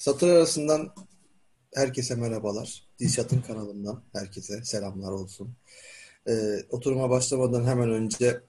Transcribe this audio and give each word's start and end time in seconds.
Satır 0.00 0.28
arasından 0.28 0.94
herkese 1.74 2.14
merhabalar. 2.14 2.82
Dilşat'ın 2.98 3.40
kanalından 3.40 4.02
herkese 4.12 4.64
selamlar 4.64 5.12
olsun. 5.12 5.52
Ee, 6.28 6.62
oturuma 6.70 7.10
başlamadan 7.10 7.64
hemen 7.64 7.90
önce 7.90 8.40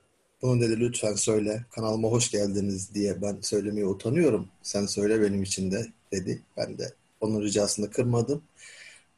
bunu 0.42 0.62
dedi 0.62 0.80
lütfen 0.80 1.14
söyle 1.14 1.66
kanalıma 1.72 2.08
hoş 2.08 2.32
geldiniz 2.32 2.94
diye 2.94 3.22
ben 3.22 3.38
söylemeye 3.42 3.86
utanıyorum. 3.86 4.48
Sen 4.62 4.86
söyle 4.86 5.22
benim 5.22 5.44
için 5.44 5.72
de 5.72 5.88
dedi. 6.12 6.42
Ben 6.58 6.78
de 6.78 6.94
onun 7.22 7.42
ricasını 7.42 7.90
kırmadım. 7.90 8.44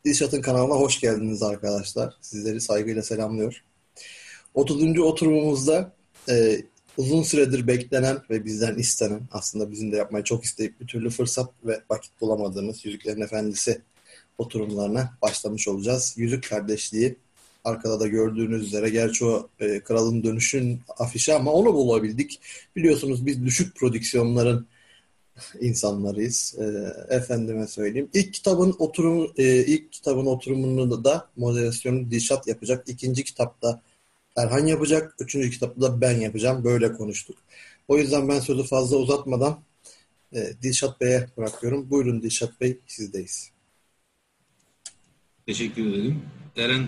Dilşat'ın 0.05 0.41
kanalına 0.41 0.75
hoş 0.75 0.99
geldiniz 0.99 1.43
arkadaşlar. 1.43 2.17
Sizleri 2.21 2.61
saygıyla 2.61 3.01
selamlıyor. 3.01 3.63
30. 4.53 4.99
oturumumuzda 4.99 5.93
e, 6.29 6.61
uzun 6.97 7.23
süredir 7.23 7.67
beklenen 7.67 8.17
ve 8.29 8.45
bizden 8.45 8.75
istenen 8.75 9.21
aslında 9.31 9.71
bizim 9.71 9.91
de 9.91 9.97
yapmayı 9.97 10.23
çok 10.23 10.43
isteyip 10.43 10.79
bir 10.81 10.87
türlü 10.87 11.09
fırsat 11.09 11.49
ve 11.63 11.81
vakit 11.89 12.21
bulamadığımız 12.21 12.85
Yüzüklerin 12.85 13.21
Efendisi 13.21 13.81
oturumlarına 14.37 15.13
başlamış 15.21 15.67
olacağız. 15.67 16.13
Yüzük 16.17 16.49
Kardeşliği 16.49 17.15
arkada 17.63 17.99
da 17.99 18.07
gördüğünüz 18.07 18.67
üzere 18.67 18.89
gerçi 18.89 19.25
o 19.25 19.49
e, 19.59 19.79
Kralın 19.79 20.23
Dönüş'ün 20.23 20.81
afişi 20.97 21.33
ama 21.33 21.51
onu 21.51 21.73
bulabildik. 21.73 22.39
Biliyorsunuz 22.75 23.25
biz 23.25 23.45
düşük 23.45 23.75
prodüksiyonların 23.75 24.67
insanlarıyız. 25.61 26.55
E, 26.59 26.65
efendime 27.15 27.67
söyleyeyim. 27.67 28.09
İlk 28.13 28.33
kitabın 28.33 28.75
oturumu 28.79 29.27
e, 29.37 29.65
ilk 29.65 29.91
kitabın 29.91 30.25
oturumunu 30.25 31.03
da 31.03 31.29
moderasyonu 31.37 32.11
Dilşat 32.11 32.47
yapacak. 32.47 32.89
İkinci 32.89 33.23
kitapta 33.23 33.81
Erhan 34.35 34.65
yapacak. 34.65 35.15
Üçüncü 35.19 35.49
kitapta 35.49 35.81
da 35.81 36.01
ben 36.01 36.19
yapacağım. 36.19 36.63
Böyle 36.63 36.93
konuştuk. 36.93 37.37
O 37.87 37.97
yüzden 37.97 38.29
ben 38.29 38.39
sözü 38.39 38.63
fazla 38.63 38.97
uzatmadan 38.97 39.59
e, 40.33 40.53
Dilşat 40.61 41.01
Bey'e 41.01 41.27
bırakıyorum. 41.37 41.89
Buyurun 41.89 42.21
Dilşat 42.21 42.61
Bey 42.61 42.79
sizdeyiz. 42.87 43.51
Teşekkür 45.45 45.85
ederim. 45.85 46.21
Eren 46.55 46.87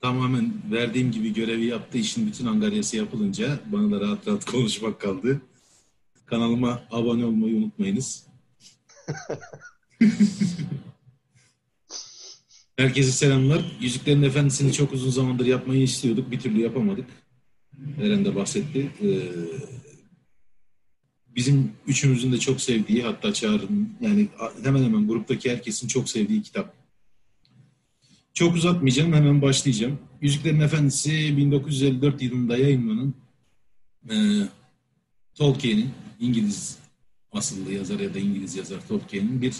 tamamen 0.00 0.52
verdiğim 0.72 1.12
gibi 1.12 1.34
görevi 1.34 1.64
yaptığı 1.64 1.98
için 1.98 2.26
bütün 2.26 2.46
angaryası 2.46 2.96
yapılınca 2.96 3.60
bana 3.66 3.90
da 3.90 4.00
rahat 4.00 4.28
rahat 4.28 4.44
konuşmak 4.50 5.00
kaldı. 5.00 5.40
Kanalıma 6.26 6.82
abone 6.90 7.24
olmayı 7.24 7.56
unutmayınız. 7.56 8.26
Herkese 12.78 13.12
selamlar. 13.12 13.64
Yüzüklerin 13.80 14.22
Efendisi'ni 14.22 14.72
çok 14.72 14.92
uzun 14.92 15.10
zamandır 15.10 15.46
yapmayı 15.46 15.82
istiyorduk. 15.82 16.30
Bir 16.30 16.40
türlü 16.40 16.60
yapamadık. 16.60 17.06
Eren 18.02 18.24
de 18.24 18.34
bahsetti. 18.34 18.90
Ee, 19.02 19.08
bizim 21.28 21.72
üçümüzün 21.86 22.32
de 22.32 22.38
çok 22.38 22.60
sevdiği 22.60 23.02
hatta 23.02 23.32
Çağrı'nın 23.32 23.92
yani 24.00 24.28
hemen 24.62 24.82
hemen 24.84 25.08
gruptaki 25.08 25.50
herkesin 25.50 25.88
çok 25.88 26.08
sevdiği 26.08 26.42
kitap. 26.42 26.74
Çok 28.34 28.54
uzatmayacağım. 28.54 29.12
Hemen 29.12 29.42
başlayacağım. 29.42 29.98
Yüzüklerin 30.22 30.60
Efendisi 30.60 31.36
1954 31.36 32.22
yılında 32.22 32.56
yayınlanan 32.56 33.14
e, 34.10 34.14
Tolkien'in 35.34 35.90
İngiliz 36.20 36.78
asıllı 37.32 37.72
yazar 37.72 38.00
ya 38.00 38.14
da 38.14 38.18
İngiliz 38.18 38.56
yazar 38.56 38.88
Tolkien'in 38.88 39.42
bir 39.42 39.54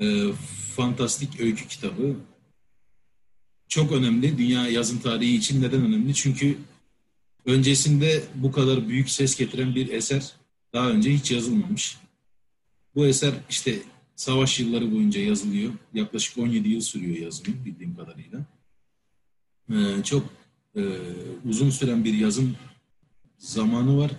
e, 0.00 0.32
fantastik 0.76 1.40
öykü 1.40 1.68
kitabı. 1.68 2.16
Çok 3.68 3.92
önemli. 3.92 4.38
Dünya 4.38 4.68
yazın 4.68 4.98
tarihi 4.98 5.36
için 5.36 5.62
neden 5.62 5.84
önemli? 5.84 6.14
Çünkü 6.14 6.58
öncesinde 7.46 8.24
bu 8.34 8.52
kadar 8.52 8.88
büyük 8.88 9.10
ses 9.10 9.36
getiren 9.36 9.74
bir 9.74 9.88
eser 9.88 10.32
daha 10.72 10.90
önce 10.90 11.12
hiç 11.12 11.30
yazılmamış. 11.30 11.96
Bu 12.94 13.06
eser 13.06 13.34
işte 13.50 13.78
savaş 14.16 14.60
yılları 14.60 14.92
boyunca 14.92 15.20
yazılıyor. 15.20 15.72
Yaklaşık 15.94 16.38
17 16.38 16.68
yıl 16.68 16.80
sürüyor 16.80 17.16
yazımı 17.16 17.64
bildiğim 17.64 17.96
kadarıyla. 17.96 18.46
Ee, 19.70 20.02
çok 20.04 20.24
e, 20.76 20.82
uzun 21.48 21.70
süren 21.70 22.04
bir 22.04 22.14
yazım 22.14 22.56
zamanı 23.38 23.98
var. 23.98 24.10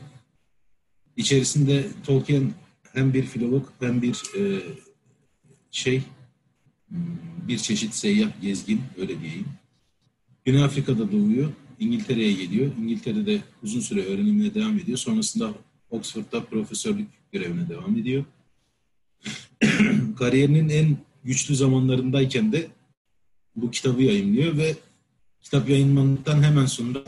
İçerisinde 1.17 1.88
Tolkien 2.05 2.53
hem 2.94 3.13
bir 3.13 3.23
filolog 3.23 3.69
hem 3.79 4.01
bir 4.01 4.23
e, 4.38 4.61
şey 5.77 6.01
bir 7.47 7.57
çeşit 7.57 7.93
seyyah 7.93 8.41
gezgin 8.41 8.81
öyle 8.97 9.21
diyeyim. 9.21 9.47
Güney 10.45 10.63
Afrika'da 10.63 11.11
doğuyor. 11.11 11.49
İngiltere'ye 11.79 12.33
geliyor. 12.33 12.71
İngiltere'de 12.81 13.41
uzun 13.63 13.79
süre 13.79 14.01
öğrenimine 14.01 14.53
devam 14.53 14.79
ediyor. 14.79 14.97
Sonrasında 14.97 15.53
Oxford'da 15.89 16.45
profesörlük 16.45 17.07
görevine 17.31 17.69
devam 17.69 17.97
ediyor. 17.97 18.25
Kariyerinin 20.19 20.69
en 20.69 20.97
güçlü 21.23 21.55
zamanlarındayken 21.55 22.51
de 22.51 22.67
bu 23.55 23.71
kitabı 23.71 24.03
yayınlıyor 24.03 24.57
ve 24.57 24.75
kitap 25.41 25.69
yayınlandıktan 25.69 26.44
hemen 26.44 26.65
sonra 26.65 27.03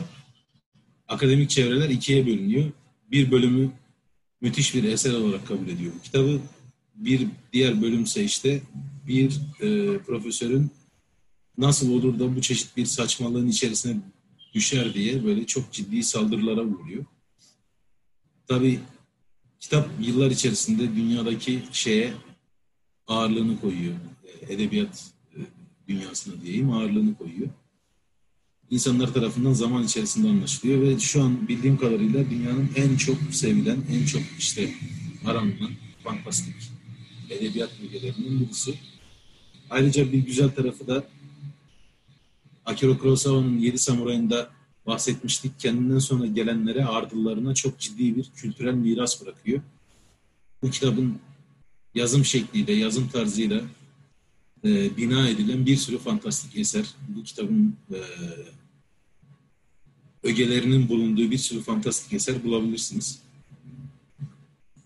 akademik 1.08 1.50
çevreler 1.50 1.88
ikiye 1.88 2.26
bölünüyor. 2.26 2.70
Bir 3.10 3.30
bölümü 3.30 3.70
müthiş 4.40 4.74
bir 4.74 4.84
eser 4.84 5.14
olarak 5.14 5.46
kabul 5.46 5.68
ediyor 5.68 5.92
bu 5.98 6.02
kitabı 6.02 6.40
bir 7.00 7.26
diğer 7.52 7.82
bölümse 7.82 8.24
işte 8.24 8.62
bir 9.06 9.40
e, 9.60 9.98
profesörün 9.98 10.70
nasıl 11.58 11.92
olur 11.92 12.18
da 12.18 12.36
bu 12.36 12.40
çeşit 12.40 12.76
bir 12.76 12.86
saçmalığın 12.86 13.48
içerisine 13.48 13.96
düşer 14.54 14.94
diye 14.94 15.24
böyle 15.24 15.46
çok 15.46 15.72
ciddi 15.72 16.02
saldırılara 16.02 16.64
vuruyor. 16.64 17.04
Tabi 18.48 18.80
kitap 19.60 19.88
yıllar 20.00 20.30
içerisinde 20.30 20.96
dünyadaki 20.96 21.62
şeye 21.72 22.12
ağırlığını 23.06 23.60
koyuyor. 23.60 23.94
Edebiyat 24.48 25.12
e, 25.36 25.38
dünyasına 25.88 26.42
diyeyim 26.42 26.70
ağırlığını 26.70 27.14
koyuyor. 27.14 27.48
İnsanlar 28.70 29.14
tarafından 29.14 29.52
zaman 29.52 29.84
içerisinde 29.84 30.28
anlaşılıyor 30.28 30.82
ve 30.82 30.98
şu 30.98 31.22
an 31.22 31.48
bildiğim 31.48 31.76
kadarıyla 31.76 32.30
dünyanın 32.30 32.70
en 32.76 32.96
çok 32.96 33.16
sevilen, 33.30 33.78
en 33.92 34.06
çok 34.06 34.22
işte 34.38 34.74
aranılan 35.26 35.70
fantastik 36.04 36.54
edebiyat 37.30 37.70
bölgelerinin 37.82 38.40
birisi. 38.40 38.74
Ayrıca 39.70 40.12
bir 40.12 40.18
güzel 40.18 40.50
tarafı 40.50 40.86
da 40.86 41.04
Akira 42.66 42.98
Kurosawa'nın 42.98 43.58
Yedi 43.58 43.78
Samuray'ında 43.78 44.50
bahsetmiştik. 44.86 45.60
Kendinden 45.60 45.98
sonra 45.98 46.26
gelenlere, 46.26 46.84
ardıllarına 46.84 47.54
çok 47.54 47.78
ciddi 47.78 48.16
bir 48.16 48.30
kültürel 48.36 48.74
miras 48.74 49.22
bırakıyor. 49.22 49.60
Bu 50.62 50.70
kitabın 50.70 51.18
yazım 51.94 52.24
şekliyle, 52.24 52.72
yazım 52.72 53.08
tarzıyla 53.08 53.60
e, 54.64 54.96
bina 54.96 55.28
edilen 55.28 55.66
bir 55.66 55.76
sürü 55.76 55.98
fantastik 55.98 56.58
eser. 56.58 56.84
Bu 57.08 57.22
kitabın 57.22 57.76
e, 57.92 57.98
ögelerinin 60.22 60.88
bulunduğu 60.88 61.30
bir 61.30 61.38
sürü 61.38 61.62
fantastik 61.62 62.12
eser 62.12 62.44
bulabilirsiniz. 62.44 63.18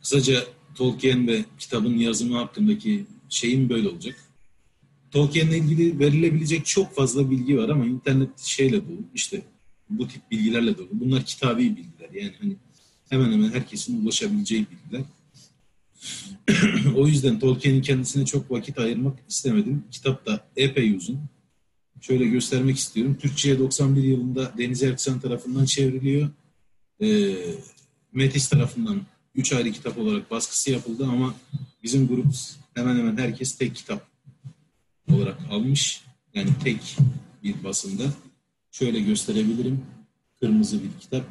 Kısaca 0.01 0.45
Tolkien 0.75 1.29
ve 1.29 1.45
kitabın 1.59 1.99
yazımı 1.99 2.37
hakkındaki 2.37 3.07
şeyim 3.29 3.69
böyle 3.69 3.89
olacak. 3.89 4.17
Tolkien'le 5.11 5.53
ilgili 5.53 5.99
verilebilecek 5.99 6.67
çok 6.67 6.95
fazla 6.95 7.31
bilgi 7.31 7.59
var 7.59 7.69
ama 7.69 7.87
internet 7.87 8.39
şeyle 8.39 8.89
dolu. 8.89 9.01
İşte 9.15 9.43
bu 9.91 10.09
tip 10.09 10.31
bilgilerle 10.31 10.79
dolu. 10.79 10.89
Bunlar 10.93 11.25
kitabi 11.25 11.63
bilgiler. 11.63 12.11
Yani 12.13 12.33
hani 12.41 12.57
hemen 13.09 13.33
hemen 13.33 13.53
herkesin 13.53 14.03
ulaşabileceği 14.03 14.67
bilgiler. 14.71 15.05
o 16.97 17.07
yüzden 17.07 17.39
Tolkien'in 17.39 17.83
kendisine 17.83 18.25
çok 18.25 18.51
vakit 18.51 18.79
ayırmak 18.79 19.19
istemedim. 19.29 19.85
Kitap 19.91 20.27
da 20.27 20.47
epey 20.57 20.97
uzun. 20.97 21.21
Şöyle 22.01 22.25
göstermek 22.27 22.77
istiyorum. 22.77 23.17
Türkçe'ye 23.21 23.59
91 23.59 24.03
yılında 24.03 24.53
Deniz 24.59 24.83
Erksan 24.83 25.21
tarafından 25.21 25.65
çevriliyor. 25.65 26.31
E, 27.03 27.37
Metis 28.13 28.49
tarafından 28.49 29.01
üç 29.35 29.53
ayrı 29.53 29.73
kitap 29.73 29.99
olarak 29.99 30.31
baskısı 30.31 30.71
yapıldı 30.71 31.07
ama 31.07 31.35
bizim 31.83 32.09
grup 32.09 32.27
hemen 32.75 32.97
hemen 32.97 33.17
herkes 33.17 33.59
tek 33.59 33.77
kitap 33.77 34.07
olarak 35.13 35.39
almış. 35.51 36.05
Yani 36.35 36.51
tek 36.65 36.97
bir 37.43 37.65
basında. 37.65 38.03
Şöyle 38.71 39.01
gösterebilirim. 39.01 39.81
Kırmızı 40.41 40.83
bir 40.83 41.01
kitap. 41.01 41.25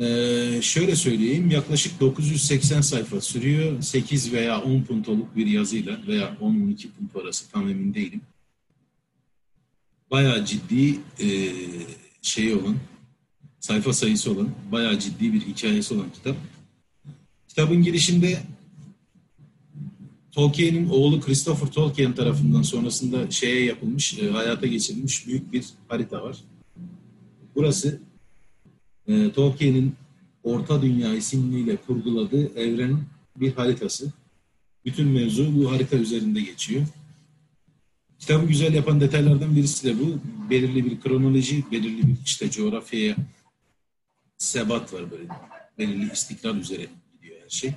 Ee, 0.00 0.58
şöyle 0.62 0.96
söyleyeyim. 0.96 1.50
Yaklaşık 1.50 2.00
980 2.00 2.80
sayfa 2.80 3.20
sürüyor. 3.20 3.82
8 3.82 4.32
veya 4.32 4.62
10 4.62 4.82
puntoluk 4.82 5.36
bir 5.36 5.46
yazıyla 5.46 6.06
veya 6.06 6.36
10-12 6.40 6.88
punt 6.90 7.16
arası 7.24 7.50
tam 7.50 7.68
emin 7.68 7.94
değilim. 7.94 8.20
Bayağı 10.10 10.44
ciddi 10.44 11.00
e, 11.20 11.28
şey 12.22 12.54
olan 12.54 12.76
sayfa 13.66 13.92
sayısı 13.92 14.32
olan, 14.32 14.48
bayağı 14.72 14.98
ciddi 14.98 15.32
bir 15.32 15.40
hikayesi 15.40 15.94
olan 15.94 16.10
kitap. 16.14 16.36
Kitabın 17.48 17.82
girişinde 17.82 18.38
Tolkien'in 20.32 20.88
oğlu 20.88 21.20
Christopher 21.20 21.68
Tolkien 21.68 22.14
tarafından 22.14 22.62
sonrasında 22.62 23.30
şeye 23.30 23.64
yapılmış, 23.64 24.18
e, 24.18 24.30
hayata 24.30 24.66
geçirilmiş 24.66 25.26
büyük 25.26 25.52
bir 25.52 25.64
harita 25.88 26.22
var. 26.22 26.36
Burası 27.54 28.00
e, 29.08 29.30
Tolkien'in 29.32 29.94
Orta 30.44 30.82
Dünya 30.82 31.14
isimliyle 31.14 31.76
kurguladığı 31.76 32.58
evrenin 32.58 33.02
bir 33.36 33.52
haritası. 33.52 34.12
Bütün 34.84 35.08
mevzu 35.08 35.56
bu 35.56 35.72
harita 35.72 35.96
üzerinde 35.96 36.40
geçiyor. 36.40 36.86
Kitabı 38.18 38.46
güzel 38.46 38.74
yapan 38.74 39.00
detaylardan 39.00 39.56
birisi 39.56 39.84
de 39.84 40.00
bu. 40.00 40.18
Belirli 40.50 40.84
bir 40.84 41.00
kronoloji, 41.00 41.64
belirli 41.72 42.02
bir 42.06 42.16
işte 42.24 42.50
coğrafyaya 42.50 43.16
sebat 44.38 44.92
var 44.92 45.10
böyle. 45.10 45.28
Belirli 45.78 46.12
istikrar 46.12 46.54
üzere 46.54 46.86
gidiyor 47.12 47.36
her 47.44 47.48
şey. 47.48 47.74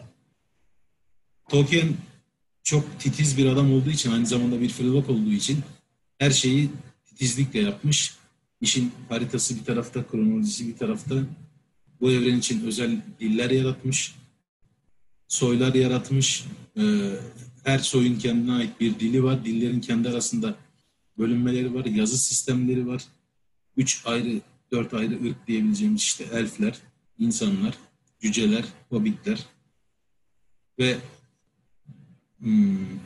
Tolkien 1.50 1.94
çok 2.64 3.00
titiz 3.00 3.38
bir 3.38 3.46
adam 3.46 3.74
olduğu 3.74 3.90
için, 3.90 4.12
aynı 4.12 4.26
zamanda 4.26 4.62
bir 4.62 4.70
filolog 4.70 5.10
olduğu 5.10 5.32
için 5.32 5.60
her 6.18 6.32
şeyi 6.32 6.70
titizlikle 7.06 7.60
yapmış. 7.60 8.16
İşin 8.62 8.92
haritası 9.10 9.56
bir 9.60 9.64
tarafta, 9.64 10.08
kronolojisi 10.08 10.68
bir 10.68 10.78
tarafta. 10.78 11.16
Bu 12.02 12.12
evren 12.12 12.38
için 12.38 12.66
özel 12.66 13.02
diller 13.20 13.50
yaratmış. 13.50 14.16
Soylar 15.28 15.74
yaratmış. 15.74 16.46
Ee, 16.78 16.82
her 17.64 17.80
soyun 17.80 18.20
kendine 18.20 18.52
ait 18.52 18.80
bir 18.80 19.00
dili 19.00 19.24
var. 19.24 19.46
Dillerin 19.46 19.82
kendi 19.82 20.10
arasında 20.10 20.56
bölünmeleri 21.18 21.74
var. 21.74 21.86
Yazı 21.86 22.18
sistemleri 22.18 22.88
var. 22.88 23.04
Üç 23.78 24.02
ayrı, 24.06 24.42
dört 24.72 24.94
ayrı 24.94 25.14
ırk 25.26 25.48
diyebileceğimiz 25.48 26.02
işte 26.02 26.24
elfler, 26.34 26.82
insanlar, 27.20 27.78
cüceler, 28.20 28.66
hobbitler 28.90 29.46
ve 30.80 30.98
hmm, 32.40 33.00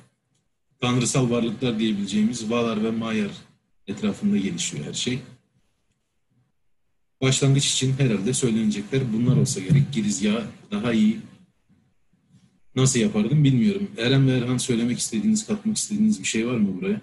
tanrısal 0.82 1.30
varlıklar 1.30 1.80
diyebileceğimiz 1.80 2.50
Valar 2.50 2.84
ve 2.84 2.92
Maiar 2.92 3.32
etrafında 3.88 4.38
gelişiyor 4.38 4.86
her 4.86 4.94
şey. 4.94 5.20
Başlangıç 7.22 7.74
için 7.74 7.94
herhalde 7.98 8.34
söylenecekler 8.34 9.14
bunlar 9.14 9.38
olsa 9.38 9.60
gerek. 9.60 9.94
Girizgahı 9.94 10.46
daha 10.72 10.94
iyi 10.94 11.20
nasıl 12.76 13.00
yapardım 13.00 13.44
bilmiyorum. 13.44 13.92
Eren 13.98 14.28
ve 14.28 14.38
Erhan 14.38 14.58
söylemek 14.58 15.00
istediğiniz, 15.00 15.48
katmak 15.48 15.78
istediğiniz 15.78 16.20
bir 16.20 16.28
şey 16.28 16.48
var 16.48 16.58
mı 16.58 16.82
buraya? 16.82 17.02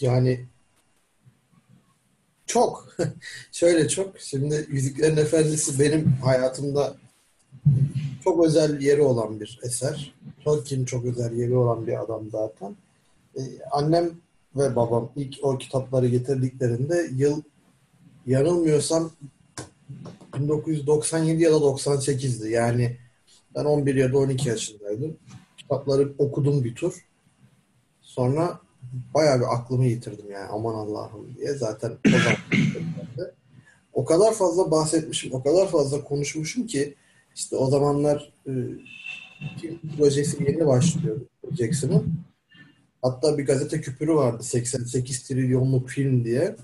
Yani 0.00 0.46
çok. 2.50 2.96
Şöyle 3.52 3.88
çok. 3.88 4.20
Şimdi 4.20 4.66
Yüzüklerin 4.70 5.16
Efendisi 5.16 5.80
benim 5.80 6.12
hayatımda 6.24 6.94
çok 8.24 8.46
özel 8.46 8.80
yeri 8.80 9.02
olan 9.02 9.40
bir 9.40 9.60
eser. 9.62 10.14
Tolkien 10.44 10.84
çok 10.84 11.04
özel 11.04 11.32
yeri 11.32 11.56
olan 11.56 11.86
bir 11.86 12.02
adam 12.02 12.30
zaten. 12.30 12.76
Ee, 13.36 13.40
annem 13.70 14.10
ve 14.56 14.76
babam 14.76 15.10
ilk 15.16 15.34
o 15.42 15.58
kitapları 15.58 16.08
getirdiklerinde 16.08 17.10
yıl 17.14 17.42
yanılmıyorsam 18.26 19.10
1997 20.38 21.42
ya 21.42 21.50
da 21.52 21.56
98'di. 21.56 22.50
Yani 22.50 22.96
ben 23.54 23.64
11 23.64 23.94
ya 23.94 24.12
da 24.12 24.18
12 24.18 24.48
yaşındaydım. 24.48 25.16
Kitapları 25.56 26.12
okudum 26.18 26.64
bir 26.64 26.74
tur. 26.74 27.06
Sonra 28.02 28.60
bayağı 29.14 29.40
bir 29.40 29.54
aklımı 29.54 29.86
yitirdim 29.86 30.30
yani 30.30 30.48
aman 30.48 30.74
Allah'ım 30.74 31.36
diye. 31.36 31.54
Zaten 31.54 31.92
o 32.06 32.10
zaman 32.10 32.36
o 33.92 34.04
kadar 34.04 34.34
fazla 34.34 34.70
bahsetmişim, 34.70 35.32
o 35.34 35.42
kadar 35.42 35.68
fazla 35.68 36.04
konuşmuşum 36.04 36.66
ki 36.66 36.94
işte 37.34 37.56
o 37.56 37.70
zamanlar 37.70 38.32
e, 38.46 38.52
projesi 39.96 40.44
yeni 40.44 40.66
başlıyor 40.66 41.20
Jackson'ın. 41.58 42.14
Hatta 43.02 43.38
bir 43.38 43.46
gazete 43.46 43.80
küpürü 43.80 44.14
vardı 44.14 44.42
88 44.42 45.22
trilyonluk 45.22 45.88
film 45.88 46.24
diye. 46.24 46.56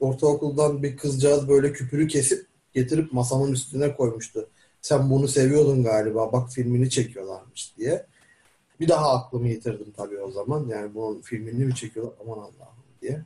Ortaokuldan 0.00 0.82
bir 0.82 0.96
kızcağız 0.96 1.48
böyle 1.48 1.72
küpürü 1.72 2.08
kesip 2.08 2.46
getirip 2.72 3.12
masamın 3.12 3.52
üstüne 3.52 3.96
koymuştu. 3.96 4.48
Sen 4.82 5.10
bunu 5.10 5.28
seviyordun 5.28 5.82
galiba 5.82 6.32
bak 6.32 6.52
filmini 6.52 6.90
çekiyorlarmış 6.90 7.74
diye. 7.78 8.06
Bir 8.80 8.88
daha 8.88 9.12
aklımı 9.12 9.48
yitirdim 9.48 9.92
tabii 9.96 10.18
o 10.18 10.30
zaman. 10.30 10.68
Yani 10.68 10.94
bunun 10.94 11.20
filmini 11.20 11.64
mi 11.64 11.74
çekiyorlar 11.74 12.14
aman 12.22 12.38
Allah'ım 12.38 12.84
diye. 13.02 13.24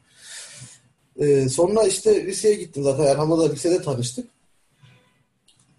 Ee, 1.19 1.49
sonra 1.49 1.83
işte 1.83 2.27
liseye 2.27 2.55
gittim 2.55 2.83
zaten. 2.83 3.05
Erhan'la 3.05 3.39
da 3.39 3.53
lisede 3.53 3.83
tanıştık. 3.83 4.31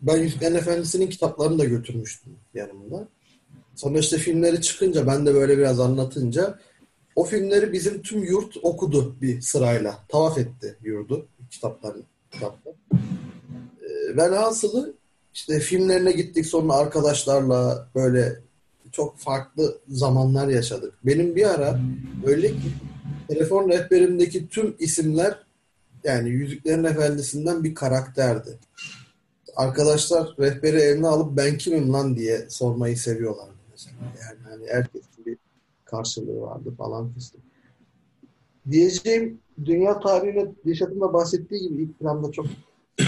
Ben 0.01 0.17
Yüzüklerin 0.17 0.55
Efendisi'nin 0.55 1.09
kitaplarını 1.09 1.59
da 1.59 1.65
götürmüştüm 1.65 2.35
yanımda. 2.53 3.07
Sonra 3.75 3.99
işte 3.99 4.17
filmleri 4.17 4.61
çıkınca 4.61 5.07
ben 5.07 5.25
de 5.25 5.33
böyle 5.33 5.57
biraz 5.57 5.79
anlatınca 5.79 6.59
o 7.15 7.23
filmleri 7.23 7.73
bizim 7.73 8.01
tüm 8.01 8.23
yurt 8.23 8.57
okudu 8.63 9.15
bir 9.21 9.41
sırayla. 9.41 9.99
Tavaf 10.09 10.37
etti 10.37 10.77
yurdu 10.83 11.27
kitapların 11.51 12.03
kitaplar. 12.31 12.73
Ee, 13.81 14.17
velhasılı 14.17 14.93
işte 15.33 15.59
filmlerine 15.59 16.11
gittik 16.11 16.45
sonra 16.45 16.73
arkadaşlarla 16.73 17.89
böyle 17.95 18.39
çok 18.91 19.17
farklı 19.17 19.77
zamanlar 19.87 20.47
yaşadık. 20.47 20.93
Benim 21.03 21.35
bir 21.35 21.49
ara 21.49 21.79
öyle 22.25 22.47
ki 22.47 22.71
telefon 23.27 23.69
rehberimdeki 23.69 24.47
tüm 24.47 24.75
isimler 24.79 25.39
yani 26.03 26.29
Yüzüklerin 26.29 26.83
Efendisi'nden 26.83 27.63
bir 27.63 27.75
karakterdi. 27.75 28.57
Arkadaşlar 29.55 30.35
rehberi 30.39 30.77
eline 30.77 31.07
alıp 31.07 31.37
ben 31.37 31.57
kimim 31.57 31.93
lan 31.93 32.15
diye 32.15 32.49
sormayı 32.49 32.97
seviyorlardı 32.97 33.59
mesela. 33.71 33.95
Yani 34.21 34.39
hani 34.49 34.67
herkesin 34.67 35.25
bir 35.25 35.37
karşılığı 35.85 36.41
vardı 36.41 36.73
falan 36.77 37.13
fıstık. 37.13 37.41
Diyeceğim 38.71 39.39
dünya 39.65 39.99
tarihine 39.99 40.47
Dişat'ın 40.65 41.01
da 41.01 41.13
bahsettiği 41.13 41.69
gibi 41.69 41.83
ilk 41.83 41.99
planda 41.99 42.31
çok 42.31 42.45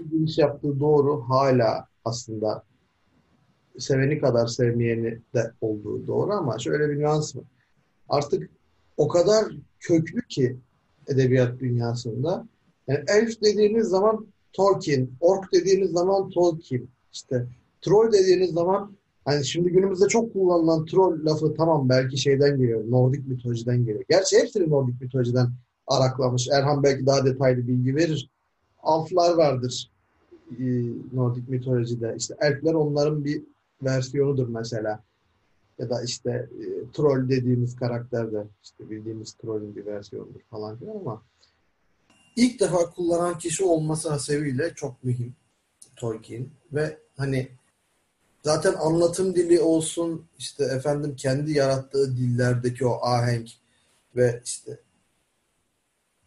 bir 0.00 0.10
giriş 0.10 0.38
yaptığı 0.38 0.80
doğru 0.80 1.20
hala 1.28 1.88
aslında 2.04 2.64
seveni 3.78 4.18
kadar 4.18 4.46
sevmeyeni 4.46 5.18
de 5.34 5.52
olduğu 5.60 6.06
doğru 6.06 6.32
ama 6.32 6.58
şöyle 6.58 6.90
bir 6.90 6.98
nüans 6.98 7.36
var. 7.36 7.44
Artık 8.08 8.50
o 8.96 9.08
kadar 9.08 9.44
köklü 9.80 10.26
ki 10.28 10.56
edebiyat 11.06 11.60
dünyasında. 11.60 12.46
Yani 12.88 13.04
elf 13.08 13.42
dediğiniz 13.42 13.86
zaman 13.86 14.26
Tolkien, 14.52 15.08
ork 15.20 15.52
dediğiniz 15.52 15.90
zaman 15.90 16.30
Tolkien, 16.30 16.88
işte 17.12 17.46
troll 17.80 18.12
dediğiniz 18.12 18.50
zaman 18.50 18.96
hani 19.24 19.46
şimdi 19.46 19.70
günümüzde 19.70 20.08
çok 20.08 20.32
kullanılan 20.32 20.84
troll 20.84 21.24
lafı 21.24 21.54
tamam 21.54 21.88
belki 21.88 22.18
şeyden 22.18 22.58
geliyor, 22.58 22.90
Nordik 22.90 23.28
mitolojiden 23.28 23.78
geliyor. 23.78 24.04
Gerçi 24.08 24.38
hepsini 24.38 24.70
Nordik 24.70 25.00
mitolojiden 25.00 25.48
araklamış. 25.86 26.48
Erhan 26.52 26.82
belki 26.82 27.06
daha 27.06 27.24
detaylı 27.24 27.68
bilgi 27.68 27.96
verir. 27.96 28.30
Alflar 28.82 29.34
vardır 29.34 29.90
e, 30.58 30.64
Nordik 31.12 31.48
mitolojide. 31.48 32.14
İşte 32.18 32.34
elfler 32.40 32.74
onların 32.74 33.24
bir 33.24 33.42
versiyonudur 33.82 34.48
mesela. 34.48 35.02
Ya 35.78 35.90
da 35.90 36.02
işte 36.02 36.30
e, 36.30 36.92
troll 36.92 37.28
dediğimiz 37.28 37.76
karakter 37.76 38.32
de 38.32 38.44
işte 38.62 38.90
bildiğimiz 38.90 39.32
trollün 39.32 39.76
bir 39.76 39.86
versiyonudur 39.86 40.40
falan 40.50 40.78
filan 40.78 40.96
ama 40.96 41.22
ilk 42.36 42.60
defa 42.60 42.90
kullanan 42.90 43.38
kişi 43.38 43.64
olması 43.64 44.08
hasebiyle 44.10 44.74
çok 44.74 45.04
mühim 45.04 45.34
Tolkien 45.96 46.48
ve 46.72 46.98
hani 47.16 47.48
zaten 48.42 48.74
anlatım 48.74 49.34
dili 49.34 49.60
olsun 49.60 50.26
işte 50.38 50.64
efendim 50.64 51.16
kendi 51.16 51.52
yarattığı 51.52 52.16
dillerdeki 52.16 52.86
o 52.86 52.98
ahenk 53.02 53.50
ve 54.16 54.42
işte 54.44 54.80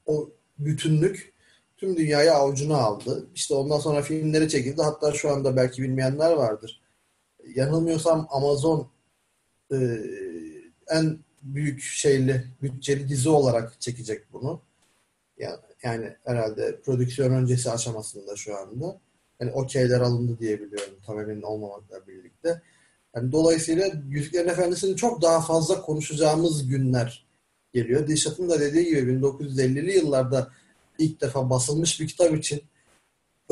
o 0.06 0.30
bütünlük 0.60 1.34
tüm 1.78 1.98
dünyayı 1.98 2.34
avucuna 2.34 2.78
aldı. 2.78 3.28
İşte 3.36 3.54
ondan 3.54 3.80
sonra 3.80 4.02
filmleri 4.02 4.50
çekildi. 4.50 4.82
Hatta 4.82 5.14
şu 5.14 5.32
anda 5.32 5.56
belki 5.56 5.84
bilmeyenler 5.84 6.32
vardır. 6.32 6.82
Yanılmıyorsam 7.56 8.28
Amazon 8.30 8.88
e, 9.72 9.78
en 10.90 11.20
büyük 11.42 11.82
şeyli 11.82 12.48
bütçeli 12.62 13.10
dizi 13.10 13.30
olarak 13.30 13.82
çekecek 13.82 14.34
bunu. 14.34 14.62
Yani, 15.38 15.60
yani 15.84 16.16
herhalde 16.24 16.82
prodüksiyon 16.82 17.32
öncesi 17.32 17.72
aşamasında 17.72 18.36
şu 18.36 18.58
anda. 18.58 19.00
Yani 19.40 19.52
okeyler 19.52 20.02
alındı 20.02 20.40
diye 20.40 20.62
biliyorum 20.62 20.98
tam 21.06 21.20
emin 21.20 21.42
olmamakla 21.42 22.08
birlikte. 22.08 22.62
Yani 23.16 23.32
dolayısıyla 23.32 23.92
Yüzüklerin 24.10 24.50
Efendisi'ni 24.50 24.96
çok 24.96 25.22
daha 25.22 25.42
fazla 25.42 25.82
konuşacağımız 25.82 26.68
günler 26.68 27.26
geliyor. 27.74 28.08
Dişat'ın 28.08 28.50
da 28.50 28.60
dediği 28.60 28.86
gibi 28.86 29.12
1950'li 29.12 29.92
yıllarda 29.98 30.52
ilk 31.00 31.22
defa 31.22 31.50
basılmış 31.50 32.02
bir 32.02 32.08
kitap 32.08 32.36
için 32.36 32.62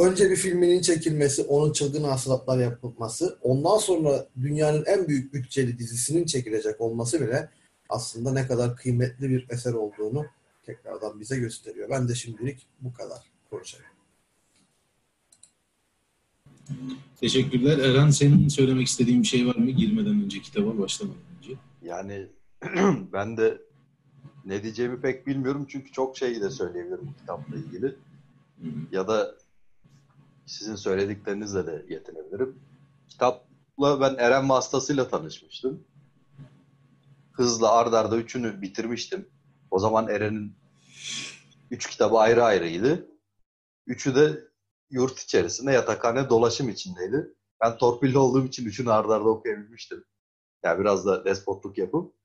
önce 0.05 0.29
bir 0.29 0.36
filminin 0.36 0.81
çekilmesi, 0.81 1.43
onun 1.43 1.74
çılgın 1.74 2.03
hasılatlar 2.03 2.60
yapılması, 2.60 3.38
ondan 3.41 3.77
sonra 3.77 4.27
dünyanın 4.41 4.86
en 4.86 5.08
büyük 5.08 5.34
bütçeli 5.34 5.79
dizisinin 5.79 6.25
çekilecek 6.25 6.81
olması 6.81 7.22
bile 7.22 7.50
aslında 7.89 8.34
ne 8.34 8.48
kadar 8.48 8.75
kıymetli 8.75 9.29
bir 9.29 9.48
eser 9.50 9.74
olduğunu 9.74 10.25
tekrardan 10.65 11.20
bize 11.20 11.39
gösteriyor. 11.39 11.89
Ben 11.89 12.08
de 12.08 12.15
şimdilik 12.15 12.67
bu 12.81 12.93
kadar 12.93 13.20
konuşayım. 13.50 13.86
Teşekkürler. 17.20 17.77
Erhan 17.77 18.10
senin 18.10 18.48
söylemek 18.48 18.88
istediğin 18.88 19.22
bir 19.22 19.27
şey 19.27 19.48
var 19.48 19.55
mı 19.55 19.72
girmeden 19.72 20.24
önce 20.24 20.41
kitaba 20.41 20.77
başlamadan 20.77 21.22
önce? 21.38 21.53
Yani 21.84 22.27
ben 23.13 23.38
de 23.38 23.62
ne 24.46 24.63
diyeceğimi 24.63 25.01
pek 25.01 25.27
bilmiyorum 25.27 25.65
çünkü 25.70 25.91
çok 25.91 26.17
şey 26.17 26.41
de 26.41 26.50
söyleyebilirim 26.50 27.08
bu 27.08 27.20
kitapla 27.20 27.55
ilgili. 27.55 27.96
Ya 28.91 29.08
da 29.08 29.36
sizin 30.51 30.75
söylediklerinizle 30.75 31.67
de 31.67 31.86
yetinebilirim. 31.89 32.60
Kitap 33.10 33.51
kitapla 33.81 34.01
ben 34.01 34.24
Eren 34.24 34.50
vasıtasıyla 34.50 35.08
tanışmıştım. 35.08 35.88
Hızla 37.34 37.72
ardarda 37.72 38.00
arda 38.00 38.17
üçünü 38.17 38.62
bitirmiştim. 38.62 39.29
O 39.72 39.79
zaman 39.79 40.08
Eren'in 40.08 40.58
üç 41.72 41.89
kitabı 41.89 42.17
ayrı 42.17 42.43
ayrıydı. 42.43 43.08
Üçü 43.88 44.15
de 44.15 44.48
yurt 44.89 45.20
içerisinde 45.20 45.72
yatakhane 45.72 46.29
dolaşım 46.29 46.70
içindeydi. 46.70 47.36
Ben 47.62 47.77
torpilli 47.77 48.17
olduğum 48.17 48.46
için 48.46 48.65
üçünü 48.65 48.91
ardarda 48.91 49.15
arda 49.15 49.29
okuyabilmiştim. 49.29 50.03
Yani 50.63 50.79
biraz 50.79 51.05
da 51.05 51.25
despotluk 51.25 51.77
yapıp. 51.77 52.15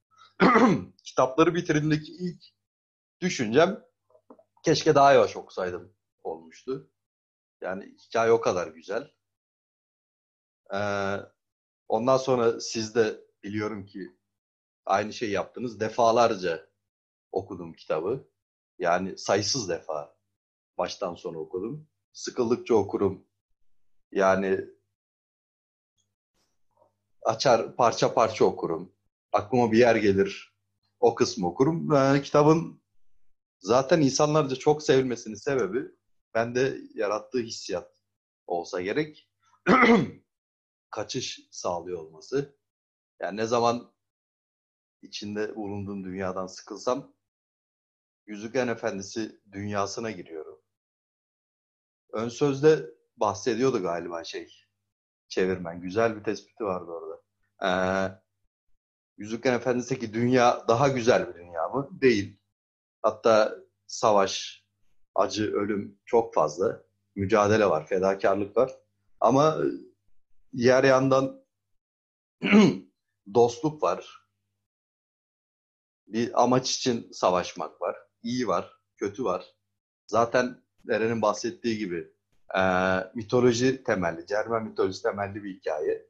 Kitapları 1.04 1.54
bitirdiğimdeki 1.54 2.12
ilk 2.12 2.44
düşüncem 3.20 3.80
keşke 4.64 4.94
daha 4.94 5.12
yavaş 5.12 5.36
okusaydım 5.36 5.92
olmuştu. 6.24 6.90
Yani 7.60 7.96
hikaye 7.98 8.32
o 8.32 8.40
kadar 8.40 8.66
güzel. 8.66 9.10
Ee, 10.74 11.16
ondan 11.88 12.16
sonra 12.16 12.60
siz 12.60 12.94
de 12.94 13.20
biliyorum 13.42 13.86
ki 13.86 14.16
aynı 14.86 15.12
şey 15.12 15.30
yaptınız. 15.30 15.80
Defalarca 15.80 16.66
okudum 17.32 17.72
kitabı. 17.72 18.28
Yani 18.78 19.18
sayısız 19.18 19.68
defa 19.68 20.16
baştan 20.78 21.14
sona 21.14 21.38
okudum. 21.38 21.88
Sıkıldıkça 22.12 22.74
okurum. 22.74 23.26
Yani 24.12 24.60
açar 27.22 27.76
parça 27.76 28.14
parça 28.14 28.44
okurum. 28.44 28.92
Aklıma 29.32 29.72
bir 29.72 29.78
yer 29.78 29.96
gelir. 29.96 30.56
O 31.00 31.14
kısmı 31.14 31.48
okurum. 31.48 31.94
Yani 31.94 32.22
kitabın 32.22 32.82
zaten 33.58 34.00
insanlarca 34.00 34.56
çok 34.56 34.82
sevilmesinin 34.82 35.34
sebebi 35.34 35.95
bende 36.36 36.78
yarattığı 36.94 37.38
hissiyat 37.38 38.02
olsa 38.46 38.80
gerek. 38.80 39.30
Kaçış 40.90 41.40
sağlıyor 41.50 41.98
olması. 41.98 42.56
Yani 43.20 43.36
ne 43.36 43.46
zaman 43.46 43.92
içinde 45.02 45.56
bulunduğum 45.56 46.04
dünyadan 46.04 46.46
sıkılsam 46.46 47.16
Yüzüklerin 48.26 48.68
Efendisi 48.68 49.40
dünyasına 49.52 50.10
giriyorum. 50.10 50.60
Ön 52.12 52.28
sözde 52.28 52.90
bahsediyordu 53.16 53.82
galiba 53.82 54.24
şey 54.24 54.64
çevirmen. 55.28 55.80
Güzel 55.80 56.16
bir 56.16 56.24
tespiti 56.24 56.64
vardı 56.64 56.90
orada. 56.90 57.22
Ee, 57.62 57.68
Yüzüklerin 59.16 59.56
Efendisi'ndeki 59.56 60.14
dünya 60.14 60.68
daha 60.68 60.88
güzel 60.88 61.28
bir 61.28 61.34
dünya 61.34 61.68
mı? 61.68 61.88
Değil. 62.00 62.40
Hatta 63.02 63.58
savaş, 63.86 64.65
acı, 65.16 65.52
ölüm 65.52 65.98
çok 66.04 66.34
fazla. 66.34 66.82
Mücadele 67.14 67.66
var, 67.66 67.86
fedakarlık 67.86 68.56
var. 68.56 68.72
Ama 69.20 69.58
diğer 70.56 70.84
yandan 70.84 71.42
dostluk 73.34 73.82
var. 73.82 74.26
Bir 76.06 76.42
amaç 76.42 76.76
için 76.76 77.12
savaşmak 77.12 77.80
var. 77.80 77.96
İyi 78.22 78.48
var, 78.48 78.72
kötü 78.96 79.24
var. 79.24 79.44
Zaten 80.06 80.62
Eren'in 80.90 81.22
bahsettiği 81.22 81.78
gibi 81.78 82.12
e, 82.58 82.60
mitoloji 83.14 83.84
temelli, 83.84 84.26
Cermen 84.26 84.64
mitolojisi 84.64 85.02
temelli 85.02 85.44
bir 85.44 85.54
hikaye. 85.54 86.06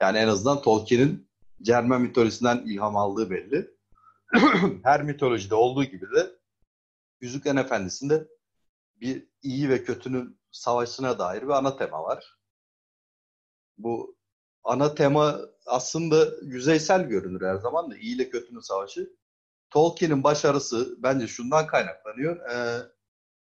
Yani 0.00 0.18
en 0.18 0.28
azından 0.28 0.62
Tolkien'in 0.62 1.30
Cermen 1.62 2.00
mitolojisinden 2.00 2.58
ilham 2.58 2.96
aldığı 2.96 3.30
belli. 3.30 3.70
Her 4.84 5.02
mitolojide 5.02 5.54
olduğu 5.54 5.84
gibi 5.84 6.06
de 6.16 6.30
Yüzüklerin 7.20 7.56
Efendisi'nde 7.56 8.28
bir 9.00 9.28
iyi 9.42 9.68
ve 9.68 9.84
kötünün 9.84 10.40
savaşına 10.50 11.18
dair 11.18 11.42
bir 11.42 11.48
ana 11.48 11.76
tema 11.76 12.02
var. 12.02 12.38
Bu 13.78 14.16
ana 14.64 14.94
tema 14.94 15.40
aslında 15.66 16.28
yüzeysel 16.42 17.02
görünür 17.02 17.46
her 17.46 17.56
zaman 17.56 17.90
da 17.90 17.96
iyi 17.96 18.16
ile 18.16 18.30
kötünün 18.30 18.60
savaşı. 18.60 19.16
Tolkien'in 19.70 20.24
başarısı 20.24 20.96
bence 21.02 21.26
şundan 21.26 21.66
kaynaklanıyor. 21.66 22.50
Ee, 22.50 22.82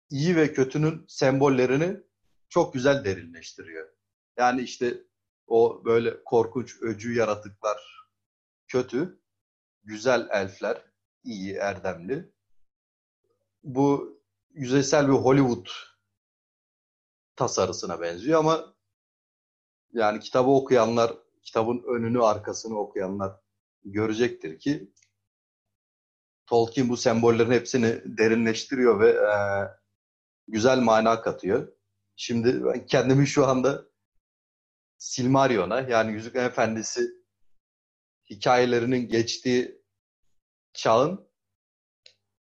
iyi 0.09 0.35
ve 0.35 0.53
kötünün 0.53 1.05
sembollerini 1.07 1.97
çok 2.49 2.73
güzel 2.73 3.05
derinleştiriyor. 3.05 3.89
Yani 4.37 4.61
işte 4.61 5.03
o 5.47 5.85
böyle 5.85 6.23
korkunç 6.23 6.81
öcü 6.81 7.13
yaratıklar 7.13 8.07
kötü, 8.67 9.21
güzel 9.83 10.27
elfler 10.31 10.81
iyi, 11.23 11.53
erdemli. 11.53 12.33
Bu 13.63 14.21
yüzeysel 14.53 15.07
bir 15.07 15.13
Hollywood 15.13 15.67
tasarısına 17.35 18.01
benziyor 18.01 18.39
ama 18.39 18.75
yani 19.93 20.19
kitabı 20.19 20.49
okuyanlar, 20.49 21.13
kitabın 21.41 21.83
önünü 21.87 22.23
arkasını 22.23 22.79
okuyanlar 22.79 23.31
görecektir 23.85 24.59
ki 24.59 24.93
Tolkien 26.45 26.89
bu 26.89 26.97
sembollerin 26.97 27.51
hepsini 27.51 28.01
derinleştiriyor 28.05 28.99
ve 28.99 29.09
e, 29.09 29.35
güzel 30.47 30.79
mana 30.79 31.21
katıyor. 31.21 31.73
Şimdi 32.15 32.65
ben 32.65 32.85
kendimi 32.85 33.27
şu 33.27 33.47
anda 33.47 33.85
Silmarion'a 34.97 35.81
yani 35.81 36.11
Yüzüklerin 36.11 36.45
Efendisi 36.45 37.09
hikayelerinin 38.29 39.07
geçtiği 39.07 39.81
çağın 40.73 41.29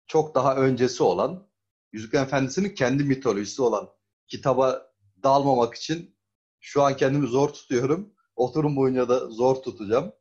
çok 0.07 0.35
daha 0.35 0.55
öncesi 0.55 1.03
olan 1.03 1.47
Yüzüklerin 1.91 2.23
Efendisi'nin 2.23 2.75
kendi 2.75 3.03
mitolojisi 3.03 3.61
olan 3.61 3.89
kitaba 4.27 4.91
dalmamak 5.23 5.75
için 5.75 6.17
şu 6.59 6.81
an 6.83 6.97
kendimi 6.97 7.27
zor 7.27 7.49
tutuyorum. 7.49 8.13
Oturum 8.35 8.75
boyunca 8.75 9.09
da 9.09 9.29
zor 9.29 9.55
tutacağım. 9.55 10.13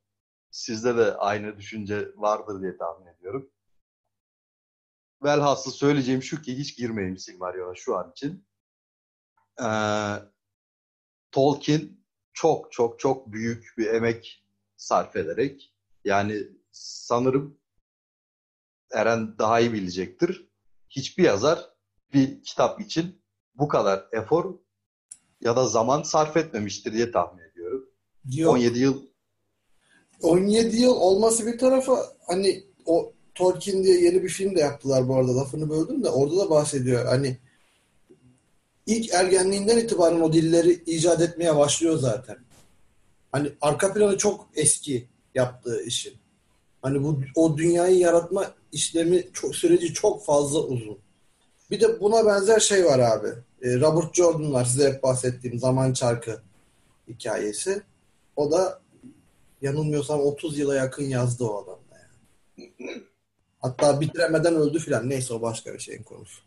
Sizde 0.51 0.97
de 0.97 1.17
aynı 1.17 1.57
düşünce 1.57 2.09
vardır 2.17 2.63
diye 2.63 2.77
tahmin 2.77 3.07
ediyorum. 3.07 3.51
Velhasıl 5.23 5.71
söyleyeceğim 5.71 6.23
şu 6.23 6.43
ki 6.43 6.59
hiç 6.59 6.77
girmeyeyim 6.77 7.19
Silmarion'a 7.19 7.75
şu 7.75 7.97
an 7.97 8.11
için. 8.11 8.47
Ee, 9.63 9.67
Tolkien 11.31 11.97
çok 12.33 12.73
çok 12.73 13.01
çok 13.01 13.33
büyük 13.33 13.75
bir 13.79 13.87
emek 13.87 14.45
sarf 14.77 15.17
ederek 15.17 15.75
yani 16.05 16.43
sanırım 16.73 17.59
Eren 18.91 19.39
daha 19.39 19.61
iyi 19.61 19.73
bilecektir. 19.73 20.46
Hiçbir 20.97 21.25
yazar 21.25 21.71
bir 22.15 22.43
kitap 22.43 22.81
için 22.81 23.23
bu 23.55 23.69
kadar 23.69 24.07
efor 24.13 24.55
ya 25.41 25.57
da 25.57 25.67
zaman 25.67 26.03
sarf 26.03 26.37
etmemiştir 26.37 26.93
diye 26.93 27.13
tahmin 27.13 27.43
ediyorum. 27.43 27.89
Yok. 28.33 28.55
17 28.55 28.79
yıl 28.79 29.03
17 30.23 30.77
yıl 30.77 30.97
olması 30.97 31.47
bir 31.47 31.59
tarafa 31.59 31.99
hani 32.27 32.65
o 32.87 33.13
Tolkien 33.35 33.85
diye 33.85 34.01
yeni 34.01 34.23
bir 34.23 34.29
film 34.29 34.57
de 34.57 34.61
yaptılar 34.61 35.09
bu 35.09 35.17
arada 35.17 35.37
lafını 35.37 35.71
böldüm 35.71 36.05
de 36.05 36.11
orada 36.11 36.37
da 36.37 36.51
bahsediyor. 36.51 37.07
Hani 37.07 37.39
ilk 38.87 39.15
ergenliğinden 39.15 39.79
itibaren 39.79 40.21
o 40.21 40.33
dilleri 40.33 40.73
icat 40.87 41.21
etmeye 41.21 41.57
başlıyor 41.57 41.99
zaten. 41.99 42.37
Hani 43.33 43.53
arka 43.61 43.93
planı 43.93 44.19
çok 44.19 44.49
eski 44.55 45.09
yaptığı 45.35 45.83
işin. 45.83 46.15
Hani 46.83 47.05
bu 47.05 47.21
o 47.35 47.57
dünyayı 47.57 47.99
yaratma 47.99 48.55
işlemi 48.77 49.25
çok, 49.33 49.57
süreci 49.57 49.95
çok 49.95 50.25
fazla 50.25 50.61
uzun. 50.61 50.99
Bir 51.71 51.81
de 51.81 52.01
buna 52.01 52.27
benzer 52.27 52.61
şey 52.61 52.85
var 52.85 52.99
abi. 52.99 53.29
E, 53.63 53.81
Robert 53.81 54.15
Jordan 54.15 54.53
var 54.53 54.65
size 54.65 54.93
hep 54.93 55.03
bahsettiğim 55.03 55.59
Zaman 55.59 55.93
Çarkı 55.93 56.43
hikayesi. 57.09 57.83
O 58.37 58.51
da 58.51 58.81
yanılmıyorsam 59.63 60.21
30 60.21 60.59
yıla 60.59 60.75
yakın 60.75 61.05
yazdı 61.05 61.45
o 61.45 61.63
adam 61.63 61.79
da 61.91 61.99
yani. 61.99 63.03
Hatta 63.59 64.01
bitiremeden 64.01 64.55
öldü 64.55 64.79
filan. 64.79 65.11
Neyse 65.11 65.35
o 65.35 65.43
başka 65.43 65.75
bir 65.75 65.79
şeyin 65.79 66.03
konusu. 66.03 66.41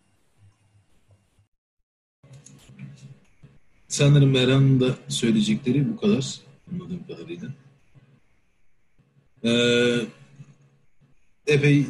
Sanırım 3.87 4.31
Meran'ın 4.31 4.79
da 4.79 4.95
söyleyecekleri 5.07 5.93
bu 5.93 5.97
kadar. 5.97 6.39
Anladığım 6.71 7.07
kadarıyla. 7.07 7.49
Ee, 9.43 10.01
epey 11.47 11.85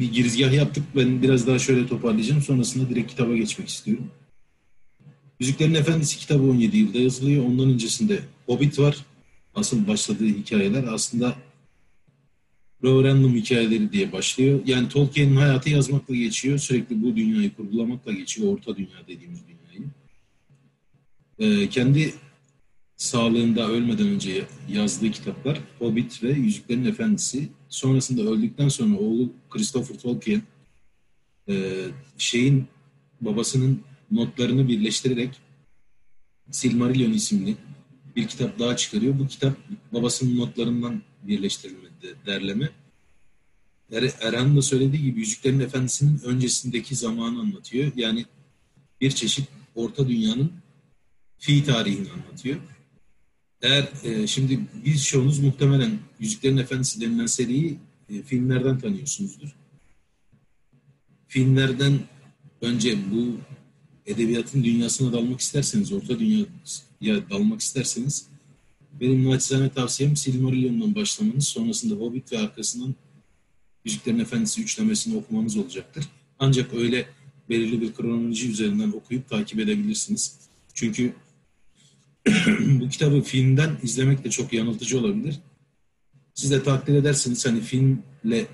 bir 0.00 0.12
girizgah 0.12 0.52
yaptık. 0.52 0.84
Ben 0.96 1.22
biraz 1.22 1.46
daha 1.46 1.58
şöyle 1.58 1.86
toparlayacağım. 1.86 2.42
Sonrasında 2.42 2.88
direkt 2.88 3.10
kitaba 3.10 3.36
geçmek 3.36 3.68
istiyorum. 3.68 4.10
Yüzüklerin 5.40 5.74
Efendisi 5.74 6.18
kitabı 6.18 6.42
17 6.42 6.76
yılda 6.76 6.98
yazılıyor. 6.98 7.44
Ondan 7.44 7.70
öncesinde 7.70 8.20
Hobbit 8.46 8.78
var. 8.78 8.96
Asıl 9.54 9.86
başladığı 9.86 10.26
hikayeler 10.26 10.84
aslında 10.84 11.36
referandum 12.84 13.34
hikayeleri 13.34 13.92
diye 13.92 14.12
başlıyor. 14.12 14.60
Yani 14.66 14.88
Tolkien'in 14.88 15.36
hayatı 15.36 15.70
yazmakla 15.70 16.14
geçiyor. 16.14 16.58
Sürekli 16.58 17.02
bu 17.02 17.16
dünyayı 17.16 17.54
kurgulamakla 17.54 18.12
geçiyor. 18.12 18.52
Orta 18.52 18.76
dünya 18.76 19.06
dediğimiz 19.08 19.40
dünyayı. 19.48 19.90
Ee, 21.38 21.68
kendi 21.68 22.14
sağlığında 23.00 23.68
ölmeden 23.68 24.08
önce 24.08 24.46
yazdığı 24.68 25.10
kitaplar 25.10 25.60
Hobbit 25.78 26.22
ve 26.22 26.32
Yüzüklerin 26.32 26.84
Efendisi. 26.84 27.48
Sonrasında 27.68 28.22
öldükten 28.22 28.68
sonra 28.68 28.98
oğlu 28.98 29.32
Christopher 29.50 29.98
Tolkien 29.98 30.42
e, 31.48 31.84
şeyin 32.18 32.66
babasının 33.20 33.82
notlarını 34.10 34.68
birleştirerek 34.68 35.30
Silmarillion 36.50 37.12
isimli 37.12 37.56
bir 38.16 38.28
kitap 38.28 38.58
daha 38.58 38.76
çıkarıyor. 38.76 39.18
Bu 39.18 39.28
kitap 39.28 39.56
babasının 39.92 40.36
notlarından 40.36 41.02
birleştirilmedi 41.22 42.14
derleme. 42.26 42.70
Er, 43.92 44.10
Erhan 44.20 44.56
da 44.56 44.62
söylediği 44.62 45.02
gibi 45.02 45.20
Yüzüklerin 45.20 45.60
Efendisi'nin 45.60 46.20
öncesindeki 46.24 46.96
zamanı 46.96 47.40
anlatıyor. 47.40 47.92
Yani 47.96 48.24
bir 49.00 49.10
çeşit 49.10 49.48
Orta 49.74 50.08
Dünya'nın 50.08 50.52
fi 51.38 51.64
tarihini 51.64 52.08
anlatıyor. 52.10 52.60
Eğer 53.62 53.88
e, 54.04 54.26
şimdi 54.26 54.60
biz 54.84 55.06
çoğunuz 55.06 55.38
muhtemelen 55.38 55.98
Yüzüklerin 56.20 56.56
Efendisi 56.56 57.00
denilen 57.00 57.26
seriyi 57.26 57.78
e, 58.10 58.22
filmlerden 58.22 58.78
tanıyorsunuzdur. 58.78 59.48
Filmlerden 61.28 62.00
önce 62.60 62.98
bu 63.10 63.36
edebiyatın 64.06 64.64
dünyasına 64.64 65.12
dalmak 65.12 65.40
isterseniz, 65.40 65.92
Orta 65.92 66.18
Dünya'ya 66.18 67.30
dalmak 67.30 67.60
isterseniz 67.60 68.30
benim 69.00 69.30
naçizane 69.30 69.70
tavsiyem 69.70 70.16
Silmarillion'dan 70.16 70.94
başlamanız, 70.94 71.48
sonrasında 71.48 71.94
Hobbit 71.94 72.32
ve 72.32 72.38
arkasından 72.38 72.94
Yüzüklerin 73.84 74.18
Efendisi 74.18 74.62
üçlemesini 74.62 75.16
okumanız 75.16 75.56
olacaktır. 75.56 76.04
Ancak 76.38 76.74
öyle 76.74 77.08
belirli 77.48 77.80
bir 77.80 77.92
kronoloji 77.94 78.50
üzerinden 78.50 78.92
okuyup 78.92 79.28
takip 79.28 79.58
edebilirsiniz. 79.58 80.38
Çünkü 80.74 81.14
bu 82.80 82.88
kitabı 82.88 83.22
filmden 83.22 83.78
izlemek 83.82 84.24
de 84.24 84.30
çok 84.30 84.52
yanıltıcı 84.52 84.98
olabilir. 84.98 85.40
Siz 86.34 86.50
de 86.50 86.62
takdir 86.62 86.94
edersiniz 86.94 87.46
hani 87.46 87.60
filmle 87.60 88.46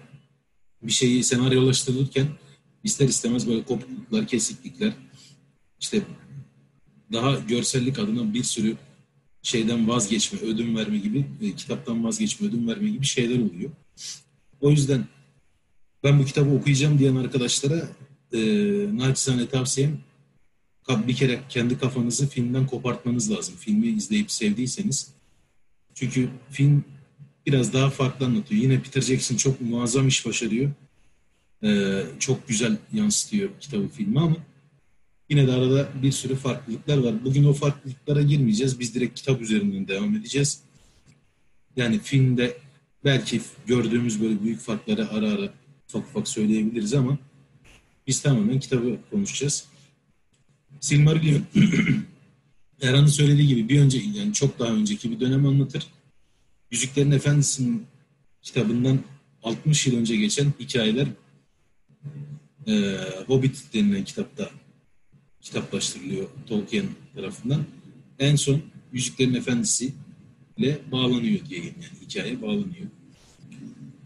bir 0.82 0.92
şeyi 0.92 1.24
senaryolaştırırken 1.24 2.26
ister 2.84 3.08
istemez 3.08 3.48
böyle 3.48 3.64
kopukluklar, 3.64 4.26
kesiklikler, 4.26 4.92
işte 5.80 6.02
daha 7.12 7.34
görsellik 7.38 7.98
adına 7.98 8.34
bir 8.34 8.42
sürü 8.42 8.76
şeyden 9.42 9.88
vazgeçme, 9.88 10.38
ödün 10.38 10.76
verme 10.76 10.98
gibi, 10.98 11.26
e, 11.42 11.52
kitaptan 11.52 12.04
vazgeçme, 12.04 12.48
ödün 12.48 12.68
verme 12.68 12.90
gibi 12.90 13.06
şeyler 13.06 13.38
oluyor. 13.38 13.70
O 14.60 14.70
yüzden 14.70 15.04
ben 16.04 16.18
bu 16.18 16.24
kitabı 16.24 16.50
okuyacağım 16.50 16.98
diyen 16.98 17.16
arkadaşlara 17.16 17.88
e, 18.32 18.38
naçizane 18.92 19.48
tavsiyem 19.48 19.98
bir 20.88 21.16
kere 21.16 21.40
kendi 21.48 21.78
kafanızı 21.78 22.28
filmden 22.28 22.66
kopartmanız 22.66 23.30
lazım. 23.30 23.54
Filmi 23.58 23.86
izleyip 23.86 24.30
sevdiyseniz. 24.30 25.10
Çünkü 25.94 26.28
film 26.50 26.84
biraz 27.46 27.72
daha 27.72 27.90
farklı 27.90 28.26
anlatıyor. 28.26 28.62
Yine 28.62 28.82
Peter 28.82 29.00
Jackson 29.00 29.36
çok 29.36 29.60
muazzam 29.60 30.08
iş 30.08 30.26
başarıyor. 30.26 30.70
Ee, 31.62 32.02
çok 32.18 32.48
güzel 32.48 32.76
yansıtıyor 32.92 33.50
kitabı 33.60 33.88
filmi 33.88 34.20
ama 34.20 34.36
yine 35.28 35.46
de 35.46 35.52
arada 35.52 35.88
bir 36.02 36.12
sürü 36.12 36.36
farklılıklar 36.36 36.98
var. 36.98 37.24
Bugün 37.24 37.44
o 37.44 37.52
farklılıklara 37.52 38.22
girmeyeceğiz. 38.22 38.80
Biz 38.80 38.94
direkt 38.94 39.14
kitap 39.14 39.40
üzerinden 39.40 39.88
devam 39.88 40.14
edeceğiz. 40.14 40.60
Yani 41.76 41.98
filmde 41.98 42.56
belki 43.04 43.40
gördüğümüz 43.66 44.22
böyle 44.22 44.42
büyük 44.42 44.60
farkları 44.60 45.10
ara 45.10 45.28
ara 45.30 45.52
ufak 45.88 46.08
ufak 46.08 46.28
söyleyebiliriz 46.28 46.94
ama 46.94 47.18
biz 48.06 48.22
tamamen 48.22 48.60
kitabı 48.60 48.96
konuşacağız. 49.10 49.68
Silmarillion 50.80 51.42
Erhan'ın 52.82 53.06
söylediği 53.06 53.48
gibi 53.48 53.68
bir 53.68 53.80
önce 53.80 53.98
yani 54.14 54.32
çok 54.32 54.58
daha 54.58 54.72
önceki 54.72 55.10
bir 55.10 55.20
dönem 55.20 55.46
anlatır. 55.46 55.86
Yüzüklerin 56.70 57.10
Efendisi'nin 57.10 57.86
kitabından 58.42 58.98
60 59.42 59.86
yıl 59.86 59.96
önce 59.98 60.16
geçen 60.16 60.52
hikayeler 60.60 61.06
e, 62.66 62.96
Hobbit 63.26 63.74
denilen 63.74 64.04
kitapta 64.04 64.50
kitaplaştırılıyor 65.40 66.28
Tolkien 66.46 66.86
tarafından. 67.14 67.64
En 68.18 68.36
son 68.36 68.62
Yüzüklerin 68.92 69.34
Efendisi 69.34 69.92
ile 70.56 70.78
bağlanıyor 70.92 71.40
diye 71.48 71.60
yani 71.64 71.74
hikaye 72.02 72.42
bağlanıyor. 72.42 72.86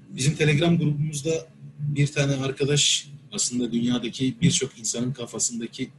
Bizim 0.08 0.36
Telegram 0.36 0.78
grubumuzda 0.78 1.48
bir 1.78 2.06
tane 2.06 2.34
arkadaş 2.34 3.08
aslında 3.32 3.72
dünyadaki 3.72 4.34
birçok 4.40 4.78
insanın 4.78 5.12
kafasındaki 5.12 5.90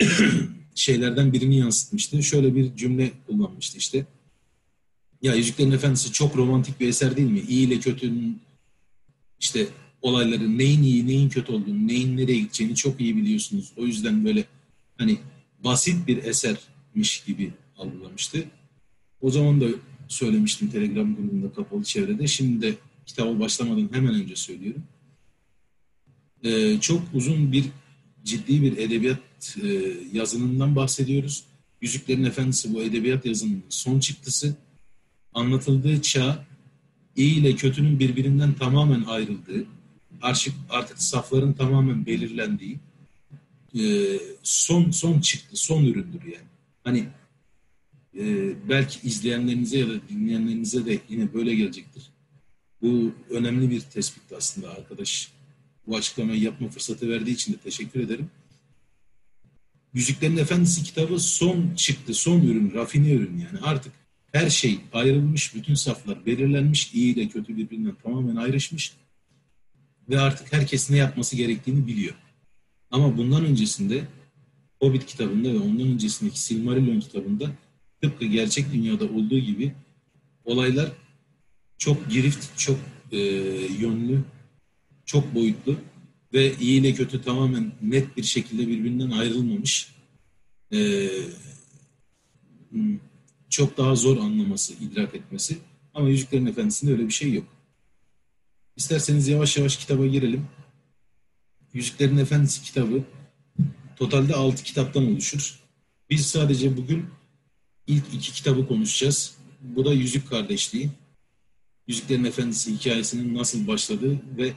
şeylerden 0.74 1.32
birini 1.32 1.58
yansıtmıştı. 1.58 2.22
Şöyle 2.22 2.54
bir 2.54 2.76
cümle 2.76 3.10
kullanmıştı 3.26 3.78
işte. 3.78 4.06
Ya 5.22 5.34
Yüzüklerin 5.34 5.70
Efendisi 5.70 6.12
çok 6.12 6.36
romantik 6.36 6.80
bir 6.80 6.88
eser 6.88 7.16
değil 7.16 7.30
mi? 7.30 7.40
İyi 7.40 7.66
ile 7.66 7.80
kötünün 7.80 8.40
işte 9.40 9.66
olayları 10.02 10.58
neyin 10.58 10.82
iyi 10.82 11.06
neyin 11.06 11.28
kötü 11.28 11.52
olduğunu, 11.52 11.86
neyin 11.86 12.16
nereye 12.16 12.38
gideceğini 12.38 12.76
çok 12.76 13.00
iyi 13.00 13.16
biliyorsunuz. 13.16 13.72
O 13.76 13.86
yüzden 13.86 14.24
böyle 14.24 14.44
hani 14.98 15.18
basit 15.64 16.06
bir 16.06 16.24
esermiş 16.24 17.24
gibi 17.26 17.52
algılamıştı. 17.78 18.44
O 19.20 19.30
zaman 19.30 19.60
da 19.60 19.66
söylemiştim 20.08 20.70
Telegram 20.70 21.16
grubunda 21.16 21.52
kapalı 21.52 21.84
çevrede. 21.84 22.26
Şimdi 22.26 22.62
de 22.62 22.74
kitaba 23.06 23.40
başlamadan 23.40 23.90
hemen 23.92 24.14
önce 24.14 24.36
söylüyorum. 24.36 24.82
Ee, 26.44 26.80
çok 26.80 27.02
uzun 27.14 27.52
bir 27.52 27.64
ciddi 28.24 28.62
bir 28.62 28.76
edebiyat 28.76 29.18
e, 29.62 29.66
yazınından 30.12 30.76
bahsediyoruz. 30.76 31.44
Yüzüklerin 31.80 32.24
Efendisi 32.24 32.74
bu 32.74 32.82
edebiyat 32.82 33.26
yazının 33.26 33.62
son 33.68 34.00
çıktısı. 34.00 34.56
Anlatıldığı 35.34 36.02
çağ 36.02 36.46
iyi 37.16 37.34
ile 37.34 37.56
kötünün 37.56 37.98
birbirinden 37.98 38.52
tamamen 38.52 39.02
ayrıldığı, 39.02 39.66
artık, 40.22 40.54
artık 40.70 41.02
safların 41.02 41.52
tamamen 41.52 42.06
belirlendiği 42.06 42.78
e, 43.78 43.82
son 44.42 44.90
son 44.90 45.20
çıktı, 45.20 45.56
son 45.56 45.84
üründür 45.84 46.22
yani. 46.24 46.48
Hani 46.84 47.08
e, 48.18 48.52
belki 48.68 49.08
izleyenlerinize 49.08 49.78
ya 49.78 49.88
da 49.88 50.08
dinleyenlerinize 50.08 50.86
de 50.86 50.98
yine 51.08 51.34
böyle 51.34 51.54
gelecektir. 51.54 52.02
Bu 52.82 53.12
önemli 53.30 53.70
bir 53.70 53.80
tespit 53.80 54.32
aslında 54.36 54.70
arkadaş. 54.70 55.32
Bu 55.86 55.96
açıklamayı 55.96 56.40
yapma 56.40 56.68
fırsatı 56.68 57.08
verdiği 57.08 57.30
için 57.30 57.52
de 57.52 57.56
teşekkür 57.56 58.00
ederim. 58.00 58.30
Yüzüklerin 59.94 60.36
Efendisi 60.36 60.82
kitabı 60.82 61.18
son 61.18 61.74
çıktı, 61.76 62.14
son 62.14 62.40
ürün, 62.40 62.74
rafine 62.74 63.10
ürün 63.10 63.38
yani. 63.38 63.58
Artık 63.62 63.92
her 64.32 64.50
şey 64.50 64.80
ayrılmış, 64.92 65.54
bütün 65.54 65.74
saflar 65.74 66.26
belirlenmiş, 66.26 66.94
iyi 66.94 67.14
ile 67.14 67.28
kötü 67.28 67.56
birbirinden 67.56 67.94
tamamen 68.02 68.36
ayrışmış 68.36 68.92
ve 70.08 70.20
artık 70.20 70.52
herkes 70.52 70.90
ne 70.90 70.96
yapması 70.96 71.36
gerektiğini 71.36 71.86
biliyor. 71.86 72.14
Ama 72.90 73.16
bundan 73.16 73.44
öncesinde 73.44 74.04
Hobbit 74.80 75.06
kitabında 75.06 75.52
ve 75.52 75.58
ondan 75.58 75.86
öncesindeki 75.86 76.40
Silmarillion 76.40 77.00
kitabında 77.00 77.50
tıpkı 78.02 78.24
gerçek 78.24 78.72
dünyada 78.72 79.04
olduğu 79.04 79.38
gibi 79.38 79.72
olaylar 80.44 80.92
çok 81.78 82.10
girift, 82.10 82.58
çok 82.58 82.78
e, 83.12 83.18
yönlü, 83.78 84.24
çok 85.04 85.34
boyutlu 85.34 85.76
ve 86.34 86.58
iyi 86.60 86.80
ile 86.80 86.94
kötü 86.94 87.22
tamamen 87.22 87.72
net 87.82 88.16
bir 88.16 88.22
şekilde 88.22 88.68
birbirinden 88.68 89.10
ayrılmamış. 89.10 89.94
Ee, 90.72 91.08
çok 93.50 93.78
daha 93.78 93.94
zor 93.94 94.16
anlaması, 94.16 94.74
idrak 94.74 95.14
etmesi. 95.14 95.58
Ama 95.94 96.08
Yüzüklerin 96.08 96.46
Efendisi'nde 96.46 96.92
öyle 96.92 97.06
bir 97.06 97.12
şey 97.12 97.32
yok. 97.32 97.46
İsterseniz 98.76 99.28
yavaş 99.28 99.56
yavaş 99.56 99.76
kitaba 99.76 100.06
girelim. 100.06 100.46
Yüzüklerin 101.72 102.16
Efendisi 102.16 102.62
kitabı 102.62 103.04
totalde 103.96 104.34
6 104.34 104.64
kitaptan 104.64 105.12
oluşur. 105.12 105.60
Biz 106.10 106.26
sadece 106.26 106.76
bugün 106.76 107.06
ilk 107.86 108.04
iki 108.14 108.32
kitabı 108.32 108.68
konuşacağız. 108.68 109.34
Bu 109.60 109.84
da 109.84 109.92
Yüzük 109.92 110.28
Kardeşliği. 110.28 110.90
Yüzüklerin 111.86 112.24
Efendisi 112.24 112.74
hikayesinin 112.74 113.34
nasıl 113.34 113.66
başladığı 113.66 114.18
ve 114.36 114.52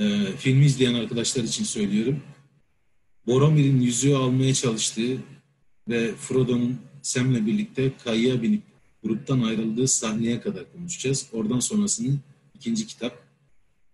e, 0.00 0.36
filmi 0.36 0.64
izleyen 0.64 0.94
arkadaşlar 0.94 1.44
için 1.44 1.64
söylüyorum. 1.64 2.22
Boromir'in 3.26 3.80
yüzüğü 3.80 4.14
almaya 4.14 4.54
çalıştığı 4.54 5.16
ve 5.88 6.14
Frodo'nun 6.14 6.80
Sam'le 7.02 7.46
birlikte 7.46 7.92
kayıya 8.04 8.42
binip 8.42 8.62
gruptan 9.02 9.42
ayrıldığı 9.42 9.88
sahneye 9.88 10.40
kadar 10.40 10.72
konuşacağız. 10.72 11.26
Oradan 11.32 11.60
sonrasını 11.60 12.16
ikinci 12.54 12.86
kitap, 12.86 13.22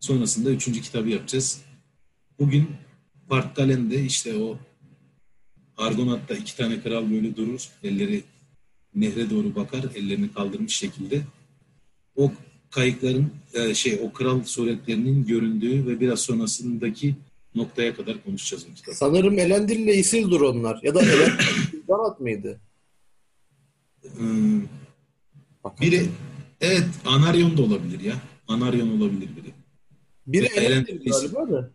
sonrasında 0.01 0.51
üçüncü 0.51 0.81
kitabı 0.83 1.09
yapacağız. 1.09 1.63
Bugün 2.39 2.69
Part 3.29 3.57
Galen'de 3.57 4.05
işte 4.05 4.39
o 4.39 4.59
Argonat'ta 5.77 6.35
iki 6.35 6.57
tane 6.57 6.81
kral 6.81 7.11
böyle 7.11 7.37
durur, 7.37 7.69
elleri 7.83 8.25
nehre 8.95 9.31
doğru 9.31 9.55
bakar, 9.55 9.85
ellerini 9.95 10.33
kaldırmış 10.33 10.77
şekilde. 10.77 11.23
O 12.17 12.33
kayıkların 12.77 13.31
e, 13.55 13.75
şey 13.75 14.01
o 14.03 14.13
kral 14.13 14.45
suretlerinin 14.45 15.27
göründüğü 15.27 15.87
ve 15.87 16.01
biraz 16.01 16.21
sonrasındaki 16.21 17.15
noktaya 17.55 17.97
kadar 17.97 18.25
konuşacağız 18.25 18.67
bu. 18.87 18.95
Sanırım 18.95 19.39
Elendil 19.39 19.79
ile 19.79 19.95
Isildur 19.95 20.41
onlar. 20.41 20.81
Ya 20.83 20.95
da 20.95 21.03
Elendil 21.03 22.21
mıydı? 22.21 22.61
Hmm, 24.17 24.63
biri 25.81 26.07
evet 26.61 26.87
Anaryon 27.05 27.57
da 27.57 27.63
olabilir 27.63 28.01
ya. 28.01 28.15
Anaryon 28.49 29.01
olabilir 29.01 29.29
biri. 29.37 29.53
Biri 30.27 30.47
Elendil 30.47 31.11
galiba 31.11 31.51
da. 31.51 31.71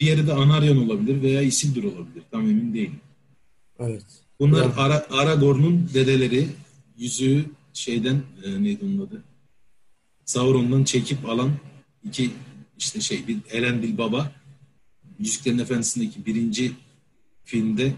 Diğeri 0.00 0.26
de 0.26 0.32
Anaryon 0.32 0.88
olabilir 0.88 1.22
veya 1.22 1.42
Isildur 1.42 1.84
olabilir. 1.84 2.22
Tam 2.30 2.40
emin 2.40 2.74
değilim. 2.74 3.00
Evet. 3.78 4.04
Bunlar. 4.40 4.66
Ara, 4.76 5.06
Aragorn'un 5.10 5.90
dedeleri 5.94 6.48
yüzüğü 6.98 7.44
şeyden 7.72 8.22
e, 8.44 8.62
neydi 8.62 8.84
onun 8.84 9.06
adı? 9.06 9.22
Sauron'dan 10.26 10.84
çekip 10.84 11.28
alan 11.28 11.52
iki 12.04 12.30
işte 12.78 13.00
şey 13.00 13.26
bir 13.26 13.38
Elendil 13.50 13.98
baba 13.98 14.32
Yüzüklerin 15.18 15.58
Efendisi'ndeki 15.58 16.26
birinci 16.26 16.72
filmde 17.44 17.94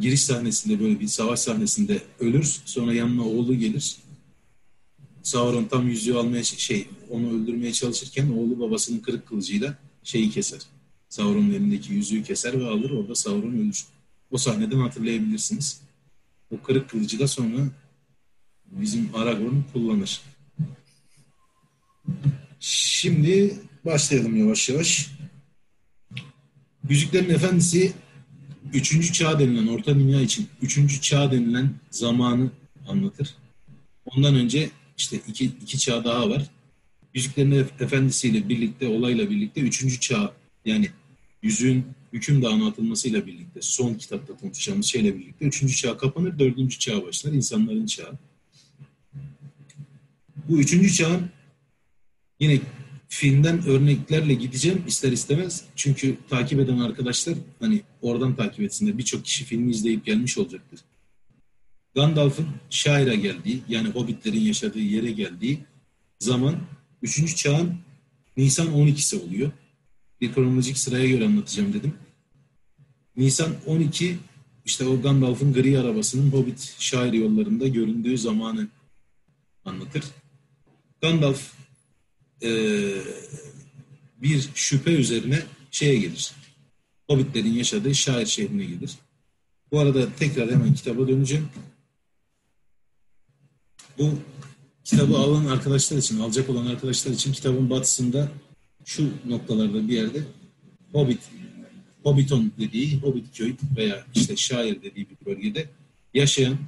giriş 0.00 0.22
sahnesinde 0.22 0.80
böyle 0.80 1.00
bir 1.00 1.06
savaş 1.06 1.40
sahnesinde 1.40 2.02
ölür. 2.20 2.60
Sonra 2.64 2.94
yanına 2.94 3.24
oğlu 3.24 3.54
gelir. 3.54 3.96
Sauron 5.22 5.64
tam 5.64 5.88
yüzüğü 5.88 6.14
almaya 6.14 6.44
şey 6.44 6.88
onu 7.10 7.30
öldürmeye 7.30 7.72
çalışırken 7.72 8.30
oğlu 8.30 8.60
babasının 8.60 8.98
kırık 8.98 9.26
kılıcıyla 9.28 9.78
şeyi 10.02 10.30
keser. 10.30 10.60
Sauron'un 11.08 11.50
elindeki 11.50 11.92
yüzüğü 11.92 12.22
keser 12.22 12.60
ve 12.60 12.66
alır. 12.66 12.90
Orada 12.90 13.14
Sauron 13.14 13.52
ölür. 13.52 13.84
O 14.30 14.38
sahneden 14.38 14.78
hatırlayabilirsiniz. 14.78 15.80
O 16.50 16.62
kırık 16.62 16.90
kılıcı 16.90 17.18
da 17.18 17.28
sonra 17.28 17.68
bizim 18.66 19.10
Aragorn 19.14 19.62
kullanır. 19.72 20.20
Şimdi 22.60 23.54
başlayalım 23.84 24.36
yavaş 24.36 24.68
yavaş. 24.68 25.10
Yüzüklerin 26.88 27.30
Efendisi 27.30 27.92
3. 28.74 29.12
çağ 29.12 29.38
denilen, 29.38 29.66
Orta 29.66 29.94
Dünya 29.94 30.20
için 30.20 30.48
3. 30.62 31.02
çağ 31.02 31.32
denilen 31.32 31.70
zamanı 31.90 32.50
anlatır. 32.88 33.34
Ondan 34.06 34.34
önce 34.34 34.70
işte 34.98 35.20
iki, 35.28 35.44
iki 35.44 35.78
çağ 35.78 36.04
daha 36.04 36.30
var. 36.30 36.46
Yüzüklerin 37.14 37.66
Efendisi 37.80 38.28
ile 38.28 38.48
birlikte, 38.48 38.88
olayla 38.88 39.30
birlikte 39.30 39.60
3. 39.60 40.00
çağ 40.00 40.32
yani 40.64 40.90
yüzüğün 41.42 41.86
hüküm 42.12 42.42
dağına 42.42 42.68
atılmasıyla 42.68 43.26
birlikte, 43.26 43.60
son 43.62 43.94
kitapta 43.94 44.36
konuşacağımız 44.36 44.86
şeyle 44.86 45.18
birlikte 45.18 45.44
3. 45.44 45.76
çağ 45.76 45.96
kapanır, 45.96 46.38
4. 46.38 46.80
çağ 46.80 47.02
başlar, 47.02 47.32
insanların 47.32 47.86
çağı. 47.86 48.12
Bu 50.48 50.58
3. 50.58 50.96
çağın 50.96 51.30
yine 52.40 52.60
filmden 53.08 53.66
örneklerle 53.66 54.34
gideceğim 54.34 54.82
ister 54.86 55.12
istemez. 55.12 55.64
Çünkü 55.76 56.16
takip 56.30 56.60
eden 56.60 56.78
arkadaşlar 56.78 57.34
hani 57.60 57.82
oradan 58.02 58.36
takip 58.36 58.60
etsinler. 58.60 58.98
Birçok 58.98 59.24
kişi 59.24 59.44
filmi 59.44 59.70
izleyip 59.70 60.04
gelmiş 60.04 60.38
olacaktır. 60.38 60.80
Gandalf'ın 61.94 62.46
Şair'a 62.70 63.14
geldiği 63.14 63.62
yani 63.68 63.88
Hobbitlerin 63.88 64.40
yaşadığı 64.40 64.78
yere 64.78 65.10
geldiği 65.10 65.58
zaman 66.18 66.56
3. 67.02 67.36
çağın 67.36 67.74
Nisan 68.36 68.66
12'si 68.66 69.22
oluyor. 69.26 69.52
Bir 70.20 70.34
kronolojik 70.34 70.78
sıraya 70.78 71.08
göre 71.08 71.24
anlatacağım 71.24 71.72
dedim. 71.72 71.94
Nisan 73.16 73.54
12 73.66 74.18
işte 74.64 74.84
o 74.86 75.02
Gandalf'ın 75.02 75.52
gri 75.52 75.78
arabasının 75.78 76.30
Hobbit 76.30 76.76
şair 76.78 77.12
yollarında 77.12 77.68
göründüğü 77.68 78.18
zamanı 78.18 78.68
anlatır. 79.64 80.04
Gandalf 81.02 81.52
e, 82.42 82.48
bir 84.22 84.48
şüphe 84.54 84.90
üzerine 84.90 85.42
şeye 85.70 85.96
gelir. 85.96 86.32
Hobbitlerin 87.10 87.52
yaşadığı 87.52 87.94
şair 87.94 88.26
şehrine 88.26 88.64
gelir. 88.64 88.90
Bu 89.72 89.80
arada 89.80 90.08
tekrar 90.18 90.50
hemen 90.50 90.74
kitaba 90.74 91.08
döneceğim. 91.08 91.48
Bu 93.98 94.10
kitabı 94.84 95.16
alan 95.16 95.46
arkadaşlar 95.46 95.98
için, 95.98 96.20
alacak 96.20 96.50
olan 96.50 96.66
arkadaşlar 96.66 97.12
için 97.12 97.32
kitabın 97.32 97.70
batısında 97.70 98.30
şu 98.84 99.10
noktalarda 99.26 99.88
bir 99.88 99.92
yerde 99.92 100.22
Hobbit, 100.92 101.20
Hobbiton 102.02 102.52
dediği 102.58 102.98
Hobbit 102.98 103.36
köy 103.36 103.54
veya 103.76 104.06
işte 104.14 104.36
şair 104.36 104.82
dediği 104.82 105.06
bir 105.10 105.26
bölgede 105.26 105.68
yaşayan 106.14 106.58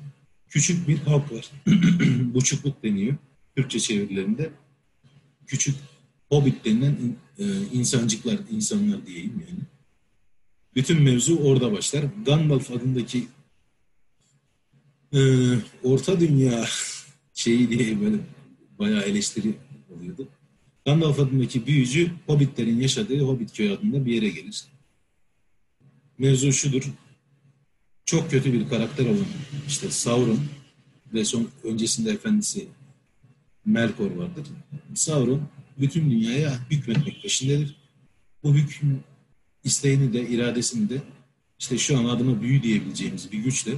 küçük 0.49 0.89
bir 0.89 0.99
halk 0.99 1.33
var. 1.33 1.51
Buçukluk 2.35 2.83
deniyor 2.83 3.17
Türkçe 3.57 3.81
çevirilerinde. 3.81 4.51
Küçük 5.49 5.75
Hobbit 6.29 6.65
denilen 6.65 7.17
e, 7.39 7.45
insancıklar, 7.73 8.39
insanlar 8.51 9.07
diyeyim 9.07 9.45
yani. 9.49 9.61
Bütün 10.75 11.03
mevzu 11.03 11.37
orada 11.37 11.73
başlar. 11.73 12.05
Gandalf 12.27 12.71
adındaki 12.71 13.27
e, 15.13 15.21
Orta 15.83 16.21
Dünya 16.21 16.65
şeyi 17.35 17.71
diye 17.71 18.01
böyle 18.01 18.17
bayağı 18.79 19.03
eleştiri 19.03 19.55
oluyordu. 19.91 20.29
Gandalf 20.87 21.21
adındaki 21.21 21.67
büyücü 21.67 22.11
Hobbitlerin 22.27 22.81
yaşadığı 22.81 23.21
Hobbit 23.21 23.57
köy 23.57 23.73
adında 23.73 24.07
bir 24.07 24.15
yere 24.15 24.29
gelir. 24.29 24.65
Mevzu 26.19 26.53
şudur. 26.53 26.83
Çok 28.05 28.31
kötü 28.31 28.53
bir 28.53 28.69
karakter 28.69 29.07
olan 29.07 29.27
işte 29.67 29.91
Sauron 29.91 30.41
ve 31.15 31.25
son 31.25 31.49
öncesinde 31.65 32.11
efendisi 32.11 32.69
Melkor 33.69 34.11
vardır. 34.11 34.47
Sauron 34.95 35.49
bütün 35.79 36.11
dünyaya 36.11 36.59
hükmetmek 36.71 37.23
peşindedir. 37.23 37.77
Bu 38.43 38.55
hüküm 38.55 39.05
isteğini 39.65 40.13
de 40.13 40.29
iradesini 40.29 40.89
de 40.89 41.03
işte 41.59 41.79
şu 41.79 41.99
an 41.99 42.05
adına 42.05 42.43
büyü 42.43 42.63
diyebileceğimiz 42.63 43.33
bir 43.33 43.39
güçle 43.39 43.73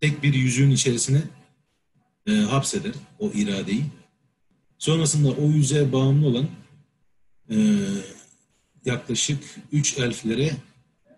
tek 0.00 0.22
bir 0.22 0.34
yüzüğün 0.34 0.70
içerisine 0.70 1.22
e, 2.26 2.32
hapseder 2.32 2.92
o 3.18 3.30
iradeyi. 3.30 3.84
Sonrasında 4.78 5.30
o 5.30 5.50
yüzeye 5.50 5.92
bağımlı 5.92 6.26
olan 6.26 6.48
e, 7.50 7.56
yaklaşık 8.84 9.44
üç 9.72 9.98
elflere, 9.98 10.50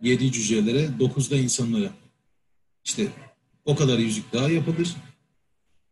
yedi 0.03 0.33
cücelere, 0.33 0.98
dokuzda 0.98 1.37
insanlara 1.37 1.90
işte 2.85 3.09
o 3.64 3.77
kadar 3.77 3.98
yüzük 3.98 4.33
daha 4.33 4.50
yapılır. 4.50 4.94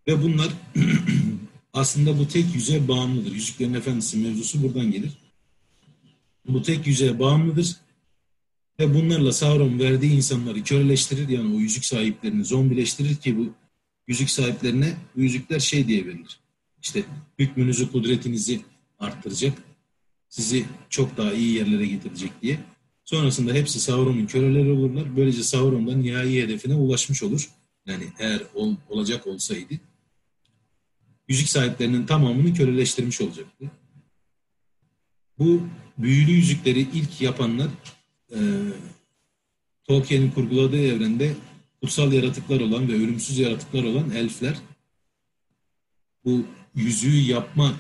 Ve 0.09 0.23
bunlar 0.23 0.49
aslında 1.73 2.19
bu 2.19 2.29
tek 2.29 2.55
yüze 2.55 2.89
bağımlıdır. 2.89 3.33
Yüzüklerin 3.33 3.75
Efendisi 3.75 4.17
mevzusu 4.17 4.63
buradan 4.63 4.91
gelir. 4.91 5.11
Bu 6.49 6.63
tek 6.63 6.87
yüzeye 6.87 7.19
bağımlıdır. 7.19 7.77
Ve 8.81 8.95
bunlarla 8.95 9.33
Sauron 9.33 9.79
verdiği 9.79 10.13
insanları 10.13 10.63
köleleştirir. 10.63 11.29
Yani 11.29 11.57
o 11.57 11.59
yüzük 11.59 11.85
sahiplerini 11.85 12.45
zombileştirir 12.45 13.17
ki 13.17 13.39
bu 13.39 13.53
yüzük 14.07 14.31
sahiplerine 14.31 14.97
bu 15.17 15.21
yüzükler 15.21 15.61
şey 15.61 15.89
diye 15.89 16.07
verilir. 16.07 16.41
İşte 16.83 17.05
hükmünüzü, 17.39 17.93
kudretinizi 17.93 18.61
arttıracak. 18.99 19.59
Sizi 20.29 20.65
çok 20.91 21.17
daha 21.17 21.33
iyi 21.33 21.55
yerlere 21.55 21.87
getirecek 21.87 22.43
diye. 22.43 22.59
Sonrasında 23.05 23.53
hepsi 23.53 23.81
Sauron'un 23.81 24.27
köleleri 24.27 24.71
olurlar. 24.71 25.17
Böylece 25.17 25.43
Sauron 25.43 25.87
da 25.87 25.97
nihai 25.97 26.43
hedefine 26.43 26.75
ulaşmış 26.75 27.23
olur. 27.23 27.51
Yani 27.87 28.05
eğer 28.19 28.43
ol, 28.55 28.75
olacak 28.89 29.27
olsaydı 29.27 29.75
yüzük 31.33 31.49
sahiplerinin 31.49 32.07
tamamını 32.07 32.55
köleleştirmiş 32.55 33.21
olacaktı. 33.21 33.71
Bu 35.39 35.63
büyülü 35.99 36.31
yüzükleri 36.31 36.81
ilk 36.81 37.21
yapanlar 37.21 37.69
e, 38.31 38.39
Tolkien'in 39.85 40.31
kurguladığı 40.31 40.87
evrende 40.87 41.35
kutsal 41.81 42.13
yaratıklar 42.13 42.61
olan 42.61 42.89
ve 42.89 42.93
ölümsüz 42.93 43.39
yaratıklar 43.39 43.85
olan 43.85 44.11
elfler. 44.11 44.57
Bu 46.25 46.45
yüzüğü 46.75 47.21
yapma 47.21 47.75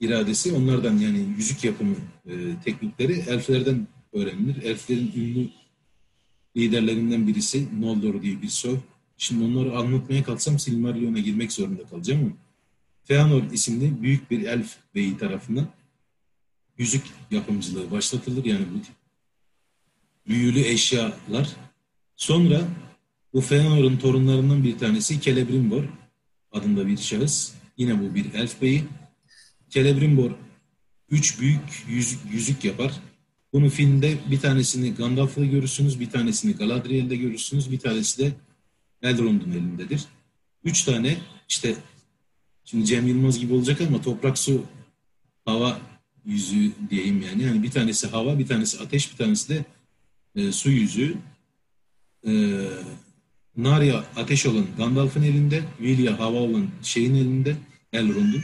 iradesi 0.00 0.52
onlardan 0.52 0.98
yani 0.98 1.26
yüzük 1.36 1.64
yapımı 1.64 1.96
e, 2.26 2.32
teknikleri 2.64 3.12
elflerden 3.12 3.88
öğrenilir. 4.12 4.62
Elflerin 4.62 5.12
ünlü 5.16 5.48
liderlerinden 6.56 7.26
birisi 7.26 7.80
Noldor 7.80 8.22
diye 8.22 8.42
bir 8.42 8.48
soy. 8.48 8.76
Şimdi 9.16 9.44
onları 9.44 9.78
anlatmaya 9.78 10.24
kalksam 10.24 10.58
Silmarillion'a 10.58 11.18
girmek 11.18 11.52
zorunda 11.52 11.86
kalacağım 11.86 12.20
ama 12.24 12.45
Feanor 13.06 13.42
isimli 13.52 14.02
büyük 14.02 14.30
bir 14.30 14.42
elf 14.42 14.76
beyi 14.94 15.18
tarafından 15.18 15.68
yüzük 16.78 17.02
yapımcılığı 17.30 17.90
başlatılır. 17.90 18.44
Yani 18.44 18.66
bu 18.74 18.82
tip 18.82 18.94
büyülü 20.28 20.60
eşyalar. 20.60 21.56
Sonra 22.16 22.68
bu 23.32 23.40
Feanor'un 23.40 23.96
torunlarından 23.96 24.64
bir 24.64 24.78
tanesi 24.78 25.20
Celebrimbor 25.20 25.84
adında 26.52 26.86
bir 26.86 26.96
şahıs. 26.96 27.52
Yine 27.76 28.00
bu 28.00 28.14
bir 28.14 28.34
elf 28.34 28.62
beyi. 28.62 28.84
Celebrimbor 29.70 30.30
üç 31.10 31.40
büyük 31.40 31.84
yüzük, 31.88 32.20
yüzük 32.32 32.64
yapar. 32.64 32.92
Bunu 33.52 33.70
filmde 33.70 34.18
bir 34.30 34.40
tanesini 34.40 34.94
Gandalf'la 34.94 35.44
görürsünüz, 35.44 36.00
bir 36.00 36.10
tanesini 36.10 36.52
Galadriel'de 36.52 37.16
görürsünüz, 37.16 37.72
bir 37.72 37.78
tanesi 37.78 38.18
de 38.18 38.32
Elrond'un 39.02 39.50
elindedir. 39.50 40.04
Üç 40.64 40.82
tane 40.82 41.16
işte 41.48 41.76
şimdi 42.66 42.86
Cem 42.86 43.06
Yılmaz 43.06 43.38
gibi 43.38 43.52
olacak 43.52 43.80
ama 43.80 44.02
toprak, 44.02 44.38
su, 44.38 44.62
hava 45.44 45.80
yüzüğü 46.24 46.72
diyeyim 46.90 47.22
yani. 47.22 47.42
Yani 47.42 47.62
bir 47.62 47.70
tanesi 47.70 48.06
hava, 48.06 48.38
bir 48.38 48.46
tanesi 48.46 48.78
ateş, 48.78 49.12
bir 49.12 49.16
tanesi 49.16 49.48
de 49.48 49.64
e, 50.34 50.52
su 50.52 50.70
yüzüğü. 50.70 51.16
E, 52.26 52.32
Narya 53.56 54.04
ateş 54.16 54.46
olan 54.46 54.66
Gandalf'ın 54.78 55.22
elinde, 55.22 55.62
Vilya 55.80 56.18
hava 56.18 56.38
olan 56.38 56.68
şeyin 56.82 57.14
elinde, 57.14 57.56
Elrond'un. 57.92 58.42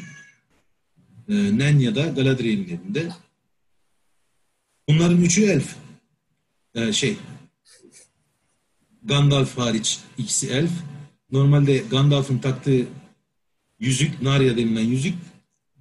E, 1.28 1.58
Nenya 1.58 1.94
da 1.94 2.06
Galadriel'in 2.06 2.64
elinde. 2.64 3.08
Bunların 4.88 5.22
üçü 5.22 5.42
elf. 5.42 5.76
E, 6.74 6.92
şey, 6.92 7.16
Gandalf 9.04 9.58
hariç 9.58 9.98
ikisi 10.18 10.48
elf. 10.48 10.70
Normalde 11.30 11.78
Gandalf'ın 11.78 12.38
taktığı 12.38 12.86
yüzük, 13.82 14.22
Narya 14.22 14.56
denilen 14.56 14.84
yüzük 14.84 15.14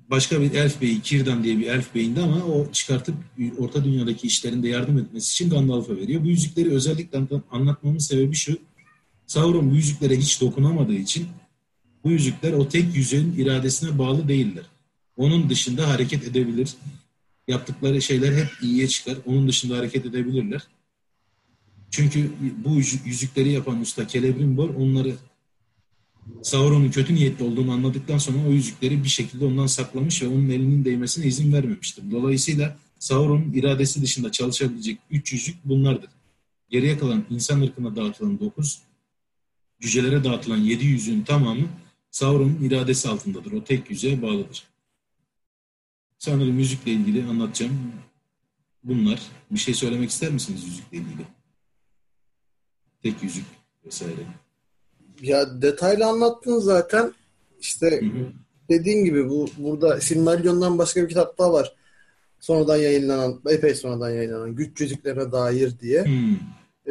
başka 0.09 0.41
bir 0.41 0.53
elf 0.53 0.81
beyi, 0.81 1.01
Kirdan 1.01 1.43
diye 1.43 1.57
bir 1.57 1.67
elf 1.67 1.95
beyindi 1.95 2.19
ama 2.19 2.45
o 2.45 2.71
çıkartıp 2.71 3.15
Orta 3.57 3.83
Dünya'daki 3.83 4.27
işlerinde 4.27 4.69
yardım 4.69 4.97
etmesi 4.97 5.31
için 5.31 5.49
Gandalf'a 5.49 5.97
veriyor. 5.97 6.23
Bu 6.23 6.27
yüzükleri 6.27 6.71
özellikle 6.71 7.19
anlatmamın 7.51 7.97
sebebi 7.97 8.35
şu. 8.35 8.57
Sauron 9.27 9.71
bu 9.71 9.75
yüzüklere 9.75 10.17
hiç 10.17 10.41
dokunamadığı 10.41 10.93
için 10.93 11.27
bu 12.03 12.11
yüzükler 12.11 12.53
o 12.53 12.69
tek 12.69 12.95
yüzüğün 12.95 13.33
iradesine 13.37 13.97
bağlı 13.97 14.27
değiller. 14.27 14.65
Onun 15.17 15.49
dışında 15.49 15.89
hareket 15.89 16.27
edebilir. 16.27 16.69
Yaptıkları 17.47 18.01
şeyler 18.01 18.33
hep 18.33 18.47
iyiye 18.61 18.87
çıkar. 18.87 19.17
Onun 19.25 19.47
dışında 19.47 19.77
hareket 19.77 20.05
edebilirler. 20.05 20.61
Çünkü 21.91 22.31
bu 22.65 22.75
yüzükleri 23.05 23.51
yapan 23.51 23.81
usta 23.81 24.07
Celebrimbor 24.07 24.69
onları 24.69 25.15
Sauron'un 26.41 26.91
kötü 26.91 27.15
niyetli 27.15 27.45
olduğunu 27.45 27.71
anladıktan 27.71 28.17
sonra 28.17 28.47
o 28.47 28.51
yüzükleri 28.51 29.03
bir 29.03 29.09
şekilde 29.09 29.45
ondan 29.45 29.67
saklamış 29.67 30.21
ve 30.21 30.27
onun 30.27 30.49
elinin 30.49 30.85
değmesine 30.85 31.25
izin 31.25 31.53
vermemiştir. 31.53 32.11
Dolayısıyla 32.11 32.77
Sauron'un 32.99 33.53
iradesi 33.53 34.01
dışında 34.01 34.31
çalışabilecek 34.31 34.99
üç 35.11 35.33
yüzük 35.33 35.55
bunlardır. 35.65 36.09
Geriye 36.69 36.97
kalan 36.97 37.25
insan 37.29 37.61
ırkına 37.61 37.95
dağıtılan 37.95 38.39
dokuz, 38.39 38.81
cücelere 39.81 40.23
dağıtılan 40.23 40.57
yedi 40.57 40.85
yüzüğün 40.85 41.21
tamamı 41.21 41.67
Sauron'un 42.11 42.63
iradesi 42.63 43.09
altındadır. 43.09 43.51
O 43.51 43.63
tek 43.63 43.89
yüzüğe 43.89 44.21
bağlıdır. 44.21 44.63
Sanırım 46.17 46.55
müzikle 46.55 46.91
ilgili 46.91 47.23
anlatacağım. 47.23 47.91
Bunlar. 48.83 49.21
Bir 49.51 49.59
şey 49.59 49.73
söylemek 49.73 50.09
ister 50.09 50.31
misiniz 50.31 50.63
yüzükle 50.63 50.97
ilgili? 50.97 51.25
Tek 53.03 53.23
yüzük 53.23 53.45
vesaire. 53.85 54.25
Ya 55.21 55.61
detaylı 55.61 56.05
anlattın 56.05 56.59
zaten. 56.59 57.13
İşte 57.59 58.01
hı 58.01 58.05
hı. 58.05 58.27
dediğin 58.69 59.05
gibi 59.05 59.29
bu 59.29 59.47
burada 59.57 60.01
Silmarillion'dan 60.01 60.77
başka 60.77 61.03
bir 61.03 61.09
kitap 61.09 61.37
daha 61.37 61.53
var. 61.53 61.75
Sonradan 62.39 62.77
yayınlanan, 62.77 63.41
epey 63.49 63.75
sonradan 63.75 64.09
yayınlanan 64.09 64.55
Güç 64.55 64.81
Yüzüklerine 64.81 65.31
dair 65.31 65.79
diye. 65.79 66.05
Hmm. 66.05 66.37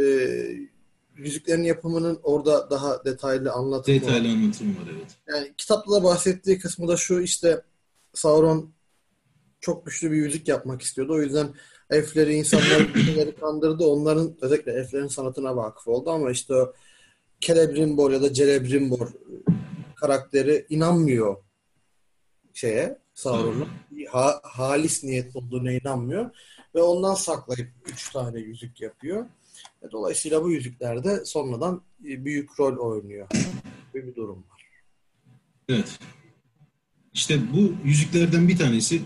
Ee, 0.03 0.71
yüzüklerin 1.17 1.63
yapımının 1.63 2.21
orada 2.23 2.71
daha 2.71 3.05
detaylı 3.05 3.53
anlatımı 3.53 4.01
Detaylı 4.01 4.29
var. 4.29 4.35
anlatımı 4.35 4.71
var 4.71 4.91
evet. 4.97 5.17
Yani 5.29 5.55
kitapta 5.59 5.93
da 5.93 6.05
bahsettiği 6.05 6.59
kısmı 6.59 6.89
da 6.89 6.97
şu 6.97 7.21
işte 7.21 7.63
Sauron 8.15 8.73
çok 9.61 9.87
güçlü 9.87 10.11
bir 10.11 10.17
yüzük 10.17 10.49
yapmak 10.49 10.83
istiyordu. 10.83 11.13
O 11.15 11.21
yüzden 11.21 11.49
elfleri, 11.91 12.35
insanları 12.35 13.37
kandırdı. 13.41 13.85
Onların 13.85 14.37
özellikle 14.41 14.73
elflerin 14.73 15.07
sanatına 15.07 15.57
vakıf 15.57 15.89
oldu 15.89 16.11
ama 16.11 16.31
işte 16.31 16.55
o 16.55 16.73
Celebrimbor 17.41 18.11
ya 18.11 18.23
da 18.23 18.33
Celebrimbor 18.33 19.09
karakteri 19.97 20.67
inanmıyor 20.69 21.37
şeye 22.55 22.99
Sauron'a. 23.15 23.67
Ha, 24.11 24.41
halis 24.43 25.05
niyetli 25.05 25.39
olduğuna 25.39 25.73
inanmıyor. 25.73 26.31
Ve 26.75 26.83
ondan 26.83 27.15
saklayıp 27.15 27.71
üç 27.87 28.11
tane 28.11 28.41
yüzük 28.41 28.81
yapıyor. 28.81 29.27
E, 29.83 29.91
dolayısıyla 29.91 30.43
bu 30.43 30.51
yüzüklerde 30.51 31.25
sonradan 31.25 31.83
büyük 32.01 32.61
rol 32.61 32.77
oynuyor. 32.77 33.29
Böyle 33.95 34.07
bir 34.07 34.15
durum 34.15 34.45
var. 34.51 34.67
Evet. 35.69 35.99
İşte 37.15 37.53
bu 37.53 37.89
yüzüklerden 37.89 38.49
bir 38.49 38.59
tanesi 38.59 39.03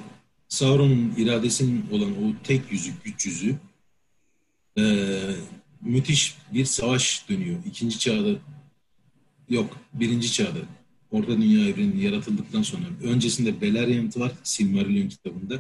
Sauron'un 0.49 1.15
iradesinin 1.17 1.91
olan 1.91 2.11
o 2.11 2.43
tek 2.45 2.73
yüzük, 2.73 3.05
güç 3.05 3.27
yüzüğü 3.27 3.57
ee, 4.79 5.35
müthiş 5.85 6.39
bir 6.53 6.65
savaş 6.65 7.29
dönüyor. 7.29 7.59
İkinci 7.67 7.99
çağda 7.99 8.29
yok, 9.49 9.77
birinci 9.95 10.33
çağda 10.33 10.59
Orta 11.11 11.29
Dünya 11.29 11.69
evreni 11.69 12.05
yaratıldıktan 12.05 12.63
sonra 12.63 12.85
öncesinde 13.03 13.61
Beleriand 13.61 14.17
var 14.17 14.33
Silmarillion 14.43 15.09
kitabında. 15.09 15.55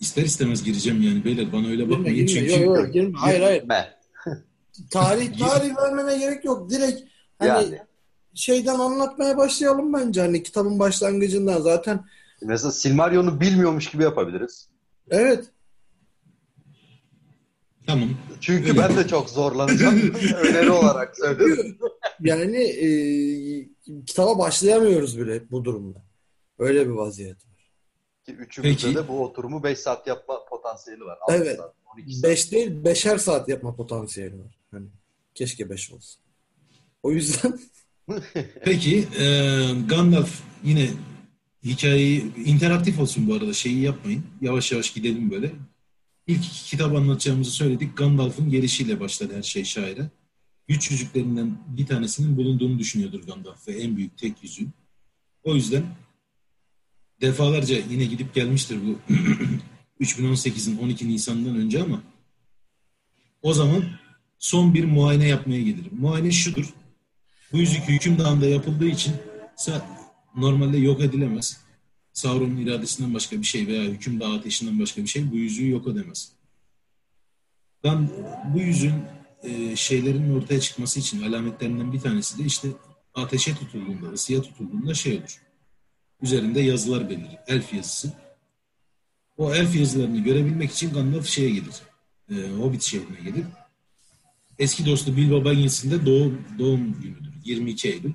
İster 0.00 0.22
istemez 0.22 0.64
gireceğim 0.64 1.02
yani 1.02 1.24
beyler 1.24 1.52
bana 1.52 1.68
öyle 1.68 1.90
bakmayın 1.90 2.26
girme, 2.26 2.48
çünkü. 2.48 2.64
Yok, 2.64 2.76
yok, 2.76 2.92
girme. 2.92 3.18
Hayır 3.18 3.40
hayır. 3.40 3.64
Ben. 3.68 3.86
tarih 4.90 5.38
tarih 5.38 5.76
vermeme 5.76 6.18
gerek 6.18 6.44
yok. 6.44 6.70
Direkt 6.70 7.02
hani 7.38 7.48
yani. 7.48 7.78
şeyden 8.34 8.78
anlatmaya 8.78 9.36
başlayalım 9.36 9.92
bence 9.92 10.20
hani 10.20 10.42
kitabın 10.42 10.78
başlangıcından 10.78 11.60
zaten. 11.60 12.04
Mesela 12.42 12.72
Silmarillion'u 12.72 13.40
bilmiyormuş 13.40 13.90
gibi 13.90 14.02
yapabiliriz. 14.02 14.68
Evet. 15.10 15.44
Tamam. 17.86 18.10
Çünkü 18.40 18.68
Öyle. 18.68 18.78
ben 18.78 18.96
de 18.96 19.08
çok 19.08 19.30
zorlanacağım. 19.30 20.14
Öneri 20.44 20.70
olarak 20.70 21.16
söyledim. 21.16 21.78
Yani 22.20 22.62
e, 22.62 22.88
kitaba 24.06 24.38
başlayamıyoruz 24.38 25.18
bile 25.18 25.50
bu 25.50 25.64
durumda. 25.64 26.04
Öyle 26.58 26.86
bir 26.86 26.92
vaziyet 26.92 27.36
var. 27.36 27.72
Ki 28.26 28.32
üçümüzde 28.32 28.86
Peki. 28.86 28.96
de 28.96 29.08
bu 29.08 29.24
oturumu 29.24 29.62
5 29.62 29.78
saat 29.78 30.06
yapma 30.06 30.44
potansiyeli 30.44 31.04
var. 31.04 31.18
Evet. 31.28 31.60
5 32.22 32.52
değil 32.52 32.70
5'er 32.70 33.18
saat 33.18 33.48
yapma 33.48 33.76
potansiyeli 33.76 34.38
var. 34.38 34.58
Hani 34.70 34.86
keşke 35.34 35.70
5 35.70 35.92
olsa. 35.92 36.20
O 37.02 37.12
yüzden 37.12 37.58
Peki 38.64 39.08
e, 39.18 39.26
Gandalf 39.88 40.42
yine 40.64 40.88
hikayeyi 41.64 42.34
interaktif 42.44 43.00
olsun 43.00 43.28
bu 43.28 43.34
arada 43.34 43.52
şeyi 43.52 43.80
yapmayın. 43.80 44.24
Yavaş 44.40 44.72
yavaş 44.72 44.92
gidelim 44.92 45.30
böyle. 45.30 45.52
İlk 46.26 46.46
iki 46.46 46.64
kitap 46.64 46.94
anlatacağımızı 46.94 47.50
söyledik. 47.50 47.96
Gandalf'ın 47.96 48.50
gelişiyle 48.50 49.00
başladı 49.00 49.36
her 49.36 49.42
şey 49.42 49.64
şaire. 49.64 50.10
Güç 50.68 50.90
yüzüklerinden 50.90 51.58
bir 51.66 51.86
tanesinin 51.86 52.36
bulunduğunu 52.36 52.78
düşünüyordur 52.78 53.22
Gandalf 53.22 53.68
ve 53.68 53.72
en 53.72 53.96
büyük 53.96 54.18
tek 54.18 54.42
yüzüğü. 54.42 54.66
O 55.44 55.54
yüzden 55.54 55.84
defalarca 57.20 57.76
yine 57.90 58.04
gidip 58.04 58.34
gelmiştir 58.34 58.78
bu 58.86 59.14
3018'in 60.00 60.78
12 60.78 61.08
Nisan'dan 61.08 61.56
önce 61.56 61.82
ama 61.82 62.02
o 63.42 63.54
zaman 63.54 63.84
son 64.38 64.74
bir 64.74 64.84
muayene 64.84 65.28
yapmaya 65.28 65.62
gelir. 65.62 65.86
Muayene 65.92 66.30
şudur. 66.30 66.74
Bu 67.52 67.58
yüzük 67.58 67.88
hükümdağında 67.88 68.46
yapıldığı 68.46 68.88
için 68.88 69.14
normalde 70.36 70.78
yok 70.78 71.00
edilemez. 71.00 71.63
Sauron'un 72.14 72.56
iradesinden 72.56 73.14
başka 73.14 73.38
bir 73.38 73.44
şey 73.44 73.66
veya 73.66 73.84
hükümdağ 73.84 74.32
ateşinden 74.32 74.80
başka 74.80 75.02
bir 75.02 75.06
şey 75.06 75.30
bu 75.30 75.36
yüzüğü 75.36 75.70
yok 75.70 75.88
edemez. 75.88 76.32
Ben 77.84 78.10
bu 78.54 78.58
yüzün 78.60 78.94
e, 79.42 79.76
şeylerin 79.76 80.34
ortaya 80.34 80.60
çıkması 80.60 81.00
için 81.00 81.22
alametlerinden 81.22 81.92
bir 81.92 82.00
tanesi 82.00 82.38
de 82.38 82.44
işte 82.44 82.68
ateşe 83.14 83.54
tutulduğunda, 83.54 84.06
ısıya 84.06 84.42
tutulduğunda 84.42 84.94
şey 84.94 85.18
olur. 85.18 85.42
Üzerinde 86.22 86.60
yazılar 86.60 87.10
belirir. 87.10 87.38
Elf 87.46 87.74
yazısı. 87.74 88.12
O 89.36 89.54
elf 89.54 89.76
yazılarını 89.76 90.18
görebilmek 90.18 90.70
için 90.70 90.92
Gandalf 90.92 91.26
şeye 91.26 91.50
gelir. 91.50 91.82
E, 92.30 92.34
Hobbit 92.58 92.82
şehrine 92.82 93.20
gelir. 93.24 93.44
Eski 94.58 94.86
dostu 94.86 95.16
Bilbo 95.16 95.44
Baggins'in 95.44 95.90
de 95.90 96.06
doğum, 96.06 96.44
doğum 96.58 97.00
günüdür. 97.00 97.32
22 97.44 97.88
Eylül. 97.88 98.12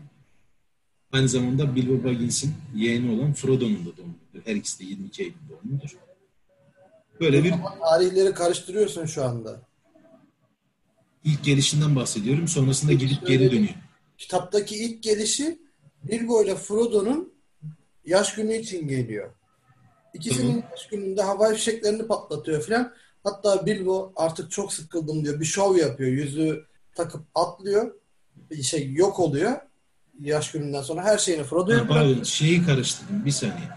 Aynı 1.11 1.29
zamanda 1.29 1.75
Bilbo 1.75 2.03
Baggins'in 2.03 2.53
yeğeni 2.75 3.19
olan 3.19 3.33
Frodo'nun 3.33 3.85
da 3.85 3.97
doğumudur. 3.97 4.45
Her 4.45 4.55
ikisi 4.55 4.79
de 4.79 4.83
22 4.83 5.23
Eylül 5.23 5.35
doğumudur. 5.49 5.97
Böyle 7.19 7.43
bir... 7.43 7.53
Tarihleri 7.89 8.33
karıştırıyorsun 8.33 9.05
şu 9.05 9.23
anda. 9.23 9.61
İlk 11.23 11.43
gelişinden 11.43 11.95
bahsediyorum. 11.95 12.47
Sonrasında 12.47 12.93
gidip 12.93 13.27
geri 13.27 13.51
dönüyor. 13.51 13.75
Kitaptaki 14.17 14.75
ilk 14.75 15.03
gelişi 15.03 15.59
Bilbo 16.03 16.43
ile 16.43 16.55
Frodo'nun 16.55 17.33
yaş 18.05 18.35
günü 18.35 18.53
için 18.53 18.87
geliyor. 18.87 19.31
İkisinin 20.13 20.53
Hı-hı. 20.53 20.71
yaş 20.71 20.87
gününde 20.87 21.21
hava 21.21 21.53
fişeklerini 21.53 22.07
patlatıyor 22.07 22.61
filan. 22.61 22.93
Hatta 23.23 23.65
Bilbo 23.65 24.13
artık 24.15 24.51
çok 24.51 24.73
sıkıldım 24.73 25.25
diyor. 25.25 25.39
Bir 25.39 25.45
şov 25.45 25.75
yapıyor. 25.77 26.11
Yüzü 26.11 26.65
takıp 26.95 27.21
atlıyor. 27.35 27.95
Bir 28.51 28.63
şey 28.63 28.93
yok 28.93 29.19
oluyor 29.19 29.68
yaş 30.19 30.51
gününden 30.51 30.81
sonra 30.81 31.03
her 31.03 31.17
şeyini 31.17 31.43
Frodo'ya 31.43 31.89
bırakıyor. 31.89 32.25
Şeyi 32.25 32.65
karıştırdım 32.65 33.25
bir 33.25 33.31
saniye. 33.31 33.69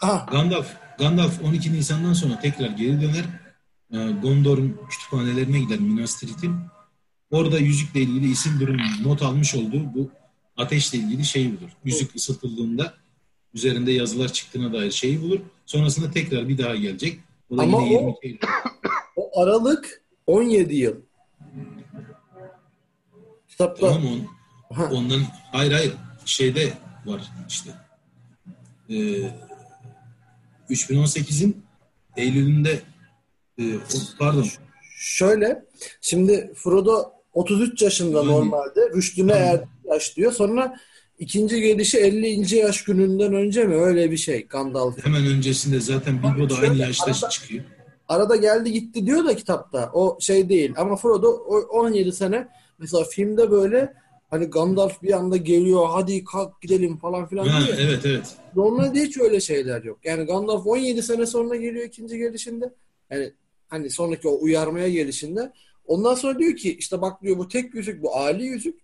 Aha. 0.00 0.26
Gandalf, 0.32 0.66
Gandalf 0.98 1.42
12 1.44 1.72
Nisan'dan 1.72 2.12
sonra 2.12 2.40
tekrar 2.40 2.68
geri 2.68 3.00
döner. 3.00 3.24
Ee, 3.92 4.12
Gondor'un 4.22 4.80
kütüphanelerine 4.90 5.58
gider 5.58 5.78
Minas 5.78 6.20
Tirith'in. 6.20 6.56
Orada 7.30 7.58
yüzükle 7.58 8.00
ilgili 8.00 8.30
isim 8.30 8.60
durum 8.60 8.76
not 9.04 9.22
almış 9.22 9.54
olduğu 9.54 9.94
bu 9.94 10.10
ateşle 10.56 10.98
ilgili 10.98 11.24
şeyi 11.24 11.60
bulur. 11.60 11.70
Yüzük 11.84 12.16
ısıtıldığında 12.16 12.94
üzerinde 13.54 13.92
yazılar 13.92 14.32
çıktığına 14.32 14.72
dair 14.72 14.90
şeyi 14.90 15.22
bulur. 15.22 15.40
Sonrasında 15.66 16.10
tekrar 16.10 16.48
bir 16.48 16.58
daha 16.58 16.74
gelecek. 16.74 17.20
O 17.50 17.58
da 17.58 17.62
Ama 17.62 17.82
yine 17.82 17.92
22 17.92 18.38
o, 19.16 19.22
o 19.30 19.42
aralık 19.42 20.02
17 20.26 20.76
yıl. 20.76 20.96
Kitapta 23.48 23.86
tamam, 23.86 24.06
on, 24.06 24.28
Ondan 24.70 25.20
hayır 25.52 25.72
hayır 25.72 25.92
şeyde 26.24 26.72
var 27.06 27.22
işte. 27.48 27.70
Ee, 28.90 28.94
3018'in 30.70 31.64
Eylül'ünde 32.16 32.80
e, 33.58 33.62
pardon 34.18 34.46
Şöyle, 34.96 35.64
şimdi 36.00 36.52
Frodo 36.56 37.12
33 37.32 37.82
yaşında 37.82 38.18
Yani- 38.18 38.28
normalde. 38.30 38.90
Rüştüne 38.96 39.32
erdi 39.32 39.68
yaş 39.84 40.16
diyor. 40.16 40.32
Sonra 40.32 40.76
ikinci 41.18 41.60
gelişi 41.60 41.98
50. 41.98 42.56
yaş 42.56 42.84
gününden 42.84 43.34
önce 43.34 43.64
mi? 43.64 43.74
Öyle 43.74 44.10
bir 44.10 44.16
şey 44.16 44.46
Gandalf. 44.46 45.04
Hemen 45.06 45.26
öncesinde 45.26 45.80
zaten 45.80 46.22
Bilbo 46.22 46.50
da 46.50 46.54
aynı 46.54 46.76
yaşta 46.76 47.04
arada- 47.04 47.28
çıkıyor. 47.28 47.64
Arada 48.08 48.36
geldi 48.36 48.72
gitti 48.72 49.06
diyor 49.06 49.24
da 49.24 49.36
kitapta. 49.36 49.90
O 49.92 50.18
şey 50.20 50.48
değil. 50.48 50.72
Ama 50.76 50.96
Frodo 50.96 51.28
o 51.28 51.58
17 51.60 52.12
sene 52.12 52.48
mesela 52.78 53.04
filmde 53.04 53.50
böyle 53.50 53.94
hani 54.30 54.44
Gandalf 54.44 55.02
bir 55.02 55.12
anda 55.12 55.36
geliyor 55.36 55.86
hadi 55.90 56.24
kalk 56.24 56.62
gidelim 56.62 56.96
falan 56.96 57.26
filan 57.26 57.46
Ha, 57.46 57.66
diyor. 57.66 57.78
evet 57.80 58.06
evet. 58.06 58.36
Normalde 58.56 59.00
hiç 59.02 59.18
öyle 59.18 59.40
şeyler 59.40 59.82
yok. 59.82 59.98
Yani 60.04 60.24
Gandalf 60.24 60.66
17 60.66 61.02
sene 61.02 61.26
sonra 61.26 61.56
geliyor 61.56 61.84
ikinci 61.84 62.18
gelişinde. 62.18 62.74
Yani 63.10 63.32
hani 63.68 63.90
sonraki 63.90 64.28
o 64.28 64.38
uyarmaya 64.42 64.88
gelişinde. 64.88 65.52
Ondan 65.86 66.14
sonra 66.14 66.38
diyor 66.38 66.56
ki 66.56 66.76
işte 66.78 67.00
bak 67.00 67.22
diyor 67.22 67.38
bu 67.38 67.48
tek 67.48 67.74
yüzük 67.74 68.02
bu 68.02 68.16
Ali 68.16 68.44
yüzük. 68.44 68.80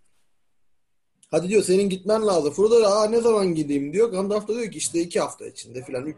Hadi 1.31 1.49
diyor 1.49 1.63
senin 1.63 1.89
gitmen 1.89 2.27
lazım. 2.27 2.53
Frodo 2.53 2.83
da 2.83 3.07
ne 3.07 3.21
zaman 3.21 3.55
gideyim 3.55 3.93
diyor. 3.93 4.09
Gandalf 4.13 4.49
da 4.49 4.55
diyor 4.55 4.71
ki 4.71 4.79
işte 4.79 5.01
iki 5.01 5.21
hafta 5.21 5.47
içinde 5.47 5.85
filan 5.85 6.15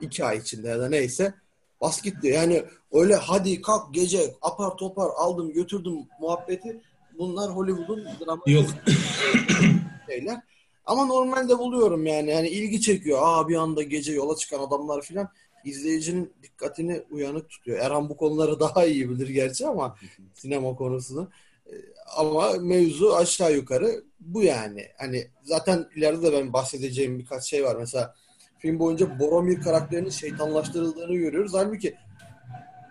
iki 0.00 0.24
ay 0.24 0.38
içinde 0.38 0.68
ya 0.68 0.80
da 0.80 0.88
neyse. 0.88 1.34
Bas 1.80 2.02
git 2.02 2.22
diyor. 2.22 2.34
Yani 2.34 2.62
öyle 2.92 3.14
hadi 3.14 3.62
kalk 3.62 3.94
gece 3.94 4.34
apar 4.42 4.76
topar 4.76 5.10
aldım 5.16 5.52
götürdüm 5.52 5.94
muhabbeti. 6.20 6.80
Bunlar 7.18 7.50
Hollywood'un 7.50 8.04
dramatik 8.04 8.54
Yok. 8.54 8.64
şeyler. 10.10 10.40
Ama 10.86 11.04
normalde 11.06 11.58
buluyorum 11.58 12.06
yani. 12.06 12.30
Yani 12.30 12.48
ilgi 12.48 12.80
çekiyor. 12.80 13.18
Aa 13.22 13.48
bir 13.48 13.56
anda 13.56 13.82
gece 13.82 14.12
yola 14.12 14.36
çıkan 14.36 14.60
adamlar 14.60 15.02
filan 15.02 15.28
izleyicinin 15.64 16.32
dikkatini 16.42 17.02
uyanık 17.10 17.50
tutuyor. 17.50 17.78
Erhan 17.78 18.08
bu 18.08 18.16
konuları 18.16 18.60
daha 18.60 18.84
iyi 18.86 19.10
bilir 19.10 19.28
gerçi 19.28 19.66
ama 19.66 19.96
sinema 20.34 20.76
konusunu. 20.76 21.30
Ee, 21.66 21.70
Ama 22.16 22.52
mevzu 22.52 23.12
aşağı 23.12 23.54
yukarı 23.54 24.04
bu 24.20 24.42
yani. 24.42 24.86
Hani 24.98 25.28
zaten 25.42 25.86
ileride 25.96 26.22
de 26.22 26.32
ben 26.32 26.52
bahsedeceğim 26.52 27.18
birkaç 27.18 27.44
şey 27.44 27.64
var. 27.64 27.76
Mesela 27.76 28.14
film 28.58 28.78
boyunca 28.78 29.18
Boromir 29.18 29.60
karakterinin 29.60 30.10
şeytanlaştırıldığını 30.10 31.14
görüyoruz. 31.14 31.54
Halbuki 31.54 31.94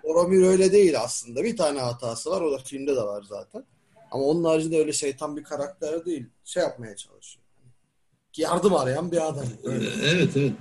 Boromir 0.04 0.44
öyle 0.48 0.72
değil 0.72 1.02
aslında. 1.02 1.44
Bir 1.44 1.58
tane 1.58 1.80
hatası 1.80 2.30
var. 2.30 2.42
O 2.42 2.52
da 2.52 2.58
filmde 2.58 2.96
de 2.96 3.02
var 3.02 3.24
zaten. 3.30 3.64
Ama 4.16 4.24
onun 4.24 4.44
haricinde 4.44 4.78
öyle 4.78 4.94
şeytan 4.94 5.38
bir 5.38 5.44
karakter 5.44 6.06
değil. 6.06 6.26
Şey 6.44 6.64
yapmaya 6.64 6.96
çalışıyor. 6.96 7.46
Yardım 8.38 8.76
arayan 8.76 9.12
bir 9.12 9.28
adam. 9.28 9.46
Öyle. 9.64 9.90
Evet 10.04 10.38
evet. 10.38 10.52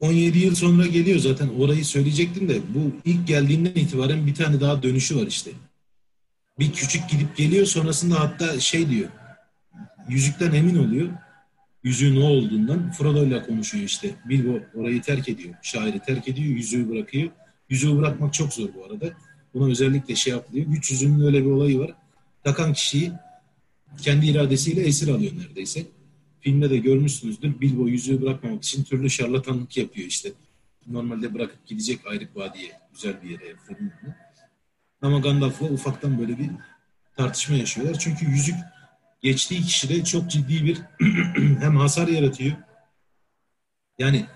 17 0.00 0.38
yıl 0.38 0.54
sonra 0.54 0.86
geliyor 0.86 1.18
zaten 1.18 1.48
orayı 1.48 1.84
söyleyecektim 1.84 2.48
de 2.48 2.60
bu 2.74 2.92
ilk 3.04 3.26
geldiğinden 3.26 3.70
itibaren 3.70 4.26
bir 4.26 4.34
tane 4.34 4.60
daha 4.60 4.82
dönüşü 4.82 5.16
var 5.16 5.26
işte. 5.26 5.50
Bir 6.58 6.72
küçük 6.72 7.10
gidip 7.10 7.36
geliyor 7.36 7.66
sonrasında 7.66 8.20
hatta 8.20 8.60
şey 8.60 8.90
diyor. 8.90 9.08
Yüzükten 10.08 10.52
emin 10.52 10.88
oluyor. 10.88 11.08
Yüzüğün 11.82 12.20
o 12.20 12.24
olduğundan 12.24 12.90
Frodo 12.90 13.24
ile 13.24 13.42
konuşuyor 13.42 13.84
işte. 13.84 14.10
Bilbo 14.24 14.58
orayı 14.74 15.02
terk 15.02 15.28
ediyor. 15.28 15.54
Şairi 15.62 16.00
terk 16.00 16.28
ediyor. 16.28 16.48
Yüzüğü 16.48 16.90
bırakıyor. 16.90 17.30
Yüzüğü 17.68 17.98
bırakmak 17.98 18.34
çok 18.34 18.52
zor 18.52 18.68
bu 18.74 18.84
arada. 18.84 19.06
Buna 19.54 19.70
özellikle 19.70 20.14
şey 20.14 20.32
yapılıyor. 20.32 20.66
Güç 20.66 20.90
yüzüğünün 20.90 21.26
öyle 21.26 21.44
bir 21.44 21.50
olayı 21.50 21.78
var. 21.78 21.94
Takan 22.44 22.72
kişiyi 22.72 23.12
kendi 24.02 24.26
iradesiyle 24.26 24.82
esir 24.82 25.08
alıyor 25.08 25.32
neredeyse. 25.38 25.86
Filmde 26.40 26.70
de 26.70 26.76
görmüşsünüzdür. 26.76 27.60
Bilbo 27.60 27.88
yüzüğü 27.88 28.22
bırakmamak 28.22 28.64
için 28.64 28.84
türlü 28.84 29.10
şarlatanlık 29.10 29.76
yapıyor 29.76 30.08
işte. 30.08 30.32
Normalde 30.86 31.34
bırakıp 31.34 31.66
gidecek 31.66 32.06
Ayrık 32.06 32.36
Vadi'ye, 32.36 32.72
güzel 32.92 33.22
bir 33.22 33.30
yere. 33.30 33.56
falan. 33.56 33.92
Ama 35.02 35.18
Gandalf'la 35.18 35.66
ufaktan 35.66 36.18
böyle 36.18 36.38
bir 36.38 36.50
tartışma 37.16 37.56
yaşıyorlar. 37.56 37.98
Çünkü 37.98 38.26
yüzük 38.30 38.54
geçtiği 39.22 39.62
kişide 39.62 40.04
çok 40.04 40.30
ciddi 40.30 40.64
bir 40.64 40.78
hem 41.60 41.76
hasar 41.76 42.08
yaratıyor. 42.08 42.56
Yani 43.98 44.26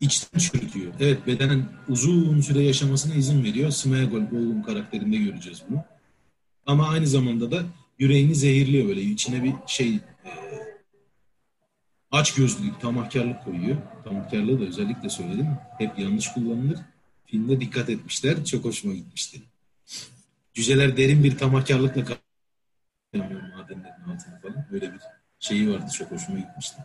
içten 0.00 0.38
çürütüyor. 0.38 0.92
Evet 1.00 1.26
bedenen 1.26 1.68
uzun 1.88 2.40
süre 2.40 2.62
yaşamasına 2.62 3.14
izin 3.14 3.44
veriyor. 3.44 3.70
Smeagol 3.70 4.20
Gollum 4.20 4.62
karakterinde 4.62 5.16
göreceğiz 5.16 5.62
bunu. 5.68 5.84
Ama 6.66 6.88
aynı 6.88 7.06
zamanda 7.06 7.50
da 7.50 7.62
yüreğini 7.98 8.34
zehirliyor 8.34 8.88
böyle. 8.88 9.00
İçine 9.00 9.44
bir 9.44 9.52
şey 9.66 9.94
e, 9.94 10.00
aç 12.10 12.34
gözlülük, 12.34 12.80
tamahkarlık 12.80 13.44
koyuyor. 13.44 13.76
Tamahkarlığı 14.04 14.60
da 14.60 14.64
özellikle 14.64 15.08
söyledim. 15.08 15.48
Hep 15.78 15.98
yanlış 15.98 16.32
kullanılır. 16.32 16.78
Filmde 17.26 17.60
dikkat 17.60 17.90
etmişler. 17.90 18.44
Çok 18.44 18.64
hoşuma 18.64 18.94
gitmişti. 18.94 19.42
Cüceler 20.54 20.96
derin 20.96 21.24
bir 21.24 21.38
tamahkarlıkla 21.38 22.04
kalıyor 22.04 22.20
madenlerin 23.56 24.02
altına 24.02 24.40
falan. 24.42 24.66
Böyle 24.72 24.92
bir 24.92 25.00
şeyi 25.40 25.70
vardı. 25.70 25.90
Çok 25.92 26.10
hoşuma 26.10 26.38
gitmişti. 26.38 26.76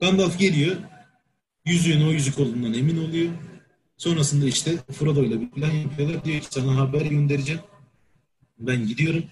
Gandalf 0.00 0.38
geliyor. 0.38 0.76
Yüzüğün 1.64 2.06
o 2.06 2.12
yüzük 2.12 2.38
olduğundan 2.38 2.74
emin 2.74 3.08
oluyor. 3.08 3.32
Sonrasında 3.96 4.46
işte 4.46 4.76
Frodo 4.76 5.24
ile 5.24 5.40
bir 5.40 5.50
plan 5.50 5.70
yapıyorlar. 5.70 6.24
Diyor 6.24 6.40
ki 6.40 6.46
sana 6.50 6.76
haber 6.76 7.06
göndereceğim. 7.06 7.60
Ben 8.58 8.86
gidiyorum. 8.86 9.24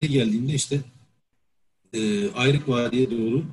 Geldiğinde 0.00 0.54
işte 0.54 0.80
e, 1.92 2.30
Ayrık 2.30 2.68
Vadi'ye 2.68 3.10
doğru 3.10 3.44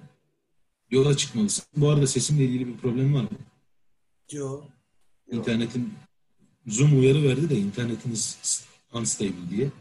yola 0.92 1.18
çıkmalısın. 1.18 1.66
Bu 1.78 1.90
arada 1.90 2.08
sesimle 2.08 2.46
ilgili 2.46 2.68
bir 2.68 2.78
problem 2.78 3.14
var 3.14 3.22
mı? 3.22 3.30
Diyor. 4.30 4.64
İnternetin 5.32 5.94
Zoom 6.68 7.00
uyarı 7.00 7.24
verdi 7.24 7.50
de 7.50 7.58
internetiniz 7.58 8.66
unstable 8.94 9.50
diye. 9.50 9.72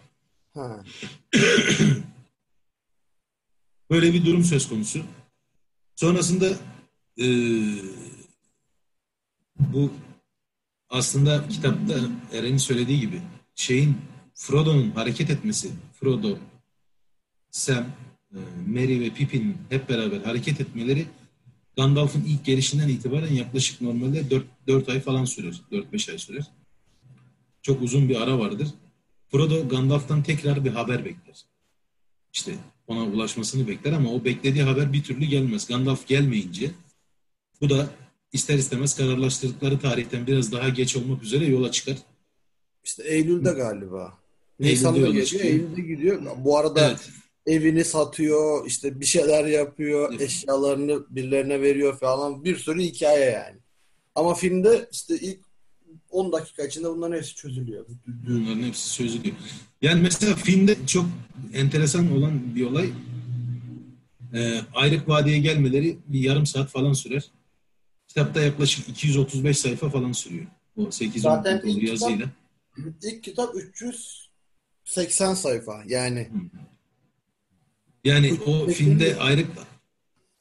Ha. 0.54 0.84
Böyle 3.90 4.12
bir 4.14 4.26
durum 4.26 4.44
söz 4.44 4.68
konusu. 4.68 5.02
Sonrasında 5.94 6.48
e, 7.20 7.26
bu 9.58 9.92
aslında 10.90 11.48
kitapta 11.48 11.94
Eren'in 12.32 12.56
söylediği 12.56 13.00
gibi 13.00 13.22
şeyin 13.54 13.96
Frodo'nun 14.34 14.90
hareket 14.90 15.30
etmesi, 15.30 15.70
Frodo, 16.00 16.38
Sam, 17.50 17.84
e, 18.32 18.38
Merry 18.66 19.00
ve 19.00 19.10
Pippin 19.10 19.56
hep 19.68 19.88
beraber 19.88 20.20
hareket 20.20 20.60
etmeleri 20.60 21.06
Gandalf'ın 21.76 22.24
ilk 22.24 22.44
gelişinden 22.44 22.88
itibaren 22.88 23.34
yaklaşık 23.34 23.80
normalde 23.80 24.30
4, 24.30 24.44
4 24.66 24.88
ay 24.88 25.00
falan 25.00 25.24
sürer. 25.24 25.60
4-5 25.72 26.12
ay 26.12 26.18
sürer. 26.18 26.44
Çok 27.62 27.82
uzun 27.82 28.08
bir 28.08 28.22
ara 28.22 28.38
vardır. 28.38 28.68
Frodo 29.30 29.68
Gandalf'tan 29.68 30.22
tekrar 30.22 30.64
bir 30.64 30.70
haber 30.70 31.04
bekler. 31.04 31.44
İşte 32.32 32.54
ona 32.86 33.04
ulaşmasını 33.04 33.68
bekler 33.68 33.92
ama 33.92 34.10
o 34.10 34.24
beklediği 34.24 34.62
haber 34.62 34.92
bir 34.92 35.02
türlü 35.02 35.24
gelmez. 35.24 35.68
Gandalf 35.68 36.06
gelmeyince 36.06 36.70
bu 37.60 37.70
da 37.70 37.90
ister 38.32 38.58
istemez 38.58 38.96
kararlaştırdıkları 38.96 39.78
tarihten 39.78 40.26
biraz 40.26 40.52
daha 40.52 40.68
geç 40.68 40.96
olmak 40.96 41.22
üzere 41.22 41.44
yola 41.46 41.72
çıkar. 41.72 41.96
İşte 42.84 43.02
Eylül'de 43.02 43.50
galiba. 43.50 44.18
Eylül'de 44.60 44.74
Nisan'da 44.74 44.98
geliyor, 44.98 45.26
çıkıyor. 45.26 45.52
Eylül'de 45.52 45.80
gidiyor. 45.80 46.22
Bu 46.38 46.58
arada 46.58 46.88
Evet. 46.88 47.08
evini 47.46 47.84
satıyor, 47.84 48.66
işte 48.66 49.00
bir 49.00 49.06
şeyler 49.06 49.44
yapıyor, 49.44 50.08
Evet. 50.10 50.20
eşyalarını 50.20 51.06
birilerine 51.10 51.60
veriyor 51.60 51.98
falan. 51.98 52.44
Bir 52.44 52.56
sürü 52.56 52.82
hikaye 52.82 53.30
yani. 53.30 53.56
Ama 54.14 54.34
filmde 54.34 54.88
işte 54.92 55.14
ilk 55.18 55.38
10 56.10 56.32
dakika 56.32 56.64
içinde 56.64 56.88
bunların 56.88 57.16
hepsi 57.16 57.34
çözülüyor. 57.34 57.86
Bunların 58.06 58.62
hepsi 58.62 58.94
çözülüyor. 58.94 59.36
Yani 59.82 60.02
mesela 60.02 60.34
filmde 60.36 60.76
çok 60.86 61.06
enteresan 61.54 62.18
olan 62.18 62.54
bir 62.54 62.64
olay 62.66 62.90
e, 64.34 64.60
Ayrık 64.74 65.08
Vadi'ye 65.08 65.38
gelmeleri 65.38 65.96
bir 66.06 66.20
yarım 66.20 66.46
saat 66.46 66.70
falan 66.70 66.92
sürer. 66.92 67.30
Kitapta 68.08 68.40
yaklaşık 68.40 68.88
235 68.88 69.58
sayfa 69.58 69.90
falan 69.90 70.12
sürüyor. 70.12 70.46
O 70.76 70.90
8 70.90 71.22
Zaten 71.22 71.60
ilk 71.64 71.82
yazıyla. 71.82 72.30
İlk 73.02 73.22
kitap 73.24 73.54
380 73.56 75.34
sayfa. 75.34 75.82
Yani 75.86 76.28
Yani 78.04 78.38
o 78.46 78.66
filmde 78.66 79.16
Ayrık 79.16 79.46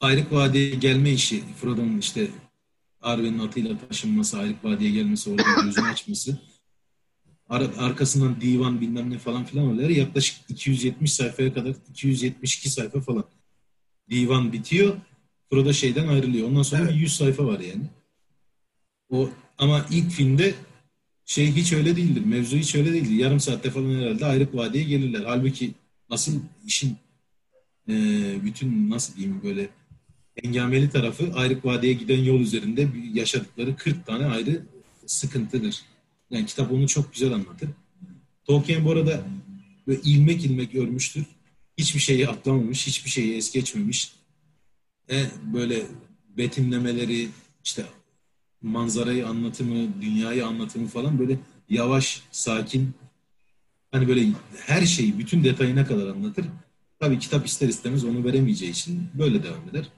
Ayrık 0.00 0.32
Vadi'ye 0.32 0.70
gelme 0.70 1.10
işi 1.10 1.42
Frodo'nun 1.60 1.98
işte 1.98 2.28
Arwen'in 3.02 3.38
atıyla 3.38 3.78
taşınması, 3.88 4.38
Ayrık 4.38 4.64
Vadi'ye 4.64 4.90
gelmesi, 4.90 5.30
orada 5.30 5.62
gözünü 5.64 5.86
açması 5.92 6.38
ar- 7.48 7.70
arkasından 7.78 8.40
divan 8.40 8.80
bilmem 8.80 9.10
ne 9.10 9.18
falan 9.18 9.44
filan 9.44 9.66
olayları 9.66 9.92
yaklaşık 9.92 10.50
270 10.50 11.12
sayfaya 11.12 11.54
kadar 11.54 11.74
272 11.90 12.70
sayfa 12.70 13.00
falan. 13.00 13.24
Divan 14.10 14.52
bitiyor. 14.52 14.96
Frodo 15.50 15.72
şeyden 15.72 16.08
ayrılıyor. 16.08 16.48
Ondan 16.48 16.62
sonra 16.62 16.82
Evet. 16.82 16.94
bir 16.94 17.00
100 17.00 17.16
sayfa 17.16 17.46
var 17.46 17.60
yani. 17.60 17.82
O 19.10 19.30
ama 19.58 19.86
ilk 19.90 20.10
filmde 20.10 20.54
şey 21.24 21.52
hiç 21.52 21.72
öyle 21.72 21.96
değildir. 21.96 22.22
Mevzu 22.24 22.56
hiç 22.56 22.74
öyle 22.74 22.92
değildir. 22.92 23.10
Yarım 23.10 23.40
saatte 23.40 23.70
falan 23.70 24.00
herhalde 24.00 24.26
Ayrık 24.26 24.54
Vadi'ye 24.54 24.84
gelirler. 24.84 25.22
Halbuki 25.26 25.74
asıl 26.10 26.40
işin 26.66 26.96
e, 27.88 27.94
bütün 28.44 28.90
nasıl 28.90 29.16
diyeyim 29.16 29.40
böyle 29.44 29.68
engameli 30.42 30.90
tarafı 30.90 31.32
Ayrık 31.34 31.64
Vadi'ye 31.64 31.92
giden 31.92 32.24
yol 32.24 32.40
üzerinde 32.40 32.88
yaşadıkları 33.12 33.76
40 33.76 34.06
tane 34.06 34.26
ayrı 34.26 34.62
sıkıntıdır. 35.06 35.82
Yani 36.30 36.46
kitap 36.46 36.72
onu 36.72 36.88
çok 36.88 37.12
güzel 37.12 37.32
anlatır. 37.32 37.68
Tolkien 38.44 38.84
bu 38.84 38.90
arada 38.90 39.24
böyle 39.86 40.00
ilmek 40.04 40.44
ilmek 40.44 40.74
örmüştür. 40.74 41.24
Hiçbir 41.78 42.00
şeyi 42.00 42.28
atlamamış, 42.28 42.86
hiçbir 42.86 43.10
şeyi 43.10 43.36
es 43.36 43.52
geçmemiş. 43.52 44.12
E, 45.10 45.26
böyle 45.54 45.86
betimlemeleri, 46.36 47.28
işte 47.64 47.84
manzarayı 48.62 49.28
anlatımı, 49.28 50.02
dünyayı 50.02 50.46
anlatımı 50.46 50.88
falan 50.88 51.18
böyle 51.18 51.38
yavaş, 51.68 52.22
sakin, 52.30 52.94
hani 53.92 54.08
böyle 54.08 54.26
her 54.56 54.86
şeyi, 54.86 55.18
bütün 55.18 55.44
detayına 55.44 55.86
kadar 55.86 56.06
anlatır. 56.06 56.46
Tabii 57.00 57.18
kitap 57.18 57.46
ister 57.46 57.68
istemez 57.68 58.04
onu 58.04 58.24
veremeyeceği 58.24 58.72
için 58.72 59.08
böyle 59.14 59.42
devam 59.42 59.68
eder. 59.70 59.88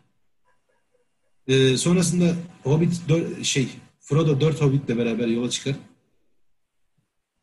Ee, 1.47 1.77
sonrasında 1.77 2.37
Hobbit 2.63 3.09
dör, 3.09 3.45
şey 3.45 3.69
Frodo 4.01 4.41
dört 4.41 4.61
Hobbit'le 4.61 4.89
beraber 4.89 5.27
yola 5.27 5.51
çıkar. 5.51 5.75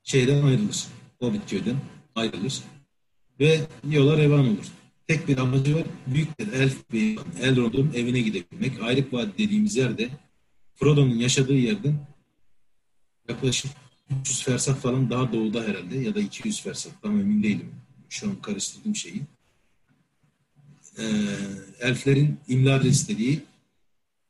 Şeyden 0.04 0.44
ayrılır. 0.44 0.86
Hobbit 1.20 1.50
köyden 1.50 1.76
ayrılır. 2.16 2.64
Ve 3.40 3.60
yola 3.90 4.18
revan 4.18 4.40
olur. 4.40 4.66
Tek 5.08 5.28
bir 5.28 5.38
amacı 5.38 5.76
var. 5.76 5.84
Büyük 6.08 6.40
bir 6.40 6.54
elf 6.54 6.92
bir 6.92 7.20
Elrond'un 7.42 7.92
evine 7.94 8.22
gidebilmek. 8.22 8.82
Ayrık 8.82 9.14
Vadi 9.14 9.32
dediğimiz 9.38 9.76
yerde 9.76 10.10
Frodo'nun 10.76 11.16
yaşadığı 11.16 11.58
yerden 11.58 12.08
yaklaşık 13.30 13.72
300 14.22 14.44
fersah 14.44 14.76
falan 14.76 15.10
daha 15.10 15.34
doğuda 15.34 15.64
herhalde 15.64 15.98
ya 15.98 16.16
da 16.16 16.20
200 16.20 16.62
fersah 16.62 16.92
tam 17.02 17.20
emin 17.20 17.44
değilim. 17.44 17.72
Şu 18.10 18.30
an 18.30 18.42
karıştırdım 18.42 18.96
şeyi. 18.96 19.22
Ee, 21.00 21.04
elflerin 21.80 22.40
imla 22.48 22.80
istediği 22.80 23.42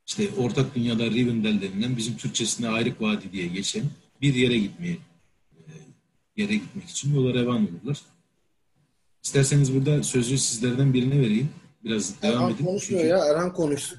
işte 0.06 0.30
ortak 0.36 0.74
dünyada 0.74 1.04
Rivendell 1.10 1.60
denilen 1.60 1.96
bizim 1.96 2.16
Türkçesinde 2.16 2.68
Ayrık 2.68 3.02
Vadi 3.02 3.32
diye 3.32 3.46
geçen 3.46 3.84
bir 4.22 4.34
yere 4.34 4.58
gitmeye 4.58 4.98
e, 5.52 5.72
yere 6.36 6.54
gitmek 6.54 6.90
için 6.90 7.14
yola 7.14 7.34
revan 7.34 7.68
olurlar. 7.68 7.98
İsterseniz 9.28 9.74
burada 9.74 10.02
sözü 10.02 10.38
sizlerden 10.38 10.94
birine 10.94 11.20
vereyim. 11.20 11.50
Biraz 11.84 12.22
devam 12.22 12.34
Erhan 12.34 12.50
edin. 12.50 12.64
konuşmuyor 12.64 13.02
Çünkü 13.02 13.14
ya. 13.16 13.24
Erhan 13.24 13.52
konuşsun. 13.52 13.98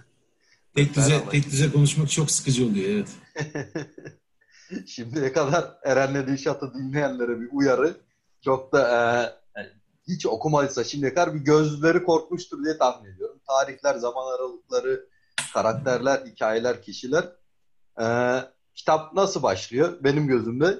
Tek 0.76 0.98
Merhaba. 0.98 1.30
tek 1.30 1.46
dize 1.46 1.72
konuşmak 1.72 2.10
çok 2.10 2.32
sıkıcı 2.32 2.66
oluyor 2.66 2.90
evet. 2.90 3.10
Şimdiye 4.88 5.34
kadar 5.34 5.78
Eren'le 5.84 6.28
Dilşat'ı 6.28 6.74
dinleyenlere 6.74 7.42
bir 7.42 7.50
uyarı. 7.52 7.98
Çok 8.42 8.74
da 8.74 8.82
e, 9.58 9.62
hiç 10.08 10.26
okumadıysa 10.26 10.84
şimdiye 10.84 11.14
kadar 11.14 11.36
bir 11.36 11.40
gözleri 11.40 12.04
korkmuştur 12.04 12.64
diye 12.64 12.78
tahmin 12.78 13.12
ediyorum. 13.12 13.40
Tarihler, 13.48 13.96
zaman 13.96 14.36
aralıkları, 14.36 15.06
karakterler, 15.54 16.26
hikayeler, 16.26 16.82
kişiler. 16.82 17.26
E, 18.02 18.06
kitap 18.76 19.14
nasıl 19.14 19.44
başlıyor? 19.44 19.98
Benim 20.04 20.28
gözümde 20.28 20.80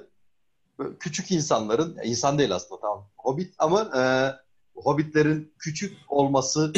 küçük 1.00 1.30
insanların, 1.30 1.98
insan 2.04 2.38
değil 2.38 2.54
aslında 2.54 2.80
tamam, 2.80 3.10
hobbit 3.18 3.54
ama 3.58 3.90
e, 3.96 4.02
hobbitlerin 4.74 5.54
küçük 5.58 5.96
olması 6.08 6.72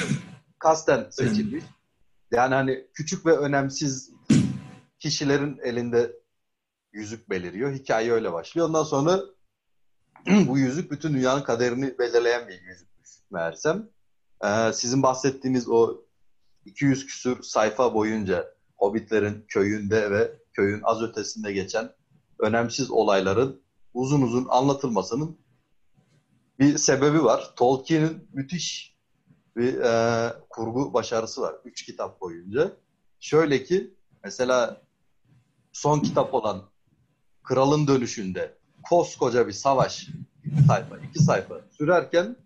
kasten 0.58 1.10
seçilmiş. 1.10 1.64
Yani 2.30 2.54
hani 2.54 2.86
küçük 2.94 3.26
ve 3.26 3.36
önemsiz 3.36 4.10
kişilerin 4.98 5.58
elinde 5.62 6.12
yüzük 6.92 7.30
beliriyor. 7.30 7.72
Hikaye 7.72 8.12
öyle 8.12 8.32
başlıyor. 8.32 8.68
Ondan 8.68 8.84
sonra 8.84 9.20
bu 10.46 10.58
yüzük 10.58 10.90
bütün 10.90 11.14
dünyanın 11.14 11.42
kaderini 11.42 11.98
belirleyen 11.98 12.48
bir 12.48 12.62
yüzükmüş 12.62 13.10
meğersem. 13.30 13.88
Ee, 14.44 14.72
sizin 14.72 15.02
bahsettiğiniz 15.02 15.68
o 15.68 16.04
200 16.64 17.06
küsür 17.06 17.42
sayfa 17.42 17.94
boyunca 17.94 18.54
Hobbitlerin 18.76 19.44
köyünde 19.48 20.10
ve 20.10 20.32
köyün 20.52 20.80
az 20.82 21.02
ötesinde 21.02 21.52
geçen 21.52 21.90
önemsiz 22.42 22.90
olayların 22.90 23.62
uzun 23.94 24.22
uzun 24.22 24.46
anlatılmasının 24.48 25.38
bir 26.58 26.78
sebebi 26.78 27.24
var. 27.24 27.52
Tolkien'in 27.56 28.28
müthiş 28.32 28.96
bir 29.56 29.78
e, 29.78 30.32
kurgu 30.50 30.94
başarısı 30.94 31.40
var. 31.40 31.54
Üç 31.64 31.84
kitap 31.84 32.20
boyunca. 32.20 32.76
Şöyle 33.20 33.64
ki 33.64 33.94
mesela 34.24 34.82
son 35.72 36.00
kitap 36.00 36.34
olan 36.34 36.62
Kralın 37.42 37.86
Dönüşü'nde 37.86 38.58
koskoca 38.82 39.48
bir 39.48 39.52
savaş 39.52 40.08
sayfa, 40.66 40.98
iki 40.98 41.18
sayfa 41.22 41.60
sürerken 41.78 42.36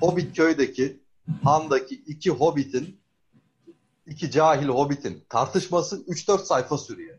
Hobbit 0.00 0.36
köydeki 0.36 1.00
Han'daki 1.44 1.94
iki 1.94 2.30
Hobbit'in 2.30 3.00
iki 4.06 4.30
cahil 4.30 4.68
Hobbit'in 4.68 5.24
tartışması 5.28 5.96
3-4 5.96 6.44
sayfa 6.44 6.78
sürüyor. 6.78 7.18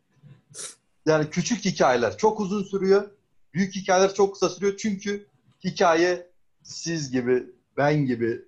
Yani 1.09 1.29
küçük 1.29 1.65
hikayeler 1.65 2.17
çok 2.17 2.39
uzun 2.39 2.63
sürüyor. 2.63 3.09
Büyük 3.53 3.75
hikayeler 3.75 4.13
çok 4.13 4.33
kısa 4.33 4.49
sürüyor. 4.49 4.77
Çünkü 4.77 5.27
hikaye 5.63 6.31
siz 6.63 7.11
gibi, 7.11 7.45
ben 7.77 8.05
gibi, 8.05 8.45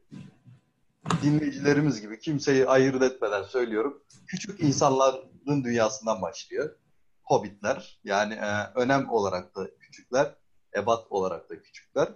dinleyicilerimiz 1.23 2.01
gibi 2.01 2.19
kimseyi 2.19 2.67
ayırt 2.67 3.01
etmeden 3.01 3.43
söylüyorum. 3.43 4.03
Küçük 4.27 4.59
insanların 4.59 5.63
dünyasından 5.63 6.21
başlıyor. 6.21 6.75
Hobbitler 7.23 7.99
yani 8.03 8.33
e, 8.33 8.67
önem 8.75 9.09
olarak 9.09 9.55
da 9.55 9.69
küçükler, 9.79 10.35
ebat 10.75 11.11
olarak 11.11 11.49
da 11.49 11.61
küçükler. 11.61 12.09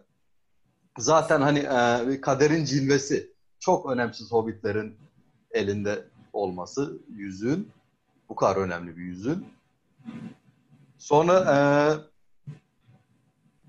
Zaten 0.97 1.41
hani 1.41 1.59
e, 1.59 2.21
kaderin 2.21 2.65
cilvesi 2.65 3.33
çok 3.59 3.89
önemsiz 3.91 4.31
Hobbitlerin 4.31 4.97
elinde 5.51 6.07
olması 6.33 7.01
yüzüğün 7.09 7.71
bu 8.29 8.35
kadar 8.35 8.55
önemli 8.55 8.97
bir 8.97 9.03
yüzüğün. 9.03 9.54
Sonra 10.97 11.39
e, 11.39 11.57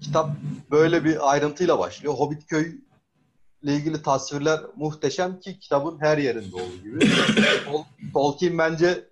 kitap 0.01 0.31
böyle 0.71 1.05
bir 1.05 1.31
ayrıntıyla 1.31 1.79
başlıyor. 1.79 2.15
Hobbit 2.15 2.47
köy 2.47 2.81
ile 3.63 3.75
ilgili 3.75 4.03
tasvirler 4.03 4.61
muhteşem 4.77 5.41
ki 5.41 5.59
kitabın 5.59 6.01
her 6.01 6.19
yerinde 6.19 6.57
olduğu 6.57 6.77
gibi. 6.83 6.99
Tol- 7.65 7.85
Tolkien 8.13 8.59
bence 8.59 9.09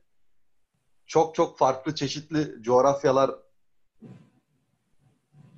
çok 1.06 1.34
çok 1.34 1.58
farklı 1.58 1.94
çeşitli 1.94 2.62
coğrafyalar 2.62 3.30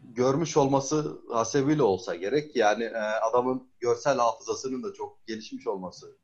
görmüş 0.02 0.56
olması 0.56 1.20
hasebiyle 1.32 1.82
olsa 1.82 2.14
gerek. 2.14 2.56
Yani 2.56 2.84
e, 2.84 2.98
adamın 2.98 3.68
görsel 3.80 4.18
hafızasının 4.18 4.82
da 4.82 4.92
çok 4.92 5.26
gelişmiş 5.26 5.66
olması 5.66 6.16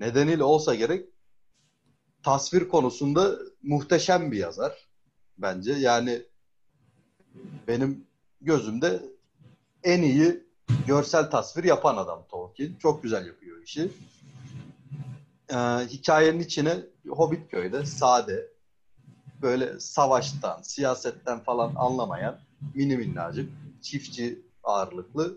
nedeniyle 0.00 0.44
olsa 0.44 0.74
gerek 0.74 1.08
tasvir 2.22 2.68
konusunda 2.68 3.38
muhteşem 3.62 4.32
bir 4.32 4.38
yazar 4.38 4.87
bence. 5.38 5.72
Yani 5.72 6.22
benim 7.68 8.06
gözümde 8.40 9.02
en 9.84 10.02
iyi 10.02 10.44
görsel 10.86 11.30
tasvir 11.30 11.64
yapan 11.64 11.96
adam 11.96 12.24
Tolkien. 12.28 12.74
Çok 12.74 13.02
güzel 13.02 13.26
yapıyor 13.26 13.62
işi. 13.62 13.92
Ee, 15.50 15.56
hikayenin 15.88 16.40
içine 16.40 16.76
Hobbit 17.08 17.50
köyde 17.50 17.86
sade, 17.86 18.46
böyle 19.42 19.80
savaştan, 19.80 20.62
siyasetten 20.62 21.40
falan 21.40 21.74
anlamayan 21.76 22.38
mini 22.74 22.96
minnacık, 22.96 23.50
çiftçi 23.82 24.42
ağırlıklı, 24.64 25.36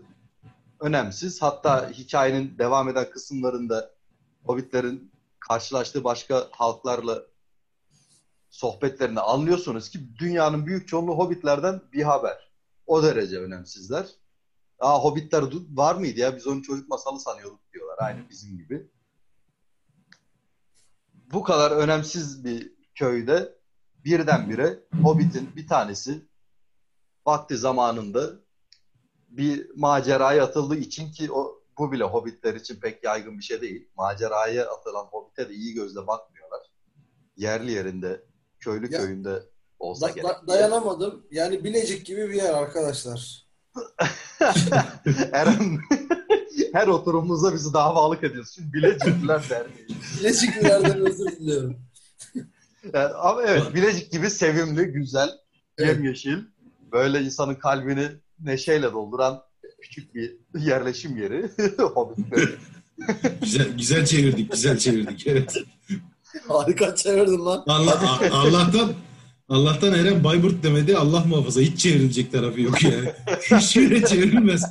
önemsiz. 0.80 1.42
Hatta 1.42 1.90
hikayenin 1.90 2.58
devam 2.58 2.88
eden 2.88 3.10
kısımlarında 3.10 3.90
Hobbitlerin 4.44 5.12
karşılaştığı 5.40 6.04
başka 6.04 6.48
halklarla 6.50 7.22
sohbetlerini 8.52 9.20
anlıyorsunuz 9.20 9.88
ki 9.90 10.18
dünyanın 10.18 10.66
büyük 10.66 10.88
çoğunluğu 10.88 11.18
Hobbitlerden 11.18 11.82
bir 11.92 12.02
haber. 12.02 12.52
O 12.86 13.02
derece 13.02 13.38
önemsizler. 13.38 14.06
Aa 14.78 14.98
Hobbitler 14.98 15.44
var 15.70 15.94
mıydı 15.94 16.20
ya? 16.20 16.36
Biz 16.36 16.46
onu 16.46 16.62
çocuk 16.62 16.88
masalı 16.88 17.20
sanıyorduk 17.20 17.72
diyorlar. 17.72 17.96
Aynı 17.98 18.28
bizim 18.30 18.58
gibi. 18.58 18.90
Bu 21.32 21.42
kadar 21.42 21.70
önemsiz 21.70 22.44
bir 22.44 22.72
köyde 22.94 23.58
birdenbire 24.04 24.78
Hobbit'in 25.02 25.56
bir 25.56 25.68
tanesi 25.68 26.26
vakti 27.26 27.56
zamanında 27.56 28.30
bir 29.28 29.70
maceraya 29.76 30.44
atıldığı 30.44 30.76
için 30.76 31.12
ki 31.12 31.32
o 31.32 31.62
bu 31.78 31.92
bile 31.92 32.04
Hobbitler 32.04 32.54
için 32.54 32.80
pek 32.80 33.04
yaygın 33.04 33.38
bir 33.38 33.42
şey 33.42 33.60
değil. 33.60 33.88
Maceraya 33.96 34.70
atılan 34.70 35.04
Hobbit'e 35.04 35.48
de 35.48 35.54
iyi 35.54 35.74
gözle 35.74 36.06
bakmıyorlar. 36.06 36.60
Yerli 37.36 37.72
yerinde, 37.72 38.31
köylü 38.62 38.92
Ya, 38.92 38.98
köyünde 39.00 39.42
olsa 39.78 40.06
Da- 40.06 40.10
gerek. 40.10 40.24
da- 40.28 40.42
dayanamadım. 40.48 41.26
Yani 41.30 41.64
Bilecik 41.64 42.06
gibi 42.06 42.28
bir 42.28 42.34
yer 42.34 42.54
arkadaşlar. 42.54 43.42
Eren 45.32 45.78
her 46.72 46.86
oturumumuzda 46.86 47.54
bizi 47.54 47.72
davalık 47.72 48.24
ediyorsun. 48.24 48.72
Bilecikliler 48.72 49.42
Derneği. 49.50 49.88
Bileciklilerden 50.20 51.06
özür 51.06 51.26
diliyorum. 51.26 51.76
Yani, 52.94 53.12
ama 53.14 53.42
evet 53.42 53.74
Bilecik 53.74 54.12
gibi 54.12 54.30
sevimli, 54.30 54.84
güzel, 54.84 55.28
Evet. 55.78 55.96
yemyeşil, 55.96 56.38
böyle 56.92 57.20
insanın 57.20 57.54
kalbini 57.54 58.08
neşeyle 58.40 58.92
dolduran 58.92 59.42
küçük 59.80 60.14
bir 60.14 60.36
yerleşim 60.58 61.16
yeri. 61.16 61.50
Güzel, 63.42 63.76
güzel 63.76 64.06
çevirdik, 64.06 64.52
güzel 64.52 64.78
çevirdik. 64.78 65.26
Evet. 65.26 65.56
Harika 66.48 66.94
çevirdin 66.94 67.44
lan. 67.44 67.64
Allah, 67.66 68.20
Allah'tan 68.32 68.92
Allah'tan 69.48 69.92
Eren 69.92 70.24
Bayburt 70.24 70.62
demedi. 70.62 70.96
Allah 70.96 71.24
muhafaza 71.24 71.60
hiç 71.60 71.80
çevrilecek 71.80 72.32
tarafı 72.32 72.60
yok 72.60 72.82
yani. 72.82 73.12
Hiçbirine 73.60 74.06
çevrilmez. 74.06 74.62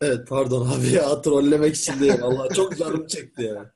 Evet 0.00 0.28
pardon 0.28 0.68
abi 0.68 0.88
ya 0.88 1.22
trollemek 1.22 1.74
için 1.76 2.00
değil. 2.00 2.22
Allah 2.22 2.54
çok 2.54 2.78
canım 2.78 3.06
çekti 3.06 3.42
ya. 3.42 3.72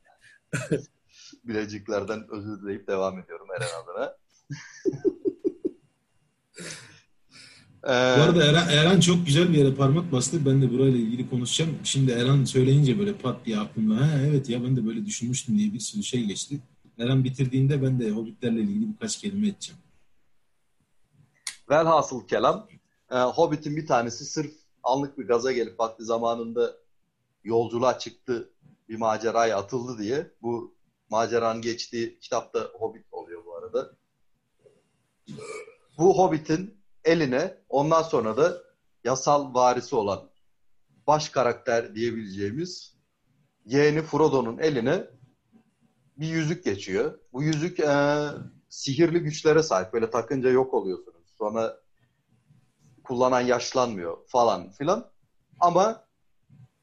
Bileciklerden 1.45 2.27
özür 2.31 2.63
dileyip 2.63 2.89
devam 2.89 3.19
ediyorum 3.19 3.47
Eren 3.57 3.69
adına. 3.83 4.17
Bu 7.83 7.91
arada 7.91 8.45
Eren, 8.45 8.68
Eren 8.68 9.01
çok 9.01 9.26
güzel 9.26 9.53
bir 9.53 9.59
yere 9.59 9.74
parmak 9.74 10.12
bastı. 10.12 10.47
Ben 10.47 10.62
de 10.62 10.72
burayla 10.72 10.99
ilgili 10.99 11.31
konuşacağım. 11.31 11.79
Şimdi 11.85 12.11
Eren 12.11 12.45
söyleyince 12.45 12.99
böyle 12.99 13.14
pat 13.14 13.47
diye 13.47 13.59
aklımda 13.59 13.95
ha 13.95 14.11
evet 14.29 14.49
ya 14.49 14.64
ben 14.64 14.76
de 14.76 14.87
böyle 14.87 15.07
düşünmüştüm 15.07 15.59
diye 15.59 15.72
bir 15.72 15.81
sürü 15.81 16.03
şey 16.03 16.24
geçti. 16.24 16.61
Eren 16.99 17.24
bitirdiğinde 17.24 17.83
ben 17.83 18.01
de 18.01 18.11
Hobbitlerle 18.11 18.61
ilgili 18.61 18.93
birkaç 18.93 19.18
kelime 19.18 19.49
edeceğim. 19.49 19.81
Velhasıl 21.70 22.26
kelam 22.26 22.68
e, 23.11 23.16
Hobbit'in 23.18 23.76
bir 23.76 23.87
tanesi 23.87 24.24
sırf 24.24 24.53
anlık 24.83 25.18
bir 25.18 25.26
gaza 25.26 25.53
gelip 25.53 25.81
vakti 25.81 26.05
zamanında 26.05 26.76
yolculuğa 27.45 27.99
çıktı 27.99 28.51
bir 28.89 28.97
maceraya 28.97 29.59
atıldı 29.59 29.99
diye 29.99 30.31
bu 30.43 30.74
maceranın 31.11 31.62
geçtiği 31.62 32.18
kitapta 32.20 32.61
Hobbit 32.79 33.05
oluyor 33.12 33.45
bu 33.47 33.57
arada. 33.57 33.91
Bu 35.99 36.18
Hobbit'in 36.18 36.78
eline 37.09 37.59
ondan 37.69 38.03
sonra 38.03 38.37
da 38.37 38.63
yasal 39.05 39.55
varisi 39.55 39.97
olan 39.97 40.31
baş 41.07 41.29
karakter 41.29 41.95
diyebileceğimiz 41.95 42.97
yeğeni 43.65 44.03
Frodo'nun 44.03 44.59
eline 44.59 45.07
bir 46.17 46.27
yüzük 46.27 46.65
geçiyor. 46.65 47.19
Bu 47.33 47.43
yüzük 47.43 47.81
e, 47.81 48.27
sihirli 48.69 49.19
güçlere 49.19 49.63
sahip. 49.63 49.93
Böyle 49.93 50.11
takınca 50.11 50.51
yok 50.51 50.75
oluyorsunuz. 50.75 51.35
Sonra 51.39 51.81
kullanan 53.05 53.41
yaşlanmıyor 53.41 54.27
falan 54.27 54.71
filan. 54.71 55.11
Ama 55.61 56.05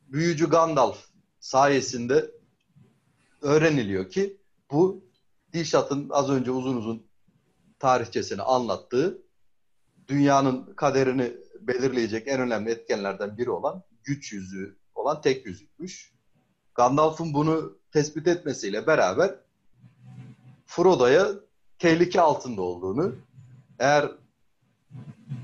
büyücü 0.08 0.50
Gandalf 0.50 0.98
sayesinde 1.40 2.32
öğreniliyor 3.42 4.10
ki 4.10 4.42
bu 4.72 5.06
Dilşat'ın 5.54 6.10
az 6.10 6.30
önce 6.30 6.52
uzun 6.52 6.78
uzun 6.78 7.08
tarihçesini 7.80 8.42
anlattığı 8.42 9.25
dünyanın 10.08 10.74
kaderini 10.76 11.34
belirleyecek 11.60 12.28
en 12.28 12.40
önemli 12.40 12.72
etkenlerden 12.72 13.38
biri 13.38 13.50
olan 13.50 13.84
güç 14.04 14.34
yüzüğü 14.34 14.78
olan 14.96 15.22
tek 15.22 15.46
yüzükmüş. 15.46 16.14
Gandalf'ın 16.76 17.34
bunu 17.34 17.78
tespit 17.92 18.28
etmesiyle 18.28 18.88
beraber 18.88 19.36
Frodo'ya 20.66 21.28
tehlike 21.80 22.22
altında 22.22 22.62
olduğunu, 22.62 23.16
eğer 23.80 24.12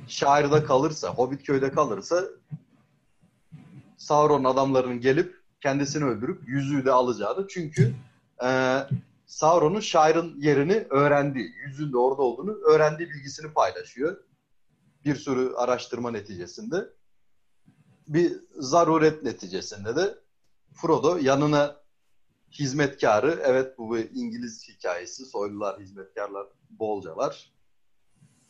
şairde 0.07 0.63
kalırsa, 0.63 1.09
Hobbit 1.13 1.43
köyde 1.43 1.71
kalırsa 1.71 2.23
Sauron 3.97 4.43
adamlarının 4.43 5.01
gelip 5.01 5.41
kendisini 5.61 6.05
öldürüp 6.05 6.49
yüzüğü 6.49 6.85
de 6.85 6.91
alacağını. 6.91 7.47
Çünkü 7.47 7.93
e, 8.43 8.79
Sauron'un 9.25 9.79
şairin 9.79 10.41
yerini 10.41 10.85
öğrendiği, 10.89 11.51
yüzüğün 11.65 11.93
de 11.93 11.97
orada 11.97 12.21
olduğunu 12.21 12.51
öğrendiği 12.51 13.09
bilgisini 13.09 13.53
paylaşıyor. 13.53 14.17
Bir 15.05 15.15
sürü 15.15 15.53
araştırma 15.55 16.11
neticesinde. 16.11 16.89
Bir 18.07 18.39
zaruret 18.51 19.23
neticesinde 19.23 19.95
de 19.95 20.17
Frodo 20.73 21.17
yanına 21.17 21.81
hizmetkarı, 22.51 23.39
evet 23.43 23.77
bu 23.77 23.95
bir 23.95 24.09
İngiliz 24.13 24.67
hikayesi, 24.69 25.25
soylular, 25.25 25.79
hizmetkarlar 25.79 26.47
bolca 26.69 27.15
var. 27.15 27.53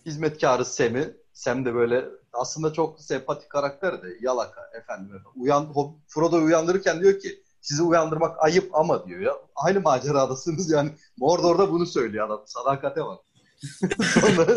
Hizmetkarı 0.05 0.65
Sam'i, 0.65 1.17
Sam 1.33 1.65
de 1.65 1.73
böyle 1.75 2.05
aslında 2.33 2.73
çok 2.73 3.01
sempatik 3.01 3.49
karakter 3.49 4.03
de 4.03 4.07
yalaka 4.21 4.61
efendim. 4.73 5.21
Uyan, 5.35 5.73
Frodo'yu 6.07 6.45
uyandırırken 6.45 7.01
diyor 7.01 7.19
ki 7.19 7.43
sizi 7.61 7.83
uyandırmak 7.83 8.43
ayıp 8.43 8.75
ama 8.75 9.05
diyor 9.05 9.19
ya. 9.19 9.33
Aynı 9.55 9.81
maceradasınız 9.81 10.71
yani. 10.71 10.91
Mordor'da 11.17 11.71
bunu 11.71 11.85
söylüyor 11.85 12.27
adam. 12.27 12.43
Sadakate 12.45 13.01
var. 13.01 13.19
Sonra 14.03 14.47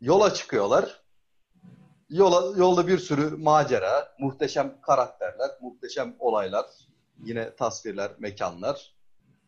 yola 0.00 0.34
çıkıyorlar. 0.34 1.00
Yola, 2.10 2.58
yolda 2.58 2.86
bir 2.86 2.98
sürü 2.98 3.36
macera, 3.36 4.14
muhteşem 4.18 4.80
karakterler, 4.80 5.50
muhteşem 5.60 6.16
olaylar, 6.18 6.66
yine 7.24 7.56
tasvirler, 7.56 8.10
mekanlar. 8.18 8.94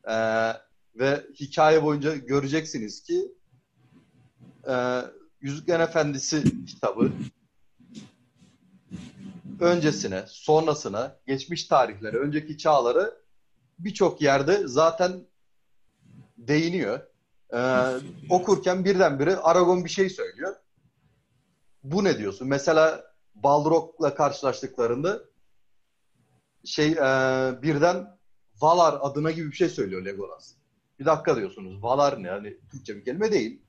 Ee, 0.09 0.53
ve 0.95 1.27
hikaye 1.41 1.83
boyunca 1.83 2.17
göreceksiniz 2.17 3.03
ki 3.03 3.35
e, 4.69 5.03
Yüzüklerin 5.41 5.81
Efendisi 5.81 6.67
kitabı 6.67 7.13
öncesine, 9.61 10.25
sonrasına, 10.27 11.17
geçmiş 11.27 11.65
tarihlere, 11.65 12.17
önceki 12.17 12.59
çağları 12.59 13.23
birçok 13.79 14.23
yerde 14.23 14.69
zaten 14.69 15.27
değiniyor. 16.39 17.12
Ee, 17.53 17.59
okurken 18.31 18.85
birdenbire 18.85 19.37
Aragon 19.37 19.85
bir 19.85 19.91
şey 19.91 20.11
söylüyor. 20.11 20.57
Bu 21.85 22.05
ne 22.05 22.19
diyorsun? 22.19 22.49
Mesela 22.49 23.05
Balrog'la 23.35 24.15
karşılaştıklarında 24.15 25.21
şey 26.65 26.93
e, 26.93 26.99
birden 27.63 28.19
Valar 28.61 28.99
adına 29.01 29.31
gibi 29.31 29.51
bir 29.51 29.57
şey 29.57 29.69
söylüyor 29.69 30.05
Legolas. 30.05 30.55
Bir 30.99 31.05
dakika 31.05 31.37
diyorsunuz. 31.37 31.83
Valar 31.83 32.23
ne? 32.23 32.29
Hani 32.29 32.57
Türkçe 32.71 32.97
bir 32.97 33.05
kelime 33.05 33.33
değil. 33.33 33.63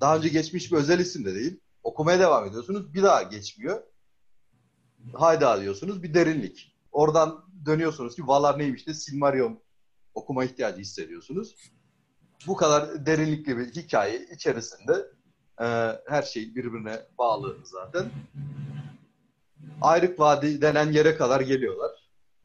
Daha 0.00 0.16
önce 0.16 0.28
geçmiş 0.28 0.72
bir 0.72 0.76
özel 0.76 0.98
isim 0.98 1.24
de 1.24 1.34
değil. 1.34 1.60
Okumaya 1.82 2.18
devam 2.18 2.46
ediyorsunuz. 2.46 2.94
Bir 2.94 3.02
daha 3.02 3.22
geçmiyor. 3.22 3.82
Hayda 5.12 5.60
diyorsunuz. 5.60 6.02
Bir 6.02 6.14
derinlik. 6.14 6.74
Oradan 6.92 7.44
dönüyorsunuz 7.66 8.16
ki 8.16 8.26
Valar 8.26 8.58
neymiş 8.58 8.86
de 8.86 8.94
Silmarillion 8.94 9.60
okuma 10.14 10.44
ihtiyacı 10.44 10.80
hissediyorsunuz. 10.80 11.56
Bu 12.46 12.56
kadar 12.56 13.06
derinlikli 13.06 13.58
bir 13.58 13.66
hikaye 13.66 14.26
içerisinde 14.34 15.10
e, 15.60 15.64
her 16.06 16.22
şey 16.22 16.54
birbirine 16.54 17.02
bağlı 17.18 17.56
zaten. 17.64 18.10
Ayrık 19.80 20.20
Vadi 20.20 20.62
denen 20.62 20.92
yere 20.92 21.16
kadar 21.16 21.40
geliyorlar. 21.40 21.90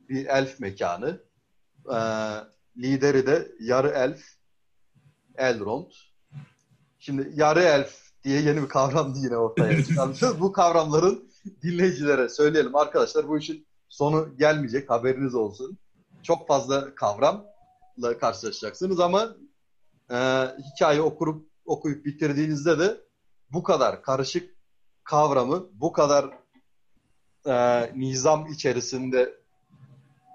Bir 0.10 0.26
elf 0.26 0.60
mekanı. 0.60 1.22
E, 1.86 1.98
lideri 2.78 3.28
de 3.28 3.52
yarı 3.60 3.90
elf 3.90 4.22
Elrond. 5.38 5.92
Şimdi 7.00 7.32
yarı 7.36 7.62
elf 7.62 8.10
diye 8.24 8.42
yeni 8.42 8.62
bir 8.62 8.68
kavram 8.68 9.14
yine 9.16 9.38
ortaya 9.38 9.84
çıkarmışız. 9.88 10.42
bu 10.42 10.52
kavramların 10.52 11.30
dinleyicilere 11.64 12.30
söyleyelim. 12.30 12.76
Arkadaşlar 12.76 13.28
bu 13.28 13.38
işin 13.38 13.68
sonu 13.90 14.38
gelmeyecek 14.38 14.90
haberiniz 14.90 15.36
olsun. 15.36 15.78
Çok 16.24 16.48
fazla 16.48 16.96
kavramla 16.96 18.18
karşılaşacaksınız 18.20 19.00
ama 19.00 19.36
e, 20.12 20.18
hikaye 20.64 21.02
okurup 21.02 21.50
okuyup 21.66 22.06
bitirdiğinizde 22.06 22.80
de 22.80 22.98
bu 23.52 23.64
kadar 23.64 24.02
karışık 24.04 24.56
kavramı 25.04 25.70
bu 25.74 25.92
kadar 25.92 26.30
e, 27.46 27.54
nizam 27.96 28.48
içerisinde 28.48 29.40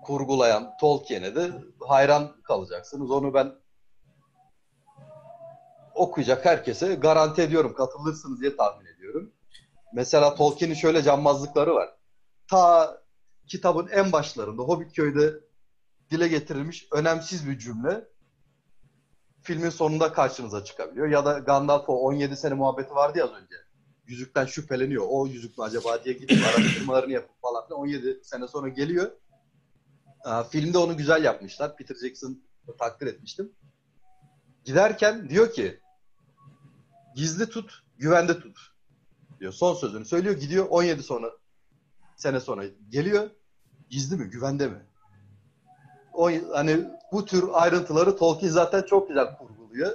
kurgulayan 0.04 0.76
Tolkien'e 0.80 1.34
de 1.34 1.52
hayran 1.88 2.42
kalacaksınız. 2.42 3.10
Onu 3.10 3.34
ben 3.34 3.52
okuyacak 5.94 6.44
herkese 6.44 6.94
garanti 6.94 7.42
ediyorum 7.42 7.74
katılırsınız 7.74 8.40
diye 8.40 8.56
tahmin 8.56 8.86
ediyorum. 8.86 9.32
Mesela 9.94 10.34
Tolkien'in 10.34 10.74
şöyle 10.74 11.02
cambazlıkları 11.02 11.74
var. 11.74 11.90
Ta 12.50 12.96
kitabın 13.46 13.88
en 13.88 14.12
başlarında 14.12 14.62
Hobbitköy'de 14.62 15.32
dile 16.10 16.28
getirilmiş 16.28 16.88
önemsiz 16.92 17.48
bir 17.48 17.58
cümle 17.58 18.08
filmin 19.44 19.70
sonunda 19.70 20.12
karşınıza 20.12 20.64
çıkabiliyor. 20.64 21.08
Ya 21.08 21.24
da 21.24 21.38
Gandalf 21.38 21.88
o 21.88 21.92
17 21.92 22.36
sene 22.36 22.54
muhabbeti 22.54 22.94
vardı 22.94 23.18
ya 23.18 23.24
az 23.24 23.30
önce. 23.30 23.54
Yüzükten 24.06 24.46
şüpheleniyor. 24.46 25.06
O 25.08 25.26
yüzük 25.26 25.58
mü 25.58 25.64
acaba 25.64 26.04
diye 26.04 26.14
gidip 26.14 26.46
araştırmalarını 26.46 27.12
yapıp 27.12 27.42
falan 27.42 27.70
17 27.70 28.20
sene 28.22 28.48
sonra 28.48 28.68
geliyor. 28.68 29.10
filmde 30.50 30.78
onu 30.78 30.96
güzel 30.96 31.24
yapmışlar. 31.24 31.76
Peter 31.76 31.96
Jackson 31.96 32.42
takdir 32.78 33.06
etmiştim. 33.06 33.52
Giderken 34.64 35.28
diyor 35.28 35.52
ki 35.52 35.80
gizli 37.16 37.48
tut, 37.48 37.84
güvende 37.98 38.40
tut 38.40 38.58
diyor. 39.40 39.52
Son 39.52 39.74
sözünü 39.74 40.04
söylüyor. 40.04 40.34
Gidiyor 40.34 40.66
17 40.70 41.02
sonra 41.02 41.30
sene 42.16 42.40
sonra 42.40 42.64
geliyor. 42.88 43.30
Gizli 43.90 44.16
mi, 44.16 44.30
güvende 44.30 44.68
mi? 44.68 44.86
O 46.14 46.30
hani 46.52 46.80
bu 47.12 47.24
tür 47.24 47.44
ayrıntıları 47.52 48.16
Tolkien 48.16 48.50
zaten 48.50 48.82
çok 48.82 49.08
güzel 49.08 49.36
kurguluyor. 49.38 49.92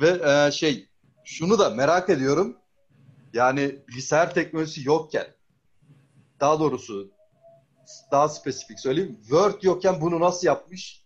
Ve 0.00 0.20
e, 0.30 0.50
şey 0.50 0.88
şunu 1.24 1.58
da 1.58 1.70
merak 1.70 2.10
ediyorum. 2.10 2.56
Yani 3.32 3.78
bilgisayar 3.88 4.34
teknolojisi 4.34 4.88
yokken 4.88 5.26
daha 6.40 6.60
doğrusu 6.60 7.10
daha 8.10 8.28
spesifik 8.28 8.80
söyleyeyim. 8.80 9.18
Word 9.22 9.62
yokken 9.62 10.00
bunu 10.00 10.20
nasıl 10.20 10.46
yapmış? 10.46 11.04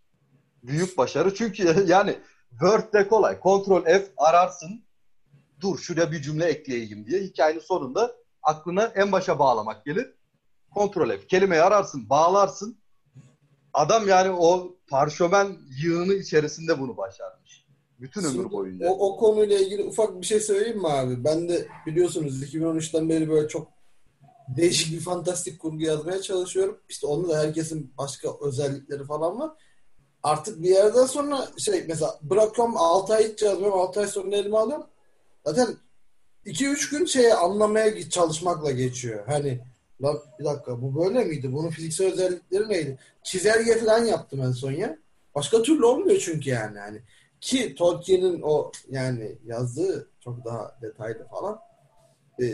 büyük 0.62 0.98
başarı. 0.98 1.34
Çünkü 1.34 1.84
yani 1.86 2.18
Word'de 2.50 3.08
kolay. 3.08 3.36
Ctrl 3.36 3.84
F 3.84 4.06
ararsın. 4.16 4.84
Dur 5.60 5.78
şuraya 5.78 6.12
bir 6.12 6.22
cümle 6.22 6.44
ekleyeyim 6.44 7.06
diye. 7.06 7.20
Hikayenin 7.20 7.60
sonunda 7.60 8.12
aklına 8.42 8.84
en 8.84 9.12
başa 9.12 9.38
bağlamak 9.38 9.84
gelir. 9.84 10.14
Ctrl 10.74 11.10
F. 11.10 11.26
Kelimeyi 11.26 11.62
ararsın, 11.62 12.10
bağlarsın. 12.10 12.78
Adam 13.74 14.08
yani 14.08 14.30
o 14.30 14.76
parşömen 14.88 15.56
yığını 15.82 16.14
içerisinde 16.14 16.80
bunu 16.80 16.96
başarmış. 16.96 17.64
Bütün 18.00 18.20
ömür 18.20 18.32
Şimdi 18.32 18.50
boyunca. 18.50 18.88
O, 18.88 19.08
o 19.08 19.16
konuyla 19.16 19.58
ilgili 19.58 19.84
ufak 19.84 20.20
bir 20.20 20.26
şey 20.26 20.40
söyleyeyim 20.40 20.78
mi 20.78 20.88
abi? 20.88 21.24
Ben 21.24 21.48
de 21.48 21.68
biliyorsunuz 21.86 22.42
2013'ten 22.42 23.08
beri 23.08 23.28
böyle 23.28 23.48
çok 23.48 23.68
değişik 24.56 24.92
bir 24.92 25.00
fantastik 25.00 25.58
kurgu 25.60 25.82
yazmaya 25.82 26.22
çalışıyorum. 26.22 26.78
İşte 26.88 27.06
onda 27.06 27.28
da 27.28 27.38
herkesin 27.38 27.92
başka 27.98 28.28
özellikleri 28.40 29.04
falan 29.04 29.40
var. 29.40 29.50
Artık 30.22 30.62
bir 30.62 30.68
yerden 30.68 31.06
sonra 31.06 31.48
şey 31.58 31.84
mesela 31.88 32.18
bırakıyorum 32.22 32.76
6 32.76 33.14
ay 33.14 33.32
hiç 33.32 33.42
yazmıyorum 33.42 33.78
6 33.78 34.00
ay 34.00 34.06
sonra 34.06 34.36
elime 34.36 34.56
alıyorum. 34.56 34.86
Zaten 35.46 35.76
2-3 36.46 36.90
gün 36.90 37.04
şeye 37.04 37.34
anlamaya 37.34 38.10
çalışmakla 38.10 38.70
geçiyor. 38.70 39.26
Hani 39.26 39.60
lan 40.02 40.18
bir 40.38 40.44
dakika 40.44 40.82
bu 40.82 41.04
böyle 41.04 41.24
miydi? 41.24 41.52
Bunun 41.52 41.70
fiziksel 41.70 42.12
özellikleri 42.12 42.68
neydi? 42.68 42.98
Çizelge 43.22 43.78
falan 43.78 44.04
yaptım 44.04 44.40
en 44.40 44.52
son 44.52 44.72
ya. 44.72 44.98
Başka 45.34 45.62
türlü 45.62 45.84
olmuyor 45.84 46.18
çünkü 46.18 46.50
yani. 46.50 46.78
yani. 46.78 47.02
Ki 47.40 47.74
Tolkien'in 47.74 48.42
o 48.42 48.72
yani 48.90 49.38
yazdığı 49.46 50.10
çok 50.20 50.44
daha 50.44 50.78
detaylı 50.82 51.26
falan. 51.28 51.58
Ee, 52.42 52.44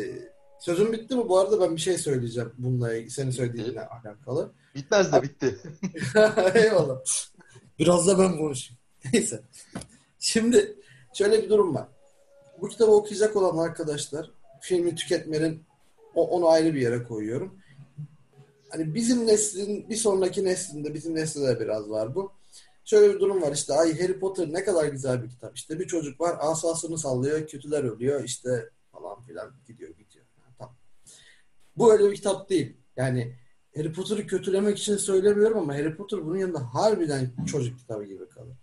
sözüm 0.60 0.92
bitti 0.92 1.16
mi? 1.16 1.28
Bu 1.28 1.38
arada 1.38 1.60
ben 1.60 1.76
bir 1.76 1.80
şey 1.80 1.98
söyleyeceğim 1.98 2.52
bununla 2.58 2.94
ilgili. 2.94 3.10
Senin 3.10 3.30
söylediğinle 3.30 3.86
alakalı. 3.86 4.52
Bitmez 4.74 5.12
de 5.12 5.22
bitti. 5.22 5.58
Eyvallah. 6.54 7.00
Biraz 7.78 8.06
da 8.06 8.18
ben 8.18 8.38
konuşayım. 8.38 8.80
Neyse. 9.12 9.42
Şimdi 10.18 10.76
şöyle 11.14 11.42
bir 11.42 11.48
durum 11.50 11.74
var. 11.74 11.88
Bu 12.60 12.68
kitabı 12.68 12.90
okuyacak 12.90 13.36
olan 13.36 13.58
arkadaşlar 13.58 14.30
filmi 14.60 14.94
tüketmenin 14.94 15.64
o, 16.14 16.28
onu 16.28 16.48
ayrı 16.48 16.74
bir 16.74 16.80
yere 16.80 17.02
koyuyorum. 17.02 17.58
Hani 18.68 18.94
bizim 18.94 19.26
neslin 19.26 19.88
bir 19.90 19.96
sonraki 19.96 20.44
neslinde 20.44 20.94
bizim 20.94 21.14
neslinde 21.14 21.46
de 21.46 21.60
biraz 21.60 21.90
var 21.90 22.14
bu. 22.14 22.32
Şöyle 22.84 23.14
bir 23.14 23.20
durum 23.20 23.42
var 23.42 23.52
işte 23.52 23.72
ay 23.72 24.00
Harry 24.00 24.18
Potter 24.18 24.52
ne 24.52 24.64
kadar 24.64 24.88
güzel 24.88 25.22
bir 25.22 25.28
kitap. 25.28 25.56
İşte 25.56 25.80
bir 25.80 25.86
çocuk 25.86 26.20
var 26.20 26.36
asasını 26.40 26.98
sallıyor, 26.98 27.46
kötüler 27.46 27.84
ölüyor 27.84 28.24
işte 28.24 28.70
falan 28.92 29.22
filan 29.22 29.52
gidiyor 29.68 29.90
gidiyor. 29.90 30.24
Yani, 30.38 30.54
tamam. 30.58 30.76
Bu 31.76 31.92
öyle 31.92 32.10
bir 32.10 32.16
kitap 32.16 32.50
değil. 32.50 32.76
Yani 32.96 33.34
Harry 33.76 33.92
Potter'ı 33.92 34.26
kötülemek 34.26 34.78
için 34.78 34.96
söylemiyorum 34.96 35.58
ama 35.58 35.74
Harry 35.74 35.96
Potter 35.96 36.26
bunun 36.26 36.36
yanında 36.36 36.74
harbiden 36.74 37.30
çocuk 37.46 37.78
kitabı 37.78 38.04
gibi 38.04 38.28
kalır. 38.28 38.56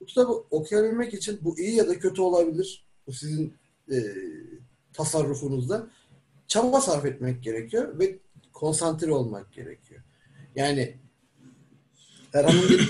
Bu 0.00 0.06
kitabı 0.06 0.32
okuyabilmek 0.32 1.14
için 1.14 1.38
bu 1.42 1.58
iyi 1.58 1.74
ya 1.74 1.88
da 1.88 1.98
kötü 1.98 2.22
olabilir. 2.22 2.86
Bu 3.06 3.12
sizin 3.12 3.54
e, 3.90 3.96
tasarrufunuzda. 4.92 5.90
Çaba 6.48 6.80
sarf 6.80 7.04
etmek 7.04 7.42
gerekiyor 7.42 7.98
ve 7.98 8.18
konsantre 8.52 9.12
olmak 9.12 9.52
gerekiyor. 9.52 10.02
Yani 10.56 10.96
dediği 12.34 12.68
gibi, 12.68 12.82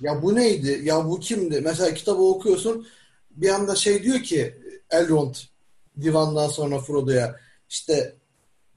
ya 0.00 0.22
bu 0.22 0.34
neydi? 0.34 0.80
Ya 0.84 1.08
bu 1.08 1.20
kimdi? 1.20 1.60
Mesela 1.60 1.94
kitabı 1.94 2.22
okuyorsun 2.22 2.86
bir 3.30 3.48
anda 3.48 3.74
şey 3.74 4.02
diyor 4.02 4.22
ki 4.22 4.54
Elrond 4.90 5.34
divandan 6.00 6.48
sonra 6.48 6.78
Frodo'ya 6.78 7.40
işte 7.68 8.16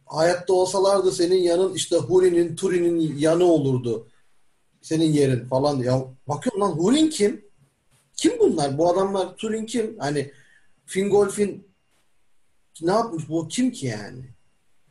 hayatta 0.06 0.54
olsalardı 0.54 1.12
senin 1.12 1.44
yanın 1.44 1.74
işte 1.74 1.96
Huri'nin, 1.96 2.56
Turi'nin 2.56 3.18
yanı 3.18 3.44
olurdu. 3.44 4.08
Senin 4.82 5.14
yerin 5.14 5.46
falan. 5.46 5.80
Ya 5.80 6.06
bakıyorum 6.28 6.62
lan 6.62 6.72
Hurin 6.72 7.10
kim? 7.10 7.46
Kim 8.16 8.40
bunlar? 8.40 8.78
Bu 8.78 8.90
adamlar 8.90 9.36
Turin 9.36 9.66
kim? 9.66 10.00
Hani 10.00 10.32
Fingolfin 10.86 11.65
ne 12.82 12.92
yapmış? 12.92 13.30
Bu 13.30 13.48
kim 13.48 13.72
ki 13.72 13.88
yani? 13.88 14.36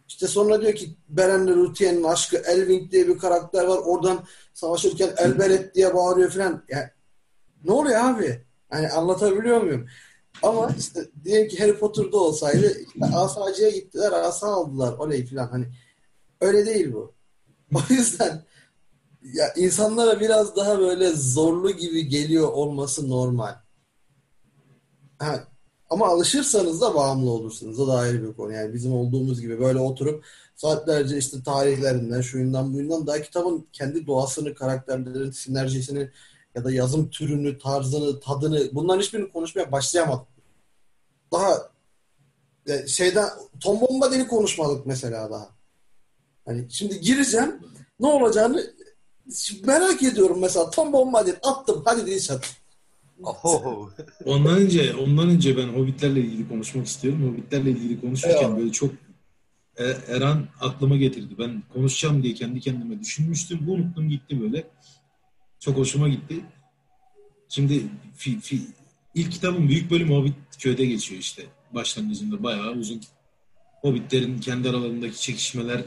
İşte 0.09 0.27
sonra 0.27 0.61
diyor 0.61 0.75
ki 0.75 0.97
Beren'le 1.09 1.47
Luthier'in 1.47 2.03
aşkı 2.05 2.37
Elwing 2.37 2.93
diye 2.93 3.09
bir 3.09 3.19
karakter 3.19 3.65
var. 3.65 3.79
Oradan 3.85 4.25
savaşırken 4.55 5.15
Elberet 5.17 5.75
diye 5.75 5.95
bağırıyor 5.95 6.31
falan. 6.31 6.65
Yani, 6.69 6.89
ne 7.65 7.73
oluyor 7.73 8.01
abi? 8.01 8.45
Yani 8.73 8.89
anlatabiliyor 8.89 9.61
muyum? 9.61 9.87
Ama 10.43 10.71
işte 10.79 11.01
diyelim 11.25 11.49
ki 11.49 11.59
Harry 11.59 11.79
Potter'da 11.79 12.17
olsaydı 12.17 12.79
işte 12.79 13.17
asacıya 13.17 13.71
gittiler, 13.71 14.13
asa 14.13 14.47
aldılar 14.47 14.93
oley 14.93 15.27
falan. 15.27 15.49
Hani 15.49 15.67
öyle 16.41 16.67
değil 16.67 16.93
bu. 16.93 17.15
O 17.75 17.95
yüzden 17.95 18.45
ya 19.23 19.53
insanlara 19.57 20.21
biraz 20.21 20.57
daha 20.57 20.79
böyle 20.79 21.11
zorlu 21.11 21.71
gibi 21.71 22.09
geliyor 22.09 22.49
olması 22.49 23.09
normal. 23.09 23.55
Ha, 25.19 25.49
ama 25.95 26.09
alışırsanız 26.09 26.81
da 26.81 26.95
bağımlı 26.95 27.31
olursunuz. 27.31 27.81
O 27.81 27.89
da 27.89 27.95
ayrı 27.95 28.29
bir 28.29 28.35
konu. 28.35 28.53
Yani 28.53 28.75
bizim 28.75 28.93
olduğumuz 28.93 29.41
gibi 29.41 29.61
böyle 29.61 29.79
oturup 29.79 30.25
saatlerce 30.57 31.19
işte 31.19 31.43
tarihlerinden, 31.43 32.21
şuyundan 32.21 32.75
buyundan 32.75 33.07
daha 33.07 33.23
kitabın 33.23 33.67
kendi 33.73 34.07
doğasını, 34.07 34.55
karakterlerin 34.55 35.31
sinerjisini 35.31 36.11
ya 36.55 36.65
da 36.65 36.73
yazım 36.73 37.11
türünü, 37.11 37.59
tarzını, 37.59 38.21
tadını 38.21 38.69
bunların 38.73 39.01
hiçbirini 39.01 39.33
konuşmaya 39.33 39.73
başlayamadık. 39.73 40.29
Daha 41.33 41.71
e, 42.67 42.87
şeyden 42.87 43.29
Tom 43.61 43.81
Bombadil'i 43.81 44.27
konuşmadık 44.27 44.87
mesela 44.87 45.31
daha. 45.31 45.49
Hani 46.45 46.67
şimdi 46.71 47.01
gireceğim 47.01 47.61
ne 48.01 48.07
olacağını 48.07 48.75
merak 49.65 50.03
ediyorum 50.03 50.39
mesela 50.41 50.71
Tom 50.71 50.93
Bombadil 50.93 51.35
attım 51.43 51.83
hadi 51.85 52.07
Dilşat. 52.07 52.64
Oho. 53.23 53.91
Ondan 54.25 54.57
önce 54.57 54.95
ondan 54.95 55.29
önce 55.29 55.57
ben 55.57 55.69
Hobbitlerle 55.69 56.21
ilgili 56.21 56.49
konuşmak 56.49 56.87
istiyorum. 56.87 57.31
Hobbitlerle 57.31 57.71
ilgili 57.71 58.01
konuşurken 58.01 58.57
böyle 58.57 58.73
çok 58.73 58.91
E- 59.77 60.15
Erhan 60.17 60.49
aklıma 60.61 60.97
getirdi. 60.97 61.35
Ben 61.39 61.63
konuşacağım 61.73 62.23
diye 62.23 62.35
kendi 62.35 62.61
kendime 62.61 63.01
düşünmüştüm. 63.01 63.69
Unuttum 63.69 64.09
gitti 64.09 64.41
böyle. 64.41 64.65
Çok 65.61 65.77
hoşuma 65.77 66.09
gitti. 66.09 66.41
Şimdi 67.49 67.83
fi, 68.17 68.41
fi, 68.41 68.61
ilk 69.15 69.33
kitabın 69.33 69.69
büyük 69.69 69.91
bölümü 69.91 70.15
Hobbit 70.15 70.35
köyde 70.59 70.87
geçiyor 70.87 71.21
işte. 71.21 71.43
Başlangıcında 71.75 72.43
bayağı 72.43 72.73
uzun. 72.73 73.01
Hobbitlerin 73.81 74.39
kendi 74.41 74.71
aralarındaki 74.71 75.21
çekişmeler, 75.21 75.83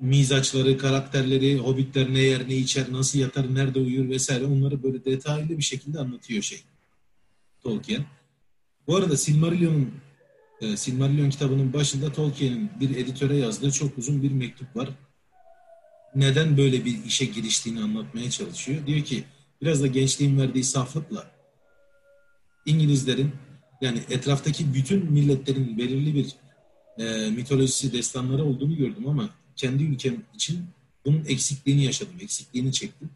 mizaçları, 0.00 0.78
karakterleri, 0.78 1.58
Hobbitler 1.58 2.14
ne 2.14 2.18
yer, 2.20 2.48
ne 2.48 2.56
içer, 2.56 2.92
nasıl 2.92 3.18
yatar, 3.18 3.54
nerede 3.54 3.78
uyur 3.78 4.08
vesaire 4.08 4.44
onları 4.44 4.82
böyle 4.82 5.04
detaylı 5.04 5.58
bir 5.58 5.62
şekilde 5.62 5.98
anlatıyor 5.98 6.42
şey. 6.42 6.60
Tolkien. 7.62 8.04
Bu 8.86 8.96
arada 8.96 9.16
Silmarillion'un 9.16 9.94
e, 10.60 10.76
Silmarillion 10.76 11.30
kitabının 11.30 11.72
başında 11.72 12.12
Tolkien'in 12.12 12.70
bir 12.80 12.96
editöre 12.96 13.36
yazdığı 13.36 13.70
çok 13.70 13.98
uzun 13.98 14.22
bir 14.22 14.32
mektup 14.32 14.76
var. 14.76 14.88
Neden 16.14 16.56
böyle 16.56 16.84
bir 16.84 17.04
işe 17.04 17.24
giriştiğini 17.24 17.80
anlatmaya 17.80 18.30
çalışıyor. 18.30 18.86
Diyor 18.86 19.04
ki 19.04 19.24
biraz 19.62 19.82
da 19.82 19.86
gençliğin 19.86 20.38
verdiği 20.38 20.64
saflıkla 20.64 21.30
İngilizlerin 22.66 23.32
yani 23.80 24.00
etraftaki 24.10 24.74
bütün 24.74 25.12
milletlerin 25.12 25.78
belirli 25.78 26.14
bir 26.14 26.36
e, 26.98 27.30
mitolojisi, 27.30 27.92
destanları 27.92 28.44
olduğunu 28.44 28.76
gördüm 28.76 29.08
ama 29.08 29.30
kendi 29.56 29.84
ülkem 29.84 30.22
için 30.34 30.64
bunun 31.04 31.24
eksikliğini 31.24 31.84
yaşadım, 31.84 32.14
eksikliğini 32.20 32.72
çektim. 32.72 33.10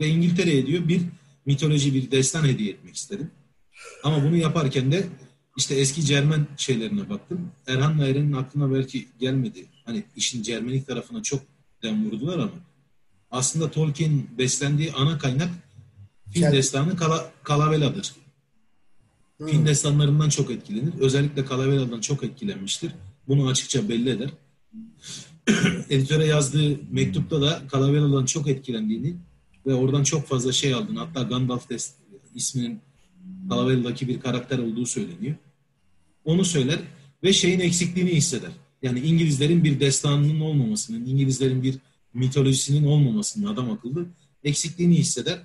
Ve 0.00 0.08
İngiltere'ye 0.08 0.66
diyor 0.66 0.88
bir 0.88 1.02
mitoloji, 1.46 1.94
bir 1.94 2.10
destan 2.10 2.44
hediye 2.44 2.70
etmek 2.70 2.96
istedim. 2.96 3.30
Ama 4.04 4.24
bunu 4.24 4.36
yaparken 4.36 4.92
de 4.92 5.06
işte 5.56 5.74
eski 5.74 6.04
Cermen 6.04 6.46
şeylerine 6.56 7.08
baktım. 7.08 7.50
Erhan'la 7.66 8.06
Eren'in 8.06 8.32
aklına 8.32 8.74
belki 8.74 9.08
gelmedi. 9.20 9.66
Hani 9.84 10.04
işin 10.16 10.42
Cermenik 10.42 10.86
tarafına 10.86 11.22
çok 11.22 11.42
dem 11.82 12.06
vurdular 12.06 12.38
ama 12.38 12.52
aslında 13.30 13.70
Tolkien'in 13.70 14.30
beslendiği 14.38 14.92
ana 14.92 15.18
kaynak 15.18 15.50
Fin 16.32 16.40
Kendi- 16.40 16.56
destanı 16.56 16.96
Kala, 16.96 17.30
Kalavela'dır. 17.42 18.12
Hmm. 19.38 19.46
Fin 19.46 19.66
destanlarından 19.66 20.28
çok 20.28 20.50
etkilenir. 20.50 20.92
Özellikle 21.00 21.44
Kalavela'dan 21.44 22.00
çok 22.00 22.24
etkilenmiştir. 22.24 22.92
Bunu 23.28 23.48
açıkça 23.48 23.88
belli 23.88 24.10
eder. 24.10 24.30
Editöre 25.90 26.26
yazdığı 26.26 26.78
mektupta 26.90 27.42
da 27.42 27.62
Kalavela'dan 27.70 28.24
çok 28.24 28.48
etkilendiğini 28.48 29.16
ve 29.66 29.74
oradan 29.74 30.02
çok 30.02 30.26
fazla 30.26 30.52
şey 30.52 30.74
aldığını 30.74 30.98
hatta 30.98 31.22
Gandalf 31.22 31.70
des- 31.70 31.90
isminin 32.34 32.80
Kalavela'daki 33.48 34.08
bir 34.08 34.20
karakter 34.20 34.58
olduğu 34.58 34.86
söyleniyor. 34.86 35.36
Onu 36.24 36.44
söyler 36.44 36.78
ve 37.22 37.32
şeyin 37.32 37.60
eksikliğini 37.60 38.10
hisseder. 38.10 38.50
Yani 38.82 39.00
İngilizlerin 39.00 39.64
bir 39.64 39.80
destanının 39.80 40.40
olmamasının, 40.40 41.06
İngilizlerin 41.06 41.62
bir 41.62 41.78
mitolojisinin 42.14 42.86
olmamasının 42.86 43.46
adam 43.46 43.70
akıllı 43.70 44.06
eksikliğini 44.44 44.94
hisseder. 44.94 45.42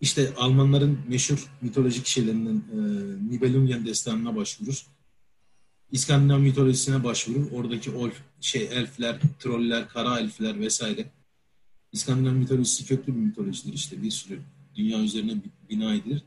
İşte 0.00 0.34
Almanların 0.36 0.98
meşhur 1.08 1.52
mitolojik 1.60 2.06
şeylerinden 2.06 2.62
e, 2.72 2.76
Nibelungen 3.32 3.86
destanına 3.86 4.36
başvurur. 4.36 4.86
İskandinav 5.92 6.38
mitolojisine 6.38 7.04
başvurur. 7.04 7.50
Oradaki 7.52 7.90
olf, 7.90 8.14
şey 8.40 8.62
elfler, 8.62 9.20
troller, 9.38 9.88
kara 9.88 10.20
elfler 10.20 10.60
vesaire. 10.60 11.10
İskandinav 11.92 12.32
mitolojisi 12.32 12.86
köklü 12.86 13.14
bir 13.14 13.20
mitolojidir 13.20 13.72
işte 13.72 14.02
bir 14.02 14.10
sürü 14.10 14.40
dünya 14.76 15.00
üzerine 15.00 15.34
bina 15.70 15.94
edilir. 15.94 16.22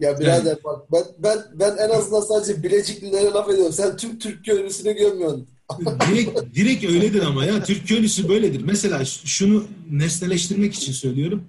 Ya 0.00 0.20
birader 0.20 0.44
yani, 0.44 0.58
bak 0.64 0.92
ben, 0.92 1.04
ben 1.18 1.38
ben 1.54 1.76
en 1.76 1.90
azından 1.90 2.20
sadece 2.20 2.62
Bilecikli'lere 2.62 3.30
laf 3.30 3.48
ediyorum. 3.48 3.72
Sen 3.72 3.96
tüm 3.96 4.18
Türk 4.18 4.44
köylüsünü 4.44 4.92
görmüyorsun. 4.92 5.48
direkt, 6.10 6.54
direkt 6.54 6.84
öyledir 6.84 7.22
ama 7.22 7.44
ya 7.44 7.62
Türk 7.64 7.88
köylüsü 7.88 8.28
böyledir. 8.28 8.62
Mesela 8.62 9.04
şunu 9.04 9.64
nesneleştirmek 9.90 10.74
için 10.74 10.92
söylüyorum. 10.92 11.44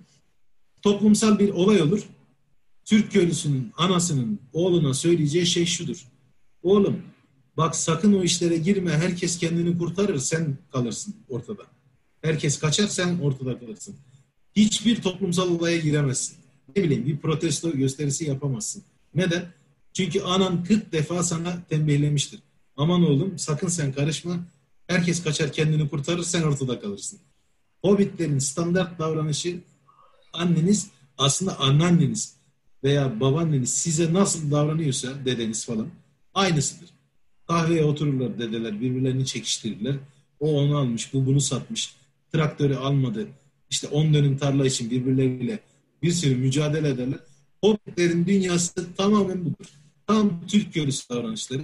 Toplumsal 0.82 1.40
bir 1.40 1.50
olay 1.50 1.82
olur. 1.82 2.04
Türk 2.86 3.12
köylüsünün 3.12 3.72
anasının 3.78 4.40
oğluna 4.54 4.94
söyleyeceği 4.94 5.46
şey 5.46 5.66
şudur. 5.66 6.06
Oğlum 6.64 7.02
bak 7.58 7.76
sakın 7.76 8.14
o 8.14 8.24
işlere 8.24 8.58
girme. 8.58 8.92
Herkes 8.92 9.38
kendini 9.38 9.78
kurtarır. 9.78 10.20
Sen 10.20 10.58
kalırsın 10.72 11.16
ortada. 11.30 11.64
Herkes 12.22 12.60
kaçar 12.60 12.88
sen 12.88 13.20
ortada 13.20 13.60
kalırsın. 13.60 13.96
Hiçbir 14.56 15.02
toplumsal 15.02 15.50
olaya 15.50 15.78
giremezsin 15.78 16.42
ne 16.76 16.84
bileyim 16.84 17.06
bir 17.06 17.18
protesto 17.18 17.72
gösterisi 17.72 18.26
yapamazsın. 18.26 18.84
Neden? 19.16 19.54
Çünkü 19.94 20.22
anan 20.22 20.64
40 20.64 20.92
defa 20.92 21.24
sana 21.24 21.64
tembihlemiştir. 21.70 22.40
Aman 22.78 23.04
oğlum 23.04 23.40
sakın 23.40 23.68
sen 23.68 23.94
karışma. 23.94 24.40
Herkes 24.88 25.24
kaçar 25.24 25.52
kendini 25.52 25.90
kurtarır 25.90 26.24
sen 26.24 26.42
ortada 26.42 26.80
kalırsın. 26.80 27.20
Hobbitlerin 27.82 28.40
standart 28.40 29.00
davranışı 29.00 29.60
anneniz 30.34 30.90
aslında 31.18 31.60
anneanneniz 31.60 32.36
veya 32.84 33.20
babaanneniz 33.20 33.74
size 33.74 34.14
nasıl 34.14 34.52
davranıyorsa 34.52 35.26
dedeniz 35.26 35.66
falan 35.66 35.88
aynısıdır. 36.34 36.90
Kahveye 37.48 37.84
otururlar 37.84 38.40
dedeler 38.40 38.82
birbirlerini 38.82 39.26
çekiştirirler. 39.26 39.96
O 40.40 40.54
onu 40.62 40.78
almış 40.78 41.14
bu 41.14 41.26
bunu 41.26 41.42
satmış. 41.42 41.96
Traktörü 42.34 42.76
almadı. 42.76 43.28
İşte 43.70 43.88
on 43.88 44.14
dönüm 44.14 44.38
tarla 44.38 44.66
için 44.66 44.92
birbirleriyle 44.92 45.60
bir 46.04 46.12
sürü 46.12 46.36
mücadele 46.36 46.90
ederler. 46.90 47.20
Hobbitlerin 47.62 48.26
dünyası 48.26 48.96
tamamen 48.96 49.46
budur. 49.46 49.66
Tam 50.08 50.48
Türk 50.48 50.74
görüsü 50.74 51.10
davranışları. 51.10 51.62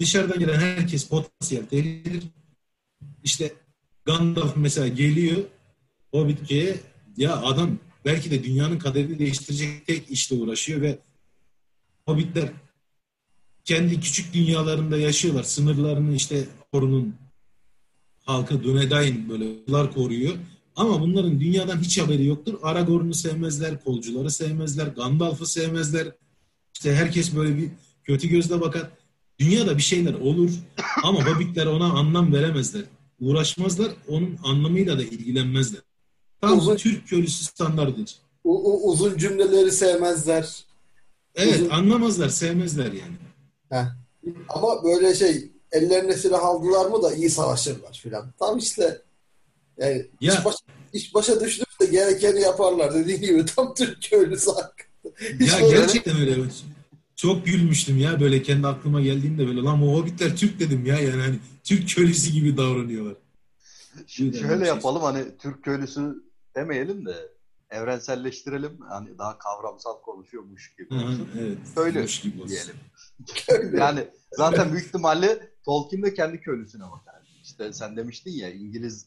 Dışarıdan 0.00 0.38
gelen 0.38 0.60
herkes 0.60 1.08
potansiyel 1.08 1.66
tehlikedir. 1.66 2.22
İşte 3.24 3.52
Gandalf 4.04 4.56
mesela 4.56 4.88
geliyor 4.88 5.36
Hobbit'e 6.10 6.80
ya 7.18 7.42
adam 7.42 7.78
belki 8.04 8.30
de 8.30 8.44
dünyanın 8.44 8.78
kaderini 8.78 9.18
değiştirecek 9.18 9.86
tek 9.86 10.10
işle 10.10 10.36
uğraşıyor 10.36 10.80
ve 10.80 10.98
Hobbitler 12.06 12.48
kendi 13.64 14.00
küçük 14.00 14.34
dünyalarında 14.34 14.98
yaşıyorlar. 14.98 15.42
Sınırlarını 15.42 16.14
işte 16.14 16.48
korunun 16.72 17.14
halkı 18.24 18.62
Dunedain 18.62 19.28
böyle 19.28 19.90
koruyor. 19.90 20.34
Ama 20.76 21.00
bunların 21.00 21.40
dünyadan 21.40 21.80
hiç 21.80 21.98
haberi 21.98 22.26
yoktur. 22.26 22.54
Aragorn'u 22.62 23.14
sevmezler, 23.14 23.84
kolcuları 23.84 24.30
sevmezler, 24.30 24.86
Gandalf'ı 24.86 25.46
sevmezler. 25.46 26.08
İşte 26.74 26.94
herkes 26.94 27.36
böyle 27.36 27.56
bir 27.56 27.70
kötü 28.04 28.28
gözle 28.28 28.60
bakar. 28.60 28.90
Dünyada 29.38 29.76
bir 29.76 29.82
şeyler 29.82 30.14
olur 30.14 30.50
ama 31.02 31.26
hobbitler 31.26 31.66
ona 31.66 31.92
anlam 31.92 32.32
veremezler. 32.32 32.84
Uğraşmazlar, 33.20 33.92
onun 34.08 34.38
anlamıyla 34.44 34.98
da 34.98 35.02
ilgilenmezler. 35.02 35.80
Tam 36.40 36.58
uzun, 36.58 36.76
Türk 36.76 37.08
köylüsü 37.08 37.44
standartıdır. 37.44 38.16
Uzun 38.44 39.16
cümleleri 39.18 39.72
sevmezler. 39.72 40.64
Evet, 41.34 41.60
uzun... 41.60 41.70
anlamazlar, 41.70 42.28
sevmezler 42.28 42.92
yani. 42.92 43.16
Heh. 43.70 43.86
Ama 44.48 44.84
böyle 44.84 45.14
şey, 45.14 45.50
ellerine 45.72 46.16
silah 46.16 46.44
aldılar 46.44 46.86
mı 46.86 47.02
da 47.02 47.14
iyi 47.14 47.30
savaşırlar 47.30 48.00
filan. 48.02 48.32
Tam 48.38 48.58
işte 48.58 49.02
yani 49.78 50.06
ya, 50.20 50.34
iş, 50.34 50.44
baş, 50.44 50.54
iş 50.92 51.14
başa 51.14 51.40
düştüğünde 51.40 51.90
gerekeni 51.90 52.40
yaparlar. 52.40 52.94
Dediğin 52.94 53.20
gibi 53.20 53.44
tam 53.56 53.74
Türk 53.74 54.02
köylüsü 54.02 54.50
hakkında. 54.50 55.44
Ya 55.44 55.62
böyle... 55.62 55.76
gerçekten 55.76 56.20
öyle. 56.20 56.34
Çok 57.16 57.46
gülmüştüm 57.46 57.98
ya 57.98 58.20
böyle 58.20 58.42
kendi 58.42 58.66
aklıma 58.66 59.00
geldiğinde 59.00 59.46
böyle 59.46 59.60
lan 59.60 59.82
o 59.82 59.92
hobbitler 59.94 60.36
Türk 60.36 60.60
dedim 60.60 60.86
ya 60.86 60.98
yani 60.98 61.22
hani 61.22 61.38
Türk 61.64 61.88
köylüsü 61.88 62.32
gibi 62.32 62.56
davranıyorlar. 62.56 63.14
Şimdi 64.06 64.38
şöyle 64.38 64.66
yapalım 64.66 65.02
hani 65.02 65.24
Türk 65.38 65.64
köylüsü 65.64 66.22
demeyelim 66.58 67.06
de 67.06 67.14
evrenselleştirelim. 67.70 68.80
Hani 68.88 69.18
daha 69.18 69.38
kavramsal 69.38 70.00
konuşuyormuş 70.00 70.74
gibi 70.78 70.94
olsun. 70.94 71.28
Aha, 71.32 71.40
evet. 71.40 71.58
Köylü 71.74 72.06
gibi 72.22 72.48
diyelim. 72.48 72.74
yani 73.78 74.08
zaten 74.32 74.72
büyük 74.72 74.86
ihtimalle 74.86 75.50
Tolkien 75.64 76.02
de 76.02 76.14
kendi 76.14 76.40
köylüsüne 76.40 76.82
bakar. 76.82 77.14
İşte 77.42 77.72
sen 77.72 77.96
demiştin 77.96 78.30
ya 78.30 78.50
İngiliz 78.50 79.06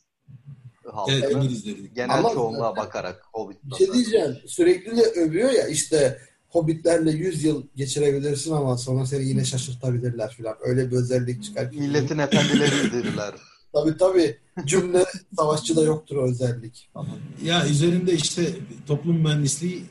halkı. 0.92 1.12
Evet 1.12 1.32
İngilizleri. 1.32 1.94
Genel 1.94 2.18
Ama, 2.18 2.34
çoğunluğa 2.34 2.76
bakarak 2.76 3.24
Hobbit. 3.34 3.58
Bir 3.64 3.76
şey 3.76 3.94
diyeceğim. 3.94 4.38
Sürekli 4.48 4.98
de 4.98 5.02
övüyor 5.02 5.50
ya 5.52 5.68
işte 5.68 6.22
Hobbitlerle 6.50 7.12
100 7.12 7.44
yıl 7.44 7.68
geçirebilirsin 7.76 8.52
ama 8.52 8.78
sonra 8.78 9.06
seni 9.06 9.24
yine 9.24 9.46
şaşırtabilirler 9.46 10.36
falan. 10.38 10.56
Öyle 10.62 10.92
bir 10.92 10.96
özellik 10.96 11.44
çıkar. 11.44 11.70
Milletin 11.72 12.18
efendileridirler. 12.18 13.34
Tabii 13.74 13.98
tabii. 13.98 14.38
Cümle 14.66 15.06
savaşçıda 15.38 15.84
yoktur 15.84 16.16
o 16.16 16.30
özellik. 16.30 16.90
Ya 17.44 17.68
üzerinde 17.68 18.14
işte 18.14 18.56
toplum 18.88 19.18
mühendisliği 19.18 19.84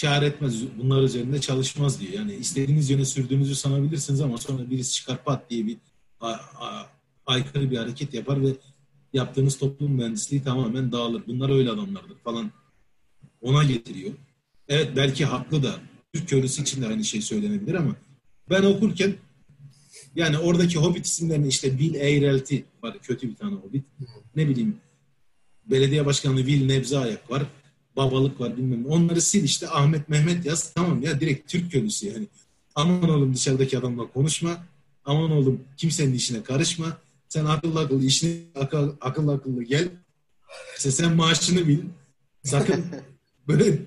kar 0.00 0.22
etmez. 0.22 0.54
Bunlar 0.78 1.02
üzerinde 1.02 1.40
çalışmaz 1.40 2.00
diyor. 2.00 2.12
Yani 2.12 2.34
istediğiniz 2.34 2.90
yöne 2.90 3.04
sürdüğünüzü 3.04 3.54
sanabilirsiniz 3.54 4.20
ama 4.20 4.38
sonra 4.38 4.70
birisi 4.70 4.92
çıkar 4.92 5.24
pat 5.24 5.50
diye 5.50 5.66
bir 5.66 5.76
a, 6.20 6.30
a, 6.30 6.86
aykırı 7.26 7.70
bir 7.70 7.76
hareket 7.76 8.14
yapar 8.14 8.42
ve 8.42 8.48
yaptığınız 9.12 9.58
toplum 9.58 9.92
mühendisliği 9.92 10.42
tamamen 10.42 10.92
dağılır. 10.92 11.22
Bunlar 11.26 11.50
öyle 11.50 11.70
adamlardır 11.70 12.16
falan. 12.24 12.50
Ona 13.40 13.64
getiriyor. 13.64 14.12
Evet 14.68 14.90
belki 14.96 15.24
haklı 15.24 15.62
da 15.62 15.74
Türk 16.14 16.28
köylüsü 16.28 16.62
için 16.62 16.82
de 16.82 16.86
aynı 16.86 17.04
şey 17.04 17.20
söylenebilir 17.20 17.74
ama 17.74 17.96
ben 18.50 18.62
okurken 18.62 19.14
yani 20.16 20.38
oradaki 20.38 20.78
Hobbit 20.78 21.06
isimlerini 21.06 21.48
işte 21.48 21.78
Bill 21.78 21.94
Eyrelti 21.94 22.64
var 22.82 22.98
kötü 23.02 23.28
bir 23.28 23.36
tane 23.36 23.54
Hobbit. 23.54 23.84
Ne 24.36 24.48
bileyim 24.48 24.76
belediye 25.66 26.06
başkanı 26.06 26.36
Will 26.36 26.66
Nebze 26.66 26.98
Ayak 26.98 27.30
var. 27.30 27.42
Babalık 27.96 28.40
var 28.40 28.56
bilmem 28.56 28.86
Onları 28.86 29.20
sil 29.28 29.44
işte 29.44 29.68
Ahmet 29.68 30.08
Mehmet 30.08 30.46
yaz. 30.46 30.72
Tamam 30.74 31.02
ya 31.02 31.20
direkt 31.20 31.50
Türk 31.50 31.72
köylüsü 31.72 32.06
yani. 32.06 32.26
Aman 32.74 33.10
oğlum 33.10 33.34
dışarıdaki 33.34 33.78
adamla 33.78 34.06
konuşma. 34.06 34.66
aman 35.04 35.30
oğlum 35.30 35.60
kimsenin 35.76 36.14
işine 36.14 36.42
karışma. 36.42 36.98
Sen 37.28 37.44
akıllı 37.44 37.80
akıllı 37.80 38.04
işini 38.04 38.40
akıl, 38.54 38.92
akıllı 39.00 39.32
akıllı 39.32 39.62
gel. 39.62 39.88
İşte 40.76 40.90
sen 40.90 41.16
maaşını 41.16 41.68
bil. 41.68 41.78
Sakın 42.42 42.84
böyle 43.48 43.78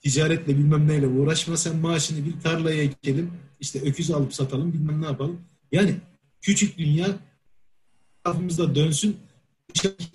ticaretle 0.00 0.58
bilmem 0.58 0.88
neyle 0.88 1.06
uğraşma. 1.06 1.56
Sen 1.56 1.76
maaşını 1.76 2.24
bil. 2.26 2.32
Tarlaya 2.42 2.82
ekelim. 2.82 3.30
İşte 3.60 3.80
öküz 3.80 4.10
alıp 4.10 4.34
satalım. 4.34 4.72
Bilmem 4.72 5.02
ne 5.02 5.06
yapalım. 5.06 5.40
Yani 5.72 5.94
küçük 6.40 6.78
dünya 6.78 7.06
kafamızda 8.24 8.74
dönsün. 8.74 9.16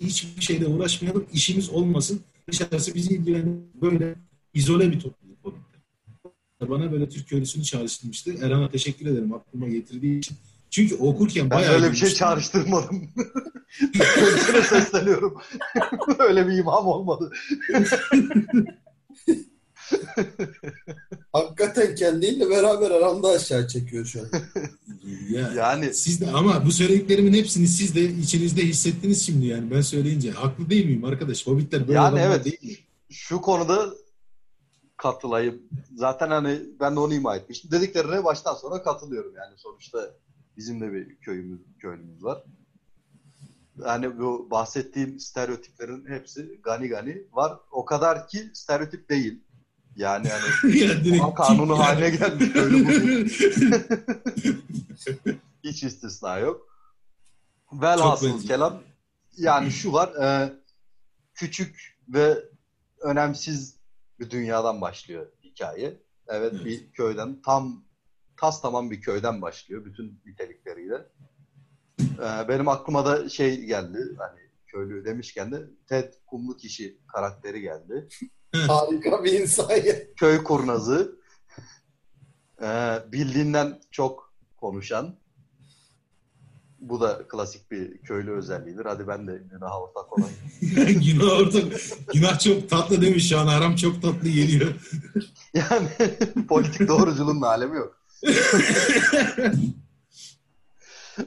Hiçbir 0.00 0.42
şeyle 0.42 0.66
uğraşmayalım. 0.66 1.26
işimiz 1.32 1.70
olmasın. 1.70 2.20
Dışarısı 2.50 2.94
bizi 2.94 3.14
ilgilen 3.14 3.60
böyle 3.82 4.14
izole 4.54 4.92
bir 4.92 5.00
topluluk 5.00 5.24
Bana 6.70 6.92
böyle 6.92 7.08
Türk 7.08 7.28
köylüsünü 7.28 7.64
çağrıştırmıştı. 7.64 8.34
Erhan'a 8.42 8.70
teşekkür 8.70 9.06
ederim 9.06 9.32
aklıma 9.32 9.68
getirdiği 9.68 10.18
için. 10.18 10.36
Çünkü 10.70 10.94
okurken 10.94 11.50
ben 11.50 11.58
bayağı... 11.58 11.74
öyle 11.74 11.92
bir 11.92 11.96
şey 11.96 12.08
çağrıştırmadım. 12.08 13.08
Köylüsüne 13.92 14.62
sesleniyorum. 14.62 15.40
öyle 16.18 16.48
bir 16.48 16.52
imam 16.52 16.86
olmadı. 16.86 17.32
Hakikaten 21.32 21.94
kendiyle 21.94 22.50
beraber 22.50 22.90
aramda 22.90 23.28
aşağı 23.28 23.68
çekiyor 23.68 24.04
şu 24.04 24.20
an. 24.20 24.28
Ya, 25.30 25.52
yani 25.56 25.94
siz 25.94 26.20
de 26.20 26.30
ama 26.30 26.66
bu 26.66 26.72
söylediklerimin 26.72 27.34
hepsini 27.34 27.68
siz 27.68 27.94
de 27.94 28.04
içinizde 28.04 28.62
hissettiniz 28.62 29.26
şimdi 29.26 29.46
yani 29.46 29.70
ben 29.70 29.80
söyleyince. 29.80 30.30
Haklı 30.30 30.70
değil 30.70 30.86
miyim 30.86 31.04
arkadaş? 31.04 31.46
Hobbitler 31.46 31.88
böyle 31.88 31.98
yani 31.98 32.18
evet, 32.20 32.44
değil 32.44 32.58
mi? 32.62 32.76
Şu 33.10 33.40
konuda 33.40 33.94
katılayım. 34.96 35.62
Zaten 35.94 36.30
hani 36.30 36.60
ben 36.80 36.96
de 36.96 37.00
onu 37.00 37.14
ima 37.14 37.36
etmiştim. 37.36 37.70
Dediklerine 37.70 38.24
baştan 38.24 38.54
sonra 38.54 38.82
katılıyorum 38.82 39.34
yani 39.36 39.52
sonuçta 39.56 40.10
bizim 40.56 40.80
de 40.80 40.92
bir 40.92 41.16
köyümüz, 41.16 41.60
köylümüz 41.78 42.24
var. 42.24 42.42
Yani 43.86 44.18
bu 44.18 44.50
bahsettiğim 44.50 45.20
stereotiplerin 45.20 46.06
hepsi 46.08 46.60
gani 46.62 46.88
gani 46.88 47.22
var. 47.32 47.58
O 47.70 47.84
kadar 47.84 48.28
ki 48.28 48.50
stereotip 48.54 49.10
değil. 49.10 49.40
Yani 49.96 50.28
hani 50.28 50.78
ya 51.16 51.34
kanunu 51.34 51.72
yani. 51.72 51.82
haline 51.82 52.10
gelmiş 52.10 52.54
böyle 52.54 52.74
bugün. 52.74 53.24
Hiç 55.64 55.82
istisna 55.82 56.38
yok. 56.38 56.68
Velhasıl 57.72 58.46
kelam 58.46 58.82
yani 59.36 59.70
şu 59.70 59.92
var 59.92 60.14
e, 60.14 60.52
küçük 61.34 61.98
ve 62.08 62.44
önemsiz 63.00 63.76
bir 64.20 64.30
dünyadan 64.30 64.80
başlıyor 64.80 65.26
hikaye. 65.44 66.00
Evet, 66.28 66.52
evet. 66.54 66.64
bir 66.64 66.92
köyden 66.92 67.42
tam 67.42 67.84
tas 68.36 68.62
tamam 68.62 68.90
bir 68.90 69.00
köyden 69.00 69.42
başlıyor 69.42 69.84
bütün 69.84 70.20
nitelikleriyle. 70.26 71.06
Ee, 72.00 72.48
benim 72.48 72.68
aklıma 72.68 73.06
da 73.06 73.28
şey 73.28 73.60
geldi 73.60 74.16
hani 74.18 74.40
köylü 74.74 75.04
demişken 75.04 75.52
de 75.52 75.62
Ted 75.88 76.12
Kumlu 76.26 76.56
Kişi 76.56 76.98
karakteri 77.06 77.60
geldi. 77.60 78.08
Harika 78.68 79.24
bir 79.24 79.40
insan 79.40 79.70
ya. 79.70 79.94
Köy 80.16 80.42
kurnazı. 80.42 81.20
Ee, 82.62 82.98
bildiğinden 83.12 83.80
çok 83.90 84.34
konuşan. 84.56 85.18
Bu 86.78 87.00
da 87.00 87.28
klasik 87.28 87.70
bir 87.70 87.98
köylü 87.98 88.32
özelliğidir. 88.32 88.84
Hadi 88.84 89.08
ben 89.08 89.26
de 89.26 89.42
günah 89.50 89.80
ortak 89.82 90.18
olayım. 90.18 90.36
günah 91.00 91.40
ortak. 91.40 91.64
Günah 92.14 92.38
çok 92.38 92.70
tatlı 92.70 93.02
demiş 93.02 93.28
şu 93.28 93.38
an. 93.38 93.46
Aram 93.46 93.76
çok 93.76 94.02
tatlı 94.02 94.28
geliyor. 94.28 94.74
yani 95.54 95.88
politik 96.48 96.88
doğruculuğun 96.88 97.42
alemi 97.42 97.76
yok. 97.76 98.00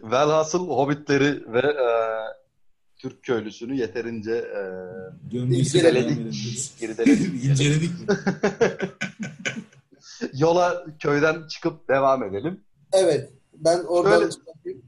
Velhasıl 0.03 0.67
Hobbitleri 0.67 1.53
ve 1.53 1.59
e, 1.59 1.87
Türk 2.97 3.23
köylüsünü 3.23 3.75
yeterince 3.75 4.31
e, 4.31 4.61
irdeledik. 5.31 6.81
irdeledik. 6.81 7.45
İnceledik. 7.45 7.91
Yola 10.33 10.85
köyden 10.99 11.47
çıkıp 11.47 11.89
devam 11.89 12.23
edelim. 12.23 12.61
Evet. 12.93 13.29
Ben 13.53 13.79
oradan 13.79 14.31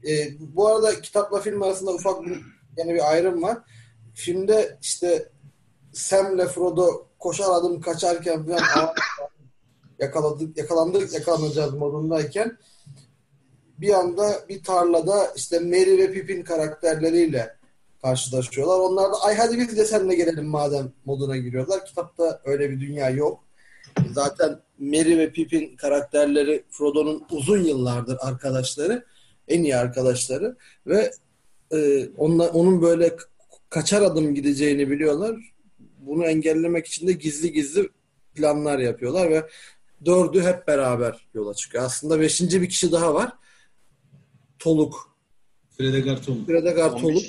e, 0.08 0.28
bu 0.40 0.68
arada 0.68 1.00
kitapla 1.00 1.40
film 1.40 1.62
arasında 1.62 1.92
ufak 1.92 2.26
bir 2.26 2.40
yani 2.76 2.94
bir 2.94 3.10
ayrım 3.10 3.42
var. 3.42 3.58
Filmde 4.14 4.78
işte 4.82 5.28
Sam'le 5.92 6.46
Frodo 6.46 7.06
koşar 7.18 7.50
adım 7.50 7.80
kaçarken 7.80 8.46
falan 8.46 8.62
yakaladık, 9.98 10.58
yakalandık, 10.58 11.12
yakalanacağız 11.12 11.74
modundayken 11.74 12.58
bir 13.78 13.94
anda 13.94 14.48
bir 14.48 14.62
tarlada 14.62 15.32
işte 15.36 15.58
Merry 15.58 15.98
ve 15.98 16.12
Pippin 16.12 16.42
karakterleriyle 16.42 17.56
karşılaşıyorlar. 18.02 18.78
Onlar 18.78 19.12
da 19.12 19.22
ay 19.22 19.36
hadi 19.36 19.58
biz 19.58 19.76
de 19.76 19.84
seninle 19.84 20.14
gelelim 20.14 20.46
madem 20.46 20.92
moduna 21.04 21.36
giriyorlar. 21.36 21.86
Kitapta 21.86 22.40
öyle 22.44 22.70
bir 22.70 22.80
dünya 22.80 23.10
yok. 23.10 23.44
Zaten 24.12 24.60
Merry 24.78 25.18
ve 25.18 25.32
Pippin 25.32 25.76
karakterleri 25.76 26.64
Frodo'nun 26.70 27.26
uzun 27.30 27.64
yıllardır 27.64 28.16
arkadaşları. 28.20 29.04
En 29.48 29.62
iyi 29.62 29.76
arkadaşları. 29.76 30.56
Ve 30.86 31.12
e, 31.72 32.08
onunla, 32.16 32.48
onun 32.48 32.82
böyle 32.82 33.16
kaçar 33.70 34.02
adım 34.02 34.34
gideceğini 34.34 34.90
biliyorlar. 34.90 35.36
Bunu 35.98 36.24
engellemek 36.24 36.86
için 36.86 37.08
de 37.08 37.12
gizli 37.12 37.52
gizli 37.52 37.88
planlar 38.34 38.78
yapıyorlar 38.78 39.30
ve 39.30 39.46
dördü 40.04 40.42
hep 40.42 40.66
beraber 40.66 41.28
yola 41.34 41.54
çıkıyor. 41.54 41.84
Aslında 41.84 42.20
beşinci 42.20 42.62
bir 42.62 42.68
kişi 42.68 42.92
daha 42.92 43.14
var. 43.14 43.32
Toluk. 44.58 45.16
Fredegar 45.78 46.22
Toluk. 46.22 46.46
Fredegar 46.46 46.90
Toluk. 46.90 47.22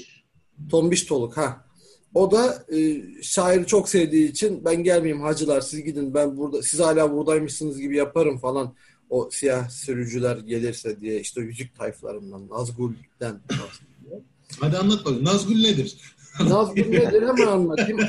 Tombiş 0.69 1.03
Toluk 1.03 1.37
ha. 1.37 1.65
O 2.13 2.31
da 2.31 2.65
e, 2.75 3.01
şairi 3.21 3.65
çok 3.65 3.89
sevdiği 3.89 4.31
için 4.31 4.65
ben 4.65 4.83
gelmeyeyim 4.83 5.23
hacılar 5.23 5.61
siz 5.61 5.83
gidin 5.83 6.13
ben 6.13 6.37
burada 6.37 6.63
siz 6.63 6.79
hala 6.79 7.11
buradaymışsınız 7.11 7.79
gibi 7.79 7.97
yaparım 7.97 8.37
falan 8.37 8.73
o 9.09 9.29
siyah 9.31 9.69
sürücüler 9.69 10.37
gelirse 10.37 11.01
diye 11.01 11.19
işte 11.19 11.41
yüzük 11.41 11.75
tayflarından 11.75 12.49
Nazgul'den 12.49 13.39
bahsediyor. 13.49 14.21
Hadi 14.59 14.77
anlat 14.77 14.99
bakalım. 14.99 15.25
Nazgul 15.25 15.61
nedir? 15.61 15.97
Nazgul 16.39 16.85
nedir 16.85 17.21
hemen 17.21 17.47
anlatayım. 17.47 17.99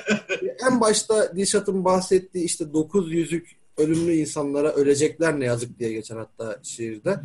en 0.71 0.81
başta 0.81 1.37
Dilşat'ın 1.37 1.85
bahsettiği 1.85 2.45
işte 2.45 2.73
dokuz 2.73 3.13
yüzük 3.13 3.57
ölümlü 3.77 4.13
insanlara 4.13 4.73
ölecekler 4.73 5.41
ne 5.41 5.45
yazık 5.45 5.79
diye 5.79 5.93
geçer 5.93 6.17
hatta 6.17 6.61
şiirde. 6.63 7.21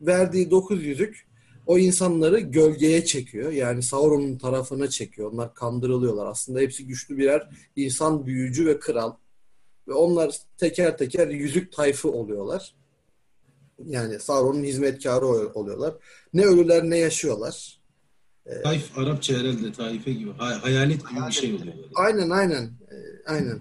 Verdiği 0.00 0.50
dokuz 0.50 0.84
yüzük 0.84 1.27
o 1.68 1.78
insanları 1.78 2.40
gölgeye 2.40 3.04
çekiyor. 3.04 3.52
Yani 3.52 3.82
Sauron'un 3.82 4.38
tarafına 4.38 4.88
çekiyor. 4.88 5.32
Onlar 5.32 5.54
kandırılıyorlar. 5.54 6.26
Aslında 6.26 6.60
hepsi 6.60 6.86
güçlü 6.86 7.18
birer 7.18 7.48
insan 7.76 8.26
büyücü 8.26 8.66
ve 8.66 8.78
kral. 8.78 9.12
Ve 9.88 9.92
onlar 9.92 10.34
teker 10.56 10.98
teker 10.98 11.28
yüzük 11.28 11.72
tayfı 11.72 12.12
oluyorlar. 12.12 12.74
Yani 13.86 14.20
Sauron'un 14.20 14.64
hizmetkarı 14.64 15.26
oluyorlar. 15.26 15.94
Ne 16.34 16.44
ölüler 16.44 16.90
ne 16.90 16.98
yaşıyorlar. 16.98 17.80
Ee, 18.46 18.62
Tayf 18.62 18.98
Arapça 18.98 19.34
herhalde 19.34 19.72
taife 19.72 20.12
gibi. 20.12 20.30
Hayalet 20.32 21.10
gibi 21.10 21.20
bir 21.26 21.32
şey 21.32 21.54
oluyor. 21.54 21.74
Aynen 21.94 22.30
aynen. 22.30 22.64
Ee, 22.64 22.96
aynen. 23.26 23.60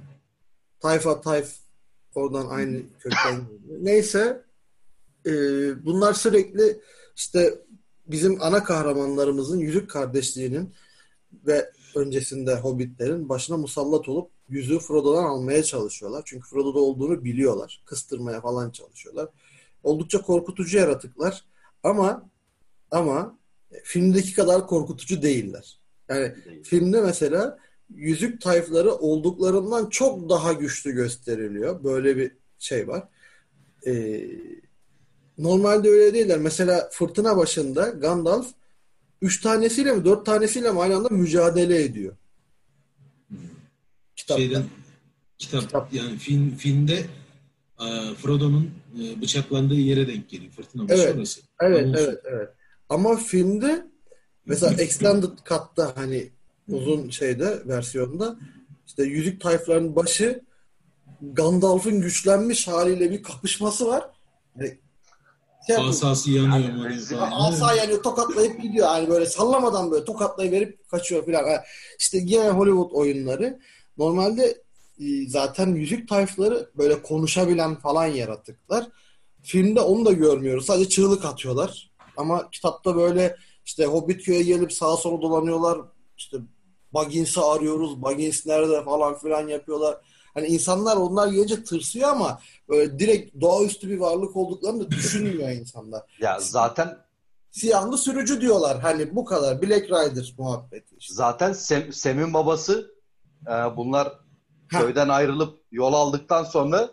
Tayfa 0.80 1.22
tayf 1.22 1.56
oradan 2.16 2.48
aynı 2.48 2.82
kökten 3.00 3.42
Neyse 3.82 4.44
e, 5.26 5.32
bunlar 5.86 6.14
sürekli 6.14 6.82
işte 7.16 7.67
bizim 8.08 8.42
ana 8.42 8.64
kahramanlarımızın 8.64 9.60
Yüzük 9.60 9.90
Kardeşliği'nin 9.90 10.74
ve 11.48 11.72
öncesinde 11.96 12.56
Hobbitlerin 12.56 13.30
başına 13.30 13.58
musallat 13.58 14.10
olup 14.10 14.32
yüzüğü 14.50 14.80
Frodo'dan 14.80 15.24
almaya 15.24 15.64
çalışıyorlar. 15.64 16.24
Çünkü 16.26 16.50
Frodo'da 16.50 16.80
olduğunu 16.80 17.24
biliyorlar. 17.24 17.82
Kıstırmaya 17.86 18.42
falan 18.42 18.72
çalışıyorlar. 18.72 19.30
Oldukça 19.84 20.22
korkutucu 20.22 20.78
yaratıklar 20.78 21.46
ama 21.84 22.30
ama 22.92 23.40
filmdeki 23.84 24.34
kadar 24.34 24.68
korkutucu 24.68 25.22
değiller. 25.22 25.80
Yani 26.10 26.36
filmde 26.64 27.02
mesela 27.02 27.60
yüzük 27.96 28.42
tayfları 28.42 28.92
olduklarından 28.92 29.90
çok 29.90 30.30
daha 30.30 30.54
güçlü 30.54 30.92
gösteriliyor. 30.92 31.84
Böyle 31.84 32.18
bir 32.18 32.32
şey 32.60 32.88
var. 32.88 33.08
Ee, 33.88 34.28
Normalde 35.38 35.90
öyle 35.90 36.14
değiller. 36.14 36.38
Mesela 36.38 36.90
fırtına 36.92 37.38
başında 37.38 37.90
Gandalf 37.90 38.48
üç 39.22 39.42
tanesiyle 39.42 39.94
mi 39.94 40.06
dört 40.06 40.26
tanesiyle 40.26 40.72
mi 40.72 40.82
aynı 40.82 40.96
anda 40.96 41.10
mücadele 41.10 41.84
ediyor. 41.84 42.16
Kitapta. 44.16 44.44
Şeyden, 44.44 44.64
kitap, 45.38 45.62
kitap. 45.62 45.94
yani 45.94 46.18
film, 46.18 46.56
filmde 46.56 47.06
e, 47.80 48.16
Frodo'nun 48.22 48.72
e, 49.02 49.22
bıçaklandığı 49.22 49.76
yere 49.76 50.08
denk 50.08 50.30
geliyor. 50.30 50.52
Fırtına 50.52 50.90
başı 50.90 51.02
evet, 51.02 51.16
orası. 51.16 51.42
Evet, 51.62 51.86
Ama 51.86 52.00
evet, 52.00 52.20
evet. 52.26 52.50
Ama 52.90 53.16
filmde 53.16 53.88
mesela 54.46 54.74
Extended 54.74 55.38
Cut'ta 55.50 55.94
hani 55.96 56.30
uzun 56.70 57.10
şeyde 57.10 57.68
versiyonda 57.68 58.40
işte 58.88 59.04
yüzük 59.04 59.42
tayflarının 59.42 59.96
başı 59.96 60.42
Gandalf'ın 61.22 62.02
güçlenmiş 62.02 62.68
haliyle 62.68 63.12
bir 63.12 63.24
kapışması 63.24 63.88
var. 63.88 64.10
Yani 64.56 64.78
yapıyor. 65.70 65.90
Asası 65.90 66.32
yanıyor. 66.32 66.74
Yani 66.80 67.00
falan. 67.02 67.32
Asa 67.32 67.76
yani 67.76 68.02
tokatlayıp 68.02 68.62
gidiyor. 68.62 68.88
Hani 68.88 69.10
böyle 69.10 69.26
sallamadan 69.26 69.92
böyle 69.92 70.06
tokatlayıp 70.06 70.90
kaçıyor 70.90 71.26
falan. 71.26 71.44
Ha, 71.44 71.64
İşte 72.00 72.18
yine 72.22 72.50
Hollywood 72.50 72.92
oyunları. 72.92 73.60
Normalde 73.98 74.64
e, 75.00 75.30
zaten 75.30 75.76
yüzük 75.76 76.10
tayfları 76.10 76.70
böyle 76.78 77.02
konuşabilen 77.02 77.76
falan 77.76 78.06
yaratıklar. 78.06 78.88
Filmde 79.42 79.82
onu 79.82 80.06
da 80.06 80.12
görmüyoruz. 80.12 80.66
Sadece 80.66 80.90
çığlık 80.90 81.26
atıyorlar. 81.26 81.92
Ama 82.18 82.50
kitapta 82.50 82.96
böyle 82.96 83.36
işte 83.66 83.86
Hobbit 83.86 84.24
köy'e 84.26 84.44
gelip 84.44 84.74
sağa 84.74 84.98
sola 84.98 85.22
dolanıyorlar. 85.22 85.80
İşte 86.18 86.38
Baggins'i 86.94 87.42
arıyoruz. 87.42 88.02
Baggins 88.02 88.46
nerede 88.46 88.84
falan 88.84 89.20
filan 89.20 89.48
yapıyorlar. 89.48 89.98
Hani 90.38 90.48
insanlar 90.48 90.98
onlar 90.98 91.28
gelince 91.28 91.64
tırsıyor 91.64 92.10
ama 92.10 92.40
böyle 92.70 93.00
direkt 93.00 93.42
doğaüstü 93.42 93.90
bir 93.90 93.98
varlık 93.98 94.36
olduklarını 94.36 94.82
da 94.86 94.92
düşünmüyor 94.92 95.50
insanlar. 95.50 96.02
Ya 96.20 96.40
zaten 96.40 96.98
Siyahlı 97.52 97.98
sürücü 97.98 98.42
diyorlar. 98.42 98.80
Hani 98.80 99.16
bu 99.16 99.26
kadar. 99.26 99.62
Black 99.62 99.86
Rider 99.86 100.34
muhabbeti 100.38 100.96
işte. 100.96 101.14
zaten 101.14 101.54
Sem, 101.54 101.94
Sem'in 101.94 102.34
babası 102.34 102.92
e, 103.48 103.52
bunlar 103.52 104.08
Ha. 104.72 104.82
köyden 104.82 105.10
ayrılıp 105.10 105.60
yol 105.72 105.94
aldıktan 105.94 106.44
sonra 106.44 106.90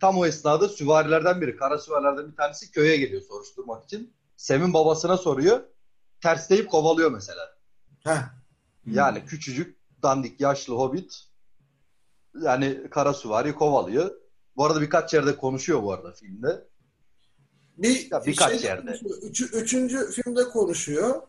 tam 0.00 0.18
o 0.18 0.26
esnada 0.26 0.68
süvarilerden 0.68 1.40
biri, 1.40 1.56
kara 1.56 1.78
süvarilerden 1.78 2.30
bir 2.30 2.36
tanesi 2.36 2.70
köye 2.70 2.96
geliyor 2.96 3.22
soruşturmak 3.22 3.84
için. 3.84 4.14
Sem'in 4.36 4.74
babasına 4.74 5.16
soruyor. 5.16 5.60
Tersleyip 6.22 6.70
kovalıyor 6.70 7.10
mesela. 7.10 7.56
Heh. 8.04 8.22
Yani 8.86 9.24
küçücük, 9.26 9.76
dandik, 10.02 10.40
yaşlı 10.40 10.74
hobbit 10.74 11.24
yani 12.42 12.90
kara 12.90 13.14
süvari 13.14 13.54
kovalıyor. 13.54 14.10
Bu 14.56 14.64
arada 14.64 14.80
birkaç 14.80 15.14
yerde 15.14 15.36
konuşuyor 15.36 15.82
bu 15.82 15.92
arada 15.92 16.12
filmde. 16.12 16.68
Bir, 17.78 18.08
Ya 18.10 18.22
birkaç 18.26 18.52
şeyde 18.52 18.66
yerde. 18.66 18.90
Üçü- 18.90 19.56
üçüncü 19.56 20.10
filmde 20.10 20.44
konuşuyor. 20.44 21.22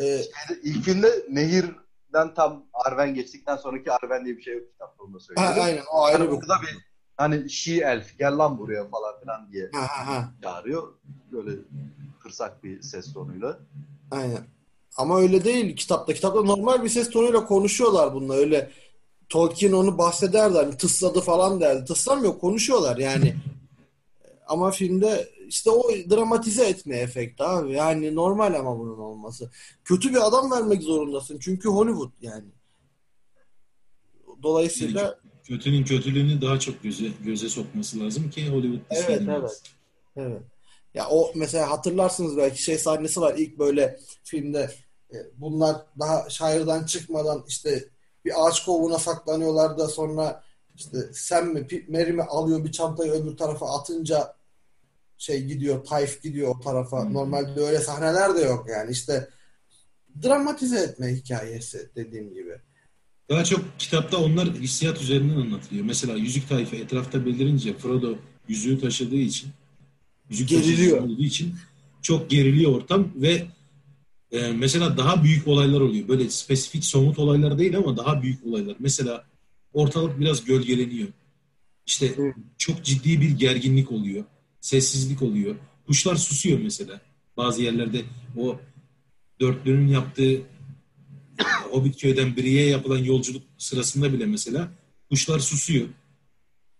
Ee, 0.00 0.20
İlk 0.62 0.84
filmde 0.84 1.26
nehirden 1.30 2.34
tam 2.36 2.66
Arwen 2.72 3.14
geçtikten 3.14 3.56
sonraki 3.56 3.92
Arwen 3.92 4.24
diye 4.24 4.36
bir 4.36 4.42
şey 4.42 4.54
yok 4.54 4.72
kitapta 4.72 5.04
onu 5.04 5.14
da 5.14 5.42
ha, 5.42 5.54
aynen 5.60 5.82
o 5.92 6.02
ayrı 6.02 6.18
Yani 6.22 6.30
bir 6.30 6.36
burada 6.36 6.54
bir 6.62 6.78
hani 7.16 7.50
she 7.50 7.72
elf 7.74 8.18
gel 8.18 8.36
lan 8.36 8.58
buraya 8.58 8.88
falan 8.88 9.20
filan 9.20 9.52
diye 9.52 9.70
Ha, 9.74 10.06
ha, 10.06 10.32
çağırıyor. 10.42 10.94
Böyle 11.32 11.50
kırsak 12.22 12.64
bir 12.64 12.82
ses 12.82 13.12
tonuyla. 13.12 13.58
Aynen. 14.10 14.46
Ama 14.96 15.20
öyle 15.20 15.44
değil 15.44 15.76
kitapta. 15.76 16.14
Kitapta 16.14 16.42
normal 16.42 16.84
bir 16.84 16.88
ses 16.88 17.10
tonuyla 17.10 17.46
konuşuyorlar 17.46 18.14
bunlar. 18.14 18.36
Öyle 18.38 18.70
Tolkien 19.30 19.72
onu 19.72 19.98
bahsederdi. 19.98 20.56
Hani 20.56 20.76
tısladı 20.76 21.20
falan 21.20 21.60
derdi. 21.60 21.84
Tıslamıyor. 21.84 22.38
Konuşuyorlar 22.38 22.96
yani. 22.96 23.34
Ama 24.46 24.70
filmde 24.70 25.28
işte 25.48 25.70
o 25.70 25.90
dramatize 26.10 26.66
etme 26.66 26.96
efekti 26.96 27.42
abi. 27.44 27.72
Yani 27.72 28.14
normal 28.14 28.54
ama 28.54 28.78
bunun 28.78 28.98
olması. 28.98 29.50
Kötü 29.84 30.10
bir 30.10 30.26
adam 30.26 30.50
vermek 30.50 30.82
zorundasın. 30.82 31.38
Çünkü 31.38 31.68
Hollywood 31.68 32.10
yani. 32.20 32.48
Dolayısıyla 34.42 35.18
Kötünün 35.44 35.84
kötülüğünü 35.84 36.42
daha 36.42 36.60
çok 36.60 36.82
göze, 36.82 37.08
göze 37.24 37.48
sokması 37.48 38.00
lazım 38.00 38.30
ki 38.30 38.48
Hollywood 38.48 38.80
Evet, 38.90 39.22
evet. 39.28 39.62
Evet. 40.16 40.42
Ya 40.94 41.08
o 41.08 41.32
mesela 41.34 41.70
hatırlarsınız 41.70 42.36
belki 42.36 42.62
şey 42.62 42.78
sahnesi 42.78 43.20
var 43.20 43.34
ilk 43.38 43.58
böyle 43.58 43.98
filmde 44.24 44.70
e, 45.12 45.16
bunlar 45.36 45.76
daha 45.98 46.30
şairden 46.30 46.84
çıkmadan 46.84 47.44
işte 47.48 47.84
bir 48.24 48.46
ağaç 48.46 48.64
kovuğuna 48.64 48.98
saklanıyorlar 48.98 49.78
da 49.78 49.88
sonra 49.88 50.42
işte 50.76 50.98
sen 51.12 51.46
mi 51.46 51.66
Mary 51.88 52.12
mi 52.12 52.22
alıyor 52.22 52.64
bir 52.64 52.72
çantayı 52.72 53.12
öbür 53.12 53.36
tarafa 53.36 53.78
atınca 53.78 54.34
şey 55.18 55.44
gidiyor 55.44 55.84
Tayf 55.84 56.22
gidiyor 56.22 56.56
o 56.56 56.60
tarafa. 56.60 57.04
Hmm. 57.04 57.14
Normalde 57.14 57.60
öyle 57.60 57.78
sahneler 57.78 58.34
de 58.34 58.40
yok 58.40 58.66
yani 58.70 58.90
işte 58.90 59.28
dramatize 60.22 60.78
etme 60.78 61.14
hikayesi 61.14 61.90
dediğim 61.96 62.34
gibi. 62.34 62.52
Daha 63.30 63.44
çok 63.44 63.64
kitapta 63.78 64.16
onlar 64.16 64.48
hissiyat 64.54 65.02
üzerinden 65.02 65.40
anlatılıyor. 65.40 65.84
Mesela 65.84 66.14
yüzük 66.14 66.48
tayfa 66.48 66.76
etrafta 66.76 67.26
belirince 67.26 67.74
Frodo 67.74 68.14
yüzüğü 68.48 68.80
taşıdığı 68.80 69.16
için 69.16 69.50
yüzük 70.30 70.48
Geriliyor. 70.48 71.00
olduğu 71.00 71.22
için 71.22 71.54
çok 72.02 72.30
geriliyor 72.30 72.74
ortam 72.74 73.08
ve 73.16 73.46
e, 74.32 74.52
mesela 74.52 74.96
daha 74.96 75.24
büyük 75.24 75.48
olaylar 75.48 75.80
oluyor. 75.80 76.08
Böyle 76.08 76.30
spesifik 76.30 76.84
somut 76.84 77.18
olaylar 77.18 77.58
değil 77.58 77.76
ama 77.76 77.96
daha 77.96 78.22
büyük 78.22 78.46
olaylar. 78.46 78.76
Mesela 78.78 79.24
ortalık 79.72 80.20
biraz 80.20 80.44
gölgeleniyor. 80.44 81.08
İşte 81.86 82.16
Hı. 82.16 82.32
çok 82.58 82.84
ciddi 82.84 83.20
bir 83.20 83.30
gerginlik 83.30 83.92
oluyor. 83.92 84.24
Sessizlik 84.60 85.22
oluyor. 85.22 85.56
Kuşlar 85.86 86.16
susuyor 86.16 86.60
mesela. 86.60 87.00
Bazı 87.36 87.62
yerlerde 87.62 88.02
o 88.36 88.60
dörtlünün 89.40 89.88
yaptığı 89.88 90.42
Hobitköy'den 91.70 92.36
Briye'ye 92.36 92.68
yapılan 92.68 92.98
yolculuk 92.98 93.42
sırasında 93.58 94.12
bile 94.12 94.26
mesela 94.26 94.72
kuşlar 95.10 95.38
susuyor. 95.38 95.86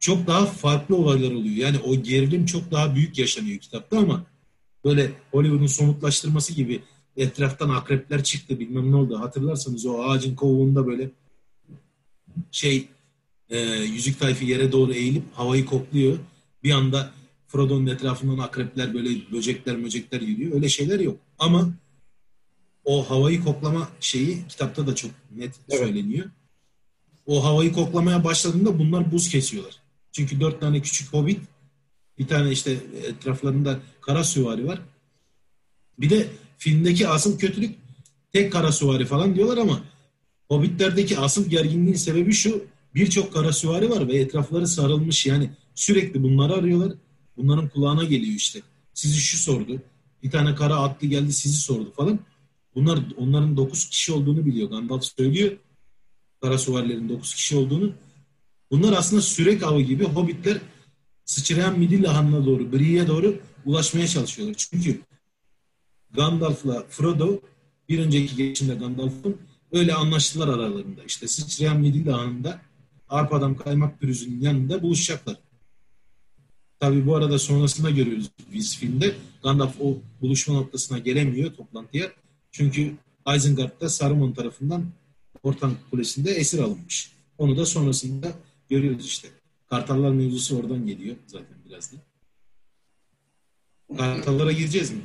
Çok 0.01 0.27
daha 0.27 0.47
farklı 0.47 0.97
olaylar 0.97 1.33
oluyor. 1.33 1.57
Yani 1.57 1.79
o 1.79 2.03
gerilim 2.03 2.47
çok 2.47 2.71
daha 2.71 2.95
büyük 2.95 3.19
yaşanıyor 3.19 3.59
kitapta 3.59 3.99
ama 3.99 4.27
böyle 4.85 5.13
Hollywood'un 5.31 5.67
somutlaştırması 5.67 6.53
gibi 6.53 6.83
etraftan 7.21 7.69
akrepler 7.69 8.25
çıktı 8.25 8.61
bilmem 8.61 8.93
ne 8.93 8.97
oldu. 8.97 9.21
Hatırlarsanız 9.21 9.87
o 9.87 10.03
ağacın 10.03 10.35
kovuğunda 10.35 10.87
böyle 10.87 11.11
şey 12.51 12.89
e, 13.49 13.59
yüzük 13.71 14.21
tayfı 14.21 14.45
yere 14.45 14.73
doğru 14.73 14.93
eğilip 14.93 15.23
havayı 15.35 15.67
kokluyor. 15.67 16.19
Bir 16.65 16.71
anda 16.71 17.11
Frodo'nun 17.49 17.87
etrafından 17.87 18.39
akrepler 18.39 18.95
böyle 18.95 19.33
böcekler 19.33 19.77
möcekler 19.77 20.21
yürüyor. 20.21 20.53
Öyle 20.55 20.69
şeyler 20.69 21.01
yok. 21.01 21.19
Ama 21.39 21.71
o 22.85 23.11
havayı 23.11 23.45
koklama 23.45 23.89
şeyi 24.01 24.49
kitapta 24.49 24.87
da 24.87 24.95
çok 24.95 25.11
net 25.37 25.55
Evet. 25.69 25.81
söyleniyor. 25.81 26.31
O 27.27 27.45
havayı 27.45 27.73
koklamaya 27.73 28.25
başladığında 28.25 28.79
bunlar 28.79 29.13
buz 29.13 29.29
kesiyorlar. 29.29 29.77
Çünkü 30.13 30.41
dört 30.41 30.61
tane 30.61 30.83
küçük 30.83 31.13
hobbit, 31.13 31.41
bir 32.19 32.27
tane 32.27 32.51
işte 32.51 32.77
etraflarında 33.07 33.81
kara 34.01 34.25
süvari 34.25 34.67
var. 34.67 34.81
Bir 35.99 36.11
de 36.11 36.29
filmdeki 36.61 37.09
asıl 37.09 37.39
kötülük 37.39 37.75
tek 38.33 38.53
kara 38.53 38.73
süvari 38.73 39.05
falan 39.05 39.35
diyorlar 39.35 39.59
ama 39.59 39.83
Hobbitlerdeki 40.51 41.19
asıl 41.19 41.51
gerginliğin 41.51 41.97
sebebi 41.97 42.33
şu. 42.33 42.65
Birçok 42.95 43.33
kara 43.33 43.53
süvari 43.53 43.91
var 43.91 44.09
ve 44.09 44.17
etrafları 44.17 44.67
sarılmış 44.67 45.27
yani 45.27 45.51
sürekli 45.75 46.23
bunları 46.23 46.53
arıyorlar. 46.53 46.93
Bunların 47.37 47.69
kulağına 47.69 48.05
geliyor 48.05 48.37
işte. 48.37 48.61
Sizi 48.95 49.21
şu 49.21 49.39
sordu. 49.39 49.83
Bir 50.23 50.31
tane 50.31 50.55
kara 50.55 50.77
atlı 50.77 51.07
geldi 51.07 51.33
sizi 51.33 51.57
sordu 51.57 51.93
falan. 51.97 52.19
Bunlar 52.75 52.99
onların 53.17 53.57
9 53.57 53.89
kişi 53.89 54.13
olduğunu 54.13 54.47
biliyor. 54.47 54.71
Gandalf 54.71 55.05
söylüyor. 55.05 55.53
Kara 56.41 56.59
süvarilerin 56.59 57.09
9 57.09 57.35
kişi 57.35 57.57
olduğunu. 57.57 57.93
Bunlar 58.71 58.93
aslında 58.93 59.23
sürek 59.23 59.63
avı 59.63 59.81
gibi 59.81 60.05
hobbitler 60.05 60.59
sıçrayan 61.25 61.79
Midillihan'ına 61.79 62.47
doğru, 62.47 62.73
Brie'ye 62.73 63.07
doğru 63.07 63.41
ulaşmaya 63.65 64.07
çalışıyorlar. 64.07 64.55
Çünkü 64.59 65.01
Gandalf'la 66.13 66.87
Frodo 66.89 67.41
bir 67.89 67.99
önceki 67.99 68.37
geçimde 68.37 68.75
Gandalf'ın 68.75 69.37
öyle 69.73 69.95
anlaştılar 69.95 70.49
aralarında. 70.49 71.05
İşte 71.05 71.29
sıçrayan 71.29 71.81
Midillihan'da 71.81 72.61
Arpadan 73.09 73.55
kaymak 73.55 74.01
pürüzünün 74.01 74.41
yanında 74.41 74.83
buluşacaklar. 74.83 75.37
Tabii 76.81 77.07
bu 77.07 77.17
arada 77.17 77.39
sonrasında 77.39 77.91
görüyoruz 77.91 78.31
biz 78.53 78.79
filmde. 78.79 79.15
Gandalf 79.43 79.81
o 79.81 79.99
buluşma 80.21 80.55
noktasına 80.55 80.99
gelemiyor 80.99 81.55
toplantıya. 81.55 82.13
Çünkü 82.51 82.97
Isengard'da 83.37 83.89
Saruman 83.89 84.35
tarafından 84.35 84.87
Ortan 85.43 85.75
Kulesi'nde 85.91 86.31
esir 86.31 86.59
alınmış. 86.59 87.13
Onu 87.39 87.57
da 87.57 87.67
sonrasında 87.67 88.33
görüyoruz 88.69 89.07
işte. 89.07 89.29
Kartallar 89.71 90.11
mevzusu 90.11 90.59
oradan 90.59 90.87
geliyor 90.87 91.17
zaten 91.27 91.57
biraz 91.69 91.93
da. 91.93 91.97
Kartallara 93.97 94.53
gireceğiz 94.53 94.91
mi? 94.91 95.01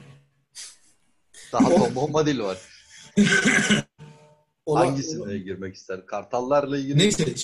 Daha 1.55 1.69
Tom 1.69 1.95
Bombadil 1.95 2.39
var. 2.39 2.57
Hangisine 4.67 5.37
girmek 5.37 5.75
ister? 5.75 6.05
Kartallarla 6.05 6.77
ilgili 6.77 6.97
Neyse. 6.97 7.35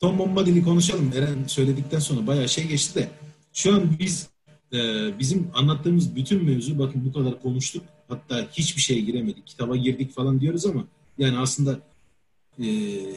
Tom 0.00 0.18
Bombadil'i 0.18 0.64
konuşalım. 0.64 1.12
Eren 1.14 1.44
söyledikten 1.46 1.98
sonra 1.98 2.26
bayağı 2.26 2.48
şey 2.48 2.66
geçti 2.66 2.94
de. 2.94 3.08
Şu 3.52 3.74
an 3.74 3.98
biz 3.98 4.28
e, 4.72 4.78
bizim 5.18 5.50
anlattığımız 5.54 6.16
bütün 6.16 6.44
mevzu 6.44 6.78
bakın 6.78 7.04
bu 7.04 7.12
kadar 7.12 7.42
konuştuk. 7.42 7.84
Hatta 8.08 8.48
hiçbir 8.52 8.82
şeye 8.82 9.00
giremedik. 9.00 9.46
Kitaba 9.46 9.76
girdik 9.76 10.14
falan 10.14 10.40
diyoruz 10.40 10.66
ama 10.66 10.84
yani 11.18 11.38
aslında 11.38 11.78
e, 12.58 12.66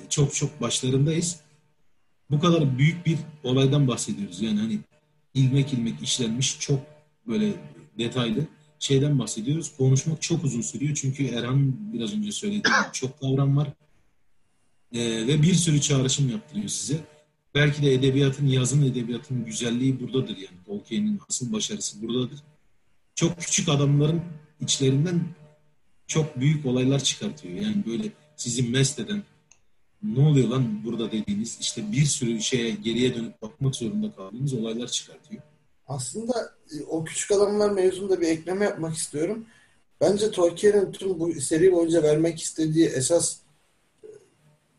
çok 0.09 0.33
çok 0.33 0.61
başlarındayız. 0.61 1.39
Bu 2.29 2.39
kadar 2.39 2.77
büyük 2.77 3.05
bir 3.05 3.17
olaydan 3.43 3.87
bahsediyoruz. 3.87 4.41
Yani 4.41 4.59
hani 4.59 4.79
ilmek 5.33 5.73
ilmek 5.73 6.01
işlenmiş 6.03 6.59
çok 6.59 6.79
böyle 7.27 7.53
detaylı 7.97 8.47
şeyden 8.79 9.19
bahsediyoruz. 9.19 9.71
Konuşmak 9.77 10.21
çok 10.21 10.43
uzun 10.43 10.61
sürüyor. 10.61 10.95
Çünkü 10.95 11.25
Erhan 11.25 11.75
biraz 11.93 12.13
önce 12.13 12.31
söylediği 12.31 12.61
gibi 12.61 12.93
çok 12.93 13.19
kavram 13.19 13.57
var. 13.57 13.67
Ee, 14.93 15.27
ve 15.27 15.41
bir 15.41 15.53
sürü 15.53 15.81
çağrışım 15.81 16.29
yaptırıyor 16.29 16.67
size. 16.67 16.99
belki 17.55 17.81
de 17.81 17.93
edebiyatın, 17.93 18.47
yazın 18.47 18.83
edebiyatın 18.83 19.45
güzelliği 19.45 19.99
buradadır 19.99 20.37
yani. 20.37 20.57
Tolkien'in 20.65 21.19
asıl 21.29 21.53
başarısı 21.53 22.01
buradadır. 22.01 22.39
Çok 23.15 23.39
küçük 23.39 23.69
adamların 23.69 24.21
içlerinden 24.61 25.23
çok 26.07 26.39
büyük 26.39 26.65
olaylar 26.65 27.03
çıkartıyor. 27.03 27.55
Yani 27.55 27.83
böyle 27.85 28.11
sizi 28.35 28.63
mest 28.63 28.99
eden, 28.99 29.23
ne 30.03 30.19
oluyor 30.27 30.47
lan 30.47 30.83
burada 30.85 31.11
dediğiniz 31.11 31.57
işte 31.61 31.91
bir 31.91 32.05
sürü 32.05 32.41
şeye 32.41 32.69
geriye 32.71 33.15
dönüp 33.15 33.41
bakmak 33.41 33.75
zorunda 33.75 34.15
kaldığınız 34.15 34.53
olaylar 34.53 34.87
çıkartıyor. 34.87 35.41
Aslında 35.87 36.53
e, 36.71 36.83
o 36.83 37.03
küçük 37.03 37.31
adamlar 37.31 37.69
mevzunda 37.69 38.21
bir 38.21 38.27
ekleme 38.27 38.65
yapmak 38.65 38.95
istiyorum. 38.95 39.45
Bence 40.01 40.31
Tolkien'in 40.31 40.91
tüm 40.91 41.19
bu 41.19 41.33
seri 41.33 41.71
boyunca 41.71 42.03
vermek 42.03 42.41
istediği 42.41 42.85
esas 42.85 43.37
e, 44.03 44.07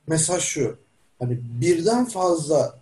mesaj 0.07 0.43
şu. 0.43 0.77
Hani 1.19 1.39
birden 1.61 2.05
fazla 2.05 2.81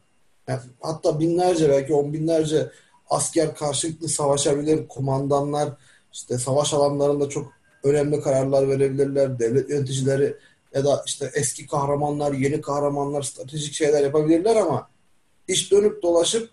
hatta 0.81 1.21
binlerce 1.21 1.69
belki 1.69 1.95
on 1.95 2.13
binlerce 2.13 2.71
asker 3.11 3.55
karşılıklı 3.55 4.09
savaşabilir, 4.09 4.89
komandanlar 4.89 5.69
işte 6.13 6.39
savaş 6.39 6.75
alanlarında 6.75 7.29
çok 7.29 7.53
önemli 7.83 8.21
kararlar 8.21 8.69
verebilirler, 8.69 9.39
devlet 9.39 9.71
yöneticileri 9.71 10.37
ya 10.75 10.85
da 10.85 11.03
işte 11.07 11.31
eski 11.35 11.67
kahramanlar, 11.67 12.33
yeni 12.33 12.61
kahramanlar 12.61 13.23
stratejik 13.23 13.75
şeyler 13.75 14.03
yapabilirler 14.03 14.57
ama 14.57 14.91
iş 15.49 15.73
dönüp 15.73 16.03
dolaşıp 16.03 16.51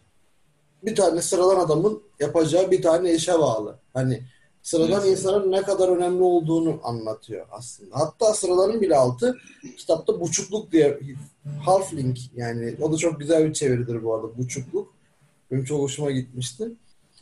bir 0.84 0.96
tane 0.96 1.22
sıradan 1.22 1.60
adamın 1.60 2.04
yapacağı 2.20 2.72
bir 2.72 2.82
tane 2.82 3.14
işe 3.14 3.40
bağlı. 3.40 3.80
Hani 3.94 4.24
sıradan 4.64 5.02
evet. 5.02 5.12
insanın 5.12 5.52
ne 5.52 5.62
kadar 5.62 5.90
önemli 5.90 6.24
olduğunu 6.24 6.80
anlatıyor 6.84 7.46
aslında. 7.52 8.00
Hatta 8.00 8.34
sıradanın 8.34 8.82
bile 8.82 8.96
altı 8.96 9.38
kitapta 9.78 10.22
buçukluk 10.22 10.72
diye 10.72 11.00
halfling 11.66 12.18
yani 12.36 12.76
o 12.82 12.92
da 12.94 12.98
çok 12.98 13.20
güzel 13.20 13.46
bir 13.46 13.54
çeviridir 13.54 14.04
bu 14.04 14.16
arada 14.16 14.38
buçukluk. 14.38 14.94
Benim 15.52 15.64
çok 15.64 15.80
hoşuma 15.80 16.12
gitmişti. 16.12 16.72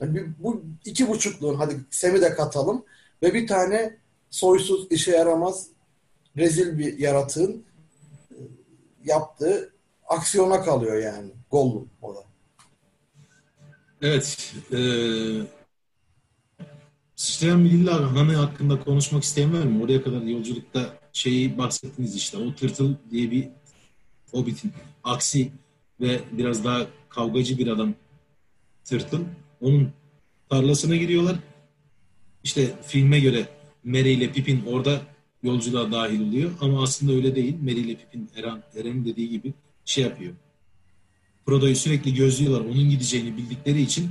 Yani 0.01 0.25
bu 0.39 0.61
iki 0.85 1.07
buçukluğun 1.07 1.55
hadi 1.55 1.75
Sem'i 1.91 2.21
de 2.21 2.33
katalım 2.33 2.83
ve 3.23 3.33
bir 3.33 3.47
tane 3.47 3.97
soysuz 4.29 4.87
işe 4.89 5.11
yaramaz 5.11 5.67
rezil 6.37 6.77
bir 6.77 6.99
yaratığın 6.99 7.63
e, 8.31 8.35
yaptığı 9.05 9.73
aksiyona 10.07 10.61
kalıyor 10.61 10.97
yani. 10.97 11.31
Gollum 11.51 11.89
o 12.01 12.15
da. 12.15 12.28
Evet. 14.01 14.53
E, 14.73 14.79
Sıçrayan 17.15 17.65
Bilgiler 17.65 17.91
Hanı 17.91 18.35
hakkında 18.35 18.79
konuşmak 18.79 19.23
isteyen 19.23 19.53
var 19.53 19.63
mı? 19.63 19.83
Oraya 19.83 20.03
kadar 20.03 20.21
yolculukta 20.21 20.99
şeyi 21.13 21.57
bahsettiniz 21.57 22.15
işte. 22.15 22.37
O 22.37 22.55
tırtıl 22.55 22.95
diye 23.11 23.31
bir 23.31 23.47
Hobbit'in 24.31 24.71
aksi 25.03 25.51
ve 26.01 26.19
biraz 26.31 26.65
daha 26.65 26.87
kavgacı 27.09 27.57
bir 27.57 27.67
adam 27.67 27.93
tırtıl. 28.85 29.23
Onun 29.61 29.91
tarlasına 30.49 30.95
giriyorlar. 30.95 31.35
İşte 32.43 32.75
filme 32.87 33.19
göre 33.19 33.47
Merry 33.83 34.13
ile 34.13 34.31
Pippin 34.31 34.63
orada 34.67 35.01
yolculuğa 35.43 35.91
dahil 35.91 36.27
oluyor. 36.27 36.51
Ama 36.61 36.83
aslında 36.83 37.13
öyle 37.13 37.35
değil. 37.35 37.55
Merry 37.61 37.79
ile 37.79 37.95
Pippin 37.95 38.29
Eren, 38.35 38.63
Eren'in 38.75 39.05
dediği 39.05 39.29
gibi 39.29 39.53
şey 39.85 40.03
yapıyor. 40.03 40.33
Frodo'yu 41.49 41.75
sürekli 41.75 42.13
gözlüyorlar. 42.13 42.61
Onun 42.61 42.89
gideceğini 42.89 43.37
bildikleri 43.37 43.81
için 43.81 44.09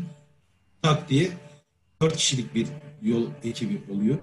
tak 0.82 1.08
diye 1.08 1.30
dört 2.02 2.16
kişilik 2.16 2.54
bir 2.54 2.66
yol 3.02 3.26
ekibi 3.44 3.82
oluyor. 3.92 4.18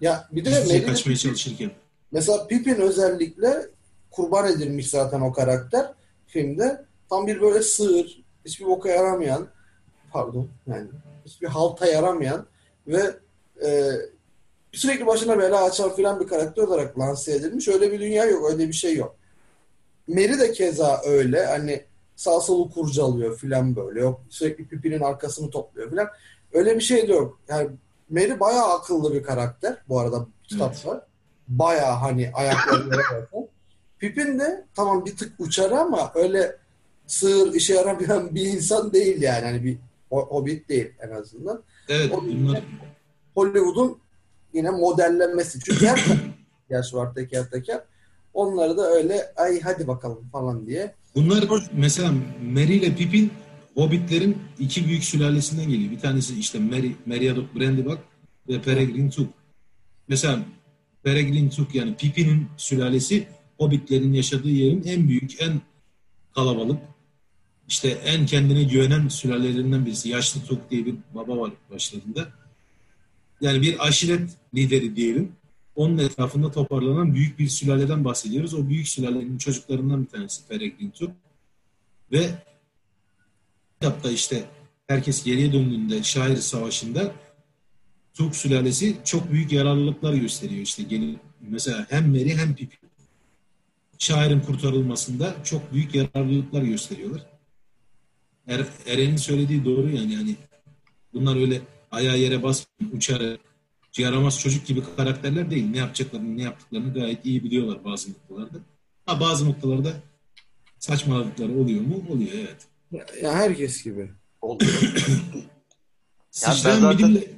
Ya 0.00 0.28
bir 0.32 0.44
de 0.44 0.50
Merry 0.50 0.86
kaçmaya 0.86 1.16
çalışırken. 1.16 1.70
Mesela 2.12 2.46
Pippin 2.46 2.74
özellikle 2.74 3.66
kurban 4.10 4.52
edilmiş 4.52 4.90
zaten 4.90 5.20
o 5.20 5.32
karakter 5.32 5.86
filmde. 6.26 6.84
Tam 7.10 7.26
bir 7.26 7.40
böyle 7.40 7.62
sığır, 7.62 8.24
hiçbir 8.44 8.66
boka 8.66 8.88
yaramayan, 8.88 9.48
pardon 10.12 10.48
yani 10.66 10.88
hiçbir 11.26 11.46
halta 11.46 11.86
yaramayan 11.86 12.46
ve 12.86 13.02
e, 13.66 13.90
sürekli 14.72 15.06
başına 15.06 15.38
bela 15.38 15.64
açan 15.64 15.96
filan 15.96 16.20
bir 16.20 16.26
karakter 16.26 16.62
olarak 16.62 16.98
lanse 16.98 17.32
edilmiş. 17.32 17.68
Öyle 17.68 17.92
bir 17.92 18.00
dünya 18.00 18.24
yok, 18.24 18.50
öyle 18.50 18.68
bir 18.68 18.72
şey 18.72 18.96
yok. 18.96 19.16
Mary 20.08 20.38
de 20.38 20.52
keza 20.52 21.00
öyle. 21.04 21.46
Hani 21.46 21.87
sağ 22.18 22.40
solu 22.40 22.70
kurcalıyor 22.70 23.38
filan 23.38 23.76
böyle. 23.76 24.00
Yok 24.00 24.20
sürekli 24.28 24.68
pipinin 24.68 25.00
arkasını 25.00 25.50
topluyor 25.50 25.90
filan. 25.90 26.08
Öyle 26.52 26.76
bir 26.76 26.80
şey 26.80 27.08
de 27.08 27.12
yok. 27.12 27.40
Yani 27.48 27.68
Mary 28.10 28.40
bayağı 28.40 28.74
akıllı 28.74 29.14
bir 29.14 29.22
karakter. 29.22 29.76
Bu 29.88 30.00
arada 30.00 30.26
kitap 30.42 30.76
evet. 30.86 31.02
Bayağı 31.48 31.92
hani 31.92 32.30
ayaklarına 32.34 32.96
bakın. 33.12 33.48
Pipin 33.98 34.38
de 34.38 34.64
tamam 34.74 35.04
bir 35.04 35.16
tık 35.16 35.40
uçar 35.40 35.70
ama 35.70 36.12
öyle 36.14 36.56
sığır 37.06 37.54
işe 37.54 37.74
yaramayan 37.74 38.34
bir 38.34 38.46
insan 38.46 38.92
değil 38.92 39.22
yani. 39.22 39.44
Hani 39.44 39.64
bir 39.64 39.78
hobbit 40.10 40.68
değil 40.68 40.92
en 41.00 41.10
azından. 41.10 41.62
Evet. 41.88 42.12
Bunlar... 42.12 42.62
Hollywood'un 43.34 43.98
yine 44.52 44.70
modellenmesi. 44.70 45.60
Çünkü 45.60 45.86
her 45.86 46.04
yaş 46.70 46.94
var 46.94 47.14
teker 47.14 47.50
teker. 47.50 47.80
Onları 48.34 48.76
da 48.76 48.90
öyle 48.90 49.32
ay 49.36 49.60
hadi 49.60 49.86
bakalım 49.86 50.28
falan 50.32 50.66
diye. 50.66 50.94
Bunlar 51.14 51.44
mesela 51.72 52.12
Merry 52.42 52.76
ile 52.76 52.94
Pippin 52.94 53.30
Hobbitlerin 53.74 54.38
iki 54.58 54.86
büyük 54.86 55.04
sülalesinden 55.04 55.68
geliyor. 55.68 55.90
Bir 55.90 56.00
tanesi 56.00 56.38
işte 56.38 56.58
Merry, 56.58 56.96
Meriadoc 57.06 57.46
Brandybuck 57.54 57.98
ve 58.48 58.62
Peregrine 58.62 59.10
Took. 59.10 59.28
Mesela 60.08 60.38
Peregrine 61.02 61.50
Took 61.50 61.74
yani 61.74 61.96
Pippin'in 61.96 62.48
sülalesi 62.56 63.28
Hobbitlerin 63.58 64.12
yaşadığı 64.12 64.50
yerin 64.50 64.82
en 64.86 65.08
büyük, 65.08 65.42
en 65.42 65.60
kalabalık, 66.34 66.78
işte 67.68 67.88
en 67.88 68.26
kendine 68.26 68.62
güvenen 68.62 69.08
sülalelerinden 69.08 69.86
birisi. 69.86 70.08
Yaşlı 70.08 70.40
Took 70.40 70.70
diye 70.70 70.86
bir 70.86 70.94
baba 71.14 71.38
var 71.38 71.52
başlarında 71.70 72.28
yani 73.40 73.62
bir 73.62 73.86
aşiret 73.86 74.30
lideri 74.54 74.96
diyelim. 74.96 75.32
Onun 75.78 75.98
etrafında 75.98 76.50
toparlanan 76.50 77.14
büyük 77.14 77.38
bir 77.38 77.48
sülaleden 77.48 78.04
bahsediyoruz. 78.04 78.54
O 78.54 78.68
büyük 78.68 78.88
sülalenin 78.88 79.38
çocuklarından 79.38 80.04
bir 80.04 80.08
tanesi 80.08 80.48
Peregrin 80.48 80.90
Turk. 80.90 81.10
Ve 82.12 82.30
kitapta 83.74 84.10
işte 84.10 84.44
herkes 84.86 85.24
geriye 85.24 85.52
döndüğünde 85.52 86.02
şair 86.02 86.36
savaşında 86.36 87.12
Türk 88.14 88.36
sülalesi 88.36 88.96
çok 89.04 89.32
büyük 89.32 89.52
yararlılıklar 89.52 90.14
gösteriyor. 90.14 90.62
İşte 90.62 90.82
gelin 90.82 91.18
mesela 91.40 91.86
hem 91.90 92.10
Meri 92.10 92.36
hem 92.36 92.54
Pipi. 92.54 92.76
Şairin 93.98 94.40
kurtarılmasında 94.40 95.34
çok 95.44 95.72
büyük 95.72 95.94
yararlılıklar 95.94 96.62
gösteriyorlar. 96.62 97.26
Er, 98.46 98.66
Eren'in 98.86 99.16
söylediği 99.16 99.64
doğru 99.64 99.90
yani 99.90 100.14
yani 100.14 100.36
bunlar 101.14 101.36
öyle 101.36 101.60
ayağı 101.90 102.18
yere 102.18 102.42
basmıyor, 102.42 102.92
uçar, 102.92 103.38
yaramaz 104.02 104.40
çocuk 104.40 104.66
gibi 104.66 104.82
karakterler 104.96 105.50
değil. 105.50 105.70
Ne 105.70 105.78
yapacaklarını, 105.78 106.36
ne 106.36 106.42
yaptıklarını 106.42 106.94
gayet 106.94 107.24
iyi 107.24 107.44
biliyorlar 107.44 107.84
bazı 107.84 108.10
noktalarda. 108.10 108.58
Ha 109.06 109.20
bazı 109.20 109.48
noktalarda 109.48 109.92
saçmaladıkları 110.78 111.52
oluyor 111.52 111.80
mu? 111.80 112.04
Oluyor 112.10 112.32
evet. 112.34 112.66
Ya, 113.22 113.32
herkes 113.32 113.84
gibi. 113.84 114.10
Oluyor. 114.42 114.72
Sıçrayan 116.30 116.80
zaten... 116.80 116.98
bilimle... 116.98 117.30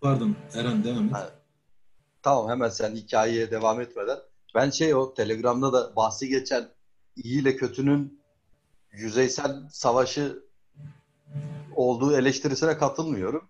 Pardon 0.00 0.36
Eren 0.54 0.84
devam 0.84 1.06
et. 1.06 1.12
Ha, 1.12 1.30
tamam 2.22 2.50
hemen 2.50 2.68
sen 2.68 2.94
hikayeye 2.94 3.50
devam 3.50 3.80
etmeden. 3.80 4.18
Ben 4.54 4.70
şey 4.70 4.94
o 4.94 5.14
Telegram'da 5.14 5.72
da 5.72 5.96
bahsi 5.96 6.28
geçen 6.28 6.68
iyi 7.16 7.42
ile 7.42 7.56
kötünün 7.56 8.20
yüzeysel 8.92 9.68
savaşı 9.70 10.42
olduğu 11.74 12.16
eleştirisine 12.16 12.78
katılmıyorum. 12.78 13.48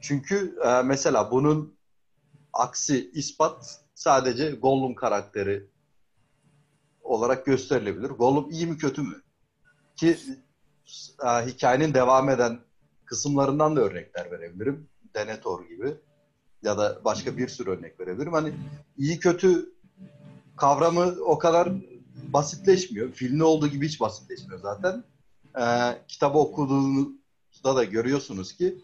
Çünkü 0.00 0.58
e, 0.64 0.82
mesela 0.82 1.30
bunun 1.30 1.74
aksi 2.52 3.10
ispat 3.10 3.80
sadece 3.94 4.50
Gollum 4.50 4.94
karakteri 4.94 5.66
olarak 7.02 7.46
gösterilebilir. 7.46 8.10
Gollum 8.10 8.50
iyi 8.50 8.66
mi 8.66 8.78
kötü 8.78 9.02
mü? 9.02 9.22
Ki 9.96 10.18
e, 11.24 11.46
hikayenin 11.46 11.94
devam 11.94 12.30
eden 12.30 12.60
kısımlarından 13.04 13.76
da 13.76 13.80
örnekler 13.80 14.30
verebilirim. 14.30 14.88
Denethor 15.14 15.68
gibi 15.68 15.94
ya 16.62 16.78
da 16.78 17.04
başka 17.04 17.36
bir 17.36 17.48
sürü 17.48 17.70
örnek 17.70 18.00
verebilirim. 18.00 18.32
Hani 18.32 18.52
iyi 18.98 19.18
kötü 19.18 19.72
kavramı 20.56 21.14
o 21.24 21.38
kadar 21.38 21.72
basitleşmiyor. 22.32 23.12
Filmde 23.12 23.44
olduğu 23.44 23.68
gibi 23.68 23.88
hiç 23.88 24.00
basitleşmiyor 24.00 24.60
zaten. 24.60 25.04
Ee, 25.60 25.98
kitabı 26.08 26.38
okuduğunu 26.38 27.12
da 27.64 27.76
da 27.76 27.84
görüyorsunuz 27.84 28.52
ki 28.52 28.78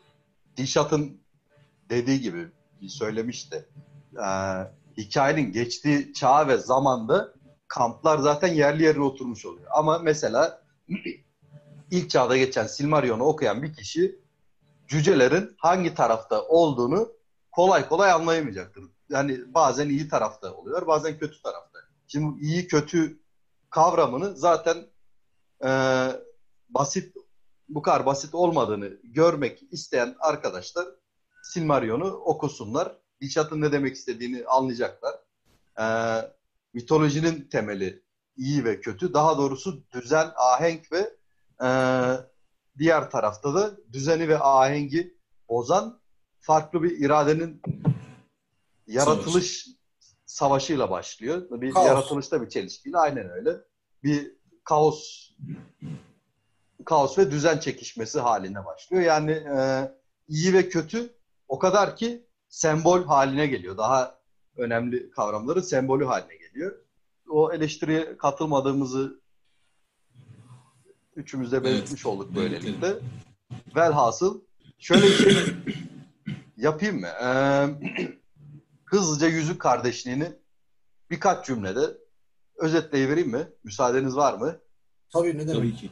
Dişat'ın 0.56 1.20
dediği 1.90 2.20
gibi 2.20 2.48
söylemişti. 2.88 3.68
E, 4.16 4.26
hikayenin 4.96 5.52
geçtiği 5.52 6.12
çağ 6.12 6.48
ve 6.48 6.58
zamanda 6.58 7.34
kamplar 7.68 8.18
zaten 8.18 8.54
yerli 8.54 8.82
yerine 8.82 9.02
oturmuş 9.02 9.46
oluyor. 9.46 9.66
Ama 9.70 9.98
mesela 9.98 10.62
ilk 11.90 12.10
çağda 12.10 12.36
geçen 12.36 12.66
Silmarillion'u 12.66 13.24
okuyan 13.24 13.62
bir 13.62 13.74
kişi 13.74 14.18
cücelerin 14.88 15.54
hangi 15.58 15.94
tarafta 15.94 16.42
olduğunu 16.42 17.12
kolay 17.52 17.88
kolay 17.88 18.10
anlayamayacaktır. 18.12 18.84
Yani 19.08 19.54
bazen 19.54 19.88
iyi 19.88 20.08
tarafta 20.08 20.54
oluyor, 20.54 20.86
bazen 20.86 21.18
kötü 21.18 21.42
tarafta. 21.42 21.78
Şimdi 22.08 22.40
iyi 22.40 22.68
kötü 22.68 23.18
kavramını 23.70 24.36
zaten 24.36 24.86
e, 25.64 25.70
basit 26.68 27.16
bu 27.68 27.82
kadar 27.82 28.06
basit 28.06 28.34
olmadığını 28.34 28.98
görmek 29.04 29.62
isteyen 29.70 30.16
arkadaşlar 30.20 30.86
Silmarillion'u 31.42 32.06
okusunlar. 32.06 32.98
Dişat'ın 33.20 33.60
ne 33.60 33.72
demek 33.72 33.96
istediğini 33.96 34.44
anlayacaklar. 34.46 35.14
E, 35.80 35.84
mitolojinin 36.74 37.48
temeli 37.48 38.02
iyi 38.36 38.64
ve 38.64 38.80
kötü. 38.80 39.14
Daha 39.14 39.38
doğrusu 39.38 39.84
düzen, 39.92 40.30
ahenk 40.36 40.92
ve 40.92 41.16
e, 41.64 41.68
diğer 42.78 43.10
tarafta 43.10 43.54
da 43.54 43.76
düzeni 43.92 44.28
ve 44.28 44.38
ahengi 44.38 45.16
bozan 45.48 46.00
farklı 46.40 46.82
bir 46.82 46.98
iradenin 47.04 47.62
yaratılış 48.86 49.66
savaşıyla 50.26 50.90
başlıyor. 50.90 51.46
Bir 51.50 51.72
Kaos. 51.72 51.86
yaratılışta 51.86 52.42
bir 52.42 52.48
çelişkiyle 52.48 52.98
aynen 52.98 53.30
öyle. 53.30 53.56
Bir 54.02 54.36
kaos 54.64 55.30
kaos 56.84 57.18
ve 57.18 57.30
düzen 57.30 57.58
çekişmesi 57.58 58.20
haline 58.20 58.64
başlıyor. 58.64 59.02
Yani 59.02 59.30
e, 59.30 59.90
iyi 60.28 60.52
ve 60.52 60.68
kötü 60.68 61.14
o 61.48 61.58
kadar 61.58 61.96
ki 61.96 62.26
sembol 62.48 63.04
haline 63.04 63.46
geliyor. 63.46 63.76
Daha 63.76 64.18
önemli 64.56 65.10
kavramları 65.10 65.62
sembolü 65.62 66.04
haline 66.04 66.36
geliyor. 66.36 66.78
O 67.28 67.52
eleştiriye 67.52 68.16
katılmadığımızı 68.16 69.20
üçümüz 71.16 71.52
de 71.52 71.64
belirtmiş 71.64 72.06
olduk 72.06 72.36
böylelikle. 72.36 72.94
Velhasıl 73.76 74.40
şöyle 74.78 75.02
bir 75.02 75.16
şey 75.16 75.54
yapayım 76.56 77.00
mı? 77.00 77.08
Ee, 77.24 77.66
hızlıca 78.84 79.28
Yüzük 79.28 79.60
Kardeşliğini 79.60 80.32
birkaç 81.10 81.46
cümlede 81.46 81.80
özetleyivereyim 82.56 83.30
mi? 83.30 83.48
Müsaadeniz 83.64 84.16
var 84.16 84.34
mı? 84.34 84.60
Tabii 85.12 85.28
ne 85.28 85.40
demek. 85.40 85.54
Tabii 85.54 85.74
ki. 85.74 85.90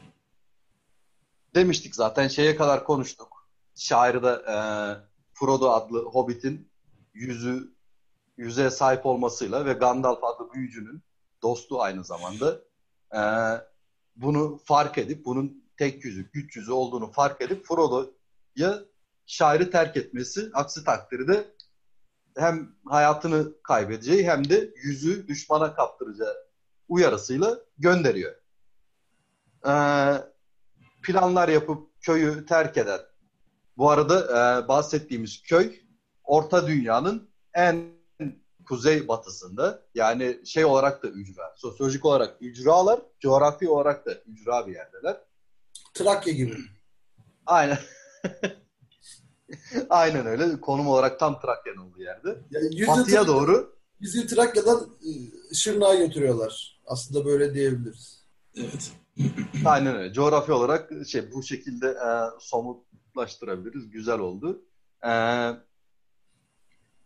Demiştik 1.55 1.95
zaten 1.95 2.29
şeye 2.29 2.57
kadar 2.57 2.85
konuştuk. 2.85 3.49
Şairde 3.75 4.29
e, 4.29 4.57
Frodo 5.35 5.71
adlı 5.71 6.03
Hobbit'in 6.03 6.71
yüzü 7.15 7.73
yüze 8.37 8.71
sahip 8.71 9.07
olmasıyla 9.07 9.65
ve 9.65 9.73
Gandalf 9.73 10.25
adlı 10.25 10.53
büyücünün 10.53 11.03
dostu 11.43 11.83
aynı 11.83 12.05
zamanda 12.05 12.59
e, 13.15 13.21
bunu 14.17 14.61
fark 14.65 14.99
edip 14.99 15.25
bunun 15.25 15.65
tek 15.77 16.05
yüzü, 16.05 16.31
güç 16.33 16.57
yüzü 16.57 16.73
olduğunu 16.73 17.13
fark 17.13 17.41
edip 17.41 17.67
Frodo'ya 17.67 18.81
şairi 19.27 19.71
terk 19.71 19.97
etmesi 19.97 20.51
aksi 20.55 20.85
takdirde 20.85 21.55
hem 22.37 22.77
hayatını 22.87 23.63
kaybedeceği 23.63 24.31
hem 24.31 24.49
de 24.49 24.71
yüzü 24.83 25.29
düşmana 25.29 25.75
kaptıracağı 25.75 26.37
uyarısıyla 26.89 27.59
gönderiyor. 27.79 28.35
Ee, 29.67 30.32
planlar 31.03 31.49
yapıp 31.49 32.01
köyü 32.01 32.47
terk 32.47 32.77
eden 32.77 33.01
bu 33.77 33.91
arada 33.91 34.25
e, 34.25 34.69
bahsettiğimiz 34.69 35.43
köy 35.43 35.81
Orta 36.25 36.67
Dünya'nın 36.67 37.31
en 37.55 37.93
kuzey 38.69 39.09
batısında 39.09 39.83
yani 39.95 40.41
şey 40.45 40.65
olarak 40.65 41.03
da 41.03 41.09
ücra, 41.09 41.55
sosyolojik 41.57 42.05
olarak 42.05 42.37
ücralar, 42.41 43.01
coğrafi 43.21 43.69
olarak 43.69 44.07
da 44.07 44.15
ücra 44.15 44.67
bir 44.67 44.75
yerdeler. 44.75 45.17
Trakya 45.95 46.33
gibi. 46.33 46.57
Aynen. 47.47 47.79
Aynen 49.91 50.27
öyle. 50.27 50.61
Konum 50.61 50.89
olarak 50.89 51.21
tam 51.21 51.41
Trakya'nın 51.41 51.79
olduğu 51.79 52.01
yerde. 52.01 52.39
Yani 52.51 52.87
Batıya 52.87 53.27
doğru 53.27 53.77
Bizi 54.01 54.27
Trakya'dan 54.27 54.81
e, 54.81 55.11
Şırnak'a 55.55 55.95
götürüyorlar. 55.95 56.81
Aslında 56.87 57.25
böyle 57.25 57.55
diyebiliriz. 57.55 58.25
Evet. 58.57 58.93
Aynen 59.65 59.97
öyle. 59.97 60.13
Coğrafi 60.13 60.53
olarak 60.53 60.91
şey 61.07 61.33
bu 61.33 61.43
şekilde 61.43 61.89
e, 61.89 62.09
somutlaştırabiliriz. 62.41 63.91
Güzel 63.91 64.19
oldu. 64.19 64.63
E, 65.05 65.11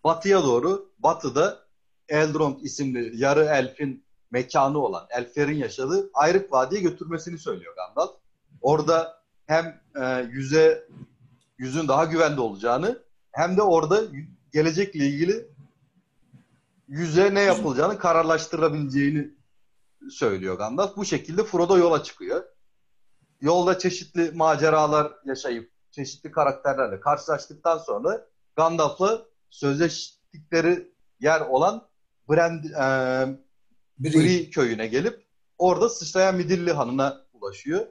batıya 0.05 0.43
doğru 0.43 0.93
batıda 0.99 1.67
Eldrond 2.09 2.61
isimli 2.61 3.13
yarı 3.23 3.45
elfin 3.45 4.05
mekanı 4.31 4.79
olan 4.79 5.07
elflerin 5.11 5.57
yaşadığı 5.57 6.11
Ayrık 6.15 6.53
Vadi'ye 6.53 6.81
götürmesini 6.81 7.39
söylüyor 7.39 7.75
Gandalf. 7.77 8.17
Orada 8.61 9.23
hem 9.47 9.81
e, 10.01 10.29
yüze 10.31 10.89
yüzün 11.59 11.89
daha 11.89 12.05
güvende 12.05 12.41
olacağını 12.41 13.03
hem 13.33 13.57
de 13.57 13.63
orada 13.63 14.03
gelecekle 14.53 15.07
ilgili 15.07 15.49
yüze 16.89 17.35
ne 17.35 17.41
yapılacağını 17.41 17.99
kararlaştırabileceğini 17.99 19.36
söylüyor 20.11 20.59
Gandalf. 20.59 20.97
Bu 20.97 21.05
şekilde 21.05 21.45
Frodo 21.45 21.79
yola 21.79 22.03
çıkıyor. 22.03 22.45
Yolda 23.41 23.79
çeşitli 23.79 24.31
maceralar 24.31 25.13
yaşayıp 25.25 25.73
çeşitli 25.91 26.31
karakterlerle 26.31 27.01
karşılaştıktan 27.01 27.79
sonra 27.79 28.27
Gandalf'la 28.57 29.27
sözleştikleri 29.51 30.93
yer 31.21 31.41
olan 31.41 31.89
Brand, 32.29 32.65
e, 32.65 33.47
Biri. 33.99 34.15
Bree 34.15 34.51
köyüne 34.51 34.87
gelip 34.87 35.27
orada 35.59 35.89
sıçrayan 35.89 36.37
Midilli 36.37 36.73
Hanı'na 36.73 37.27
ulaşıyor. 37.33 37.87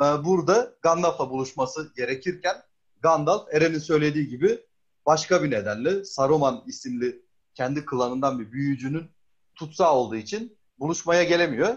Ee, 0.00 0.04
burada 0.24 0.74
Gandalf'la 0.82 1.30
buluşması 1.30 1.92
gerekirken 1.96 2.56
Gandalf 3.02 3.54
Eren'in 3.54 3.78
söylediği 3.78 4.28
gibi 4.28 4.66
başka 5.06 5.42
bir 5.42 5.50
nedenle 5.50 6.04
Saruman 6.04 6.64
isimli 6.66 7.22
kendi 7.54 7.84
klanından 7.84 8.38
bir 8.38 8.52
büyücünün 8.52 9.10
tutsağı 9.54 9.92
olduğu 9.92 10.16
için 10.16 10.58
buluşmaya 10.80 11.22
gelemiyor. 11.22 11.76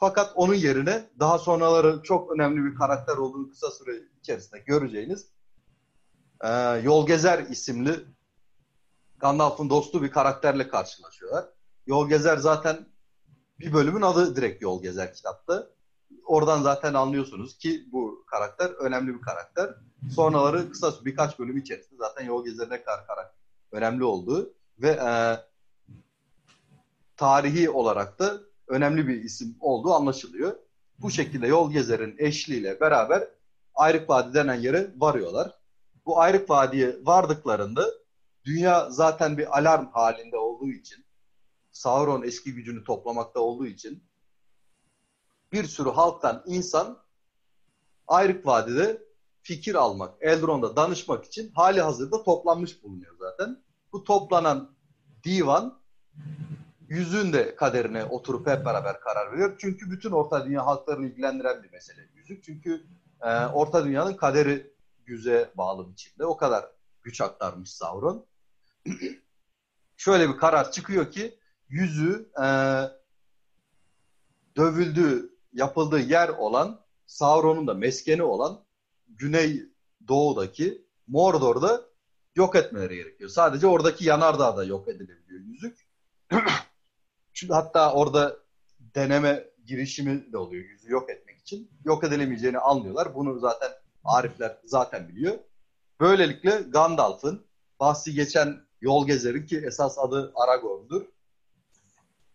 Fakat 0.00 0.32
onun 0.34 0.54
yerine 0.54 1.10
daha 1.20 1.38
sonraları 1.38 2.02
çok 2.02 2.32
önemli 2.32 2.64
bir 2.64 2.74
karakter 2.74 3.16
olduğunu 3.16 3.50
kısa 3.50 3.70
süre 3.70 3.92
içerisinde 4.20 4.58
göreceğiniz 4.58 5.26
e, 6.40 6.48
Yol 6.82 7.06
Gezer 7.06 7.38
isimli 7.38 8.04
Gandalf'ın 9.18 9.70
dostu 9.70 10.02
bir 10.02 10.10
karakterle 10.10 10.68
karşılaşıyorlar. 10.68 11.44
Yol 11.86 12.08
Gezer 12.08 12.36
zaten 12.36 12.86
bir 13.60 13.72
bölümün 13.72 14.02
adı 14.02 14.36
direkt 14.36 14.62
Yol 14.62 14.82
Gezer 14.82 15.14
kitapta. 15.14 15.66
Oradan 16.26 16.62
zaten 16.62 16.94
anlıyorsunuz 16.94 17.58
ki 17.58 17.88
bu 17.92 18.24
karakter 18.26 18.70
önemli 18.70 19.14
bir 19.14 19.22
karakter. 19.22 19.74
Sonraları 20.14 20.70
kısa 20.72 20.92
birkaç 21.04 21.38
bölüm 21.38 21.56
içerisinde 21.56 21.98
zaten 21.98 22.24
Yol 22.24 22.44
Gezer'in 22.44 22.70
ne 22.70 22.82
kadar 22.82 23.06
karakter 23.06 23.40
önemli 23.72 24.04
olduğu 24.04 24.54
ve 24.78 24.90
e, 24.90 25.36
tarihi 27.16 27.70
olarak 27.70 28.18
da 28.18 28.40
önemli 28.68 29.08
bir 29.08 29.24
isim 29.24 29.56
olduğu 29.60 29.94
anlaşılıyor. 29.94 30.56
Bu 30.98 31.10
şekilde 31.10 31.46
Yol 31.46 31.72
Gezer'in 31.72 32.16
eşliğiyle 32.18 32.80
beraber 32.80 33.28
Ayrık 33.74 34.10
Vadi 34.10 34.34
denen 34.34 34.60
yere 34.60 34.92
varıyorlar. 34.96 35.58
Bu 36.06 36.20
Ayrık 36.20 36.50
Vadi'ye 36.50 36.96
vardıklarında 37.02 37.86
dünya 38.44 38.90
zaten 38.90 39.38
bir 39.38 39.58
alarm 39.58 39.86
halinde 39.92 40.36
olduğu 40.36 40.70
için 40.70 41.06
Sauron 41.72 42.22
eski 42.22 42.54
gücünü 42.54 42.84
toplamakta 42.84 43.40
olduğu 43.40 43.66
için 43.66 44.04
bir 45.52 45.64
sürü 45.64 45.90
halktan 45.90 46.42
insan 46.46 46.98
Ayrık 48.08 48.46
Vadi'de 48.46 49.06
fikir 49.42 49.74
almak, 49.74 50.14
Eldron'da 50.20 50.76
danışmak 50.76 51.24
için 51.24 51.52
hali 51.52 51.80
hazırda 51.80 52.22
toplanmış 52.22 52.82
bulunuyor 52.82 53.16
zaten. 53.18 53.62
Bu 53.92 54.04
toplanan 54.04 54.76
divan 55.24 55.80
yüzüğün 56.88 57.32
de 57.32 57.56
kaderine 57.56 58.04
oturup 58.04 58.46
hep 58.46 58.64
beraber 58.64 59.00
karar 59.00 59.32
veriyor. 59.32 59.56
Çünkü 59.58 59.90
bütün 59.90 60.10
Orta 60.10 60.46
Dünya 60.46 60.66
halklarını 60.66 61.06
ilgilendiren 61.06 61.62
bir 61.62 61.72
mesele 61.72 62.08
yüzük. 62.14 62.44
Çünkü 62.44 62.86
e, 63.22 63.46
Orta 63.46 63.84
Dünya'nın 63.84 64.14
kaderi 64.14 64.72
yüze 65.06 65.50
bağlı 65.54 65.90
biçimde. 65.90 66.24
O 66.26 66.36
kadar 66.36 66.66
güç 67.02 67.20
aktarmış 67.20 67.70
Sauron. 67.70 68.26
Şöyle 69.96 70.28
bir 70.28 70.36
karar 70.36 70.72
çıkıyor 70.72 71.10
ki 71.10 71.38
yüzüğü 71.68 72.30
e, 72.42 72.46
dövüldüğü, 74.56 75.36
yapıldığı 75.52 76.00
yer 76.00 76.28
olan 76.28 76.80
Sauron'un 77.06 77.66
da 77.66 77.74
meskeni 77.74 78.22
olan 78.22 78.64
Güney 79.08 79.62
Doğu'daki 80.08 80.86
Mordor'da 81.06 81.84
yok 82.36 82.56
etmeleri 82.56 82.96
gerekiyor. 82.96 83.30
Sadece 83.30 83.66
oradaki 83.66 84.04
yanardağda 84.04 84.64
yok 84.64 84.88
edilebiliyor 84.88 85.40
yüzük. 85.40 85.86
Çünkü 87.36 87.54
hatta 87.54 87.92
orada 87.92 88.36
deneme 88.80 89.50
girişimi 89.66 90.32
de 90.32 90.38
oluyor 90.38 90.64
yüzü 90.64 90.92
yok 90.92 91.10
etmek 91.10 91.38
için. 91.38 91.70
Yok 91.84 92.04
edilemeyeceğini 92.04 92.58
anlıyorlar. 92.58 93.14
Bunu 93.14 93.38
zaten 93.38 93.70
Arifler 94.04 94.58
zaten 94.64 95.08
biliyor. 95.08 95.38
Böylelikle 96.00 96.50
Gandalf'ın 96.50 97.46
bahsi 97.80 98.14
geçen 98.14 98.60
yol 98.80 99.06
gezerin 99.06 99.46
ki 99.46 99.62
esas 99.66 99.98
adı 99.98 100.32
Aragorn'dur. 100.34 101.02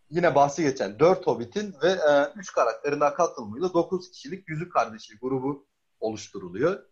Yine 0.10 0.36
bahsi 0.36 0.64
geçen 0.64 1.00
4 1.00 1.28
Hobbit'in 1.28 1.76
ve 1.84 1.94
3 2.36 2.50
e, 2.50 2.54
karakterin 2.56 3.00
daha 3.00 3.14
katılımıyla 3.14 3.74
9 3.74 4.12
kişilik 4.12 4.50
Yüzük 4.50 4.74
Kardeşi 4.74 5.18
grubu 5.18 5.68
oluşturuluyor. 6.00 6.86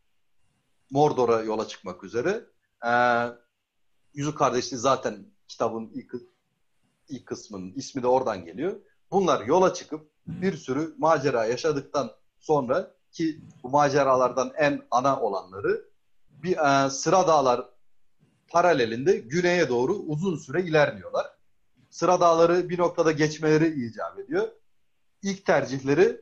Mordor'a 0.92 1.42
yola 1.42 1.68
çıkmak 1.68 2.04
üzere. 2.04 2.46
E, 2.86 2.92
Yüzük 4.14 4.38
Kardeşliği 4.38 4.80
zaten 4.80 5.26
kitabın 5.48 5.92
ilk, 5.94 6.16
ilk 7.10 7.26
kısmının 7.26 7.74
ismi 7.76 8.04
de 8.04 8.08
oradan 8.08 8.46
geliyor. 8.46 8.76
Bunlar 9.12 9.46
yola 9.46 9.74
çıkıp 9.74 10.12
bir 10.28 10.58
sürü 10.58 10.96
macera 10.98 11.46
yaşadıktan 11.46 12.12
sonra 12.40 12.92
ki 13.12 13.42
bu 13.64 13.70
maceralardan 13.70 14.52
en 14.58 14.82
ana 14.92 15.22
olanları 15.22 15.86
bir 16.44 16.58
e, 16.58 16.90
sıra 16.90 17.28
dağlar 17.28 17.66
paralelinde 18.48 19.18
güneye 19.18 19.70
doğru 19.70 19.94
uzun 19.94 20.38
süre 20.38 20.62
ilerliyorlar. 20.62 21.26
Sıra 21.90 22.20
dağları 22.20 22.70
bir 22.70 22.80
noktada 22.80 23.12
geçmeleri 23.12 23.86
icap 23.86 24.20
ediyor. 24.20 24.48
İlk 25.22 25.46
tercihleri 25.46 26.22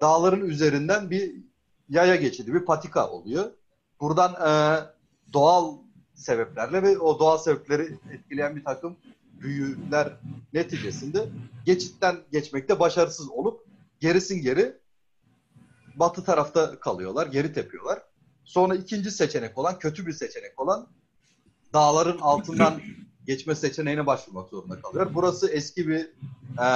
dağların 0.00 0.40
üzerinden 0.40 1.10
bir 1.10 1.34
yaya 1.88 2.16
geçidi, 2.16 2.54
bir 2.54 2.64
patika 2.64 3.10
oluyor. 3.10 3.50
Buradan 4.00 4.32
e, 4.32 4.52
doğal 5.32 5.74
sebeplerle 6.14 6.82
ve 6.82 6.98
o 6.98 7.18
doğal 7.18 7.38
sebepleri 7.38 7.98
etkileyen 8.12 8.56
bir 8.56 8.64
takım 8.64 8.96
büyüler 9.40 10.12
neticesinde 10.52 11.28
geçitten 11.64 12.16
geçmekte 12.32 12.80
başarısız 12.80 13.30
olup 13.30 13.66
gerisin 14.00 14.42
geri 14.42 14.76
batı 15.94 16.24
tarafta 16.24 16.80
kalıyorlar, 16.80 17.26
geri 17.26 17.52
tepiyorlar. 17.52 18.02
Sonra 18.44 18.74
ikinci 18.74 19.10
seçenek 19.10 19.58
olan, 19.58 19.78
kötü 19.78 20.06
bir 20.06 20.12
seçenek 20.12 20.60
olan 20.60 20.88
dağların 21.72 22.18
altından 22.18 22.80
geçme 23.26 23.54
seçeneğine 23.54 24.06
başvurmak 24.06 24.48
zorunda 24.48 24.80
kalıyor. 24.80 25.10
Burası 25.14 25.50
eski 25.50 25.88
bir 25.88 26.10
e, 26.62 26.68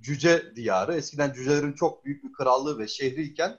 cüce 0.00 0.52
diyarı. 0.56 0.94
Eskiden 0.94 1.32
cücelerin 1.32 1.72
çok 1.72 2.04
büyük 2.04 2.24
bir 2.24 2.32
krallığı 2.32 2.78
ve 2.78 2.88
şehriyken 2.88 3.58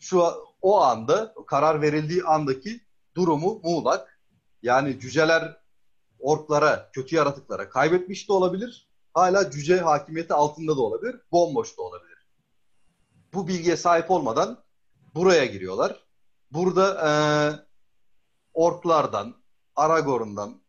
şu 0.00 0.22
o 0.62 0.80
anda 0.80 1.34
karar 1.46 1.82
verildiği 1.82 2.24
andaki 2.24 2.80
durumu 3.16 3.60
muğlak. 3.62 4.18
Yani 4.62 5.00
cüceler 5.00 5.61
orklara, 6.22 6.90
kötü 6.92 7.16
yaratıklara 7.16 7.68
kaybetmiş 7.68 8.28
de 8.28 8.32
olabilir. 8.32 8.88
Hala 9.14 9.50
cüce 9.50 9.80
hakimiyeti 9.80 10.34
altında 10.34 10.76
da 10.76 10.80
olabilir. 10.80 11.20
Bomboş 11.32 11.78
da 11.78 11.82
olabilir. 11.82 12.26
Bu 13.34 13.48
bilgiye 13.48 13.76
sahip 13.76 14.10
olmadan 14.10 14.64
buraya 15.14 15.44
giriyorlar. 15.44 16.04
Burada 16.50 17.08
e, 17.08 17.10
orklardan, 18.54 19.34
Aragorn'dan 19.76 20.62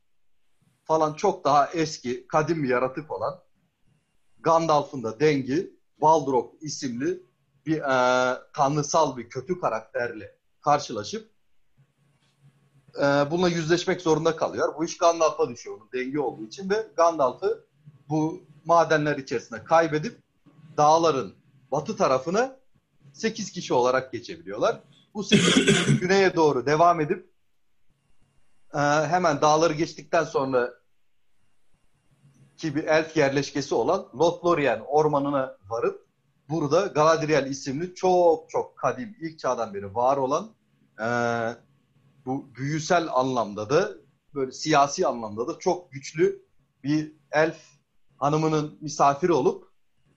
falan 0.83 1.13
çok 1.13 1.43
daha 1.43 1.67
eski, 1.67 2.27
kadim 2.27 2.63
bir 2.63 2.69
yaratık 2.69 3.11
olan 3.11 3.39
Gandalf'ın 4.39 5.03
da 5.03 5.19
dengi 5.19 5.79
Balrog 6.01 6.53
isimli 6.61 7.23
bir 7.65 7.77
e, 7.77 8.37
tanrısal 8.53 9.17
bir 9.17 9.29
kötü 9.29 9.59
karakterle 9.59 10.37
karşılaşıp 10.61 11.32
e, 12.97 13.01
bununla 13.01 13.49
yüzleşmek 13.49 14.01
zorunda 14.01 14.35
kalıyor. 14.35 14.75
Bu 14.77 14.85
iş 14.85 14.97
Gandalf'a 14.97 15.49
düşüyor 15.49 15.77
onun 15.77 15.91
dengi 15.93 16.19
olduğu 16.19 16.43
için 16.43 16.69
ve 16.69 16.87
Gandalf'ı 16.97 17.65
bu 18.09 18.41
madenler 18.65 19.17
içerisinde 19.17 19.63
kaybedip 19.63 20.17
dağların 20.77 21.33
batı 21.71 21.97
tarafına 21.97 22.59
8 23.13 23.51
kişi 23.51 23.73
olarak 23.73 24.11
geçebiliyorlar. 24.11 24.79
Bu 25.13 25.23
8 25.23 25.53
kişi 25.53 25.97
güneye 25.99 26.35
doğru 26.35 26.65
devam 26.65 27.01
edip 27.01 27.29
e, 28.73 28.79
hemen 28.79 29.41
dağları 29.41 29.73
geçtikten 29.73 30.23
sonra 30.23 30.73
ki 32.57 32.75
bir 32.75 32.83
elf 32.83 33.17
yerleşkesi 33.17 33.75
olan 33.75 34.07
Lothlorien 34.19 34.81
ormanına 34.87 35.57
varıp 35.69 36.07
burada 36.49 36.87
Galadriel 36.87 37.45
isimli 37.45 37.95
çok 37.95 38.49
çok 38.49 38.77
kadim 38.77 39.15
ilk 39.21 39.39
çağdan 39.39 39.73
beri 39.73 39.95
var 39.95 40.17
olan 40.17 40.51
e, 40.99 41.07
bu 42.25 42.55
büyüsel 42.55 43.07
anlamda 43.11 43.69
da 43.69 43.91
böyle 44.33 44.51
siyasi 44.51 45.07
anlamda 45.07 45.47
da 45.47 45.59
çok 45.59 45.91
güçlü 45.91 46.45
bir 46.83 47.15
elf 47.31 47.57
hanımının 48.17 48.77
misafiri 48.81 49.33
olup 49.33 49.67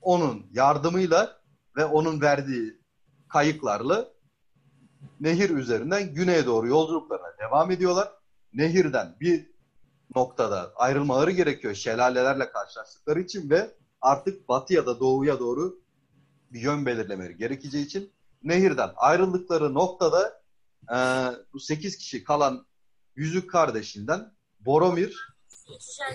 onun 0.00 0.46
yardımıyla 0.52 1.40
ve 1.76 1.84
onun 1.84 2.20
verdiği 2.20 2.80
kayıklarla 3.28 4.08
nehir 5.20 5.50
üzerinden 5.50 6.14
güneye 6.14 6.46
doğru 6.46 6.68
yolculuklarına 6.68 7.38
devam 7.38 7.70
ediyorlar. 7.70 8.12
Nehirden 8.52 9.16
bir 9.20 9.50
noktada 10.14 10.72
ayrılmaları 10.76 11.30
gerekiyor 11.30 11.74
şelalelerle 11.74 12.50
karşılaştıkları 12.50 13.20
için 13.20 13.50
ve 13.50 13.70
artık 14.00 14.48
batı 14.48 14.74
ya 14.74 14.86
da 14.86 15.00
doğuya 15.00 15.38
doğru 15.38 15.80
bir 16.52 16.60
yön 16.60 16.86
belirlemeleri 16.86 17.36
gerekeceği 17.36 17.86
için 17.86 18.12
nehirden 18.42 18.90
ayrıldıkları 18.96 19.74
noktada 19.74 20.42
e, 20.90 20.96
bu 21.52 21.60
8 21.60 21.98
kişi 21.98 22.24
kalan 22.24 22.66
yüzük 23.16 23.50
kardeşinden 23.50 24.32
Boromir 24.60 25.36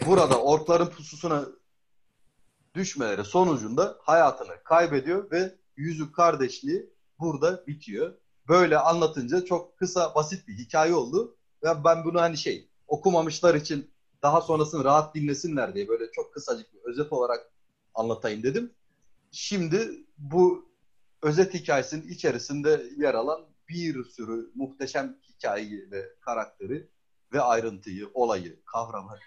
burada 0.06 0.42
orkların 0.42 0.88
pususuna 0.88 1.46
düşmeleri 2.76 3.26
sonucunda 3.26 3.98
hayatını 4.02 4.64
kaybediyor 4.64 5.32
ve 5.32 5.56
yüzük 5.76 6.16
kardeşliği 6.16 6.90
burada 7.20 7.68
bitiyor. 7.68 8.14
Böyle 8.48 8.78
anlatınca 8.78 9.46
çok 9.46 9.78
kısa 9.78 10.16
basit 10.16 10.48
bir 10.48 10.58
hikaye 10.58 10.94
oldu. 10.96 11.36
Ve 11.64 11.84
ben 11.84 12.06
bunu 12.06 12.22
hani 12.22 12.38
şey 12.38 12.70
okumamışlar 12.88 13.56
için 13.56 13.92
daha 14.24 14.42
sonrasını 14.42 14.84
rahat 14.84 15.16
dinlesinler 15.16 15.76
diye 15.76 15.88
böyle 15.88 16.12
çok 16.12 16.34
kısacık 16.34 16.74
bir 16.74 16.80
özet 16.80 17.14
olarak 17.14 17.52
anlatayım 17.96 18.44
dedim. 18.44 18.74
Şimdi 19.32 20.06
bu 20.18 20.66
özet 21.22 21.54
hikayesinin 21.54 22.08
içerisinde 22.08 22.86
yer 22.98 23.14
alan 23.14 23.51
bir 23.72 24.04
sürü 24.04 24.52
muhteşem 24.56 25.18
hikayeyi 25.30 25.92
ve 25.92 26.06
karakteri 26.22 26.88
ve 27.34 27.42
ayrıntıyı, 27.42 28.10
olayı, 28.14 28.60
kavramı, 28.66 29.18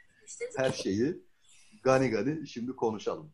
her 0.57 0.73
şeyi 0.73 1.17
gani 1.83 2.09
gani 2.09 2.49
şimdi 2.49 2.73
konuşalım. 2.73 3.33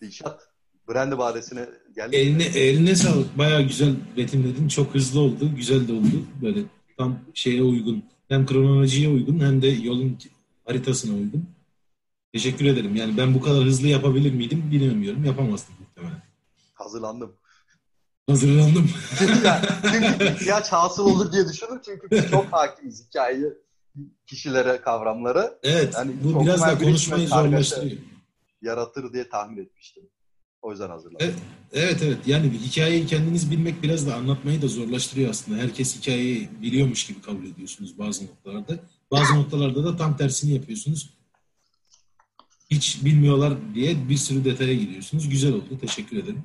Dilşat, 0.00 0.48
Brandy 0.88 1.18
Badesi'ne 1.18 1.68
geldi. 1.94 2.16
Eline, 2.16 2.44
eline 2.44 2.94
sağlık. 2.94 3.38
Bayağı 3.38 3.62
güzel 3.62 3.94
betimledin. 4.16 4.68
Çok 4.68 4.94
hızlı 4.94 5.20
oldu. 5.20 5.56
Güzel 5.56 5.88
de 5.88 5.92
oldu. 5.92 6.26
Böyle 6.42 6.60
tam 6.98 7.18
şeye 7.34 7.62
uygun. 7.62 8.04
Hem 8.28 8.46
kronolojiye 8.46 9.08
uygun 9.08 9.40
hem 9.40 9.62
de 9.62 9.66
yolun 9.66 10.18
haritasına 10.64 11.16
uygun. 11.16 11.48
Teşekkür 12.32 12.64
ederim. 12.64 12.96
Yani 12.96 13.16
ben 13.16 13.34
bu 13.34 13.40
kadar 13.40 13.64
hızlı 13.64 13.88
yapabilir 13.88 14.32
miydim 14.32 14.70
bilmiyorum. 14.72 15.24
Yapamazdım 15.24 15.74
muhtemelen. 15.80 16.22
Hazırlandım. 16.74 17.36
Hazırlandım. 18.28 18.90
çünkü 19.82 20.24
ihtiyaç 20.24 20.72
hasıl 20.72 21.04
olur 21.04 21.32
diye 21.32 21.48
düşündüm. 21.48 21.80
Çünkü 21.84 22.10
biz 22.10 22.30
çok 22.30 22.46
hakimiz 22.52 23.06
hikayeyi, 23.08 23.46
kişilere, 24.26 24.80
kavramlara. 24.80 25.58
Evet. 25.62 25.94
Yani 25.94 26.12
bu 26.24 26.40
biraz 26.40 26.62
da 26.62 26.78
konuşmayı 26.78 27.28
zorlaştırıyor. 27.28 28.00
Yaratır 28.62 29.12
diye 29.12 29.28
tahmin 29.28 29.62
etmiştim. 29.62 30.02
O 30.62 30.70
yüzden 30.70 30.88
hazırladım. 30.90 31.26
Evet, 31.26 31.34
evet 31.72 32.02
evet. 32.02 32.18
Yani 32.26 32.52
bir 32.52 32.58
hikayeyi 32.58 33.06
kendiniz 33.06 33.50
bilmek 33.50 33.82
biraz 33.82 34.06
da 34.06 34.14
anlatmayı 34.14 34.62
da 34.62 34.68
zorlaştırıyor 34.68 35.30
aslında. 35.30 35.58
Herkes 35.58 36.00
hikayeyi 36.00 36.48
biliyormuş 36.62 37.06
gibi 37.06 37.22
kabul 37.22 37.44
ediyorsunuz 37.44 37.98
bazı 37.98 38.24
noktalarda. 38.24 38.78
Bazı 39.10 39.34
noktalarda 39.34 39.84
da 39.84 39.96
tam 39.96 40.16
tersini 40.16 40.54
yapıyorsunuz. 40.54 41.10
Hiç 42.70 43.04
bilmiyorlar 43.04 43.74
diye 43.74 44.08
bir 44.08 44.16
sürü 44.16 44.44
detaya 44.44 44.74
giriyorsunuz. 44.74 45.28
Güzel 45.28 45.52
oldu. 45.52 45.78
Teşekkür 45.80 46.16
ederim. 46.16 46.44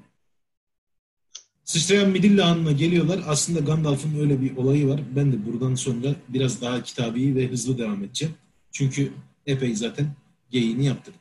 Sıçrayan 1.65 2.10
Midilli 2.10 2.41
Hanı'na 2.41 2.72
geliyorlar. 2.72 3.22
Aslında 3.27 3.60
Gandalf'ın 3.60 4.19
öyle 4.19 4.41
bir 4.41 4.57
olayı 4.57 4.88
var. 4.88 5.02
Ben 5.15 5.31
de 5.31 5.45
buradan 5.45 5.76
sonra 5.76 6.15
biraz 6.30 6.61
daha 6.61 6.84
kitabi 6.84 7.35
ve 7.35 7.48
hızlı 7.48 7.77
devam 7.77 8.03
edeceğim. 8.03 8.35
Çünkü 8.72 9.14
epey 9.45 9.76
zaten 9.76 10.15
geyiğini 10.49 10.85
yaptım. 10.85 11.14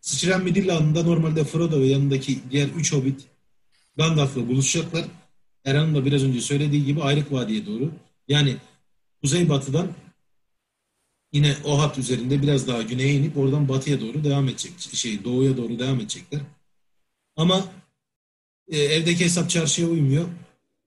Sıçrayan 0.00 0.44
Midilli 0.44 0.72
Hanı'nda 0.72 1.02
normalde 1.02 1.44
Frodo 1.44 1.80
ve 1.80 1.86
yanındaki 1.86 2.38
diğer 2.50 2.68
üç 2.68 2.92
hobbit 2.92 3.26
Gandalf'la 3.96 4.48
buluşacaklar. 4.48 5.04
Erhan'ın 5.64 5.94
da 5.94 6.04
biraz 6.04 6.24
önce 6.24 6.40
söylediği 6.40 6.84
gibi 6.84 7.02
Ayrık 7.02 7.32
Vadi'ye 7.32 7.66
doğru. 7.66 7.90
Yani 8.28 8.56
kuzeybatıdan 9.22 9.88
yine 11.32 11.56
o 11.64 11.78
hat 11.78 11.98
üzerinde 11.98 12.42
biraz 12.42 12.68
daha 12.68 12.82
güneye 12.82 13.14
inip 13.14 13.36
oradan 13.36 13.68
batıya 13.68 14.00
doğru 14.00 14.24
devam 14.24 14.48
edecek. 14.48 14.72
Şey 14.78 15.24
doğuya 15.24 15.56
doğru 15.56 15.78
devam 15.78 16.00
edecekler. 16.00 16.40
Ama 17.36 17.64
e, 18.68 18.78
evdeki 18.78 19.24
hesap 19.24 19.50
çarşıya 19.50 19.88
uymuyor. 19.88 20.28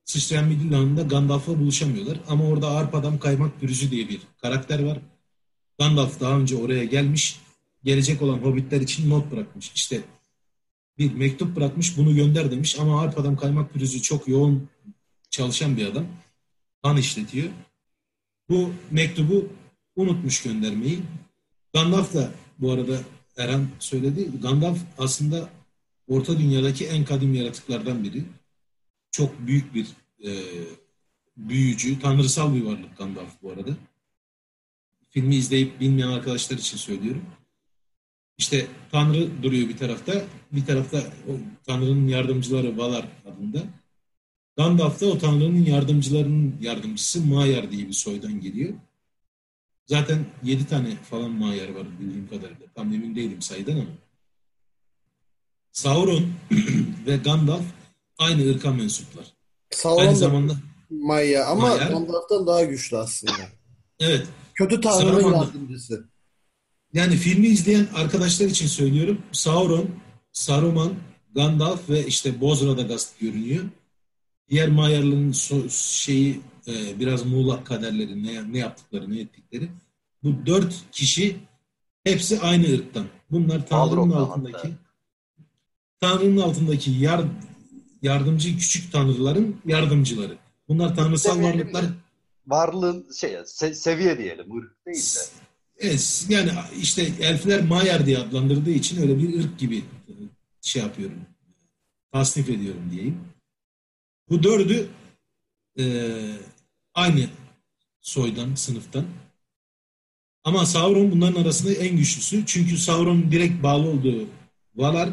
Sıçrayan 0.04 0.48
Midilli'nda 0.48 1.02
Gandalf'la 1.02 1.58
buluşamıyorlar. 1.58 2.18
Ama 2.28 2.44
orada 2.44 2.70
Arpadam 2.70 3.18
Kaymak 3.18 3.60
Pürüzü 3.60 3.90
diye 3.90 4.08
bir 4.08 4.20
karakter 4.42 4.82
var. 4.84 4.98
Gandalf 5.78 6.20
daha 6.20 6.38
önce 6.38 6.56
oraya 6.56 6.84
gelmiş. 6.84 7.40
Gelecek 7.84 8.22
olan 8.22 8.38
hobbitler 8.38 8.80
için 8.80 9.10
not 9.10 9.30
bırakmış. 9.32 9.72
İşte 9.74 10.00
bir 10.98 11.14
mektup 11.14 11.56
bırakmış 11.56 11.96
bunu 11.96 12.14
gönder 12.14 12.50
demiş. 12.50 12.78
Ama 12.78 13.00
Arpadam 13.00 13.36
Kaymak 13.36 13.72
Pürüzü 13.72 14.02
çok 14.02 14.28
yoğun 14.28 14.68
çalışan 15.30 15.76
bir 15.76 15.86
adam. 15.86 16.06
Han 16.82 16.96
işletiyor. 16.96 17.48
Bu 18.48 18.70
mektubu 18.90 19.48
unutmuş 19.96 20.42
göndermeyi. 20.42 21.00
Gandalf 21.74 22.14
da 22.14 22.30
bu 22.58 22.72
arada 22.72 22.98
Eren 23.36 23.68
söyledi. 23.78 24.30
Gandalf 24.42 24.78
aslında 24.98 25.48
Orta 26.12 26.38
Dünya'daki 26.38 26.86
en 26.86 27.04
kadim 27.04 27.34
yaratıklardan 27.34 28.04
biri. 28.04 28.24
Çok 29.10 29.46
büyük 29.46 29.74
bir 29.74 29.86
e, 30.24 30.30
büyücü, 31.36 32.00
tanrısal 32.00 32.54
bir 32.54 32.62
varlık 32.62 32.98
Gandalf 32.98 33.42
bu 33.42 33.50
arada. 33.50 33.70
Filmi 35.10 35.36
izleyip 35.36 35.80
bilmeyen 35.80 36.08
arkadaşlar 36.08 36.58
için 36.58 36.76
söylüyorum. 36.76 37.24
İşte 38.38 38.66
Tanrı 38.90 39.42
duruyor 39.42 39.68
bir 39.68 39.76
tarafta, 39.76 40.24
bir 40.52 40.66
tarafta 40.66 40.98
o 40.98 41.32
Tanrı'nın 41.66 42.08
yardımcıları 42.08 42.78
Valar 42.78 43.08
adında. 43.26 43.62
Gandalf 44.56 45.00
da 45.00 45.06
o 45.06 45.18
tanrının 45.18 45.64
yardımcılarının 45.64 46.56
yardımcısı 46.60 47.26
Maiar 47.26 47.70
diye 47.70 47.88
bir 47.88 47.92
soydan 47.92 48.40
geliyor. 48.40 48.74
Zaten 49.86 50.26
yedi 50.42 50.66
tane 50.66 50.96
falan 50.96 51.30
Maiar 51.30 51.68
var 51.68 52.00
bildiğim 52.00 52.28
kadarıyla. 52.28 52.66
Tam 52.74 52.92
emin 52.92 53.16
değilim 53.16 53.42
sayıdan 53.42 53.72
ama. 53.72 54.01
Sauron 55.72 56.24
ve 57.06 57.16
Gandalf 57.16 57.64
aynı 58.18 58.50
ırka 58.50 58.70
mensuplar. 58.70 59.24
Sauron 59.70 60.00
Aynı 60.00 60.10
da 60.10 60.14
zamanda 60.14 60.56
Maya 60.90 61.46
ama 61.46 61.68
Maya. 61.68 61.88
Gandalf'tan 61.88 62.46
daha 62.46 62.64
güçlü 62.64 62.96
aslında. 62.96 63.32
evet 64.00 64.26
Kötü 64.54 64.80
tanrının 64.80 65.32
yardımcısı. 65.34 66.08
yani 66.92 67.16
filmi 67.16 67.46
izleyen 67.46 67.86
arkadaşlar 67.94 68.46
için 68.46 68.66
söylüyorum. 68.66 69.22
Sauron, 69.32 69.90
Saruman, 70.32 70.94
Gandalf 71.34 71.88
ve 71.90 72.06
işte 72.06 72.40
Bozradagast 72.40 73.20
görünüyor. 73.20 73.64
Diğer 74.50 74.68
Mayarların 74.68 75.32
so- 75.32 75.70
şeyi 76.04 76.40
e, 76.68 77.00
biraz 77.00 77.26
muğlak 77.26 77.66
kaderleri 77.66 78.24
ne, 78.24 78.52
ne 78.52 78.58
yaptıkları 78.58 79.10
ne 79.10 79.20
ettikleri. 79.20 79.68
Bu 80.22 80.46
dört 80.46 80.74
kişi 80.92 81.36
hepsi 82.04 82.40
aynı 82.40 82.72
ırktan. 82.74 83.06
Bunlar 83.30 83.66
Tanrı'nın 83.66 84.10
altındaki 84.10 84.56
hatta. 84.56 84.68
Tanrı'nın 86.02 86.40
altındaki 86.40 86.90
yar, 86.90 87.24
yardımcı 88.02 88.58
küçük 88.58 88.92
tanrıların 88.92 89.56
yardımcıları. 89.66 90.38
Bunlar 90.68 90.96
tanrısal 90.96 91.36
Demeyelim 91.36 91.60
varlıklar. 91.60 91.84
Varlığın 92.46 93.06
şey 93.20 93.32
se- 93.34 93.74
seviye 93.74 94.18
diyelim 94.18 94.56
ırk 94.56 94.86
değil 94.86 94.96
de. 95.16 95.20
Evet, 95.78 96.26
yani 96.28 96.50
işte 96.80 97.02
elfler 97.20 97.64
Maiar 97.64 98.06
diye 98.06 98.18
adlandırdığı 98.18 98.70
için 98.70 99.02
öyle 99.02 99.18
bir 99.18 99.40
ırk 99.40 99.58
gibi 99.58 99.84
şey 100.60 100.82
yapıyorum. 100.82 101.18
Tasnif 102.12 102.48
ediyorum 102.48 102.90
diyeyim. 102.90 103.20
Bu 104.28 104.42
dördü 104.42 104.88
e, 105.78 105.84
aynı 106.94 107.28
soydan, 108.00 108.54
sınıftan. 108.54 109.04
Ama 110.44 110.66
Sauron 110.66 111.10
bunların 111.10 111.42
arasında 111.42 111.72
en 111.72 111.96
güçlüsü. 111.96 112.46
Çünkü 112.46 112.78
Sauron'un 112.78 113.32
direkt 113.32 113.62
bağlı 113.62 113.88
olduğu 113.88 114.26
Valar, 114.74 115.08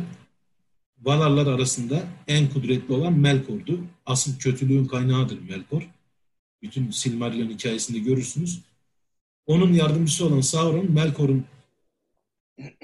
Valarlar 1.02 1.48
arasında 1.48 2.04
en 2.28 2.50
kudretli 2.50 2.94
olan 2.94 3.14
Melkor'du. 3.14 3.80
Asıl 4.06 4.40
kötülüğün 4.40 4.86
kaynağıdır 4.86 5.40
Melkor. 5.50 5.90
Bütün 6.62 6.92
Silmarillion 6.92 7.50
hikayesinde 7.50 8.00
görürsünüz. 8.00 8.62
Onun 9.46 9.74
yardımcısı 9.74 10.26
olan 10.26 10.42
Sauron, 10.42 10.92
Melkor'un 10.92 11.46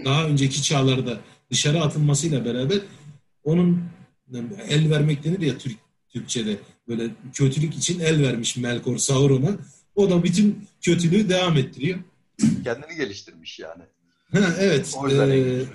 daha 0.06 0.26
önceki 0.26 0.64
çağlarda 0.64 1.20
dışarı 1.52 1.82
atılmasıyla 1.82 2.46
beraber 2.46 2.80
onun 3.44 3.84
el 4.70 4.92
vermek 4.92 5.24
denir 5.24 5.42
ya 5.42 5.58
Türk, 5.58 5.78
Türkçe'de 6.10 6.58
böyle 6.88 7.10
kötülük 7.34 7.76
için 7.76 8.00
el 8.00 8.24
vermiş 8.24 8.58
Melkor 8.58 8.98
Sauron'a. 8.98 9.58
O 9.96 10.10
da 10.10 10.24
bütün 10.24 10.68
kötülüğü 10.82 11.30
devam 11.30 11.58
ettiriyor. 11.58 12.00
Kendini 12.64 12.96
geliştirmiş 12.98 13.60
yani. 13.60 13.84
Ha, 14.32 14.56
evet. 14.60 14.96
O 14.98 15.08
yüzden 15.08 15.30
en 15.30 15.38
Ee. 15.38 15.66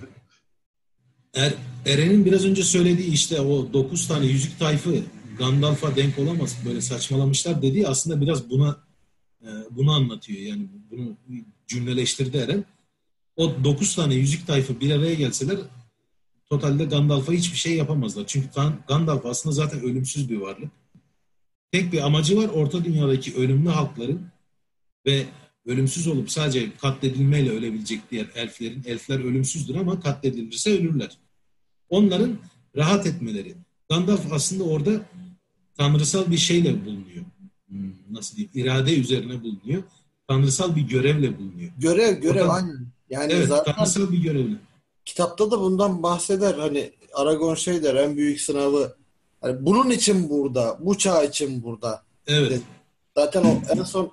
Er, 1.35 1.55
Eren'in 1.87 2.25
biraz 2.25 2.45
önce 2.45 2.63
söylediği 2.63 3.13
işte 3.13 3.41
o 3.41 3.73
9 3.73 4.09
tane 4.09 4.27
yüzük 4.27 4.59
tayfı 4.59 5.03
Gandalf'a 5.39 5.97
denk 5.97 6.19
olamaz. 6.19 6.57
Böyle 6.67 6.81
saçmalamışlar 6.81 7.63
dediği 7.63 7.89
aslında 7.89 8.21
biraz 8.21 8.51
buna 8.51 8.77
e, 9.43 9.49
bunu 9.71 9.93
anlatıyor. 9.93 10.41
Yani 10.41 10.69
bunu 10.91 11.17
cümleleştirdi 11.69 12.37
Eren. 12.37 12.65
O 13.37 13.65
9 13.65 13.95
tane 13.95 14.15
yüzük 14.15 14.47
tayfı 14.47 14.81
bir 14.81 14.91
araya 14.91 15.15
gelseler 15.15 15.59
totalde 16.51 16.85
Gandalf'a 16.85 17.33
hiçbir 17.33 17.59
şey 17.59 17.77
yapamazlar. 17.77 18.25
Çünkü 18.27 18.49
Gandalf 18.89 19.27
aslında 19.27 19.55
zaten 19.55 19.81
ölümsüz 19.81 20.31
bir 20.31 20.37
varlık. 20.37 20.71
Tek 21.73 21.93
bir 21.93 22.07
amacı 22.07 22.37
var 22.37 22.49
orta 22.49 22.85
dünyadaki 22.85 23.35
ölümlü 23.35 23.69
halkların 23.69 24.27
ve 25.07 25.27
ölümsüz 25.67 26.07
olup 26.09 26.31
sadece 26.31 26.77
katledilmeyle 26.77 27.51
ölebilecek 27.51 28.01
diğer 28.11 28.27
elflerin, 28.35 28.83
elfler 28.87 29.19
ölümsüzdür 29.21 29.75
ama 29.75 30.01
katledilirse 30.01 30.79
ölürler. 30.79 31.19
Onların 31.89 32.39
rahat 32.77 33.07
etmeleri. 33.07 33.55
Gandalf 33.91 34.33
aslında 34.33 34.65
orada 34.65 35.01
tanrısal 35.77 36.31
bir 36.31 36.37
şeyle 36.37 36.85
bulunuyor. 36.85 37.25
Hmm, 37.69 37.93
Nasıl 38.11 38.37
diyeyim? 38.37 38.51
İrade 38.55 38.97
üzerine 39.01 39.43
bulunuyor. 39.43 39.83
Tanrısal 40.29 40.77
bir 40.77 40.81
görevle 40.83 41.39
bulunuyor. 41.39 41.71
Görev 41.79 42.21
görev 42.21 42.41
Orada- 42.43 42.53
aynen. 42.53 42.87
Yani 43.11 43.33
Evet, 43.33 43.49
zaten 43.49 43.75
tanrısal 43.77 44.13
bir 44.13 44.19
görevle. 44.23 44.57
kitapta 45.05 45.51
da 45.51 45.61
bundan 45.61 46.03
bahseder. 46.03 46.55
Hani 46.55 46.91
Aragon 47.15 47.55
şey 47.55 47.83
der 47.83 47.95
en 47.95 48.17
büyük 48.17 48.41
sınavı 48.41 48.97
hani 49.41 49.67
bunun 49.67 49.91
için 49.91 50.29
burada, 50.31 50.79
bu 50.81 50.99
çağ 50.99 51.25
için 51.25 51.63
burada. 51.63 52.03
Evet. 52.27 52.63
Zaten 53.17 53.43
o 53.45 53.63
en 53.79 53.83
son 53.83 54.13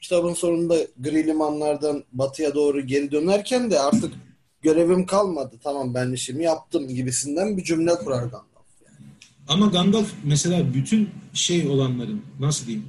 kitabın 0.00 0.34
sonunda 0.34 0.76
gri 0.98 1.26
limanlardan 1.26 2.04
batıya 2.12 2.54
doğru 2.54 2.86
geri 2.86 3.10
dönerken 3.12 3.70
de 3.70 3.80
artık 3.80 4.12
görevim 4.62 5.06
kalmadı. 5.06 5.56
Tamam 5.64 5.94
ben 5.94 6.12
işimi 6.12 6.44
yaptım 6.44 6.88
gibisinden 6.88 7.56
bir 7.56 7.64
cümle 7.64 7.94
kurar 7.94 8.22
Gandalf. 8.22 8.42
Ama 9.48 9.66
Gandalf 9.66 10.12
mesela 10.24 10.74
bütün 10.74 11.10
şey 11.34 11.68
olanların 11.68 12.22
nasıl 12.40 12.66
diyeyim 12.66 12.86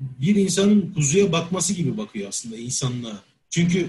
bir 0.00 0.36
insanın 0.36 0.92
kuzuya 0.94 1.32
bakması 1.32 1.74
gibi 1.74 1.96
bakıyor 1.98 2.28
aslında 2.28 2.56
insanlığa. 2.56 3.22
Çünkü 3.50 3.88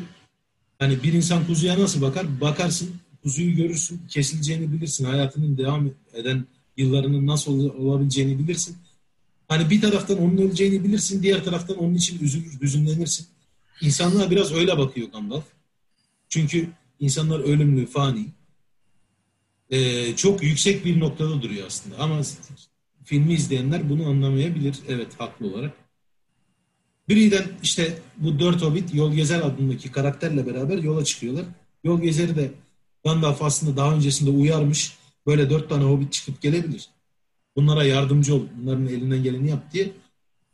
hani 0.80 1.04
bir 1.04 1.14
insan 1.14 1.48
kuzuya 1.48 1.80
nasıl 1.80 2.02
bakar? 2.02 2.42
Bakarsın, 2.42 2.90
kuzuyu 3.24 3.56
görürsün, 3.56 4.02
kesileceğini 4.10 4.72
bilirsin. 4.74 5.06
Hayatının 5.06 5.58
devam 5.58 5.90
eden 6.14 6.46
yıllarının 6.78 7.28
nasıl 7.28 7.60
ol- 7.60 7.86
olabileceğini 7.86 8.40
bilirsin. 8.40 8.76
Hani 9.48 9.70
bir 9.70 9.82
taraftan 9.82 10.18
onun 10.18 10.38
öleceğini 10.38 10.84
bilirsin, 10.84 11.24
diğer 11.24 11.44
taraftan 11.44 11.78
onun 11.78 11.94
için 11.94 12.20
üzülür, 12.20 12.62
hüzünlenirsin. 12.62 13.28
İnsanlığa 13.82 14.32
biraz 14.32 14.54
öyle 14.54 14.78
bakıyor 14.78 15.08
Gandalf. 15.08 15.46
Çünkü 16.30 16.70
insanlar 17.00 17.40
ölümlü, 17.40 17.86
fani. 17.86 18.26
Ee, 19.70 20.16
çok 20.16 20.44
yüksek 20.44 20.86
bir 20.86 21.00
noktada 21.00 21.42
duruyor 21.42 21.68
aslında. 21.68 21.98
Ama 22.00 22.22
filmi 23.04 23.34
izleyenler 23.34 23.90
bunu 23.90 24.10
anlamayabilir. 24.10 24.76
Evet, 24.88 25.08
haklı 25.18 25.48
olarak. 25.48 25.74
Birden 27.10 27.46
işte 27.64 28.00
bu 28.18 28.40
dört 28.40 28.62
hobbit 28.62 28.94
Yol 28.94 29.14
Gezer 29.14 29.40
adındaki 29.40 29.92
karakterle 29.92 30.48
beraber 30.48 30.78
yola 30.78 31.04
çıkıyorlar. 31.04 31.46
Yol 31.84 32.02
Gezer'i 32.02 32.36
de 32.36 32.52
Gandalf 33.06 33.42
aslında 33.42 33.78
daha 33.78 33.96
öncesinde 33.96 34.30
uyarmış. 34.30 34.98
Böyle 35.26 35.50
dört 35.50 35.70
tane 35.70 35.84
hobbit 35.84 36.14
çıkıp 36.14 36.42
gelebilir. 36.42 36.90
Bunlara 37.58 37.84
yardımcı 37.84 38.36
ol. 38.36 38.42
Bunların 38.62 38.88
elinden 38.88 39.24
geleni 39.24 39.50
yap 39.50 39.74
diye. 39.74 39.92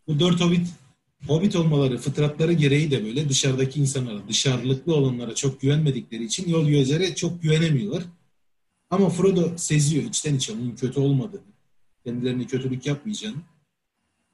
Bu 0.08 0.20
dört 0.20 0.42
hobbit 0.42 0.68
hobbit 1.28 1.56
olmaları, 1.56 1.98
fıtratları 1.98 2.54
gereği 2.54 2.92
de 2.92 3.06
böyle 3.06 3.30
dışarıdaki 3.30 3.80
insanlara, 3.80 4.28
dışarılıklı 4.28 4.96
olanlara 4.96 5.36
çok 5.36 5.62
güvenmedikleri 5.62 6.24
için 6.24 6.50
Yol 6.50 6.70
Gezer'e 6.70 7.16
çok 7.16 7.42
güvenemiyorlar. 7.42 8.04
Ama 8.90 9.10
Frodo 9.10 9.58
seziyor 9.58 10.04
içten 10.04 10.36
içe 10.36 10.54
onun 10.54 10.76
kötü 10.76 11.00
olmadığını, 11.00 11.42
kendilerine 12.06 12.46
kötülük 12.48 12.86
yapmayacağını. 12.86 13.36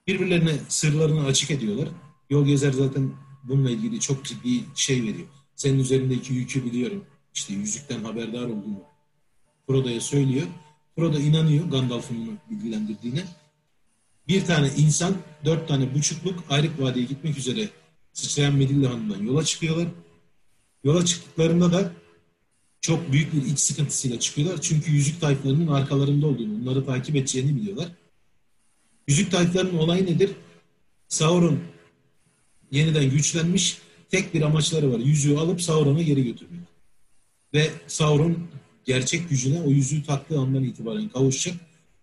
Birbirlerine 0.07 0.53
sırlarını 0.67 1.25
açık 1.25 1.51
ediyorlar. 1.51 1.89
Yol 2.29 2.45
Gezer 2.45 2.71
zaten 2.71 3.11
bununla 3.43 3.69
ilgili 3.69 3.99
çok 3.99 4.25
ciddi 4.25 4.63
şey 4.75 5.03
veriyor. 5.03 5.27
Senin 5.55 5.79
üzerindeki 5.79 6.33
yükü 6.33 6.65
biliyorum. 6.65 7.05
İşte 7.33 7.53
yüzükten 7.53 8.03
haberdar 8.03 8.45
olduğunu 8.45 8.83
Frodo'ya 9.67 10.01
söylüyor. 10.01 10.47
Frodo 10.99 11.19
inanıyor 11.19 11.65
Gandalf'ın 11.65 12.15
onu 12.15 12.38
bilgilendirdiğine. 12.49 13.23
Bir 14.27 14.45
tane 14.45 14.71
insan, 14.77 15.15
dört 15.45 15.67
tane 15.67 15.93
buçukluk 15.93 16.43
Ayrık 16.49 16.81
Vadi'ye 16.81 17.05
gitmek 17.05 17.38
üzere 17.38 17.69
sıçrayan 18.13 18.55
Medilli 18.55 18.88
Hanı'ndan 18.88 19.23
yola 19.23 19.45
çıkıyorlar. 19.45 19.88
Yola 20.84 21.05
çıktıklarında 21.05 21.73
da 21.73 21.91
çok 22.81 23.11
büyük 23.11 23.34
bir 23.34 23.45
iç 23.45 23.59
sıkıntısıyla 23.59 24.19
çıkıyorlar. 24.19 24.61
Çünkü 24.61 24.91
yüzük 24.91 25.21
tayflarının 25.21 25.67
arkalarında 25.67 26.27
olduğunu, 26.27 26.61
onları 26.61 26.85
takip 26.85 27.15
edeceğini 27.15 27.55
biliyorlar. 27.55 27.88
Yüzük 29.07 29.31
tayflarının 29.31 29.77
olayı 29.77 30.05
nedir? 30.05 30.31
Sauron 31.07 31.59
yeniden 32.71 33.09
güçlenmiş. 33.09 33.77
Tek 34.11 34.34
bir 34.34 34.41
amaçları 34.41 34.93
var. 34.93 34.99
Yüzüğü 34.99 35.38
alıp 35.38 35.61
Sauron'a 35.61 36.01
geri 36.01 36.23
götürmek. 36.23 36.61
Ve 37.53 37.69
Sauron 37.88 38.38
gerçek 38.89 39.29
gücüne 39.29 39.61
o 39.61 39.69
yüzüğü 39.69 40.03
taktığı 40.03 40.39
andan 40.39 40.63
itibaren 40.63 41.09
kavuşacak. 41.09 41.59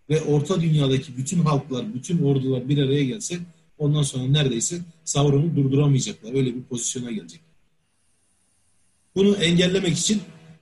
Ve 0.09 0.21
orta 0.21 0.61
dünyadaki 0.61 1.17
bütün 1.17 1.39
halklar, 1.39 1.93
bütün 1.93 2.23
ordular 2.23 2.69
bir 2.69 2.77
araya 2.77 3.03
gelse 3.03 3.39
ondan 3.77 4.03
sonra 4.03 4.23
neredeyse 4.23 4.79
Sauron'u 5.03 5.55
durduramayacaklar. 5.55 6.33
Öyle 6.33 6.55
bir 6.55 6.63
pozisyona 6.63 7.11
gelecek. 7.11 7.41
Bunu 9.15 9.35
engellemek 9.35 9.97
için 9.97 10.21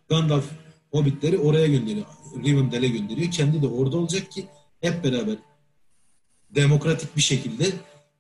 Gandalf 0.10 0.45
Hobbitleri 0.91 1.38
oraya 1.38 1.68
gönderiyor. 1.68 2.06
Rivendell'e 2.45 2.88
gönderiyor. 2.88 3.31
Kendi 3.31 3.61
de 3.61 3.68
orada 3.68 3.97
olacak 3.97 4.31
ki 4.31 4.45
hep 4.81 5.03
beraber 5.03 5.35
demokratik 6.56 7.15
bir 7.15 7.22
şekilde 7.22 7.65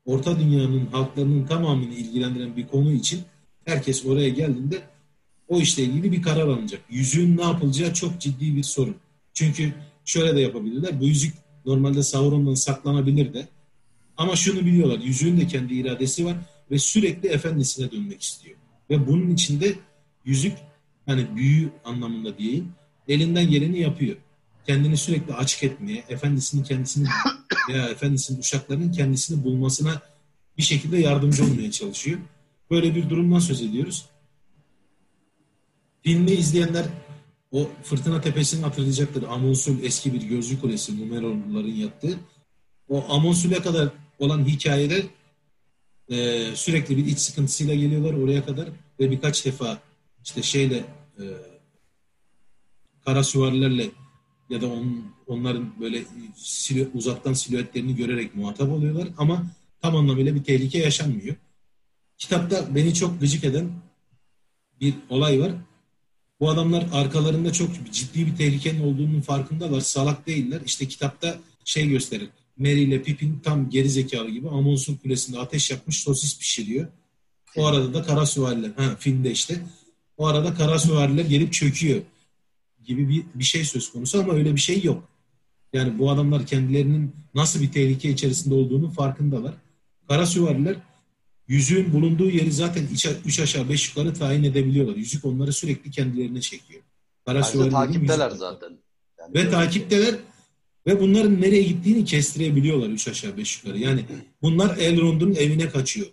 Orta 0.05 0.39
Dünya'nın 0.39 0.85
halklarının 0.85 1.45
tamamını 1.45 1.93
ilgilendiren 1.93 2.57
bir 2.57 2.67
konu 2.67 2.91
için 2.91 3.21
herkes 3.65 4.05
oraya 4.05 4.29
geldiğinde 4.29 4.81
o 5.47 5.59
işle 5.59 5.83
ilgili 5.83 6.11
bir 6.11 6.21
karar 6.21 6.47
alınacak. 6.47 6.81
Yüzüğün 6.89 7.37
ne 7.37 7.43
yapılacağı 7.43 7.93
çok 7.93 8.21
ciddi 8.21 8.55
bir 8.55 8.63
sorun. 8.63 8.95
Çünkü 9.33 9.73
şöyle 10.05 10.35
de 10.35 10.41
yapabilirler. 10.41 10.99
Bu 10.99 11.05
yüzük 11.05 11.33
Normalde 11.65 12.03
Sauron'dan 12.03 12.53
saklanabilir 12.53 13.33
de. 13.33 13.47
Ama 14.17 14.35
şunu 14.35 14.65
biliyorlar. 14.65 14.99
Yüzüğün 14.99 15.37
de 15.37 15.47
kendi 15.47 15.73
iradesi 15.73 16.25
var 16.25 16.35
ve 16.71 16.79
sürekli 16.79 17.29
efendisine 17.29 17.91
dönmek 17.91 18.21
istiyor. 18.21 18.57
Ve 18.89 19.07
bunun 19.07 19.29
içinde 19.29 19.75
yüzük 20.25 20.53
hani 21.05 21.35
büyü 21.35 21.69
anlamında 21.85 22.37
diyeyim 22.37 22.71
elinden 23.07 23.49
geleni 23.49 23.79
yapıyor. 23.79 24.15
Kendini 24.67 24.97
sürekli 24.97 25.33
açık 25.33 25.63
etmeye, 25.63 26.03
efendisinin 26.09 26.63
kendisini 26.63 27.07
veya 27.69 27.89
efendisinin 27.89 28.39
uşaklarının 28.39 28.91
kendisini 28.91 29.43
bulmasına 29.43 30.01
bir 30.57 30.63
şekilde 30.63 30.97
yardımcı 30.97 31.43
olmaya 31.43 31.71
çalışıyor. 31.71 32.19
Böyle 32.71 32.95
bir 32.95 33.09
durumdan 33.09 33.39
söz 33.39 33.61
ediyoruz. 33.61 34.05
Filmi 36.05 36.31
izleyenler 36.31 36.85
o 37.51 37.69
Fırtına 37.83 38.21
Tepesi'ni 38.21 38.61
hatırlayacaktır. 38.61 39.23
Amonsul 39.23 39.83
eski 39.83 40.13
bir 40.13 40.21
gözlü 40.21 40.61
kulesi 40.61 41.01
Numeroların 41.01 41.75
yattığı. 41.75 42.19
O 42.89 43.05
Amonsul'e 43.09 43.61
kadar 43.61 43.89
olan 44.19 44.45
hikayede 44.45 45.03
e, 46.09 46.45
sürekli 46.55 46.97
bir 46.97 47.05
iç 47.05 47.19
sıkıntısıyla 47.19 47.75
geliyorlar 47.75 48.13
oraya 48.13 48.45
kadar 48.45 48.69
ve 48.99 49.11
birkaç 49.11 49.45
defa 49.45 49.81
işte 50.23 50.43
şeyle 50.43 50.85
e, 51.19 51.23
kara 53.05 53.23
süvarilerle 53.23 53.89
ya 54.49 54.61
da 54.61 54.67
on, 54.67 55.05
onların 55.27 55.79
böyle 55.79 56.03
silü, 56.35 56.89
uzaktan 56.93 57.33
silüetlerini 57.33 57.95
görerek 57.95 58.35
muhatap 58.35 58.69
oluyorlar 58.69 59.07
ama 59.17 59.45
tam 59.81 59.95
anlamıyla 59.95 60.35
bir 60.35 60.43
tehlike 60.43 60.77
yaşanmıyor. 60.77 61.35
Kitapta 62.17 62.75
beni 62.75 62.93
çok 62.93 63.19
gıcık 63.19 63.43
eden 63.43 63.71
bir 64.81 64.93
olay 65.09 65.39
var. 65.39 65.51
Bu 66.39 66.49
adamlar 66.49 66.85
arkalarında 66.93 67.53
çok 67.53 67.69
ciddi 67.91 68.25
bir 68.25 68.35
tehlikenin 68.35 68.79
olduğunun 68.79 69.21
farkındalar. 69.21 69.81
Salak 69.81 70.27
değiller. 70.27 70.61
İşte 70.65 70.87
kitapta 70.87 71.37
şey 71.65 71.89
gösterir. 71.89 72.29
Merry 72.57 72.83
ile 72.83 73.03
Pippin 73.03 73.39
tam 73.43 73.69
geri 73.69 73.89
zekalı 73.89 74.29
gibi 74.29 74.49
Amonsun 74.49 74.95
Kulesi'nde 74.95 75.39
ateş 75.39 75.71
yapmış 75.71 75.99
sosis 75.99 76.39
pişiriyor. 76.39 76.87
O 77.55 77.65
arada 77.65 77.93
da 77.93 78.03
kara 78.03 78.25
süvariler, 78.25 78.71
ha 78.77 78.95
filmde 78.99 79.31
işte. 79.31 79.65
O 80.17 80.27
arada 80.27 80.53
kara 80.53 80.79
süvariler 80.79 81.25
gelip 81.25 81.53
çöküyor 81.53 82.01
gibi 82.83 83.09
bir, 83.09 83.23
bir 83.35 83.43
şey 83.43 83.63
söz 83.63 83.91
konusu 83.91 84.19
ama 84.19 84.33
öyle 84.33 84.55
bir 84.55 84.61
şey 84.61 84.83
yok. 84.83 85.09
Yani 85.73 85.99
bu 85.99 86.11
adamlar 86.11 86.45
kendilerinin 86.45 87.15
nasıl 87.33 87.61
bir 87.61 87.71
tehlike 87.71 88.09
içerisinde 88.09 88.55
olduğunu 88.55 88.89
farkındalar. 88.89 89.53
Kara 90.07 90.25
süvariler 90.25 90.75
yüzüğün 91.47 91.93
bulunduğu 91.93 92.29
yeri 92.29 92.51
zaten 92.51 92.87
iç, 92.93 93.07
üç 93.25 93.39
aşağı 93.39 93.69
beş 93.69 93.89
yukarı 93.89 94.13
tayin 94.13 94.43
edebiliyorlar. 94.43 94.95
Yüzük 94.95 95.25
onları 95.25 95.53
sürekli 95.53 95.91
kendilerine 95.91 96.41
çekiyor. 96.41 96.81
Kara 97.25 97.41
takipteler 97.41 98.29
zaten. 98.29 98.69
Yani 99.19 99.33
ve 99.33 99.49
takipteler 99.49 100.15
ve 100.87 101.01
bunların 101.01 101.41
nereye 101.41 101.63
gittiğini 101.63 102.05
kestirebiliyorlar 102.05 102.89
üç 102.89 103.07
aşağı 103.07 103.37
beş 103.37 103.57
yukarı. 103.57 103.79
Yani 103.79 104.05
bunlar 104.41 104.77
Elrond'un 104.77 105.35
evine 105.35 105.69
kaçıyor. 105.69 106.07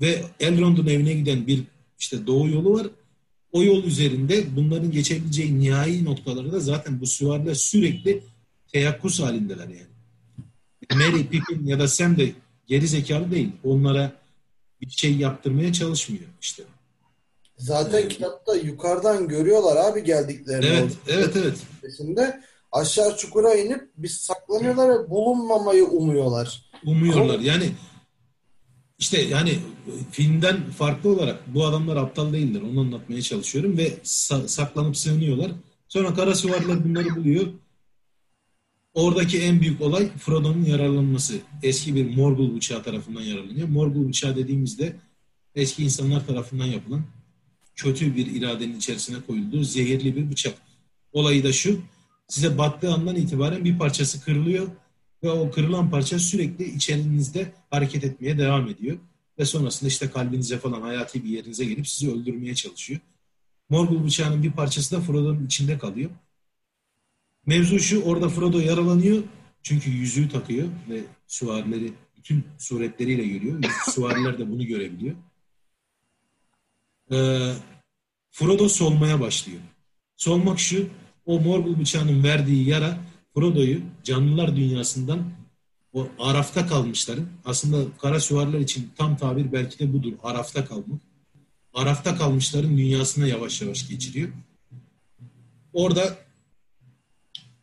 Ve 0.00 0.22
Elrond'un 0.40 0.86
evine 0.86 1.12
giden 1.12 1.46
bir 1.46 1.62
işte 1.98 2.26
doğu 2.26 2.48
yolu 2.48 2.74
var. 2.74 2.86
O 3.52 3.62
yol 3.62 3.84
üzerinde 3.84 4.56
bunların 4.56 4.90
geçebileceği 4.90 5.60
nihai 5.60 6.04
noktaları 6.04 6.52
da 6.52 6.60
zaten 6.60 7.00
bu 7.00 7.06
süvariler 7.06 7.54
sürekli 7.54 8.22
teyakkuz 8.72 9.20
halindeler 9.20 9.68
yani. 9.68 9.96
Mary, 10.94 11.26
Pippin 11.26 11.66
ya 11.66 11.78
da 11.78 11.88
Sam 11.88 12.16
de 12.16 12.32
geri 12.66 12.88
zekalı 12.88 13.30
değil. 13.30 13.48
Onlara 13.64 14.12
bir 14.80 14.90
şey 14.90 15.16
yaptırmaya 15.16 15.72
çalışmıyor 15.72 16.24
işte. 16.40 16.62
Zaten 17.56 18.00
yani, 18.00 18.08
kitapta 18.08 18.56
yukarıdan 18.56 19.28
görüyorlar 19.28 19.76
abi 19.76 20.04
geldiklerini. 20.04 20.66
Evet, 20.66 20.92
evet, 21.08 21.36
evet. 21.36 21.56
Sitesinde 21.74 22.40
aşağı 22.72 23.16
çukura 23.16 23.54
inip 23.54 23.90
biz 23.96 24.12
saklanıyorlar 24.12 24.88
ve 24.88 25.10
bulunmamayı 25.10 25.84
umuyorlar. 25.84 26.70
Umuyorlar. 26.84 27.38
Yani 27.38 27.72
işte 28.98 29.22
yani 29.22 29.58
filmden 30.10 30.70
farklı 30.70 31.10
olarak 31.10 31.54
bu 31.54 31.64
adamlar 31.64 31.96
aptal 31.96 32.32
değiller. 32.32 32.62
Onu 32.62 32.80
anlatmaya 32.80 33.22
çalışıyorum 33.22 33.78
ve 33.78 33.88
sa- 34.04 34.48
saklanıp 34.48 34.96
sığınıyorlar. 34.96 35.52
Sonra 35.88 36.14
kara 36.14 36.34
bunları 36.84 37.16
buluyor. 37.16 37.46
Oradaki 38.96 39.38
en 39.38 39.60
büyük 39.60 39.80
olay 39.80 40.10
Frodo'nun 40.18 40.64
yararlanması. 40.64 41.38
Eski 41.62 41.94
bir 41.94 42.16
Morgul 42.16 42.56
bıçağı 42.56 42.82
tarafından 42.82 43.20
yararlanıyor. 43.20 43.68
Morgul 43.68 44.08
bıçağı 44.08 44.36
dediğimizde 44.36 44.96
eski 45.54 45.84
insanlar 45.84 46.26
tarafından 46.26 46.66
yapılan 46.66 47.02
kötü 47.74 48.16
bir 48.16 48.26
iradenin 48.26 48.76
içerisine 48.76 49.16
koyulduğu 49.26 49.64
zehirli 49.64 50.16
bir 50.16 50.30
bıçak. 50.30 50.54
Olayı 51.12 51.44
da 51.44 51.52
şu, 51.52 51.80
size 52.28 52.58
battığı 52.58 52.94
andan 52.94 53.16
itibaren 53.16 53.64
bir 53.64 53.78
parçası 53.78 54.24
kırılıyor 54.24 54.68
ve 55.22 55.30
o 55.30 55.50
kırılan 55.50 55.90
parça 55.90 56.18
sürekli 56.18 56.64
içerinizde 56.64 57.52
hareket 57.70 58.04
etmeye 58.04 58.38
devam 58.38 58.68
ediyor. 58.68 58.98
Ve 59.38 59.44
sonrasında 59.44 59.88
işte 59.88 60.10
kalbinize 60.10 60.58
falan 60.58 60.80
hayati 60.80 61.24
bir 61.24 61.28
yerinize 61.28 61.64
gelip 61.64 61.88
sizi 61.88 62.12
öldürmeye 62.12 62.54
çalışıyor. 62.54 63.00
Morgul 63.68 64.04
bıçağının 64.04 64.42
bir 64.42 64.52
parçası 64.52 64.96
da 64.96 65.00
Frodo'nun 65.00 65.46
içinde 65.46 65.78
kalıyor. 65.78 66.10
Mevzu 67.46 67.78
şu, 67.78 68.02
orada 68.02 68.28
Frodo 68.28 68.58
yaralanıyor. 68.58 69.22
Çünkü 69.62 69.90
yüzüğü 69.90 70.28
takıyor 70.28 70.68
ve 70.88 71.00
süvarileri 71.26 71.92
bütün 72.16 72.44
suretleriyle 72.58 73.26
görüyor. 73.26 73.64
Süvariler 73.90 74.38
de 74.38 74.50
bunu 74.50 74.66
görebiliyor. 74.66 75.16
Ee, 77.12 77.52
Frodo 78.30 78.68
solmaya 78.68 79.20
başlıyor. 79.20 79.60
Solmak 80.16 80.58
şu, 80.60 80.88
o 81.26 81.40
Morgul 81.40 81.78
bıçağının 81.78 82.24
verdiği 82.24 82.68
yara 82.68 82.98
Frodo'yu 83.34 83.80
canlılar 84.04 84.56
dünyasından 84.56 85.18
o 85.92 86.08
arafta 86.18 86.66
kalmışların, 86.66 87.28
aslında 87.44 87.96
kara 87.98 88.20
süvariler 88.20 88.60
için 88.60 88.90
tam 88.96 89.16
tabir 89.16 89.52
belki 89.52 89.78
de 89.78 89.92
budur, 89.92 90.12
arafta 90.22 90.64
kalmak. 90.64 91.00
Arafta 91.74 92.16
kalmışların 92.16 92.78
dünyasına 92.78 93.26
yavaş 93.26 93.62
yavaş 93.62 93.88
geçiriyor. 93.88 94.28
Orada 95.72 96.25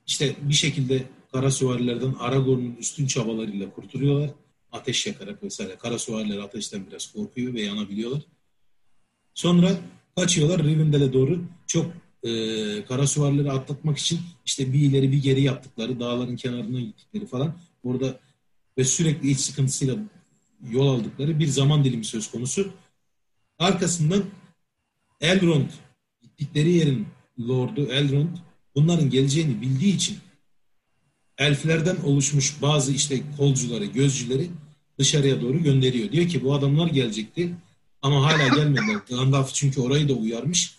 işte 0.07 0.35
bir 0.41 0.53
şekilde 0.53 1.03
kara 1.31 1.51
süvarilerden 1.51 2.13
Aragorn'un 2.19 2.75
üstün 2.75 3.07
çabalarıyla 3.07 3.73
kurtuluyorlar. 3.73 4.29
Ateş 4.71 5.07
yakarak 5.07 5.43
vesaire. 5.43 5.75
Kara 5.75 5.99
süvariler 5.99 6.37
ateşten 6.37 6.87
biraz 6.87 7.13
korkuyor 7.13 7.53
ve 7.53 7.61
yanabiliyorlar. 7.61 8.21
Sonra 9.33 9.71
kaçıyorlar 10.15 10.63
Rivendell'e 10.63 11.13
doğru. 11.13 11.41
Çok 11.67 11.85
e, 12.23 12.29
kara 12.85 13.07
süvarileri 13.07 13.51
atlatmak 13.51 13.97
için 13.97 14.19
işte 14.45 14.73
bir 14.73 14.79
ileri 14.79 15.11
bir 15.11 15.23
geri 15.23 15.41
yaptıkları, 15.41 15.99
dağların 15.99 16.35
kenarına 16.35 16.81
gittikleri 16.81 17.25
falan. 17.25 17.57
Orada 17.83 18.19
ve 18.77 18.83
sürekli 18.83 19.29
iç 19.29 19.39
sıkıntısıyla 19.39 19.97
yol 20.69 20.87
aldıkları 20.87 21.39
bir 21.39 21.47
zaman 21.47 21.83
dilimi 21.83 22.05
söz 22.05 22.31
konusu. 22.31 22.71
Arkasından 23.59 24.23
Elrond 25.21 25.69
gittikleri 26.21 26.71
yerin 26.71 27.07
Lord'u 27.39 27.81
Elrond 27.81 28.37
bunların 28.75 29.09
geleceğini 29.09 29.61
bildiği 29.61 29.95
için 29.95 30.17
elflerden 31.37 31.95
oluşmuş 31.95 32.61
bazı 32.61 32.91
işte 32.91 33.21
kolcuları, 33.37 33.85
gözcüleri 33.85 34.49
dışarıya 34.99 35.41
doğru 35.41 35.63
gönderiyor. 35.63 36.11
Diyor 36.11 36.27
ki 36.27 36.43
bu 36.43 36.53
adamlar 36.53 36.87
gelecekti 36.87 37.55
ama 38.01 38.23
hala 38.23 38.47
gelmediler. 38.47 38.97
Gandalf 39.09 39.53
çünkü 39.53 39.81
orayı 39.81 40.09
da 40.09 40.13
uyarmış. 40.13 40.75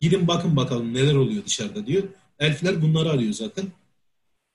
Gidin 0.00 0.28
bakın 0.28 0.56
bakalım 0.56 0.94
neler 0.94 1.14
oluyor 1.14 1.44
dışarıda 1.46 1.86
diyor. 1.86 2.02
Elfler 2.38 2.82
bunları 2.82 3.10
arıyor 3.10 3.32
zaten. 3.32 3.66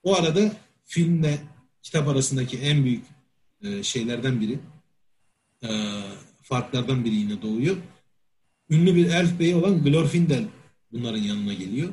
O 0.03 0.15
arada 0.15 0.53
filmle 0.85 1.39
kitap 1.83 2.07
arasındaki 2.07 2.57
en 2.57 2.85
büyük 2.85 3.05
e, 3.63 3.83
şeylerden 3.83 4.41
biri, 4.41 4.59
e, 5.63 5.69
farklardan 6.41 7.05
biri 7.05 7.15
yine 7.15 7.41
doğuyor. 7.41 7.77
Ünlü 8.69 8.95
bir 8.95 9.05
elf 9.05 9.39
beyi 9.39 9.55
olan 9.55 9.83
Glorfindel 9.83 10.43
bunların 10.91 11.21
yanına 11.21 11.53
geliyor. 11.53 11.89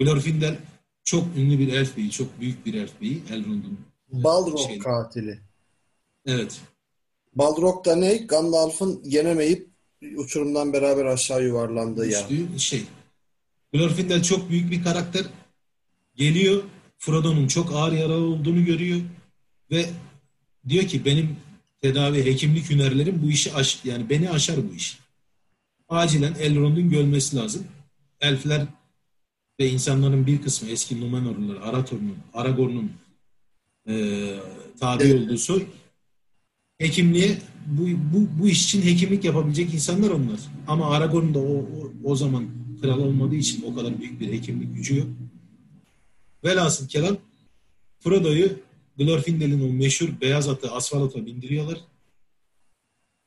Glorfindel 0.00 0.56
çok 1.04 1.36
ünlü 1.36 1.58
bir 1.58 1.72
elf 1.72 1.96
beyi, 1.96 2.10
çok 2.10 2.40
büyük 2.40 2.66
bir 2.66 2.74
elf 2.74 3.00
beyi. 3.00 3.22
Elrond'un 3.30 3.78
Balrog 4.12 4.58
şeyleri. 4.58 4.78
katili. 4.78 5.38
Evet. 6.26 6.60
Balrog 7.34 7.84
da 7.84 7.96
ne? 7.96 8.16
Gandalf'ın 8.16 9.00
yenemeyip 9.04 9.68
uçurumdan 10.16 10.72
beraber 10.72 11.04
aşağı 11.04 11.44
yuvarlandığı 11.44 12.06
ya. 12.06 12.20
Yani. 12.30 12.60
şey. 12.60 12.84
Glorfindel 13.72 14.22
çok 14.22 14.50
büyük 14.50 14.70
bir 14.70 14.84
karakter. 14.84 15.26
Geliyor. 16.14 16.62
Frodo'nun 16.98 17.46
çok 17.46 17.72
ağır 17.72 17.92
yaralı 17.92 18.24
olduğunu 18.24 18.64
görüyor. 18.64 19.00
Ve 19.70 19.86
diyor 20.68 20.84
ki 20.84 21.04
benim 21.04 21.36
tedavi, 21.80 22.24
hekimlik 22.24 22.70
hünerlerim 22.70 23.22
bu 23.22 23.30
işi 23.30 23.54
aş 23.54 23.84
yani 23.84 24.10
beni 24.10 24.30
aşar 24.30 24.56
bu 24.70 24.74
iş. 24.74 24.98
Acilen 25.88 26.34
Elrond'un 26.34 26.90
görmesi 26.90 27.36
lazım. 27.36 27.66
Elfler 28.20 28.66
ve 29.60 29.70
insanların 29.70 30.26
bir 30.26 30.42
kısmı 30.42 30.68
eski 30.68 31.00
Numenorlular, 31.00 31.56
Arathorn'un, 31.56 32.16
Aragorn'un 32.34 32.92
e, 33.88 34.34
tabi 34.80 35.04
evet. 35.04 35.22
olduğu 35.22 35.38
soy 35.38 35.66
hekimliğe 36.78 37.38
bu, 37.66 37.82
bu, 37.86 38.42
bu 38.42 38.48
iş 38.48 38.64
için 38.64 38.82
hekimlik 38.82 39.24
yapabilecek 39.24 39.74
insanlar 39.74 40.10
onlar. 40.10 40.40
Ama 40.66 40.90
Aragorn 40.90 41.34
da 41.34 41.38
o, 41.38 41.56
o, 41.56 41.92
o 42.04 42.16
zaman 42.16 42.48
kral 42.82 42.98
olmadığı 42.98 43.34
için 43.34 43.62
o 43.62 43.74
kadar 43.74 44.00
büyük 44.00 44.20
bir 44.20 44.32
hekimlik 44.32 44.74
gücü 44.74 44.96
yok. 44.96 45.08
Velhasıl 46.44 46.88
kelam 46.88 47.16
Frodo'yu 48.00 48.58
Glorfindel'in 48.98 49.70
o 49.70 49.72
meşhur 49.72 50.08
beyaz 50.20 50.48
atı 50.48 50.72
asfalata 50.72 51.26
bindiriyorlar. 51.26 51.78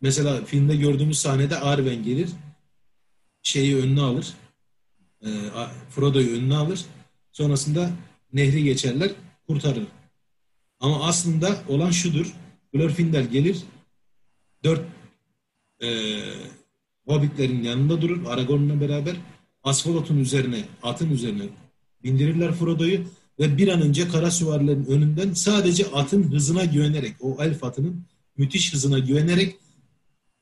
Mesela 0.01 0.45
filmde 0.45 0.75
gördüğümüz 0.75 1.19
sahnede 1.19 1.59
Arwen 1.59 2.03
gelir. 2.03 2.29
Şeyi 3.43 3.77
önüne 3.77 4.01
alır. 4.01 4.33
E, 5.25 5.29
Frodo'yu 5.89 6.37
önüne 6.37 6.55
alır. 6.55 6.85
Sonrasında 7.31 7.89
nehri 8.33 8.63
geçerler, 8.63 9.11
kurtarır. 9.47 9.87
Ama 10.79 11.07
aslında 11.07 11.63
olan 11.67 11.91
şudur. 11.91 12.33
Glorfindel 12.73 13.27
gelir, 13.27 13.57
dört 14.63 14.81
e, 15.83 16.19
hobbitlerin 17.07 17.63
yanında 17.63 18.01
durur, 18.01 18.25
Aragorn'la 18.25 18.81
beraber 18.81 19.15
Asfalot'un 19.63 20.17
üzerine, 20.17 20.65
atın 20.83 21.11
üzerine 21.11 21.43
bindirirler 22.03 22.53
Frodo'yu 22.53 23.03
ve 23.39 23.57
bir 23.57 23.67
an 23.67 23.81
önce 23.81 24.07
kara 24.07 24.31
süvarilerin 24.31 24.85
önünden 24.85 25.33
sadece 25.33 25.85
atın 25.85 26.31
hızına 26.31 26.65
güvenerek, 26.65 27.15
o 27.19 27.37
elf 27.43 27.63
atının 27.63 28.03
müthiş 28.37 28.73
hızına 28.73 28.99
güvenerek 28.99 29.55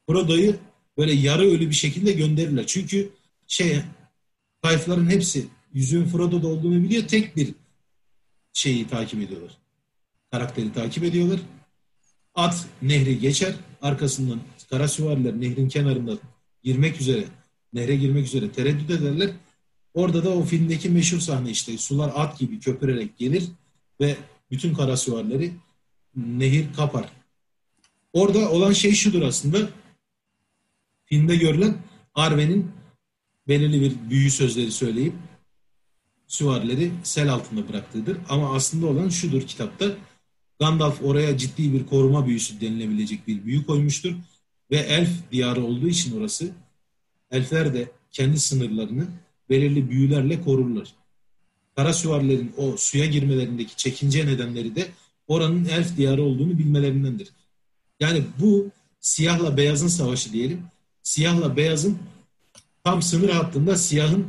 Frodo'yu 0.08 0.56
böyle 0.98 1.14
yarı 1.14 1.44
ölü 1.44 1.70
bir 1.70 1.76
şekilde 1.76 2.12
gönderirler. 2.12 2.64
Çünkü 2.68 3.10
şey 3.48 3.82
tayfların 4.62 5.10
hepsi 5.10 5.48
yüzüğün 5.74 6.06
Frodo'da 6.06 6.48
olduğunu 6.48 6.84
biliyor. 6.84 7.08
Tek 7.08 7.36
bir 7.36 7.54
şeyi 8.54 8.88
takip 8.88 9.22
ediyorlar. 9.22 9.58
Karakteri 10.32 10.74
takip 10.74 11.04
ediyorlar. 11.04 11.40
At 12.36 12.66
nehri 12.82 13.20
geçer. 13.20 13.54
Arkasından 13.82 14.40
kara 14.70 14.88
süvariler 14.88 15.42
nehrin 15.42 15.70
kenarında 15.70 16.18
girmek 16.64 17.02
üzere, 17.02 17.24
nehre 17.74 17.96
girmek 17.96 18.26
üzere 18.26 18.52
tereddüt 18.52 18.90
ederler. 18.90 19.32
Orada 19.94 20.24
da 20.24 20.30
o 20.30 20.44
filmdeki 20.44 20.90
meşhur 20.90 21.20
sahne 21.20 21.50
işte 21.50 21.78
sular 21.78 22.12
at 22.16 22.40
gibi 22.40 22.60
köpürerek 22.60 23.18
gelir 23.18 23.44
ve 24.02 24.16
bütün 24.52 24.74
kara 24.74 24.98
süvarileri 24.98 25.52
nehir 26.16 26.74
kapar. 26.74 27.10
Orada 28.14 28.52
olan 28.52 28.74
şey 28.74 28.92
şudur 28.94 29.22
aslında. 29.22 29.70
Filmde 31.06 31.36
görülen 31.36 31.78
Arwen'in 32.16 32.72
belirli 33.50 33.82
bir 33.82 34.10
büyü 34.10 34.32
sözleri 34.32 34.72
söyleyip 34.72 35.14
süvarileri 36.28 36.92
sel 37.04 37.34
altında 37.34 37.70
bıraktığıdır. 37.70 38.18
Ama 38.30 38.56
aslında 38.56 38.88
olan 38.88 39.10
şudur 39.10 39.42
kitapta. 39.42 39.86
Gandalf 40.60 41.02
oraya 41.04 41.38
ciddi 41.38 41.74
bir 41.74 41.86
koruma 41.86 42.26
büyüsü 42.26 42.62
denilebilecek 42.62 43.28
bir 43.28 43.46
büyü 43.46 43.66
koymuştur. 43.66 44.16
Ve 44.72 44.78
elf 44.78 45.10
diyarı 45.32 45.64
olduğu 45.64 45.88
için 45.88 46.20
orası 46.20 46.52
elfler 47.32 47.74
de 47.74 47.92
kendi 48.12 48.40
sınırlarını 48.40 49.08
belirli 49.50 49.90
büyülerle 49.90 50.42
korurlar. 50.42 50.94
Kara 51.76 51.94
süvarilerin 51.94 52.52
o 52.58 52.78
suya 52.78 53.06
girmelerindeki 53.06 53.76
çekince 53.76 54.26
nedenleri 54.26 54.76
de 54.76 54.88
oranın 55.28 55.66
elf 55.66 55.98
diyarı 55.98 56.24
olduğunu 56.24 56.58
bilmelerindendir. 56.58 57.30
Yani 58.00 58.24
bu 58.40 58.68
siyahla 59.00 59.58
beyazın 59.58 59.88
savaşı 59.88 60.34
diyelim. 60.34 60.64
Siyahla 61.04 61.58
beyazın 61.58 61.98
tam 62.84 63.02
sınır 63.02 63.30
hattında 63.30 63.78
siyahın 63.78 64.28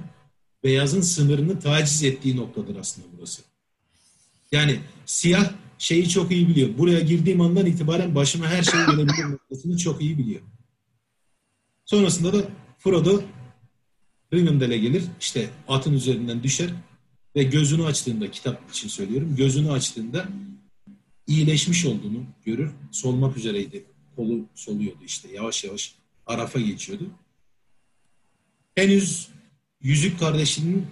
beyazın 0.65 1.01
sınırını 1.01 1.61
taciz 1.61 2.03
ettiği 2.03 2.37
noktadır 2.37 2.77
aslında 2.77 3.07
burası. 3.17 3.43
Yani 4.53 4.81
siyah 5.07 5.53
şeyi 5.79 6.09
çok 6.09 6.31
iyi 6.31 6.49
biliyor. 6.49 6.79
Buraya 6.79 7.01
girdiğim 7.01 7.41
andan 7.41 7.67
itibaren 7.67 8.15
başıma 8.15 8.47
her 8.47 8.63
şeyi 8.63 8.87
gelebilir 8.87 9.31
noktasını 9.31 9.77
çok 9.77 10.01
iyi 10.03 10.19
biliyor. 10.19 10.41
Sonrasında 11.85 12.33
da 12.33 12.45
Frodo 12.79 13.23
Rivendell'e 14.33 14.79
gelir. 14.79 15.03
İşte 15.21 15.51
atın 15.69 15.93
üzerinden 15.93 16.43
düşer 16.43 16.71
ve 17.37 17.43
gözünü 17.43 17.85
açtığında 17.85 18.31
kitap 18.31 18.71
için 18.71 18.89
söylüyorum. 18.89 19.37
Gözünü 19.37 19.71
açtığında 19.71 20.29
iyileşmiş 21.27 21.87
olduğunu 21.87 22.25
görür. 22.45 22.71
Solmak 22.93 23.37
üzereydi. 23.37 23.85
Kolu 24.17 24.41
soluyordu 24.55 25.05
işte. 25.07 25.29
Yavaş 25.33 25.65
yavaş 25.65 25.95
Araf'a 26.27 26.61
geçiyordu. 26.61 27.05
Henüz 28.81 29.29
Yüzük 29.81 30.21
Kardeşi'nin 30.21 30.87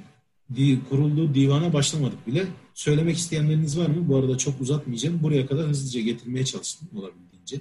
kurulduğu 0.89 1.35
divana 1.35 1.73
başlamadık 1.73 2.27
bile. 2.27 2.47
Söylemek 2.75 3.17
isteyenleriniz 3.17 3.79
var 3.79 3.87
mı? 3.87 4.09
Bu 4.09 4.17
arada 4.17 4.39
çok 4.39 4.61
uzatmayacağım. 4.61 5.23
Buraya 5.23 5.47
kadar 5.47 5.67
hızlıca 5.67 6.01
getirmeye 6.01 6.45
çalıştım 6.45 6.89
olabildiğince. 6.97 7.61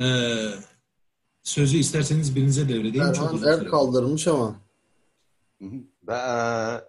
Ee, 0.00 0.50
sözü 1.42 1.76
isterseniz 1.76 2.36
birinize 2.36 2.68
devredeyim. 2.68 3.06
Erhan 3.06 3.12
çok 3.12 3.46
el 3.46 3.64
kaldırmış 3.64 4.28
ama. 4.28 4.60
Ben, 6.02 6.80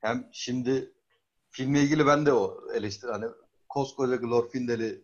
hem 0.00 0.28
şimdi 0.32 0.92
filmle 1.50 1.82
ilgili 1.82 2.06
ben 2.06 2.26
de 2.26 2.32
o 2.32 2.60
eleştiri 2.74 3.10
hani 3.10 3.26
koskoca 3.68 4.16
Glorfindel'i 4.16 5.02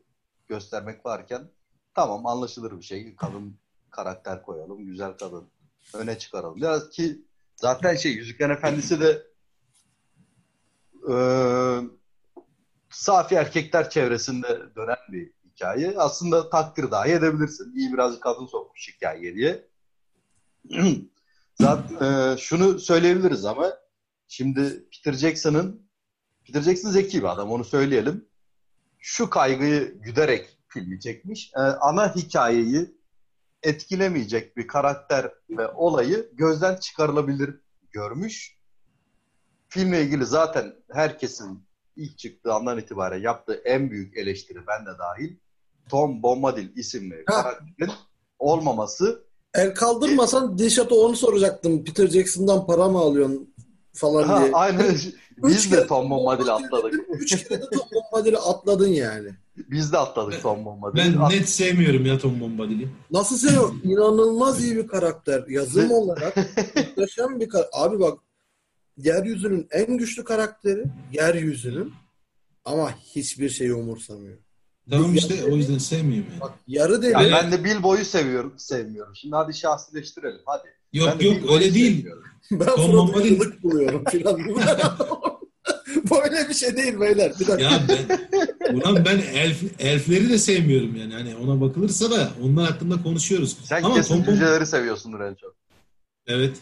göstermek 0.49 1.07
varken 1.07 1.49
tamam 1.95 2.27
anlaşılır 2.27 2.79
bir 2.79 2.85
şey. 2.85 3.17
Kadın 3.17 3.57
karakter 3.91 4.43
koyalım, 4.43 4.87
güzel 4.87 5.13
kadın 5.13 5.49
öne 5.95 6.19
çıkaralım. 6.19 6.57
Biraz 6.57 6.91
ki 6.91 7.23
zaten 7.57 7.97
şey 7.97 8.13
Yüzüklerin 8.13 8.51
Efendisi 8.51 9.01
de 9.01 9.27
e, 11.11 11.17
safi 12.91 13.35
erkekler 13.35 13.91
çevresinde 13.91 14.63
dönen 14.77 14.97
bir 15.13 15.33
hikaye. 15.45 15.95
Aslında 15.97 16.51
takdir 16.51 16.91
dahi 16.91 17.11
edebilirsin. 17.11 17.75
İyi 17.77 17.93
birazcık 17.93 18.23
kadın 18.23 18.47
sokmuş 18.47 18.89
hikaye 18.89 19.35
diye. 19.35 19.69
Zaten 21.61 22.33
e, 22.33 22.37
şunu 22.37 22.79
söyleyebiliriz 22.79 23.45
ama 23.45 23.73
şimdi 24.29 24.89
Peter 24.91 25.13
Jackson'ın 25.19 25.85
Peter 26.45 26.61
Jackson 26.61 26.91
zeki 26.91 27.19
bir 27.19 27.33
adam 27.33 27.51
onu 27.51 27.65
söyleyelim. 27.65 28.29
Şu 28.99 29.31
kaygıyı 29.31 30.01
güderek 30.01 30.59
filmi 30.69 31.01
çekmiş. 31.01 31.53
E, 31.57 31.61
ana 31.61 32.15
hikayeyi 32.15 32.95
etkilemeyecek 33.65 34.57
bir 34.57 34.67
karakter 34.67 35.33
ve 35.51 35.69
olayı 35.69 36.31
gözden 36.33 36.77
çıkarılabilir 36.77 37.61
görmüş. 37.91 38.59
Filmle 39.69 40.03
ilgili 40.03 40.27
zaten 40.27 40.75
herkesin 40.93 41.65
ilk 41.97 42.19
çıktığı 42.19 42.53
andan 42.53 42.79
itibaren 42.79 43.23
yaptığı 43.23 43.55
en 43.65 43.91
büyük 43.91 44.17
eleştiri 44.17 44.67
ben 44.67 44.87
de 44.87 44.99
dahil 44.99 45.37
Tom 45.89 46.23
Bombadil 46.23 46.77
isimli 46.77 47.25
karakterin 47.25 47.93
olmaması. 48.39 49.25
El 49.55 49.75
kaldırmasan 49.75 50.59
Dişat'a 50.59 50.95
onu 50.95 51.17
soracaktım. 51.17 51.85
Peter 51.85 52.07
Jackson'dan 52.07 52.67
para 52.67 52.89
mı 52.89 52.99
alıyorsun 52.99 53.55
falan 53.93 54.23
ha, 54.23 54.41
diye. 54.41 54.53
Aynen. 54.53 54.97
Biz 55.37 55.73
de 55.73 55.87
Tom 55.87 56.11
Bombadil'i 56.11 56.53
atladık. 56.53 56.95
Üç 57.09 57.49
kere 57.49 57.63
de 57.63 57.71
Tom 57.71 57.89
Bombadil'i 57.93 58.39
atladın 58.39 58.89
yani. 58.89 59.35
Biz 59.57 59.93
de 59.93 59.99
atladık 59.99 60.43
Tom 60.43 60.65
Bombadil'i. 60.65 61.03
Ben 61.05 61.19
At- 61.19 61.33
net 61.33 61.49
sevmiyorum 61.49 62.07
ya 62.07 62.19
Tom 62.19 62.41
Bombadil'i. 62.41 62.89
Nasıl 63.11 63.37
seviyorum? 63.37 63.81
İnanılmaz 63.85 64.65
iyi 64.65 64.77
bir 64.77 64.87
karakter. 64.87 65.45
Yazım 65.49 65.91
olarak 65.91 66.37
muhteşem 66.77 67.41
bir 67.41 67.49
karakter. 67.49 67.81
Abi 67.81 68.01
bak 68.01 68.19
yeryüzünün 68.97 69.67
en 69.71 69.99
güçlü 69.99 70.25
karakteri 70.25 70.85
yeryüzünün 71.13 71.93
ama 72.65 72.91
hiçbir 72.97 73.49
şeyi 73.49 73.75
umursamıyor. 73.75 74.39
Tamam 74.91 75.15
işte 75.15 75.45
o 75.45 75.57
yüzden 75.57 75.79
sevmiyorum 75.79 76.31
yani. 76.31 76.41
Bak, 76.41 76.53
yarı 76.67 77.03
değil. 77.03 77.13
Ya 77.13 77.21
ben 77.33 77.53
de 77.53 77.65
Bilbo'yu 77.65 78.05
seviyorum, 78.05 78.55
sevmiyorum. 78.57 79.17
Şimdi 79.17 79.37
hadi 79.37 79.55
şahsileştirelim 79.55 80.41
hadi. 80.47 80.69
Yok 80.93 81.17
ben 81.21 81.25
yok 81.27 81.51
öyle 81.53 81.75
değil. 81.75 82.07
Ben 82.51 82.67
Frodo'yu 82.67 83.41
buluyorum 83.63 84.05
filan. 84.05 84.41
Böyle 86.11 86.49
bir 86.49 86.55
şey 86.55 86.77
değil 86.77 87.01
beyler. 87.01 87.33
Bir 87.41 87.47
dakika. 87.47 87.71
Ya 87.71 87.83
ben, 87.89 88.19
ulan 88.73 89.05
ben 89.05 89.19
elf, 89.19 89.63
elfleri 89.79 90.31
de 90.31 90.39
sevmiyorum 90.39 90.97
yani. 90.97 91.15
Hani 91.15 91.37
ona 91.37 91.61
bakılırsa 91.61 92.11
da 92.11 92.31
onlar 92.43 92.71
hakkında 92.71 93.03
konuşuyoruz. 93.03 93.57
Sen 93.65 93.83
Ama 93.83 93.95
kesin 93.95 94.25
Tom 94.25 94.35
cüceleri 94.35 94.67
seviyorsundur 94.67 95.21
en 95.21 95.35
çok. 95.35 95.55
Evet. 96.27 96.57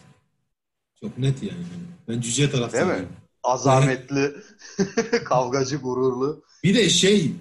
Çok 0.99 1.17
net 1.17 1.43
yani. 1.43 1.63
Ben 2.07 2.21
cüce 2.21 2.51
taraftayım. 2.51 2.89
Değil 2.89 3.01
mi? 3.01 3.07
Azametli, 3.43 4.31
kavgacı, 5.25 5.77
gururlu. 5.77 6.43
Bir 6.63 6.75
de 6.75 6.89
şey 6.89 7.31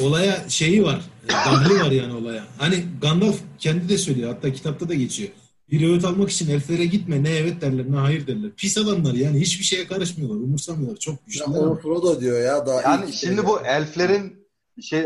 olaya 0.00 0.48
şeyi 0.48 0.84
var. 0.84 1.00
Dahli 1.28 1.80
var 1.80 1.90
yani 1.90 2.12
olaya. 2.12 2.46
Hani 2.58 2.84
Gandalf 3.00 3.38
kendi 3.58 3.88
de 3.88 3.98
söylüyor. 3.98 4.34
Hatta 4.34 4.52
kitapta 4.52 4.88
da 4.88 4.94
geçiyor. 4.94 5.30
Bir 5.70 5.88
öğüt 5.88 6.04
almak 6.04 6.30
için 6.30 6.50
elflere 6.50 6.84
gitme. 6.84 7.22
Ne 7.22 7.30
evet 7.30 7.60
derler 7.60 7.92
ne 7.92 7.96
hayır 7.96 8.26
derler. 8.26 8.50
Pis 8.56 8.78
adamlar 8.78 9.14
yani. 9.14 9.40
Hiçbir 9.40 9.64
şeye 9.64 9.86
karışmıyorlar. 9.86 10.36
Umursamıyorlar. 10.36 10.96
Çok 10.98 11.26
güçlü. 11.26 11.40
Ya 11.40 11.74
Frodo 11.74 12.20
diyor 12.20 12.40
ya. 12.40 12.66
Daha 12.66 12.82
yani 12.82 13.12
şimdi 13.12 13.34
şey 13.34 13.46
bu 13.46 13.60
elflerin 13.60 14.46
şey 14.82 15.04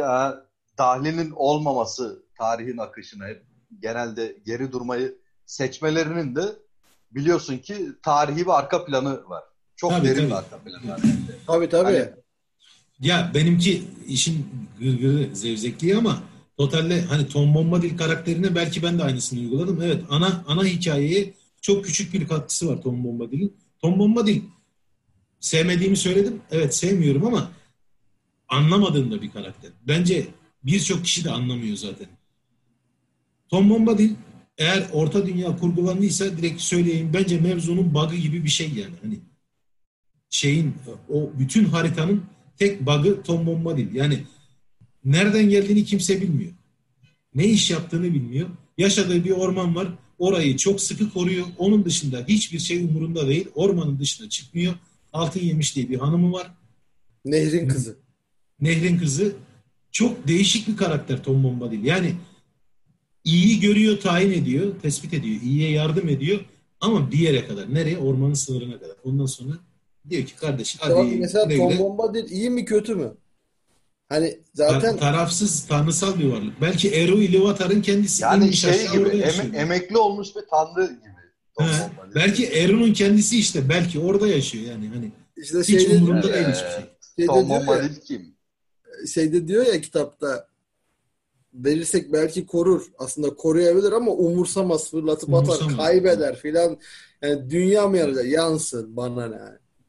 dahlinin 0.78 1.30
olmaması 1.36 2.22
tarihin 2.38 2.78
akışına 2.78 3.26
hep 3.26 3.42
genelde 3.82 4.36
geri 4.46 4.72
durmayı 4.72 5.18
seçmelerinin 5.46 6.36
de 6.36 6.42
biliyorsun 7.10 7.58
ki 7.58 7.88
tarihi 8.02 8.40
bir 8.40 8.58
arka 8.58 8.84
planı 8.84 9.28
var. 9.28 9.44
Çok 9.76 9.90
tabii, 9.90 10.08
derin 10.08 10.16
tabii. 10.16 10.30
bir 10.30 10.34
arka 10.34 10.58
planı 10.58 10.92
var. 10.92 11.00
Tabii 11.46 11.68
tabii. 11.68 11.84
Hani, 11.84 12.08
ya 13.00 13.30
benimki 13.34 13.84
işin 14.06 14.46
gırgırı 14.80 15.36
zevzekliği 15.36 15.96
ama 15.96 16.22
totalde 16.58 17.02
hani 17.02 17.28
Tom 17.28 17.54
Bombadil 17.54 17.96
karakterine 17.96 18.54
belki 18.54 18.82
ben 18.82 18.98
de 18.98 19.04
aynısını 19.04 19.40
uyguladım. 19.40 19.82
Evet 19.82 20.02
ana 20.10 20.44
ana 20.46 20.64
hikayeye 20.64 21.34
çok 21.60 21.84
küçük 21.84 22.12
bir 22.14 22.28
katkısı 22.28 22.68
var 22.68 22.82
Tom 22.82 23.04
Bombadil'in. 23.04 23.56
Tom 23.80 23.98
Bombadil 23.98 24.42
sevmediğimi 25.40 25.96
söyledim. 25.96 26.40
Evet 26.50 26.74
sevmiyorum 26.74 27.26
ama 27.26 27.50
anlamadığın 28.48 29.10
da 29.10 29.22
bir 29.22 29.30
karakter. 29.30 29.70
Bence 29.88 30.26
birçok 30.64 31.04
kişi 31.04 31.24
de 31.24 31.30
anlamıyor 31.30 31.76
zaten. 31.76 32.06
Tom 33.48 33.70
Bombadil 33.70 34.14
eğer 34.58 34.86
orta 34.92 35.26
dünya 35.26 35.56
kurgulandıysa 35.56 36.36
direkt 36.36 36.60
söyleyeyim 36.60 37.10
bence 37.14 37.40
mevzunun 37.40 37.94
bug'ı 37.94 38.16
gibi 38.16 38.44
bir 38.44 38.48
şey 38.48 38.68
yani. 38.68 38.94
Hani 39.02 39.20
şeyin 40.30 40.74
o 41.08 41.30
bütün 41.38 41.64
haritanın 41.64 42.24
tek 42.56 42.86
bug'ı 42.86 43.22
Tom 43.22 43.46
Bombadil. 43.46 43.94
Yani 43.94 44.24
nereden 45.04 45.48
geldiğini 45.48 45.84
kimse 45.84 46.22
bilmiyor. 46.22 46.52
Ne 47.34 47.46
iş 47.46 47.70
yaptığını 47.70 48.14
bilmiyor. 48.14 48.48
Yaşadığı 48.78 49.24
bir 49.24 49.30
orman 49.30 49.76
var. 49.76 49.88
Orayı 50.18 50.56
çok 50.56 50.80
sıkı 50.80 51.12
koruyor. 51.12 51.46
Onun 51.58 51.84
dışında 51.84 52.24
hiçbir 52.28 52.58
şey 52.58 52.84
umurunda 52.84 53.28
değil. 53.28 53.48
Ormanın 53.54 53.98
dışına 53.98 54.28
çıkmıyor. 54.28 54.74
Altın 55.12 55.40
yemiş 55.40 55.76
diye 55.76 55.88
bir 55.90 55.98
hanımı 55.98 56.32
var. 56.32 56.50
Nehrin 57.24 57.68
kızı. 57.68 57.96
Nehrin 58.60 58.98
kızı. 58.98 59.36
Çok 59.92 60.28
değişik 60.28 60.68
bir 60.68 60.76
karakter 60.76 61.22
Tom 61.22 61.44
Bombadil. 61.44 61.84
Yani 61.84 62.14
iyiyi 63.24 63.60
görüyor, 63.60 64.00
tayin 64.00 64.32
ediyor, 64.42 64.74
tespit 64.82 65.14
ediyor, 65.14 65.40
iyiye 65.42 65.70
yardım 65.70 66.08
ediyor 66.08 66.40
ama 66.80 67.12
bir 67.12 67.18
yere 67.18 67.46
kadar. 67.46 67.74
Nereye? 67.74 67.98
Ormanın 67.98 68.34
sınırına 68.34 68.78
kadar. 68.78 68.96
Ondan 69.04 69.26
sonra 69.26 69.52
diyor 70.10 70.24
ki 70.24 70.36
kardeş 70.36 70.76
hadi 70.80 70.94
Bak 70.94 71.06
mesela 71.18 71.48
Tom. 71.56 71.78
Bombadil 71.78 72.30
iyi 72.30 72.50
mi 72.50 72.64
kötü 72.64 72.94
mü? 72.94 73.14
Hani 74.08 74.40
zaten 74.54 74.92
Ta- 74.92 74.96
tarafsız, 75.00 75.66
tanrısal 75.66 76.18
bir 76.18 76.32
varlık. 76.32 76.60
Belki 76.60 76.90
Eru 76.90 77.12
Ilúvatar'ın 77.22 77.82
kendisi 77.82 78.22
Yani 78.22 78.44
inmiş 78.44 78.60
şey 78.60 78.70
aşağı 78.70 78.92
gibi 78.96 79.08
em- 79.08 79.54
emekli 79.54 79.98
olmuş 79.98 80.28
bir 80.36 80.42
tanrı 80.50 80.84
gibi. 80.86 81.08
He, 81.58 81.64
belki 82.14 82.46
Eru'nun 82.46 82.92
kendisi 82.92 83.38
işte 83.38 83.68
belki 83.68 83.98
orada 84.00 84.26
yaşıyor 84.28 84.64
yani 84.64 84.88
hani 84.88 85.12
işte 85.36 85.58
hiç 85.58 85.66
şeyde, 85.66 85.96
umurunda 85.96 86.32
değil 86.34 86.46
hiçbir 86.46 86.70
şey. 86.70 86.84
şeyde 87.16 87.26
Tom 87.26 87.48
diyor 87.48 87.82
ya, 87.82 87.90
kim? 88.04 88.34
şeyde 89.14 89.48
diyor 89.48 89.66
ya 89.66 89.80
kitapta 89.80 90.48
verirsek 91.54 92.12
belki 92.12 92.46
korur. 92.46 92.82
Aslında 92.98 93.34
koruyabilir 93.34 93.92
ama 93.92 94.12
umursamaz, 94.12 94.90
fırlatıp 94.90 95.34
atar, 95.34 95.46
Umursamaz. 95.48 95.76
kaybeder 95.76 96.36
filan. 96.36 96.78
Yani 97.22 97.50
dünya 97.50 97.88
mı 97.88 97.98
yanacak? 97.98 98.26
Yansın 98.26 98.96
bana 98.96 99.26
ne. 99.26 99.38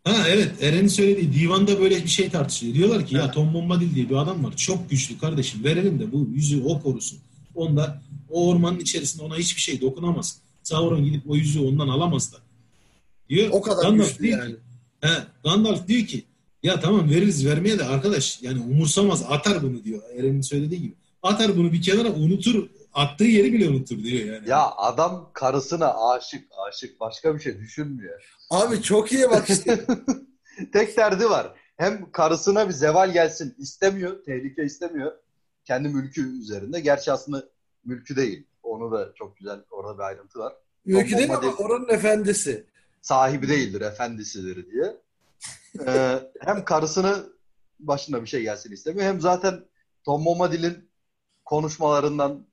Ha 0.10 0.28
evet 0.28 0.52
Eren'in 0.62 0.88
söylediği 0.88 1.34
divanda 1.34 1.80
böyle 1.80 2.04
bir 2.04 2.08
şey 2.08 2.30
tartışılıyor. 2.30 2.76
Diyorlar 2.76 3.06
ki 3.06 3.16
ya 3.16 3.32
Tom 3.32 3.54
Bombadil 3.54 3.96
diye 3.96 4.10
bir 4.10 4.16
adam 4.16 4.44
var. 4.44 4.56
Çok 4.56 4.90
güçlü 4.90 5.18
kardeşim. 5.18 5.64
Verelim 5.64 6.00
de 6.00 6.12
bu 6.12 6.30
yüzüğü 6.34 6.64
o 6.64 6.82
korusun. 6.82 7.20
Onda 7.56 8.02
o 8.30 8.50
ormanın 8.50 8.80
içerisinde 8.80 9.24
ona 9.24 9.36
hiçbir 9.36 9.62
şey 9.62 9.82
dokunamaz. 9.82 10.38
Sauron 10.64 11.06
gidip 11.06 11.30
o 11.30 11.36
yüzüğü 11.36 11.60
ondan 11.60 11.88
alamaz 11.88 12.34
da. 12.34 12.38
Diyor. 13.30 13.50
O 13.52 13.62
kadar 13.62 13.84
Gandalf 13.84 14.10
güçlü 14.10 14.24
diyor 14.24 14.40
yani. 14.44 14.52
Ki, 14.52 14.60
he, 15.02 15.10
Gandalf 15.44 15.88
diyor 15.88 16.08
ki 16.08 16.24
ya 16.64 16.80
tamam 16.80 17.10
veririz 17.10 17.46
vermeye 17.46 17.80
de 17.80 17.84
arkadaş 17.84 18.40
yani 18.42 18.60
umursamaz 18.62 19.24
atar 19.30 19.64
bunu 19.64 19.84
diyor. 19.84 20.02
Eren'in 20.18 20.42
söylediği 20.42 20.82
gibi. 20.82 20.94
Atar 21.24 21.58
bunu 21.58 21.74
bir 21.74 21.82
kenara 21.82 22.12
unutur. 22.14 22.70
Attığı 22.94 23.24
yeri 23.24 23.54
bile 23.54 23.70
unutur 23.70 24.04
diyor 24.04 24.34
yani. 24.34 24.50
Ya 24.50 24.72
adam 24.78 25.30
karısına 25.34 26.10
aşık 26.12 26.48
aşık 26.68 27.00
başka 27.00 27.36
bir 27.36 27.40
şey 27.40 27.60
düşünmüyor. 27.60 28.38
Abi 28.50 28.82
çok 28.82 29.12
iyi 29.12 29.30
bak 29.30 29.50
işte. 29.50 29.86
Tek 30.74 30.98
derdi 30.98 31.30
var. 31.30 31.54
Hem 31.78 32.12
karısına 32.12 32.68
bir 32.68 32.74
zeval 32.74 33.14
gelsin 33.14 33.56
istemiyor, 33.58 34.24
tehlike 34.24 34.64
istemiyor. 34.64 35.12
Kendi 35.66 35.90
mülkü 35.90 36.40
üzerinde. 36.40 36.80
Gerçi 36.80 37.12
aslında 37.12 37.44
mülkü 37.86 38.16
değil. 38.16 38.48
Onu 38.64 38.92
da 38.92 39.14
çok 39.16 39.38
güzel 39.38 39.60
orada 39.72 39.98
bir 39.98 40.04
ayrıntı 40.04 40.40
var. 40.40 40.54
Mülkü 40.86 41.18
değil 41.18 41.34
ama 41.34 41.54
oranın 41.58 41.90
efendisi. 41.90 42.66
Sahibi 43.02 43.48
değildir, 43.48 43.82
efendisidir 43.82 44.72
diye. 44.72 44.98
Ee, 45.88 46.20
hem 46.40 46.66
karısını 46.66 47.24
başına 47.80 48.22
bir 48.22 48.28
şey 48.28 48.42
gelsin 48.42 48.72
istemiyor. 48.72 49.08
Hem 49.08 49.22
zaten 49.22 49.66
Tom 50.04 50.26
Bombadil'in 50.26 50.90
konuşmalarından, 51.46 52.48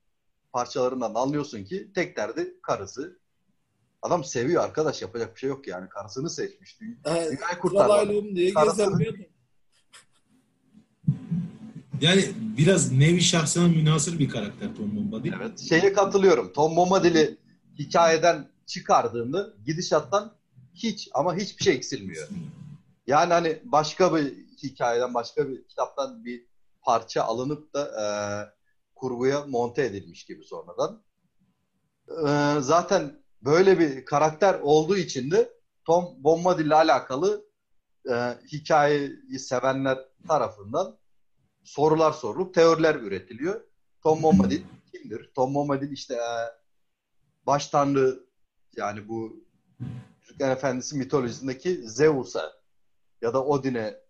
parçalarından 0.56 1.14
anlıyorsun 1.14 1.64
ki 1.64 1.90
tek 1.94 2.16
derdi 2.16 2.54
karısı. 2.62 3.18
Adam 4.02 4.24
seviyor 4.24 4.64
arkadaş 4.64 5.02
yapacak 5.02 5.34
bir 5.34 5.40
şey 5.40 5.48
yok 5.50 5.66
yani. 5.66 5.88
Karısını 5.88 6.30
seçmiş. 6.30 6.80
Dünyayı 6.80 7.38
kurtarmak. 7.60 7.86
Kralaylığım 7.86 8.36
diye 8.36 8.54
Karısı- 8.54 8.76
gezemiyor. 8.76 9.14
Yani 12.00 12.24
biraz 12.58 12.92
nevi 12.92 13.20
şahsına 13.20 13.68
münasır 13.68 14.18
bir 14.18 14.28
karakter 14.28 14.76
Tom 14.76 14.96
Bombadil. 14.96 15.32
Evet. 15.40 15.60
Şeye 15.60 15.92
katılıyorum. 15.92 16.52
Tom 16.52 16.76
Bombadil'i 16.76 17.38
hikayeden 17.78 18.48
çıkardığında 18.66 19.52
gidişattan 19.66 20.32
hiç 20.74 21.08
ama 21.14 21.36
hiçbir 21.36 21.64
şey 21.64 21.74
eksilmiyor. 21.74 22.28
Yani 23.06 23.32
hani 23.32 23.58
başka 23.64 24.16
bir 24.16 24.34
hikayeden, 24.62 25.14
başka 25.14 25.48
bir 25.48 25.68
kitaptan 25.68 26.24
bir 26.24 26.46
parça 26.82 27.22
alınıp 27.22 27.74
da 27.74 27.82
e, 28.02 28.06
kurguya 28.96 29.44
monte 29.46 29.84
edilmiş 29.84 30.24
gibi 30.24 30.44
sonradan. 30.44 31.02
E, 32.08 32.60
zaten 32.60 33.22
böyle 33.42 33.78
bir 33.78 34.04
karakter 34.04 34.60
olduğu 34.62 34.96
için 34.96 35.30
de 35.30 35.52
Tom 35.84 36.04
Bombadil 36.18 36.66
ile 36.66 36.74
alakalı 36.74 37.46
e, 38.10 38.14
hikayeyi 38.52 39.38
sevenler 39.38 39.98
tarafından 40.28 40.98
sorular 41.64 42.12
sorulup 42.12 42.54
teoriler 42.54 42.94
üretiliyor. 42.94 43.60
Tom 44.02 44.22
Bombadil 44.22 44.62
kimdir? 44.92 45.30
Tom 45.34 45.54
Bombadil 45.54 45.90
işte 45.90 46.14
e, 46.14 46.38
baş 47.46 47.66
tanrı 47.68 48.26
yani 48.76 49.08
bu 49.08 49.46
Yüzüklerin 50.22 50.50
Efendisi 50.50 50.96
mitolojisindeki 50.96 51.88
Zeus'a 51.88 52.52
ya 53.22 53.34
da 53.34 53.44
Odin'e 53.44 54.00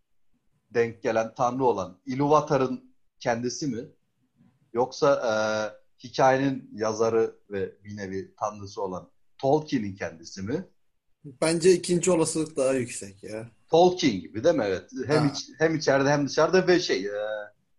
denk 0.71 1.03
gelen 1.03 1.35
tanrı 1.35 1.65
olan 1.65 2.01
Ilúvatar'ın 2.07 2.95
kendisi 3.21 3.67
mi? 3.67 3.85
Yoksa 4.77 5.11
e, 5.31 5.35
hikayenin 6.05 6.71
yazarı 6.75 7.37
ve 7.51 7.75
bir 7.85 7.97
nevi 7.97 8.35
tanrısı 8.35 8.83
olan 8.83 9.11
Tolkien'in 9.39 9.97
kendisi 9.97 10.43
mi? 10.43 10.65
Bence 11.25 11.73
ikinci 11.73 12.11
olasılık 12.11 12.57
daha 12.57 12.73
yüksek 12.73 13.23
ya. 13.23 13.51
Tolkien 13.69 14.21
gibi 14.21 14.45
değil 14.45 14.55
mi? 14.55 14.65
Evet. 14.67 14.91
Hem 15.07 15.29
Ha. 15.29 15.33
iç, 15.33 15.49
hem 15.59 15.75
içeride 15.75 16.09
hem 16.09 16.29
dışarıda 16.29 16.67
ve 16.67 16.81
şey 16.81 17.07
e, 17.07 17.13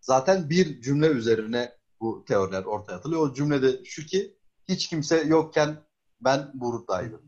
zaten 0.01 0.49
bir 0.49 0.81
cümle 0.81 1.07
üzerine 1.07 1.71
bu 2.01 2.25
teoriler 2.27 2.63
ortaya 2.63 2.93
atılıyor. 2.93 3.21
O 3.21 3.33
cümlede 3.33 3.83
şu 3.85 4.05
ki 4.05 4.35
hiç 4.67 4.87
kimse 4.87 5.23
yokken 5.23 5.77
ben 6.21 6.51
buradaydım. 6.53 7.21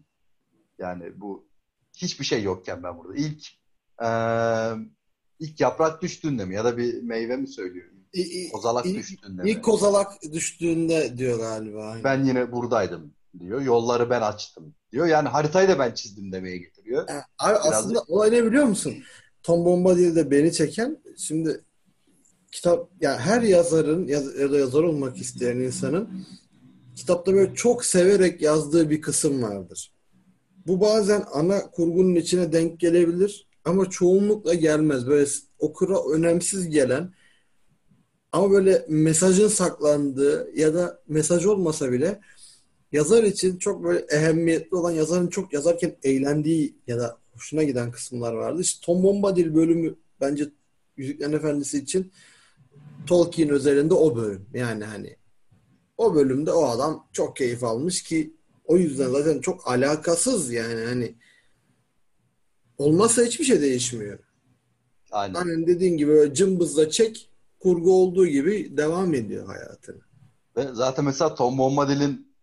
Yani 0.79 1.21
bu 1.21 1.47
hiçbir 1.97 2.25
şey 2.25 2.43
yokken 2.43 2.83
ben 2.83 2.97
burada. 2.97 3.15
İlk 3.15 3.47
e, 4.03 4.09
ilk 5.39 5.59
yaprak 5.59 6.01
düştüğünde 6.01 6.45
mi 6.45 6.55
ya 6.55 6.65
da 6.65 6.77
bir 6.77 7.03
meyve 7.03 7.37
mi 7.37 7.47
söylüyor? 7.47 7.98
İ- 8.14 8.49
Kozalak 8.52 8.86
ilk- 8.86 8.98
düştüğünde 8.98 9.44
mi? 9.44 9.52
İlk 9.52 9.64
kozalak 9.64 10.11
düştüğünde 10.34 11.18
diyor 11.18 11.40
galiba. 11.40 11.98
Ben 12.03 12.26
yine 12.26 12.52
buradaydım 12.52 13.14
diyor. 13.40 13.61
Yolları 13.61 14.10
ben 14.10 14.22
açtım 14.22 14.76
diyor. 14.91 15.07
Yani 15.07 15.30
haritayı 15.30 15.69
da 15.69 15.80
ben 15.80 15.94
çizdim 15.94 16.31
demeye 16.31 16.57
getiriyor. 16.57 17.07
Ha, 17.07 17.26
Abi 17.40 17.56
aslında 17.56 18.03
olay 18.07 18.31
ne 18.31 18.45
biliyor 18.45 18.65
musun? 18.65 18.94
Tom 19.44 19.65
Bombadil'de 19.65 20.31
beni 20.31 20.53
çeken 20.53 20.98
şimdi 21.18 21.61
kitap 22.52 22.90
yani 23.02 23.18
her 23.19 23.41
yazarın 23.41 24.07
ya 24.07 24.22
ya 24.40 24.52
da 24.52 24.57
yazar 24.57 24.84
olmak 24.84 25.18
isteyen 25.18 25.57
insanın 25.57 26.10
kitapta 26.95 27.34
böyle 27.34 27.53
çok 27.53 27.86
severek 27.86 28.41
yazdığı 28.41 28.90
bir 28.90 29.02
kısım 29.02 29.44
vardır. 29.44 29.94
Bu 30.68 30.81
bazen 30.81 31.23
ana 31.34 31.72
kurgunun 31.72 32.15
içine 32.15 32.52
denk 32.52 32.80
gelebilir 32.80 33.48
ama 33.65 33.90
çoğunlukla 33.90 34.53
gelmez. 34.53 35.07
Böyle 35.07 35.30
okura 35.60 36.10
önemsiz 36.14 36.69
gelen 36.69 37.14
ama 38.31 38.51
böyle 38.51 38.85
mesajın 38.89 39.47
saklandığı 39.47 40.51
ya 40.56 40.73
da 40.73 41.01
mesaj 41.07 41.45
olmasa 41.45 41.91
bile 41.91 42.19
yazar 42.91 43.23
için 43.23 43.57
çok 43.57 43.84
böyle 43.84 43.99
ehemmiyetli 43.99 44.77
olan 44.77 44.91
yazarın 44.91 45.27
çok 45.27 45.53
yazarken 45.53 45.95
eğlendiği 46.03 46.76
ya 46.88 46.99
da 46.99 47.18
hoşuna 47.34 47.64
giden 47.64 47.91
kısımlar 47.91 48.34
vardı. 48.34 48.61
İşte 48.61 48.85
Tom 48.85 49.03
Bombadil 49.03 49.56
bölümü 49.56 49.95
bence 50.22 50.49
Yüzüklerin 50.97 51.34
Efendisi 51.34 51.77
için 51.77 52.11
Tolkien 53.07 53.49
özelinde 53.49 53.93
o 53.93 54.15
bölüm. 54.15 54.45
Yani 54.53 54.84
hani 54.84 55.15
o 55.97 56.15
bölümde 56.15 56.51
o 56.51 56.65
adam 56.65 57.07
çok 57.14 57.35
keyif 57.35 57.64
almış 57.64 58.03
ki 58.03 58.34
o 58.65 58.77
yüzden 58.77 59.10
zaten 59.10 59.39
çok 59.39 59.68
alakasız 59.68 60.51
yani 60.51 60.85
hani 60.85 61.15
olmazsa 62.77 63.23
hiçbir 63.23 63.45
şey 63.45 63.61
değişmiyor. 63.61 64.19
Aynen. 65.11 65.34
Hani 65.34 65.68
dediğin 65.68 65.97
gibi 65.97 66.11
böyle 66.11 66.34
cımbızla 66.34 66.89
çek 66.89 67.28
kurgu 67.60 67.94
olduğu 68.03 68.27
gibi 68.27 68.77
devam 68.77 69.14
ediyor 69.14 69.48
hayatını. 69.48 70.02
Ve 70.57 70.68
zaten 70.73 71.06
mesela 71.06 71.36
Tom 71.36 71.57
Bombadil'in 71.57 72.36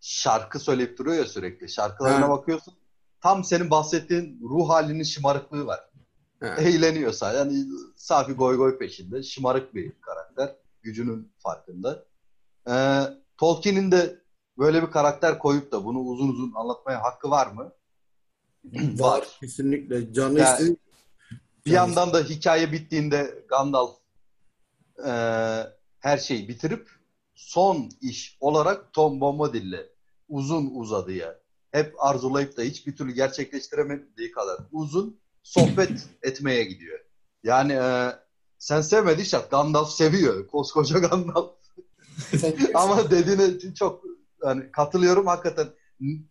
şarkı 0.00 0.58
söyleyip 0.58 0.98
duruyor 0.98 1.16
ya 1.16 1.24
sürekli. 1.26 1.68
Şarkılarına 1.68 2.24
Ha. 2.24 2.30
bakıyorsun. 2.30 2.74
Tam 3.20 3.44
senin 3.44 3.70
bahsettiğin 3.70 4.40
ruh 4.42 4.68
halinin 4.68 5.02
şımarıklığı 5.02 5.66
var. 5.66 5.80
Ha. 6.40 6.46
Eğleniyor 6.58 7.12
sadece. 7.12 7.38
Yani 7.38 7.64
safi 7.96 8.32
goy 8.32 8.56
goy 8.56 8.78
peşinde. 8.78 9.22
Şımarık 9.22 9.74
bir 9.74 9.92
karakter. 10.00 10.56
Gücünün 10.82 11.32
farkında. 11.38 12.04
Ee, 12.68 13.00
Tolkien'in 13.36 13.92
de 13.92 14.20
böyle 14.58 14.82
bir 14.82 14.90
karakter 14.90 15.38
koyup 15.38 15.72
da 15.72 15.84
bunu 15.84 15.98
uzun 15.98 16.28
uzun 16.28 16.52
anlatmaya 16.54 17.02
hakkı 17.02 17.30
var 17.30 17.46
mı? 17.46 17.72
Var 18.98 19.24
kesinlikle. 19.40 20.12
Canı 20.12 20.38
Ya- 20.38 20.52
istediği 20.52 20.76
Bir 21.66 21.70
yandan 21.70 22.12
da 22.12 22.20
hikaye 22.20 22.72
bittiğinde 22.72 23.44
Gandalf 23.48 23.90
e, 25.06 25.12
her 25.98 26.18
şeyi 26.18 26.48
bitirip 26.48 26.90
son 27.34 27.90
iş 28.00 28.36
olarak 28.40 28.92
Tom 28.92 29.20
Bombadil'le 29.20 29.86
uzun 30.28 30.70
uzadıya 30.74 31.38
hep 31.72 31.94
arzulayıp 31.98 32.56
da 32.56 32.62
hiçbir 32.62 32.96
türlü 32.96 33.12
gerçekleştiremediği 33.12 34.32
kadar 34.32 34.58
uzun 34.72 35.20
sohbet 35.42 36.08
etmeye 36.22 36.64
gidiyor. 36.64 36.98
Yani 37.42 37.72
e, 37.72 38.12
sen 38.58 38.80
sevmediysen 38.80 39.42
Gandalf 39.50 39.90
seviyor. 39.90 40.46
Koskoca 40.46 40.98
Gandalf. 40.98 41.50
Ama 42.74 43.10
dediğine 43.10 43.74
çok 43.74 44.04
yani 44.44 44.72
katılıyorum 44.72 45.26
hakikaten 45.26 45.68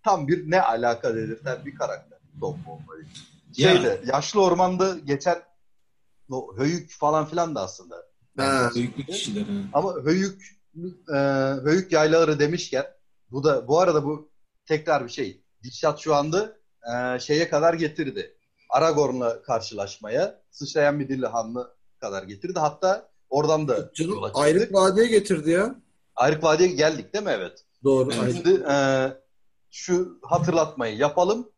tam 0.04 0.28
bir 0.28 0.52
ne 0.52 0.62
alaka 0.62 1.16
dedirten 1.16 1.66
bir 1.66 1.76
karakter 1.76 2.20
Tom 2.40 2.58
Bombadil. 2.66 3.06
Şeyde 3.58 4.02
yaşlı 4.06 4.44
ormanda 4.44 4.98
geçen 5.06 5.42
o 6.32 6.58
höyük 6.58 6.92
falan 6.92 7.26
filan 7.26 7.56
da 7.56 7.62
aslında. 7.62 8.09
Ha. 8.40 8.72
Büyük 8.76 9.08
kişiler. 9.08 9.42
ha. 9.42 9.48
Ama 9.74 9.94
höyük 10.04 10.60
e, 11.14 11.18
höyük 11.64 11.92
yaylaları 11.92 12.40
demişken 12.40 12.86
bu 13.32 13.44
da 13.44 13.68
bu 13.68 13.80
arada 13.80 14.06
bu 14.06 14.32
tekrar 14.66 15.06
bir 15.06 15.12
şey. 15.12 15.44
Dişat 15.64 16.00
şu 16.00 16.16
anda 16.16 16.58
e, 16.94 17.20
şeye 17.20 17.50
kadar 17.50 17.74
getirdi. 17.74 18.36
Aragorn'la 18.70 19.42
karşılaşmaya 19.42 20.42
sıçrayan 20.52 21.00
bir 21.00 21.08
dilli 21.10 21.28
hanlı 21.28 21.76
kadar 22.00 22.24
getirdi. 22.24 22.60
Hatta 22.60 23.10
oradan 23.30 23.68
da 23.68 23.92
Canım 23.94 24.20
ayrık 24.34 24.74
vadiye 24.74 25.08
getirdi 25.08 25.50
ya. 25.52 25.76
Ayrık 26.16 26.44
Vadi'ye 26.44 26.70
geldik 26.70 27.14
değil 27.14 27.26
mi? 27.26 27.32
Evet. 27.36 27.66
Doğru. 27.84 28.10
Evet. 28.24 28.36
Şimdi 28.36 28.64
e, 28.70 29.08
şu 29.72 30.20
hatırlatmayı 30.24 30.98
yapalım. 30.98 31.52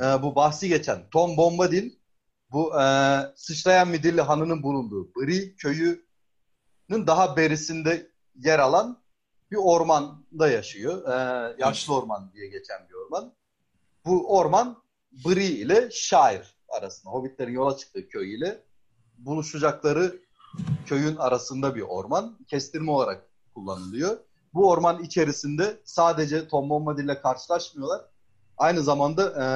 E, 0.00 0.22
bu 0.22 0.34
bahsi 0.34 0.68
geçen 0.68 1.10
Tom 1.10 1.36
Bombadil 1.36 1.90
bu 2.52 2.80
e, 2.80 2.84
sıçrayan 3.36 3.88
midilli 3.88 4.20
hanının 4.20 4.62
bulunduğu 4.62 5.08
Bri 5.14 5.56
köyünün 5.56 6.05
daha 6.90 7.36
berisinde 7.36 8.10
yer 8.34 8.58
alan 8.58 8.98
bir 9.50 9.56
ormanda 9.56 10.48
yaşıyor. 10.48 11.08
E, 11.08 11.54
yaşlı 11.58 11.94
orman 11.94 12.30
diye 12.34 12.46
geçen 12.46 12.88
bir 12.88 12.94
orman. 12.94 13.32
Bu 14.04 14.36
orman 14.36 14.82
Bri 15.12 15.44
ile 15.44 15.88
Şair 15.92 16.56
arasında. 16.68 17.12
Hobbitlerin 17.12 17.52
yola 17.52 17.76
çıktığı 17.76 18.08
köy 18.08 18.34
ile 18.34 18.62
buluşacakları 19.18 20.20
köyün 20.86 21.16
arasında 21.16 21.74
bir 21.74 21.82
orman. 21.82 22.38
Kestirme 22.48 22.90
olarak 22.90 23.26
kullanılıyor. 23.54 24.16
Bu 24.54 24.70
orman 24.70 25.02
içerisinde 25.02 25.80
sadece 25.84 26.48
Tom 26.48 26.70
Bombadil 26.70 27.04
ile 27.04 27.20
karşılaşmıyorlar. 27.20 28.00
Aynı 28.58 28.82
zamanda 28.82 29.42
e, 29.42 29.46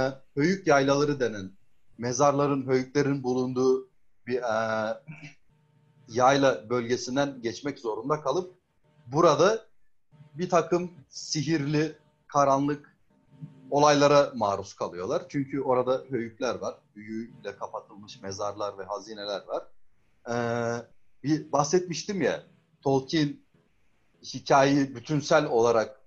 höyük 0.40 0.66
yaylaları 0.66 1.20
denen 1.20 1.50
mezarların, 1.98 2.66
höyüklerin 2.66 3.22
bulunduğu 3.22 3.88
bir 4.26 4.36
e, 4.36 4.94
yayla 6.10 6.70
bölgesinden 6.70 7.42
geçmek 7.42 7.78
zorunda 7.78 8.20
kalıp 8.20 8.54
burada 9.06 9.66
bir 10.34 10.48
takım 10.48 10.90
sihirli, 11.08 11.96
karanlık 12.26 12.96
olaylara 13.70 14.32
maruz 14.34 14.74
kalıyorlar. 14.74 15.22
Çünkü 15.28 15.60
orada 15.60 16.02
höyükler 16.10 16.54
var. 16.54 16.74
Büyüyle 16.96 17.56
kapatılmış 17.56 18.22
mezarlar 18.22 18.78
ve 18.78 18.84
hazineler 18.84 19.42
var. 19.46 19.64
Ee, 20.30 20.82
bir 21.24 21.52
bahsetmiştim 21.52 22.22
ya 22.22 22.42
Tolkien 22.82 23.36
hikayeyi 24.22 24.94
bütünsel 24.94 25.46
olarak 25.46 26.00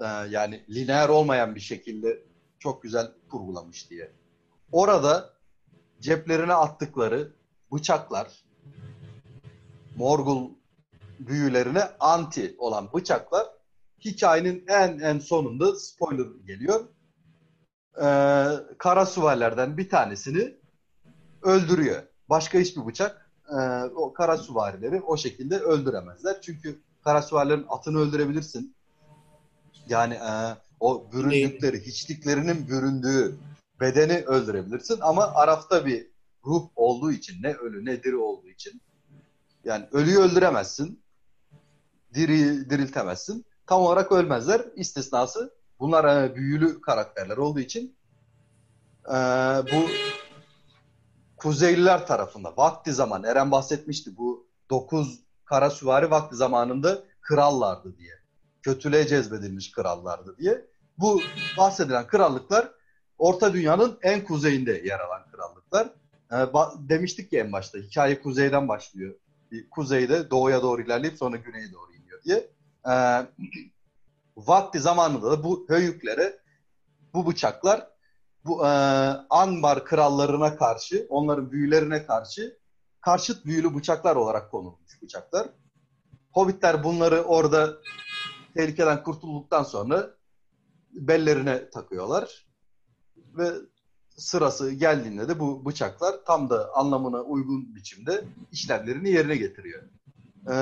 e, 0.00 0.06
yani 0.06 0.64
lineer 0.70 1.08
olmayan 1.08 1.54
bir 1.54 1.60
şekilde 1.60 2.22
çok 2.58 2.82
güzel 2.82 3.12
kurgulamış 3.30 3.90
diye. 3.90 4.12
Orada 4.72 5.34
ceplerine 6.00 6.54
attıkları 6.54 7.32
bıçaklar, 7.72 8.44
Morgul 9.96 10.50
büyülerine 11.18 11.82
anti 12.00 12.54
olan 12.58 12.92
bıçaklar 12.92 13.46
hikayenin 14.04 14.64
en 14.68 14.98
en 14.98 15.18
sonunda 15.18 15.76
spoiler 15.76 16.26
geliyor. 16.46 16.88
Ee, 17.96 18.46
kara 18.78 19.06
süvarilerden 19.06 19.76
bir 19.76 19.88
tanesini 19.88 20.56
öldürüyor. 21.42 22.02
Başka 22.28 22.58
hiçbir 22.58 22.86
bıçak 22.86 23.30
e, 23.48 23.56
o 23.84 24.12
kara 24.12 24.38
süvarileri 24.38 25.00
o 25.00 25.16
şekilde 25.16 25.58
öldüremezler. 25.58 26.40
Çünkü 26.40 26.82
kara 27.04 27.22
süvarilerin 27.22 27.66
atını 27.68 27.98
öldürebilirsin. 27.98 28.76
Yani 29.88 30.14
e, 30.14 30.56
o 30.80 31.12
büründükleri, 31.12 31.80
hiçliklerinin 31.80 32.68
büründüğü 32.68 33.36
bedeni 33.80 34.18
öldürebilirsin. 34.18 34.98
Ama 35.00 35.26
Araf'ta 35.34 35.86
bir 35.86 36.06
ruh 36.46 36.68
olduğu 36.76 37.12
için, 37.12 37.42
ne 37.42 37.52
ölü 37.54 37.84
ne 37.84 38.02
diri 38.02 38.16
olduğu 38.16 38.48
için 38.48 38.82
yani 39.64 39.88
ölüyü 39.92 40.18
öldüremezsin. 40.18 41.02
Diriyi 42.14 42.70
diriltemezsin. 42.70 43.44
Tam 43.66 43.80
olarak 43.82 44.12
ölmezler. 44.12 44.62
İstisnası 44.76 45.54
bunlar 45.80 46.24
e, 46.24 46.34
büyülü 46.34 46.80
karakterler 46.80 47.36
olduğu 47.36 47.60
için 47.60 47.96
e, 49.08 49.14
bu 49.72 49.86
Kuzeyliler 51.42 52.06
tarafında 52.06 52.56
vakti 52.56 52.92
zaman 52.92 53.24
Eren 53.24 53.50
bahsetmişti 53.50 54.16
bu 54.16 54.46
9 54.70 55.20
kara 55.44 55.70
süvari 55.70 56.10
vakti 56.10 56.36
zamanında 56.36 57.02
krallardı 57.20 57.98
diye. 57.98 58.14
Kötülüğe 58.62 59.06
cezbedilmiş 59.06 59.72
krallardı 59.72 60.36
diye. 60.38 60.66
Bu 60.98 61.20
bahsedilen 61.58 62.06
krallıklar 62.06 62.70
Orta 63.18 63.52
Dünya'nın 63.52 63.98
en 64.02 64.24
kuzeyinde 64.24 64.72
yer 64.84 65.00
alan 65.00 65.22
krallıklar. 65.32 65.88
Ee, 66.32 66.88
demiştik 66.88 67.32
ya 67.32 67.40
en 67.40 67.52
başta 67.52 67.78
hikaye 67.78 68.22
kuzeyden 68.22 68.68
başlıyor. 68.68 69.14
Kuzeyde 69.70 70.30
doğuya 70.30 70.62
doğru 70.62 70.82
ilerleyip 70.82 71.18
sonra 71.18 71.36
güneye 71.36 71.72
doğru 71.72 71.92
iniyor 71.94 72.22
diye. 72.24 72.50
Ee, 72.88 73.26
vakti 74.36 74.80
zamanında 74.80 75.30
da 75.30 75.44
bu 75.44 75.66
höyüklere 75.68 76.38
bu 77.14 77.26
bıçaklar 77.26 77.88
bu 78.44 78.66
e, 78.66 78.68
Anbar 79.30 79.84
krallarına 79.84 80.56
karşı, 80.56 81.06
onların 81.08 81.52
büyülerine 81.52 82.06
karşı 82.06 82.58
karşıt 83.00 83.46
büyülü 83.46 83.74
bıçaklar 83.74 84.16
olarak 84.16 84.50
konulmuş 84.50 85.02
bıçaklar. 85.02 85.48
Hobbitler 86.32 86.84
bunları 86.84 87.22
orada 87.22 87.76
tehlikeden 88.54 89.02
kurtulduktan 89.02 89.62
sonra 89.62 90.10
bellerine 90.92 91.70
takıyorlar. 91.70 92.46
Ve 93.16 93.52
sırası 94.16 94.72
geldiğinde 94.72 95.28
de 95.28 95.40
bu 95.40 95.64
bıçaklar 95.64 96.14
tam 96.26 96.50
da 96.50 96.74
anlamına 96.74 97.20
uygun 97.20 97.74
biçimde 97.74 98.24
işlevlerini 98.52 99.10
yerine 99.10 99.36
getiriyor. 99.36 99.82
Ee, 100.50 100.54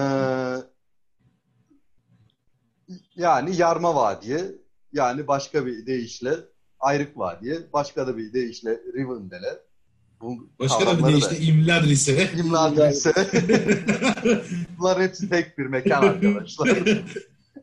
yani 3.16 3.56
Yarma 3.56 3.94
Vadiye, 3.94 4.55
yani 4.93 5.27
başka 5.27 5.66
bir 5.66 5.86
deyişle 5.86 6.35
Ayrık 6.81 7.18
Vadiye, 7.18 7.59
başka 7.72 8.06
da 8.06 8.16
bir 8.16 8.32
deyişle 8.32 8.81
Rivendell'e. 8.94 9.59
Bu 10.20 10.48
Başka 10.60 10.86
da 10.86 10.98
bir 10.98 11.05
deyişle 11.05 11.39
imler 11.39 11.82
ise. 11.82 12.31
İmla 12.39 12.90
ise 12.90 13.12
bunların 14.78 15.02
hepsi 15.02 15.28
tek 15.28 15.59
bir 15.59 15.66
mekan 15.66 16.02
arkadaşlar. 16.02 16.68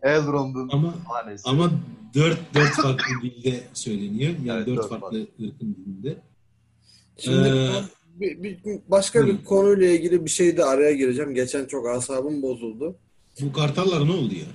Elrond'un 0.03 0.69
ama 0.71 0.93
hanesi. 1.07 1.49
ama 1.49 1.71
dört, 2.17 2.39
dört 2.55 2.73
farklı 2.73 3.03
dilde 3.23 3.63
söyleniyor. 3.73 4.33
Yani 4.45 4.57
Evet, 4.57 4.67
dört, 4.67 4.77
dört 4.77 4.89
farklı 4.89 5.17
ırkın 5.19 5.75
dilinde. 5.75 6.17
Şimdi 7.17 7.47
Ee, 7.47 7.69
bir, 8.19 8.43
bir- 8.43 8.59
başka 8.87 9.19
bir 9.21 9.27
buyurun. 9.27 9.43
konuyla 9.43 9.87
ilgili 9.87 10.25
bir 10.25 10.29
şey 10.29 10.57
de 10.57 10.65
araya 10.65 10.93
gireceğim. 10.93 11.33
Geçen 11.35 11.65
çok 11.65 11.87
asabım 11.87 12.41
bozuldu. 12.41 12.95
Bu 13.41 13.53
kartallar 13.53 14.07
ne 14.07 14.11
oldu 14.11 14.33
ya? 14.33 14.45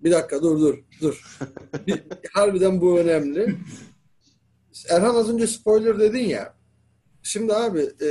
Bir 0.00 0.10
dakika 0.10 0.42
dur 0.42 0.60
dur 0.60 0.78
dur. 1.00 1.36
Bir, 1.86 2.02
harbiden 2.32 2.80
bu 2.80 2.98
önemli. 2.98 3.56
Erhan 4.90 5.14
az 5.14 5.30
önce 5.30 5.46
spoiler 5.46 5.98
dedin 6.00 6.24
ya. 6.28 6.54
Şimdi 7.22 7.54
abi 7.54 7.80
e, 7.80 8.08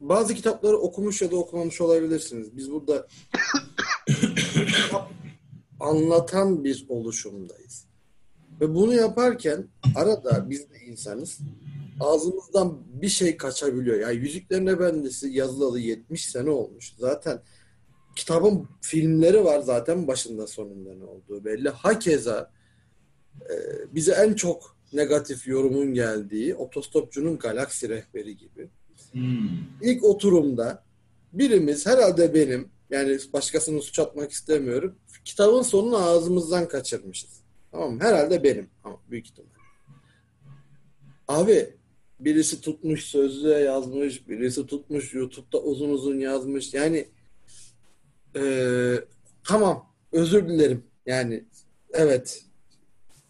bazı 0.00 0.34
kitapları 0.34 0.76
okumuş 0.76 1.22
ya 1.22 1.30
da 1.30 1.36
okumamış 1.36 1.80
olabilirsiniz. 1.80 2.56
Biz 2.56 2.70
burada 2.70 3.06
anlatan 5.80 6.64
bir 6.64 6.86
oluşumdayız. 6.88 7.85
Ve 8.60 8.74
bunu 8.74 8.94
yaparken 8.94 9.68
arada 9.94 10.50
biz 10.50 10.70
de 10.70 10.78
insanız. 10.86 11.38
Ağzımızdan 12.00 12.78
bir 13.02 13.08
şey 13.08 13.36
kaçabiliyor. 13.36 14.00
Yani 14.00 14.16
Yüzüklerin 14.16 14.66
Efendisi 14.66 15.28
yazılalı 15.28 15.80
70 15.80 16.30
sene 16.30 16.50
olmuş. 16.50 16.94
Zaten 16.98 17.40
kitabın 18.16 18.68
filmleri 18.80 19.44
var 19.44 19.60
zaten 19.60 20.08
başında 20.08 20.46
sonunda 20.46 20.94
ne 20.94 21.04
olduğu 21.04 21.44
belli. 21.44 21.68
Hakeza 21.68 22.50
e, 23.50 23.54
bize 23.94 24.12
en 24.12 24.34
çok 24.34 24.76
negatif 24.92 25.46
yorumun 25.48 25.94
geldiği 25.94 26.54
Otostopçunun 26.54 27.38
Galaksi 27.38 27.88
Rehberi 27.88 28.36
gibi. 28.36 28.68
Hmm. 29.12 29.48
İlk 29.82 30.04
oturumda 30.04 30.84
birimiz 31.32 31.86
herhalde 31.86 32.34
benim 32.34 32.68
yani 32.90 33.18
başkasını 33.32 33.82
suç 33.82 33.98
atmak 33.98 34.32
istemiyorum. 34.32 34.96
Kitabın 35.24 35.62
sonunu 35.62 35.96
ağzımızdan 35.96 36.68
kaçırmışız. 36.68 37.35
Tamam 37.72 37.92
mı? 37.94 38.00
Herhalde 38.02 38.42
benim. 38.44 38.70
Ama 38.84 38.96
büyük 39.10 39.26
ihtimal. 39.26 39.48
Abi 41.28 41.74
birisi 42.20 42.60
tutmuş 42.60 43.04
sözlüğe 43.04 43.58
yazmış, 43.58 44.28
birisi 44.28 44.66
tutmuş 44.66 45.14
YouTube'da 45.14 45.62
uzun 45.62 45.90
uzun 45.90 46.18
yazmış. 46.18 46.74
Yani 46.74 47.08
eee, 48.34 49.04
tamam 49.48 49.92
özür 50.12 50.48
dilerim. 50.48 50.84
Yani 51.06 51.44
evet 51.92 52.44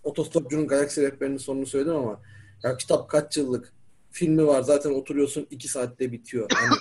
Otostopçunun 0.05 0.67
Galaksi 0.67 1.03
Rehberi'nin 1.03 1.37
sonunu 1.37 1.67
söyledim 1.67 1.97
ama 1.97 2.21
ya 2.63 2.77
kitap 2.77 3.11
kaç 3.11 3.37
yıllık 3.37 3.73
filmi 4.11 4.47
var 4.47 4.63
zaten 4.63 4.91
oturuyorsun 4.91 5.47
iki 5.51 5.69
saatte 5.69 6.13
bitiyor. 6.13 6.51
Yani 6.51 6.77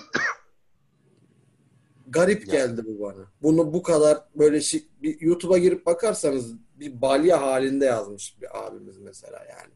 garip 2.16 2.52
geldi 2.52 2.82
bu 2.86 3.00
bana. 3.04 3.32
Bunu 3.42 3.74
bu 3.74 3.84
kadar 3.84 4.18
böyle 4.36 4.58
şi- 4.58 4.86
bir 5.02 5.22
YouTube'a 5.22 5.58
girip 5.58 5.86
bakarsanız 5.86 6.54
bir 6.80 7.02
balya 7.02 7.42
halinde 7.42 7.86
yazmış 7.86 8.42
bir 8.42 8.66
abimiz 8.66 8.98
mesela 8.98 9.38
yani. 9.50 9.74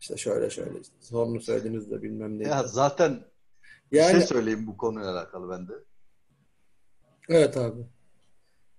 İşte 0.00 0.16
şöyle 0.16 0.50
şöyle 0.50 0.80
işte. 0.80 0.94
Sonunu 1.00 1.40
söylediniz 1.40 1.90
de 1.90 2.02
bilmem 2.02 2.38
ne. 2.38 2.48
Ya 2.48 2.62
zaten 2.62 3.24
bir 3.92 3.96
Yani 3.98 4.10
şey 4.12 4.20
söyleyeyim 4.22 4.66
bu 4.66 4.76
konuyla 4.76 5.12
alakalı 5.12 5.50
bende. 5.50 5.72
evet 7.28 7.56
abi. 7.56 7.80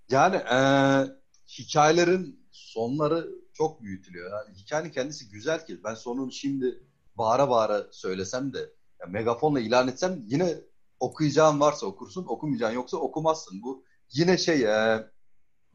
Yani 0.10 0.36
eee, 0.36 1.16
hikayelerin 1.60 2.48
sonları 2.52 3.28
çok 3.54 3.82
büyütülüyor. 3.82 4.32
Yani 4.32 4.56
hikayenin 4.58 4.90
kendisi 4.92 5.30
güzel 5.30 5.66
ki. 5.66 5.84
Ben 5.84 5.94
sonunu 5.94 6.32
şimdi 6.32 6.84
bağıra 7.16 7.50
bağıra 7.50 7.88
söylesem 7.92 8.54
de 8.54 8.60
ya 9.02 9.06
megafonla 9.08 9.60
ilan 9.60 9.88
etsem 9.88 10.24
yine 10.28 10.56
okuyacağın 11.00 11.60
varsa 11.60 11.86
okursun, 11.86 12.26
okumayacağın 12.28 12.74
yoksa 12.74 12.98
okumazsın. 12.98 13.62
Bu 13.62 13.84
yine 14.12 14.38
şey 14.38 14.62
eee, 14.62 15.06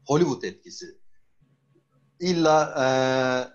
Hollywood 0.07 0.43
etkisi. 0.43 0.85
İlla 2.19 2.73
eee, 2.77 3.53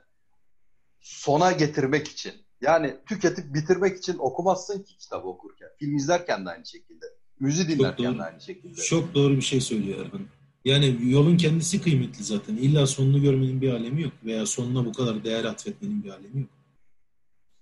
sona 1.01 1.53
getirmek 1.53 2.09
için. 2.09 2.32
Yani 2.61 2.97
tüketip 3.09 3.55
bitirmek 3.55 3.99
için 3.99 4.19
okumazsın 4.19 4.82
ki 4.82 4.97
kitabı 4.97 5.28
okurken. 5.28 5.69
Film 5.78 5.97
izlerken 5.97 6.47
de 6.47 6.51
aynı 6.51 6.66
şekilde. 6.66 7.07
Müziği 7.40 7.69
dinlerken 7.69 8.07
doğru. 8.07 8.19
de 8.19 8.23
aynı 8.23 8.40
şekilde. 8.40 8.82
Çok 8.82 9.15
doğru 9.15 9.36
bir 9.36 9.43
şey 9.43 9.61
söylüyor 9.61 10.07
Erhan. 10.07 10.20
Yani 10.65 10.99
yolun 11.11 11.36
kendisi 11.36 11.82
kıymetli 11.82 12.24
zaten. 12.24 12.57
İlla 12.57 12.86
sonunu 12.86 13.23
görmenin 13.23 13.61
bir 13.61 13.70
alemi 13.73 14.03
yok. 14.03 14.12
Veya 14.24 14.47
sonuna 14.47 14.85
bu 14.85 14.93
kadar 14.93 15.24
değer 15.24 15.45
atfetmenin 15.45 16.05
bir 16.05 16.11
alemi 16.11 16.40
yok. 16.40 16.51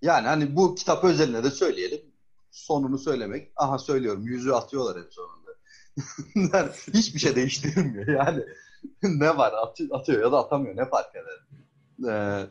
Yani 0.02 0.26
hani 0.26 0.56
bu 0.56 0.74
kitap 0.74 1.04
özeline 1.04 1.44
de 1.44 1.50
söyleyelim. 1.50 2.00
Sonunu 2.56 2.98
söylemek. 2.98 3.52
Aha 3.56 3.78
söylüyorum. 3.78 4.22
Yüzü 4.26 4.50
atıyorlar 4.50 5.02
hep 5.02 5.14
sonunda. 5.14 5.36
Yani 6.56 6.70
hiçbir 6.94 7.18
şey 7.18 7.36
değiştirmiyor. 7.36 8.06
Yani 8.06 8.44
ne 9.02 9.36
var? 9.36 9.52
Atıyor, 9.92 10.22
ya 10.22 10.32
da 10.32 10.38
atamıyor. 10.38 10.76
Ne 10.76 10.88
fark 10.88 11.10
eder? 11.16 11.46
Ee, 12.12 12.46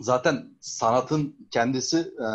zaten 0.00 0.54
sanatın 0.60 1.36
kendisi 1.50 1.98
e, 1.98 2.28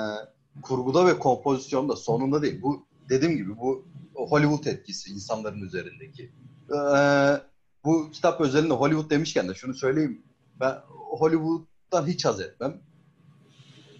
kurguda 0.61 1.06
ve 1.06 1.19
kompozisyonda 1.19 1.95
sonunda 1.95 2.41
değil. 2.41 2.61
Bu 2.61 2.86
dediğim 3.10 3.38
gibi 3.38 3.57
bu 3.57 3.86
Hollywood 4.15 4.65
etkisi 4.65 5.11
insanların 5.11 5.61
üzerindeki. 5.61 6.32
Ee, 6.69 7.41
bu 7.86 8.11
kitap 8.11 8.41
özelinde 8.41 8.73
Hollywood 8.73 9.10
demişken 9.10 9.49
de 9.49 9.53
şunu 9.53 9.73
söyleyeyim. 9.73 10.23
Ben 10.60 10.82
Hollywood'dan 10.90 12.07
hiç 12.07 12.26
haz 12.26 12.41
etmem. 12.41 12.82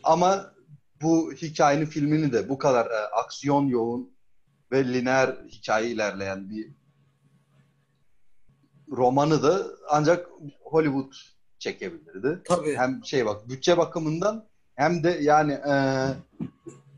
Ama 0.04 0.55
bu 1.06 1.32
hikayenin 1.34 1.86
filmini 1.86 2.34
de 2.34 2.50
bu 2.50 2.58
kadar 2.58 2.86
e, 2.86 2.98
aksiyon 3.24 3.68
yoğun 3.68 4.16
ve 4.72 4.94
lineer 4.94 5.36
hikaye 5.48 5.90
ilerleyen 5.90 6.50
bir 6.50 6.72
romanı 8.92 9.44
da 9.44 9.66
ancak 9.90 10.30
Hollywood 10.64 11.14
çekebilirdi. 11.60 12.42
Tabii. 12.46 12.76
Hem 12.76 13.06
şey 13.06 13.26
bak 13.26 13.50
bütçe 13.50 13.78
bakımından 13.78 14.48
hem 14.76 15.04
de 15.04 15.10
yani 15.22 15.52
e, 15.52 15.74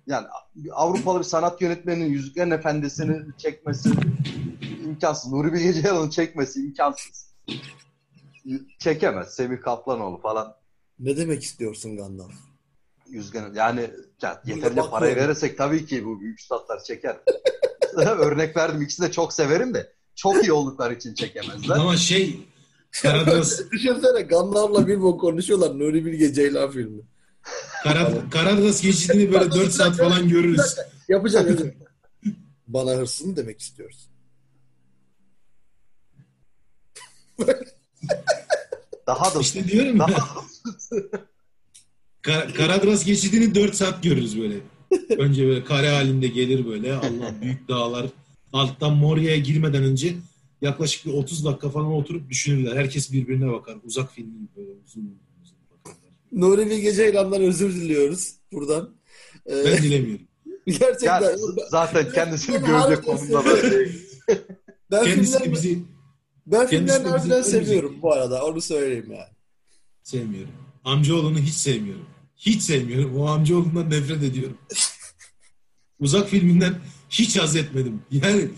yani 0.08 0.28
Avrupalı 0.72 1.20
bir 1.20 1.24
sanat 1.24 1.62
yönetmeninin 1.62 2.10
Yüzüklerin 2.10 2.52
Efendisi'ni 2.52 3.38
çekmesi 3.38 3.90
imkansız. 4.86 5.32
Nuri 5.32 5.54
Bilge 5.54 5.74
Ceylan'ın 5.74 6.10
çekmesi 6.10 6.60
imkansız. 6.60 7.36
Çekemez. 8.80 9.36
Semih 9.36 9.62
Kaplanoğlu 9.62 10.22
falan 10.22 10.56
Ne 11.00 11.18
demek 11.18 11.44
istiyorsun 11.44 11.98
Gandalf? 11.98 12.47
Yüzgen 13.10 13.54
yani 13.56 13.92
ya 14.22 14.42
bakıyorum. 14.48 14.90
parayı 14.90 15.16
verirsek 15.16 15.58
tabii 15.58 15.86
ki 15.86 16.06
bu 16.06 16.22
büyük 16.22 16.42
statlar 16.42 16.84
çeker. 16.84 17.18
Örnek 17.96 18.58
verdim 18.58 18.82
ikisini 18.82 19.08
de 19.08 19.12
çok 19.12 19.34
severim 19.34 19.74
de 19.74 19.94
çok 20.16 20.44
iyi 20.44 20.52
oldukları 20.52 20.94
için 20.94 21.14
çekemezler. 21.14 21.76
Ama 21.76 21.98
şey 21.98 22.40
Karadas, 23.02 23.62
Düşünsene 23.72 24.22
Gandalf'la 24.22 24.88
Bilbo 24.88 25.18
konuşuyorlar 25.18 25.80
Nuri 25.80 26.06
Bilge 26.06 26.34
Ceylan 26.34 26.72
filmi. 26.72 27.02
Karad 27.84 28.32
Karadas 28.32 28.82
geçidini 28.82 29.34
böyle 29.34 29.52
4 29.52 29.72
saat 29.72 29.98
falan 29.98 30.30
görürüz. 30.30 30.76
Yapacak. 31.08 31.64
Bana 32.68 32.92
hırsız 32.92 33.28
mı 33.28 33.36
demek 33.36 33.60
istiyorsun? 33.60 34.12
Daha 39.08 39.36
da 39.36 39.40
İşte 39.40 39.68
diyorum 39.68 39.98
ya. 39.98 40.08
Daha 42.28 42.40
Ka- 42.40 42.54
Karadras 42.54 43.06
geçidini 43.06 43.56
4 43.56 43.76
saat 43.76 44.04
görürüz 44.04 44.42
böyle. 44.42 44.56
Önce 45.18 45.48
böyle 45.48 45.64
kare 45.64 45.90
halinde 45.90 46.28
gelir 46.28 46.66
böyle. 46.66 46.94
Allah 46.94 47.36
büyük 47.42 47.68
dağlar. 47.68 48.06
Alttan 48.54 48.94
Moria'ya 48.96 49.38
girmeden 49.38 49.84
önce 49.84 50.16
yaklaşık 50.62 51.06
bir 51.06 51.14
30 51.14 51.46
dakika 51.46 51.70
falan 51.70 51.86
oturup 51.94 52.30
düşünürler. 52.30 52.76
Herkes 52.76 53.12
birbirine 53.12 53.52
bakar. 53.52 53.76
Uzak 53.84 54.14
film 54.14 54.26
gibi 54.34 54.48
böyle 54.58 54.70
uzun 54.86 55.20
uzun 55.44 55.58
bakarlar. 55.72 56.02
Nuri 56.32 56.70
Bilge 56.70 56.94
Ceylan'dan 56.94 57.42
özür 57.42 57.76
diliyoruz 57.76 58.34
buradan. 58.52 58.90
Ee, 59.50 59.66
Ben 59.66 59.78
dilemiyorum. 59.84 60.26
gerçekten 60.68 61.22
yani 61.22 61.40
zaten 61.70 62.12
kendisini 62.12 62.56
Ben 62.56 62.66
görecek 62.66 63.06
konumda 63.06 63.46
da 63.46 63.58
ben 64.92 65.06
Kendisi 65.06 65.34
de 65.34 65.38
filmlerini, 65.38 65.56
bizi 65.56 65.80
ben 66.48 66.72
bizi 66.72 66.94
harbiden 66.94 67.42
seviyorum 67.42 67.96
bu 68.02 68.14
arada. 68.14 68.46
Onu 68.46 68.62
söyleyeyim 68.62 69.12
yani. 69.12 69.30
sevmiyorum. 70.04 70.52
Amcaoğlunu 70.84 71.40
hiç 71.40 71.54
sevmiyorum. 71.54 72.06
Hiç 72.38 72.62
sevmiyorum. 72.62 73.18
O 73.18 73.28
amcaoğlundan 73.28 73.90
nefret 73.90 74.24
ediyorum. 74.24 74.58
Uzak 76.00 76.30
filminden 76.30 76.76
hiç 77.10 77.38
haz 77.40 77.56
etmedim. 77.56 78.02
Yani 78.12 78.50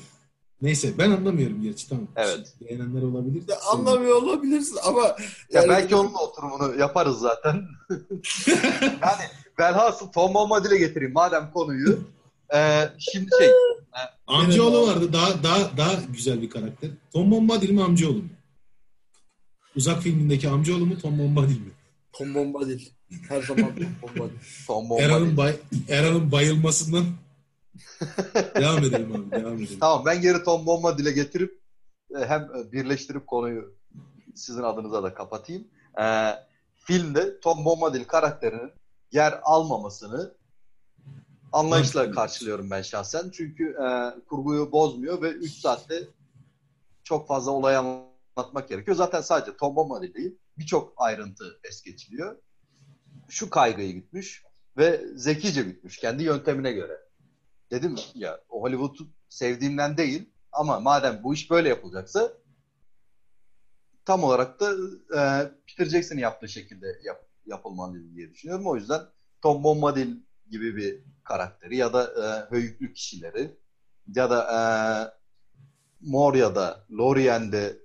neyse 0.61 0.97
ben 0.97 1.11
anlamıyorum 1.11 1.61
gerçi 1.61 1.89
tamam. 1.89 2.07
Evet. 2.15 2.53
Beğenenler 2.61 3.01
olabilir. 3.01 3.43
Ya, 3.47 3.56
anlamıyor 3.73 4.15
olabilirsin 4.15 4.77
ama 4.84 5.01
Ya 5.01 5.15
yani 5.51 5.69
belki 5.69 5.95
onun 5.95 6.14
oturumunu 6.14 6.80
yaparız 6.80 7.19
zaten. 7.19 7.68
yani 8.81 9.23
velhasıl 9.60 10.11
Tom 10.11 10.34
Bombadil'e 10.34 10.77
getireyim 10.77 11.14
madem 11.14 11.51
konuyu. 11.51 11.99
Ee, 12.53 12.89
şimdi 12.99 13.30
şey 13.39 13.49
Amcaoğlu 14.27 14.88
vardı. 14.88 15.14
Daha 15.14 15.43
daha 15.43 15.77
daha 15.77 15.93
güzel 16.14 16.41
bir 16.41 16.49
karakter. 16.49 16.89
Tom 17.14 17.31
Bombadil 17.31 17.69
mi 17.69 17.84
amcaoğlu 17.84 18.18
mu? 18.18 18.30
Uzak 19.76 20.01
filmindeki 20.03 20.49
amcaoğlu 20.49 20.85
mu 20.85 20.99
Tom 20.99 21.19
Bombadil 21.19 21.60
mi? 21.60 21.72
Tom 22.14 22.35
Bombadil. 22.35 22.85
Her 23.30 23.41
zaman 23.41 23.76
Tom 23.76 23.88
Bombadil. 24.02 24.36
Tom 24.68 24.91
Erhan'ın 24.99 25.38
Bombadil. 25.38 25.38
bay, 25.38 25.56
Erhan'ın 25.90 26.31
bayılmasından 26.31 27.06
devam 28.56 28.84
edelim 28.84 29.11
abi. 29.11 29.31
Devam 29.31 29.56
edelim. 29.56 29.77
Tamam 29.80 30.06
ben 30.06 30.22
geri 30.22 30.44
Tom 30.44 30.65
Bombadil'e 30.65 31.11
getirip 31.11 31.60
e, 32.15 32.26
hem 32.26 32.49
birleştirip 32.72 33.27
konuyu 33.27 33.80
sizin 34.36 34.64
adınıza 34.64 35.03
da 35.03 35.14
kapatayım. 35.14 35.68
Ee, 36.02 36.31
filmde 36.76 37.40
Tom 37.40 37.65
Bombadil 37.65 38.03
karakterinin 38.03 38.72
yer 39.11 39.40
almamasını 39.44 40.34
anlayışla 41.52 42.11
karşılıyorum 42.11 42.69
ben 42.69 42.81
şahsen. 42.81 43.30
Çünkü 43.34 43.69
e, 43.69 44.19
kurguyu 44.26 44.72
bozmuyor 44.72 45.22
ve 45.22 45.30
3 45.30 45.52
saatte 45.52 46.07
çok 47.03 47.27
fazla 47.27 47.52
olay 47.52 47.76
anlatmak 47.76 48.69
gerekiyor. 48.69 48.98
Zaten 48.98 49.22
sadece 49.22 49.57
Tom 49.57 49.76
Bombadil 49.76 50.14
değil 50.14 50.36
birçok 50.57 50.94
ayrıntı 50.98 51.60
es 51.64 51.81
geçiliyor. 51.81 52.36
Şu 53.30 53.49
kaygıyı 53.49 53.93
gütmüş 53.93 54.43
ve 54.77 55.01
zekice 55.15 55.61
gütmüş 55.61 55.97
kendi 55.97 56.23
yöntemine 56.23 56.72
göre. 56.72 56.97
Dedim 57.72 57.95
ya 58.15 58.39
o 58.49 58.61
Hollywood'u 58.61 59.07
sevdiğimden 59.30 59.97
değil 59.97 60.30
ama 60.51 60.80
madem 60.80 61.23
bu 61.23 61.34
iş 61.34 61.51
böyle 61.51 61.69
yapılacaksa 61.69 62.34
tam 64.06 64.23
olarak 64.23 64.60
da 64.60 64.73
e, 65.15 65.51
Peter 65.68 65.85
Jackson'ın 65.85 66.19
yaptığı 66.19 66.49
şekilde 66.49 66.99
yap, 67.03 67.26
yapılmalı 67.45 68.15
diye 68.15 68.34
düşünüyorum. 68.34 68.68
O 68.68 68.76
yüzden 68.76 69.01
Tom 69.41 69.64
Bombadil 69.64 70.15
gibi 70.49 70.76
bir 70.76 70.99
karakteri 71.23 71.77
ya 71.77 71.93
da 71.93 72.03
e, 72.03 72.56
höyüklü 72.56 72.93
kişileri 72.93 73.57
ya 74.15 74.30
da 74.30 74.39
e, 74.51 74.60
Moria'da, 76.01 76.85
Lorient'de 76.91 77.77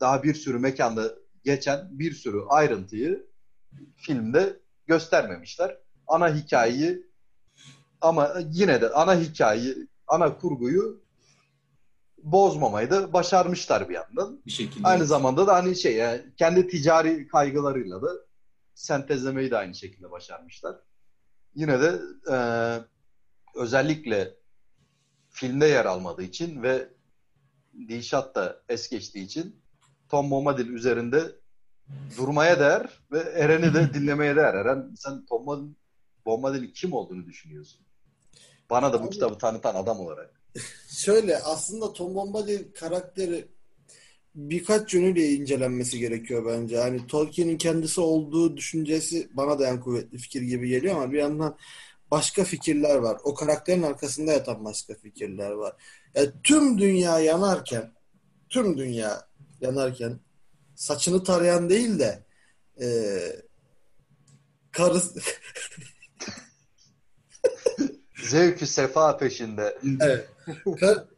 daha 0.00 0.22
bir 0.22 0.34
sürü 0.34 0.58
mekanda 0.58 1.14
geçen 1.44 1.98
bir 1.98 2.12
sürü 2.12 2.40
ayrıntıyı 2.48 3.26
filmde 3.96 4.60
göstermemişler. 4.88 5.78
Ana 6.06 6.34
hikayeyi 6.34 7.06
ama 8.00 8.34
yine 8.52 8.80
de 8.80 8.90
ana 8.90 9.20
hikayeyi, 9.20 9.88
ana 10.06 10.38
kurguyu 10.38 11.02
bozmamayı 12.22 12.90
da 12.90 13.12
başarmışlar 13.12 13.88
bir 13.88 13.94
yandan. 13.94 14.40
Bir 14.46 14.50
şekilde. 14.50 14.88
Aynı 14.88 15.06
zamanda 15.06 15.46
da 15.46 15.54
hani 15.54 15.76
şey 15.76 15.96
yani 15.96 16.22
kendi 16.36 16.68
ticari 16.68 17.28
kaygılarıyla 17.28 18.02
da 18.02 18.08
sentezlemeyi 18.74 19.50
de 19.50 19.56
aynı 19.56 19.74
şekilde 19.74 20.10
başarmışlar. 20.10 20.76
yine 21.54 21.80
de 21.80 21.98
e, 22.32 22.36
özellikle 23.54 24.34
filmde 25.30 25.66
yer 25.66 25.84
almadığı 25.84 26.22
için 26.22 26.62
ve 26.62 26.88
Dilşat 27.88 28.34
da 28.34 28.62
es 28.68 28.90
geçtiği 28.90 29.24
için 29.24 29.62
Tom 30.08 30.30
Bombadil 30.30 30.68
üzerinde 30.68 31.36
durmaya 32.16 32.60
değer 32.60 32.88
ve 33.12 33.18
Eren'i 33.18 33.74
de 33.74 33.94
dinlemeye 33.94 34.36
değer. 34.36 34.54
Eren 34.54 34.94
sen 34.96 35.26
Tom 35.26 35.74
Bombadil'in 36.26 36.72
kim 36.72 36.92
olduğunu 36.92 37.26
düşünüyorsun? 37.26 37.80
Bana 38.70 38.92
da 38.92 39.00
bu 39.00 39.04
Abi, 39.04 39.10
kitabı 39.10 39.38
tanıtan 39.38 39.74
adam 39.74 40.00
olarak. 40.00 40.42
Şöyle 40.88 41.38
aslında 41.38 41.92
Tom 41.92 42.14
Bombadil 42.14 42.72
karakteri 42.72 43.48
birkaç 44.34 44.94
yönüyle 44.94 45.32
incelenmesi 45.32 45.98
gerekiyor 45.98 46.46
bence. 46.46 46.76
Yani 46.76 47.06
Tolkien'in 47.06 47.58
kendisi 47.58 48.00
olduğu 48.00 48.56
düşüncesi 48.56 49.28
bana 49.32 49.58
da 49.58 49.68
en 49.68 49.80
kuvvetli 49.80 50.18
fikir 50.18 50.42
gibi 50.42 50.68
geliyor 50.68 50.96
ama 50.96 51.12
bir 51.12 51.18
yandan 51.18 51.56
başka 52.10 52.44
fikirler 52.44 52.94
var. 52.94 53.18
O 53.24 53.34
karakterin 53.34 53.82
arkasında 53.82 54.32
yatan 54.32 54.64
başka 54.64 54.94
fikirler 54.94 55.50
var. 55.50 55.74
Yani 56.14 56.28
tüm 56.44 56.78
dünya 56.78 57.20
yanarken 57.20 57.92
tüm 58.48 58.78
dünya 58.78 59.28
yanarken 59.60 60.20
saçını 60.78 61.24
tarayan 61.24 61.70
değil 61.70 61.98
de 61.98 62.24
e, 62.80 62.88
karısı 64.72 65.20
zevkü 68.22 68.66
sefa 68.66 69.16
peşinde. 69.16 69.78
Evet. 70.00 70.28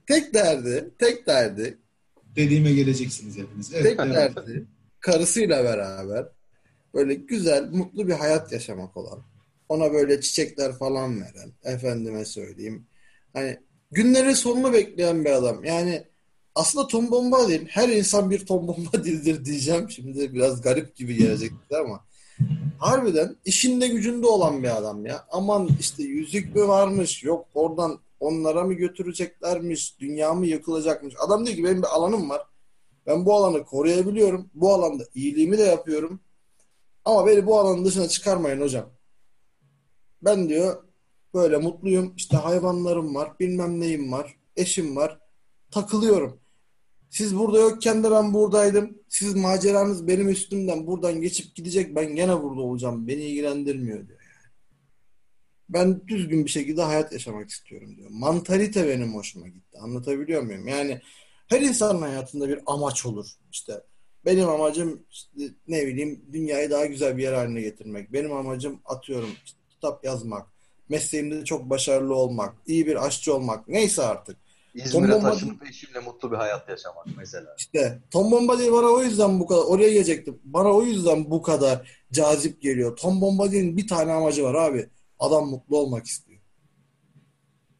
tek 0.07 0.35
derdi, 0.35 0.91
tek 0.99 1.27
derdi. 1.27 1.79
Dediğime 2.37 2.73
geleceksiniz 2.73 3.39
hepiniz. 3.39 3.75
Evet, 3.75 3.85
tek 3.85 3.99
derdi 3.99 4.67
karısıyla 5.01 5.65
beraber 5.65 6.29
böyle 6.95 7.15
güzel, 7.15 7.69
mutlu 7.71 8.09
bir 8.09 8.13
hayat 8.13 8.53
yaşamak 8.53 8.97
olan. 8.97 9.23
Ona 9.69 9.93
böyle 9.93 10.21
çiçekler 10.21 10.73
falan 10.73 11.21
veren, 11.21 11.53
efendime 11.65 12.25
söyleyeyim. 12.25 12.87
Hani 13.33 13.59
günlerin 13.91 14.33
sonunu 14.33 14.73
bekleyen 14.73 15.25
bir 15.25 15.31
adam. 15.31 15.65
Yani 15.65 16.05
aslında 16.55 16.87
Tom 16.87 17.11
Bombadil, 17.11 17.67
her 17.67 17.89
insan 17.89 18.31
bir 18.31 18.47
Tom 18.47 18.69
Bombadil'dir 18.69 19.45
diyeceğim. 19.45 19.91
Şimdi 19.91 20.35
biraz 20.35 20.61
garip 20.61 20.97
gibi 20.97 21.17
gelecek 21.17 21.53
ama 21.81 22.05
harbiden 22.79 23.37
işinde 23.45 23.89
gücünde 23.89 24.27
olan 24.27 24.63
bir 24.63 24.77
adam 24.77 25.07
ya. 25.07 25.27
Aman 25.31 25.71
işte 25.81 26.03
yüzük 26.03 26.57
mü 26.57 26.69
varmış, 26.69 27.25
yok 27.25 27.47
oradan 27.55 28.01
onlara 28.21 28.65
mı 28.65 28.75
götüreceklermiş, 28.75 30.01
dünya 30.01 30.35
mı 30.35 30.47
yıkılacakmış. 30.47 31.15
Adam 31.27 31.47
diyor 31.47 31.57
ki 31.57 31.65
benim 31.65 31.83
bir 31.83 31.97
alanım 31.97 32.31
var. 32.31 32.43
Ben 33.07 33.27
bu 33.27 33.35
alanı 33.35 33.65
koruyabiliyorum. 33.65 34.51
Bu 34.55 34.75
alanda 34.75 35.05
iyiliğimi 35.15 35.59
de 35.59 35.63
yapıyorum. 35.63 36.21
Ama 37.05 37.27
beni 37.27 37.47
bu 37.47 37.59
alanın 37.59 37.85
dışına 37.85 38.09
çıkarmayın 38.09 38.61
hocam. 38.61 38.91
Ben 40.23 40.49
diyor 40.49 40.85
böyle 41.35 41.57
mutluyum. 41.57 42.15
İşte 42.17 42.37
hayvanlarım 42.37 43.15
var, 43.15 43.33
bilmem 43.41 43.81
neyim 43.81 44.13
var, 44.13 44.37
eşim 44.57 44.97
var. 44.97 45.19
Takılıyorum. 45.71 46.40
Siz 47.11 47.39
burada 47.39 47.59
yokken 47.59 48.05
de 48.05 48.11
ben 48.11 48.35
buradaydım. 48.35 48.99
Siz 49.09 49.35
maceranız 49.35 50.09
benim 50.09 50.29
üstümden 50.29 50.87
buradan 50.87 51.21
geçip 51.21 51.55
gidecek. 51.55 51.97
Ben 51.97 52.17
gene 52.17 52.43
burada 52.43 52.61
olacağım. 52.61 53.09
Beni 53.09 53.23
ilgilendirmiyor 53.23 54.09
diyor 54.09 54.21
yani. 54.21 54.53
Ben 55.69 56.09
düzgün 56.09 56.45
bir 56.45 56.51
şekilde 56.51 56.83
hayat 56.83 57.13
yaşamak 57.13 57.51
istiyorum 57.51 57.97
diyor. 57.97 58.11
Mantalite 58.11 58.89
benim 58.89 59.15
hoşuma 59.15 59.49
gitti. 59.49 59.79
Anlatabiliyor 59.79 60.43
muyum? 60.43 60.69
Yani 60.69 61.01
her 61.47 61.61
insanın 61.61 62.03
hayatında 62.03 62.49
bir 62.49 62.61
amaç 62.67 63.07
olur. 63.07 63.27
İşte 63.53 63.83
benim 64.25 64.49
amacım 64.49 65.03
işte 65.11 65.31
ne 65.69 65.87
bileyim 65.87 66.25
dünyayı 66.33 66.71
daha 66.71 66.87
güzel 66.87 67.17
bir 67.17 67.23
yer 67.23 67.33
haline 67.33 67.61
getirmek. 67.61 68.13
Benim 68.13 68.33
amacım 68.33 68.81
atıyorum 68.85 69.31
işte 69.45 69.59
kitap 69.71 70.05
yazmak. 70.05 70.47
Mesleğimde 70.89 71.45
çok 71.45 71.71
başarılı 71.71 72.15
olmak. 72.15 72.55
iyi 72.67 72.87
bir 72.87 73.07
aşçı 73.07 73.35
olmak. 73.35 73.69
Neyse 73.69 74.03
artık. 74.03 74.37
İzmir'e 74.75 75.13
Tom 75.13 75.23
taşınıp 75.23 75.67
eşimle 75.67 76.01
mutlu 76.01 76.33
bir 76.33 76.37
hayat 76.37 76.69
yaşamak 76.69 77.07
mesela. 77.17 77.55
İşte 77.59 77.99
Tom 78.11 78.31
Bombadil 78.31 78.73
bana 78.73 78.87
o 78.87 79.03
yüzden 79.03 79.41
bu 79.41 79.47
kadar 79.47 79.63
oraya 79.63 79.93
gelecektim. 79.93 80.41
Bana 80.45 80.73
o 80.73 80.83
yüzden 80.83 81.31
bu 81.31 81.43
kadar 81.43 81.91
cazip 82.13 82.63
geliyor. 82.63 82.97
Tom 82.97 83.21
Bombadil'in 83.21 83.77
bir 83.77 83.89
tane 83.89 84.13
amacı 84.13 84.45
var 84.45 84.55
abi. 84.55 84.89
Adam 85.19 85.49
mutlu 85.49 85.79
olmak 85.79 86.07
istiyor. 86.07 86.41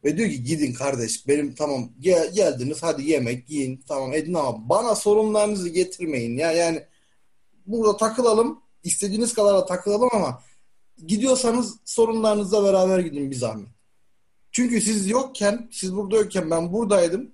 Ve 0.03 0.17
diyor 0.17 0.29
ki 0.29 0.43
gidin 0.43 0.73
kardeş 0.73 1.27
benim 1.27 1.55
tamam 1.55 1.89
gel, 1.99 2.33
geldiniz 2.33 2.83
hadi 2.83 3.09
yemek 3.09 3.49
yiyin 3.49 3.83
tamam 3.87 4.13
edin 4.13 4.33
ama 4.33 4.69
bana 4.69 4.95
sorunlarınızı 4.95 5.69
getirmeyin 5.69 6.37
ya 6.37 6.51
yani 6.51 6.83
burada 7.65 7.97
takılalım 7.97 8.61
istediğiniz 8.83 9.33
kadar 9.33 9.53
da 9.53 9.65
takılalım 9.65 10.09
ama 10.13 10.41
gidiyorsanız 11.05 11.75
sorunlarınızla 11.85 12.63
beraber 12.63 12.99
gidin 12.99 13.31
bir 13.31 13.35
zahmet. 13.35 13.67
Çünkü 14.51 14.81
siz 14.81 15.09
yokken, 15.09 15.69
siz 15.71 15.95
burada 15.95 16.15
yokken 16.15 16.51
ben 16.51 16.73
buradaydım. 16.73 17.31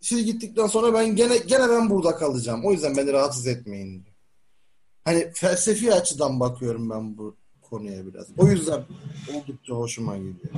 Siz 0.00 0.24
gittikten 0.24 0.66
sonra 0.66 0.94
ben 0.94 1.16
gene 1.16 1.36
gene 1.36 1.68
ben 1.68 1.90
burada 1.90 2.16
kalacağım. 2.16 2.64
O 2.64 2.72
yüzden 2.72 2.96
beni 2.96 3.12
rahatsız 3.12 3.46
etmeyin 3.46 4.04
diyor. 4.04 4.16
Hani 5.04 5.32
felsefi 5.34 5.94
açıdan 5.94 6.40
bakıyorum 6.40 6.90
ben 6.90 7.18
bu 7.18 7.36
konuya 7.62 8.06
biraz. 8.06 8.26
O 8.38 8.46
yüzden 8.46 8.84
oldukça 9.34 9.74
hoşuma 9.74 10.16
gidiyor. 10.16 10.54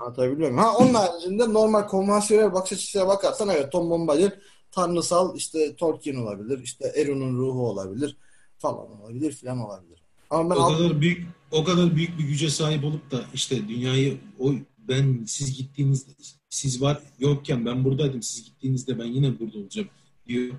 Anlatabiliyor 0.00 0.50
muyum? 0.50 0.58
Ha 0.58 0.76
onun 0.76 0.94
haricinde 0.94 1.52
normal 1.52 1.86
konvansiyonel 1.86 2.52
bakış 2.52 2.72
açısına 2.72 3.08
bakarsan 3.08 3.48
evet 3.48 3.72
Tom 3.72 3.90
Bombadil 3.90 4.30
tanrısal 4.70 5.36
işte 5.36 5.76
Tolkien 5.76 6.16
olabilir, 6.16 6.60
işte 6.62 6.92
Eron'un 6.96 7.38
ruhu 7.38 7.68
olabilir 7.68 8.16
falan 8.58 9.00
olabilir 9.00 9.32
filan 9.32 9.58
olabilir. 9.58 10.02
Ama 10.30 10.50
ben 10.54 10.60
o 10.60 10.68
kadar 10.68 11.00
büyük 11.00 11.26
o 11.52 11.64
kadar 11.64 11.96
büyük 11.96 12.18
bir 12.18 12.24
güce 12.24 12.50
sahip 12.50 12.84
olup 12.84 13.10
da 13.10 13.24
işte 13.34 13.68
dünyayı 13.68 14.18
o 14.38 14.54
ben 14.78 15.24
siz 15.26 15.56
gittiğinizde 15.56 16.10
siz 16.50 16.82
var 16.82 17.02
yokken 17.18 17.66
ben 17.66 17.84
buradaydım 17.84 18.22
siz 18.22 18.44
gittiğinizde 18.44 18.98
ben 18.98 19.04
yine 19.04 19.38
burada 19.38 19.58
olacağım 19.58 19.88
diyor. 20.26 20.54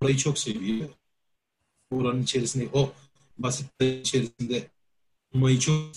Orayı 0.00 0.16
çok 0.16 0.38
seviyor. 0.38 0.88
Oranın 1.90 2.22
içerisinde 2.22 2.68
o 2.72 2.92
basit 3.38 3.66
içerisinde 3.80 4.70
olmayı 5.34 5.58
çok 5.58 5.92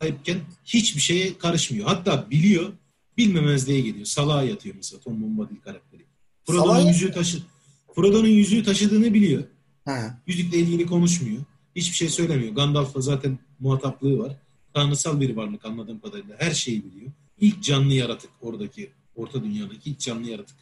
sahipken 0.00 0.40
hiçbir 0.64 1.00
şeye 1.00 1.38
karışmıyor. 1.38 1.86
Hatta 1.86 2.30
biliyor 2.30 2.72
bilmemezliğe 3.18 3.80
geliyor. 3.80 4.06
Salağa 4.06 4.42
yatıyor 4.42 4.74
mesela 4.76 5.00
Tom 5.00 5.22
Bombadil 5.22 5.56
karakteri. 5.56 6.06
Frodo'nun 6.46 6.88
yüzüğü 6.88 7.12
taşı 7.12 7.42
Frodo'nun 7.94 8.28
yüzüğü 8.28 8.64
taşıdığını 8.64 9.14
biliyor. 9.14 9.44
Ha. 9.84 10.18
Yüzükle 10.26 10.58
ilgili 10.58 10.86
konuşmuyor. 10.86 11.42
Hiçbir 11.76 11.96
şey 11.96 12.08
söylemiyor. 12.08 12.54
Gandalf'la 12.54 13.00
zaten 13.00 13.38
muhataplığı 13.60 14.18
var. 14.18 14.36
Tanrısal 14.74 15.20
bir 15.20 15.36
varlık 15.36 15.64
anladığım 15.64 16.00
kadarıyla. 16.00 16.36
Her 16.38 16.50
şeyi 16.50 16.84
biliyor. 16.84 17.12
İlk 17.40 17.62
canlı 17.62 17.92
yaratık 17.94 18.30
oradaki, 18.40 18.90
orta 19.16 19.44
dünyadaki 19.44 19.90
ilk 19.90 19.98
canlı 19.98 20.28
yaratık. 20.28 20.56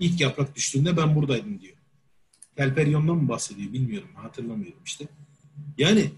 İlk 0.00 0.20
yaprak 0.20 0.56
düştüğünde 0.56 0.96
ben 0.96 1.16
buradaydım 1.16 1.60
diyor. 1.60 1.74
Telperyon'dan 2.56 3.16
mı 3.16 3.28
bahsediyor 3.28 3.72
bilmiyorum. 3.72 4.08
Hatırlamıyorum 4.14 4.80
işte. 4.84 5.08
Yani 5.78 6.10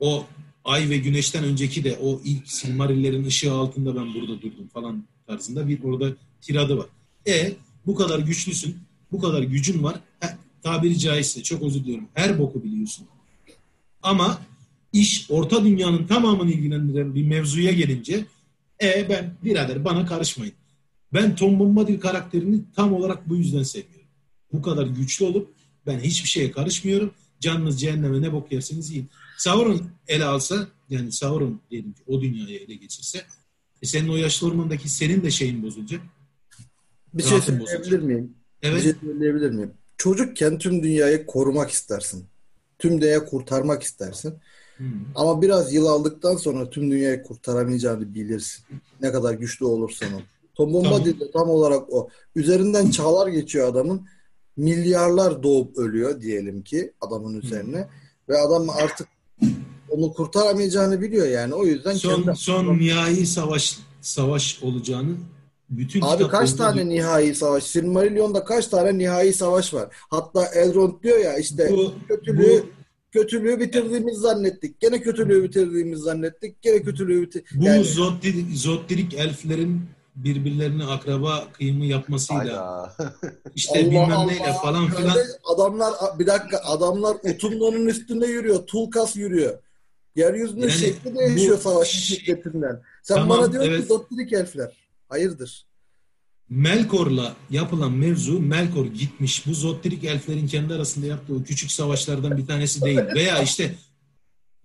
o 0.00 0.26
ay 0.64 0.90
ve 0.90 0.96
güneşten 0.96 1.44
önceki 1.44 1.84
de 1.84 1.98
o 2.02 2.20
ilk 2.24 2.48
Silmarillerin 2.48 3.24
ışığı 3.24 3.52
altında 3.52 3.96
ben 3.96 4.14
burada 4.14 4.42
durdum 4.42 4.68
falan 4.68 5.04
tarzında 5.26 5.68
bir 5.68 5.82
orada 5.82 6.16
tiradı 6.40 6.78
var. 6.78 6.86
E 7.26 7.52
bu 7.86 7.94
kadar 7.94 8.18
güçlüsün, 8.18 8.78
bu 9.12 9.20
kadar 9.20 9.42
gücün 9.42 9.82
var 9.82 10.00
tabiri 10.66 10.98
caizse 10.98 11.42
çok 11.42 11.62
özür 11.62 11.80
diliyorum 11.80 12.08
her 12.14 12.38
boku 12.38 12.64
biliyorsun. 12.64 13.06
Ama 14.02 14.40
iş 14.92 15.26
orta 15.30 15.64
dünyanın 15.64 16.06
tamamını 16.06 16.50
ilgilendiren 16.50 17.14
bir 17.14 17.26
mevzuya 17.26 17.72
gelince 17.72 18.24
e 18.82 19.06
ben 19.08 19.34
birader 19.44 19.84
bana 19.84 20.06
karışmayın. 20.06 20.54
Ben 21.14 21.36
Tom 21.36 21.58
Bombadil 21.58 22.00
karakterini 22.00 22.60
tam 22.76 22.92
olarak 22.92 23.28
bu 23.28 23.36
yüzden 23.36 23.62
seviyorum. 23.62 24.08
Bu 24.52 24.62
kadar 24.62 24.86
güçlü 24.86 25.24
olup 25.24 25.54
ben 25.86 25.98
hiçbir 25.98 26.28
şeye 26.28 26.50
karışmıyorum. 26.50 27.10
Canınız 27.40 27.80
cehenneme 27.80 28.22
ne 28.22 28.32
bok 28.32 28.52
yerseniz 28.52 28.90
yiyin. 28.90 29.08
Sauron 29.38 29.82
ele 30.08 30.24
alsa 30.24 30.68
yani 30.90 31.12
Sauron 31.12 31.60
diyelim 31.70 31.92
ki 31.92 32.02
o 32.06 32.20
dünyayı 32.20 32.58
ele 32.58 32.74
geçirse 32.74 33.24
e 33.82 33.86
senin 33.86 34.08
o 34.08 34.16
yaşlı 34.16 34.46
ormandaki 34.46 34.88
senin 34.88 35.22
de 35.22 35.30
şeyin 35.30 35.62
bozulacak. 35.62 36.00
Bir 37.14 37.22
şey 37.22 37.40
söyleyebilir 37.40 37.98
miyim? 37.98 38.34
Evet. 38.62 38.76
Bir 38.76 38.82
şey 38.82 38.92
söyleyebilir 39.00 39.50
miyim? 39.50 39.72
Çocukken 39.98 40.58
tüm 40.58 40.82
dünyayı 40.82 41.26
korumak 41.26 41.70
istersin. 41.70 42.24
Tüm 42.78 43.00
dünyayı 43.00 43.24
kurtarmak 43.24 43.82
istersin. 43.82 44.34
Hmm. 44.76 44.86
Ama 45.14 45.42
biraz 45.42 45.74
yıl 45.74 45.86
aldıktan 45.86 46.36
sonra 46.36 46.70
tüm 46.70 46.90
dünyayı 46.90 47.22
kurtaramayacağını 47.22 48.14
bilirsin. 48.14 48.64
Ne 49.00 49.12
kadar 49.12 49.34
güçlü 49.34 49.64
olursan 49.64 50.12
ol. 50.12 50.20
Tom 50.54 50.72
Bombadil 50.72 51.20
de 51.20 51.30
tam 51.30 51.50
olarak 51.50 51.92
o. 51.92 52.08
Üzerinden 52.34 52.90
çağlar 52.90 53.26
geçiyor 53.26 53.68
adamın. 53.68 54.06
Milyarlar 54.56 55.42
doğup 55.42 55.78
ölüyor 55.78 56.20
diyelim 56.20 56.62
ki 56.62 56.92
adamın 57.00 57.40
üzerine. 57.40 57.78
Hmm. 57.78 57.88
Ve 58.28 58.38
adam 58.38 58.70
artık 58.70 59.08
onu 59.88 60.12
kurtaramayacağını 60.12 61.00
biliyor 61.00 61.28
yani. 61.28 61.54
O 61.54 61.64
yüzden 61.64 61.94
son, 61.94 62.22
kendi... 62.22 62.38
son 62.38 62.78
nihai 62.78 63.26
savaş 63.26 63.78
savaş 64.00 64.62
olacağını 64.62 65.16
bütün 65.70 66.00
Abi 66.00 66.28
kaç 66.28 66.52
tane 66.52 66.80
bir... 66.80 66.88
nihai 66.88 67.34
savaş? 67.34 67.64
Silmarillion'da 67.64 68.44
kaç 68.44 68.66
tane 68.66 68.98
nihai 68.98 69.32
savaş 69.32 69.74
var? 69.74 69.88
Hatta 70.10 70.46
Elrond 70.46 71.02
diyor 71.02 71.18
ya 71.18 71.38
işte 71.38 71.68
bu, 71.72 71.92
kötülüğü 72.08 72.62
bu... 72.62 72.66
Kötülüğü 73.12 73.60
bitirdiğimiz 73.60 74.18
zannettik. 74.18 74.80
Gene 74.80 75.00
kötülüğü 75.02 75.42
bitirdiğimiz 75.42 76.00
zannettik. 76.00 76.62
Gene 76.62 76.82
kötülüğü 76.82 77.22
bitir... 77.22 77.44
Bu 77.54 77.64
Yani- 77.64 77.84
zottirik, 77.84 78.56
zottirik 78.58 79.14
elflerin 79.14 79.80
birbirlerine 80.16 80.84
akraba 80.84 81.44
kıyımı 81.52 81.84
yapmasıyla 81.84 82.92
işte 83.54 83.78
Allah 83.80 83.90
bilmem 83.90 84.12
Allah. 84.12 84.26
neyle 84.26 84.52
falan 84.62 84.86
filan 84.90 85.16
Adamlar 85.54 85.92
bir 86.18 86.26
dakika 86.26 86.58
adamlar 86.64 87.16
Utumno'nun 87.34 87.86
üstünde 87.86 88.26
yürüyor. 88.26 88.66
Tulkas 88.66 89.16
yürüyor. 89.16 89.58
Yeryüzünün 90.16 90.60
Yani 90.62 90.72
şekli 90.72 91.18
değişiyor 91.18 91.58
bu- 91.58 91.62
savaşın 91.62 91.98
şiddetinden. 91.98 92.82
Sen 93.02 93.14
Tamam, 93.14 93.38
bana 93.38 93.52
diyorsun 93.52 93.70
evet. 93.70 93.80
ki 93.80 93.86
Zottirik 93.86 94.32
elfler. 94.32 94.70
Hayırdır? 95.08 95.66
Melkor'la 96.48 97.36
yapılan 97.50 97.92
mevzu 97.92 98.40
Melkor 98.40 98.86
gitmiş 98.86 99.46
bu 99.46 99.54
zottirik 99.54 100.04
elflerin 100.04 100.46
kendi 100.46 100.74
arasında 100.74 101.06
yaptığı 101.06 101.34
o 101.34 101.42
küçük 101.42 101.72
savaşlardan 101.72 102.36
bir 102.36 102.46
tanesi 102.46 102.82
değil. 102.82 102.98
Veya 103.14 103.42
işte 103.42 103.74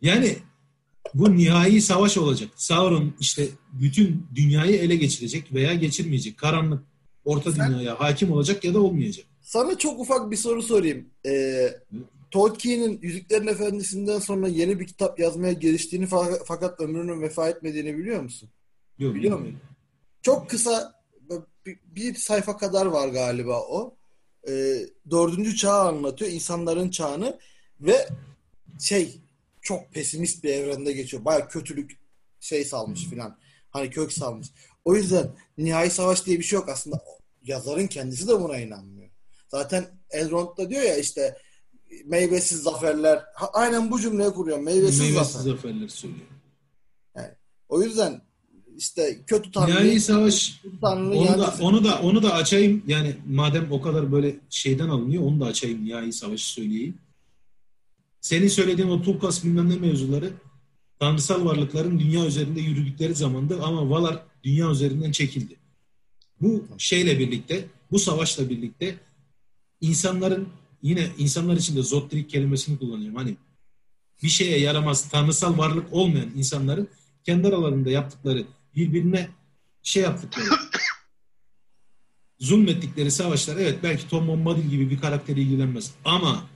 yani 0.01 0.37
bu 1.13 1.35
nihai 1.37 1.81
savaş 1.81 2.17
olacak. 2.17 2.49
Sauron 2.55 3.13
işte 3.19 3.47
bütün 3.73 4.27
dünyayı 4.35 4.75
ele 4.77 4.95
geçirecek 4.95 5.53
veya 5.53 5.73
geçirmeyecek. 5.73 6.37
Karanlık 6.37 6.83
orta 7.25 7.51
Sen- 7.51 7.69
dünyaya 7.69 7.99
hakim 7.99 8.31
olacak 8.31 8.63
ya 8.63 8.73
da 8.73 8.81
olmayacak. 8.81 9.25
Sana 9.41 9.77
çok 9.77 9.99
ufak 9.99 10.31
bir 10.31 10.37
soru 10.37 10.63
sorayım. 10.63 11.05
Ee, 11.25 11.67
Tolkien'in 12.31 12.99
Yüzüklerin 13.01 13.47
Efendisi'nden 13.47 14.19
sonra 14.19 14.47
yeni 14.47 14.79
bir 14.79 14.87
kitap 14.87 15.19
yazmaya 15.19 15.53
giriştiğini 15.53 16.05
fa- 16.05 16.41
fakat 16.45 16.79
ömrünün 16.79 17.21
vefa 17.21 17.49
etmediğini 17.49 17.97
biliyor 17.97 18.21
musun? 18.23 18.49
Yok, 18.99 19.15
Biliyor 19.15 19.37
bilmiyorum. 19.37 19.59
Çok 20.21 20.49
kısa 20.49 21.01
bir, 21.65 22.15
sayfa 22.15 22.57
kadar 22.57 22.85
var 22.85 23.07
galiba 23.07 23.61
o. 23.61 23.95
Ee, 24.47 24.85
dördüncü 25.11 25.55
çağı 25.55 25.87
anlatıyor. 25.87 26.31
insanların 26.31 26.89
çağını 26.89 27.39
ve 27.79 28.07
şey 28.79 29.21
çok 29.61 29.93
pesimist 29.93 30.43
bir 30.43 30.53
evrende 30.53 30.91
geçiyor. 30.91 31.25
Baya 31.25 31.47
kötülük 31.47 31.99
şey 32.39 32.65
salmış 32.65 33.05
filan. 33.05 33.37
Hani 33.69 33.89
kök 33.89 34.13
salmış. 34.13 34.47
O 34.85 34.95
yüzden 34.95 35.31
nihai 35.57 35.89
savaş 35.89 36.25
diye 36.25 36.39
bir 36.39 36.43
şey 36.43 36.59
yok 36.59 36.69
aslında. 36.69 37.03
Yazarın 37.43 37.87
kendisi 37.87 38.27
de 38.27 38.39
buna 38.39 38.57
inanmıyor. 38.57 39.09
Zaten 39.47 39.85
Elrond 40.09 40.57
da 40.57 40.69
diyor 40.69 40.81
ya 40.81 40.97
işte 40.97 41.37
meyvesiz 42.05 42.63
zaferler. 42.63 43.25
Ha, 43.35 43.49
aynen 43.53 43.91
bu 43.91 44.01
cümleyi 44.01 44.31
kuruyor. 44.31 44.59
Meyvesiz, 44.59 44.99
Meyvesiz 44.99 45.33
zafer. 45.33 45.51
zaferler 45.51 45.87
söylüyor. 45.87 46.27
O 47.69 47.81
yüzden 47.81 48.21
işte 48.77 49.19
kötü 49.27 49.51
tanrı 49.51 49.71
Nihai 49.71 49.99
savaş 49.99 50.61
tanrının 50.81 51.15
Onu 51.15 51.39
da, 51.39 51.55
onu 51.61 51.83
da 51.83 52.01
onu 52.01 52.23
da 52.23 52.33
açayım. 52.33 52.83
Yani 52.87 53.15
madem 53.27 53.71
o 53.71 53.81
kadar 53.81 54.11
böyle 54.11 54.35
şeyden 54.49 54.89
alınıyor 54.89 55.23
onu 55.23 55.39
da 55.39 55.45
açayım 55.45 55.85
nihai 55.85 56.13
savaşı 56.13 56.49
söyleyeyim. 56.49 56.97
Senin 58.21 58.47
söylediğin 58.47 58.89
o 58.89 59.01
Tulkas 59.01 59.43
bilmem 59.43 59.69
ne 59.69 59.75
mevzuları 59.75 60.33
tanrısal 60.99 61.45
varlıkların 61.45 61.99
dünya 61.99 62.25
üzerinde 62.25 62.61
yürüdükleri 62.61 63.15
zamandı 63.15 63.63
ama 63.63 63.89
Valar 63.89 64.23
dünya 64.43 64.71
üzerinden 64.71 65.11
çekildi. 65.11 65.55
Bu 66.41 66.67
şeyle 66.77 67.19
birlikte, 67.19 67.65
bu 67.91 67.99
savaşla 67.99 68.49
birlikte 68.49 68.95
insanların 69.81 70.49
yine 70.81 71.07
insanlar 71.17 71.57
için 71.57 71.75
de 71.75 71.81
zottirik 71.81 72.29
kelimesini 72.29 72.79
kullanıyorum. 72.79 73.15
Hani 73.15 73.35
bir 74.23 74.29
şeye 74.29 74.59
yaramaz 74.59 75.09
tanrısal 75.09 75.57
varlık 75.57 75.93
olmayan 75.93 76.29
insanların 76.35 76.87
kendi 77.23 77.47
aralarında 77.47 77.89
yaptıkları 77.89 78.45
birbirine 78.75 79.29
şey 79.83 80.03
yaptıkları 80.03 80.47
zulmettikleri 82.39 83.11
savaşlar 83.11 83.57
evet 83.57 83.79
belki 83.83 84.09
Tom 84.09 84.27
Bombadil 84.27 84.69
gibi 84.69 84.89
bir 84.89 85.01
karakteri 85.01 85.41
ilgilenmez 85.41 85.91
ama 86.05 86.49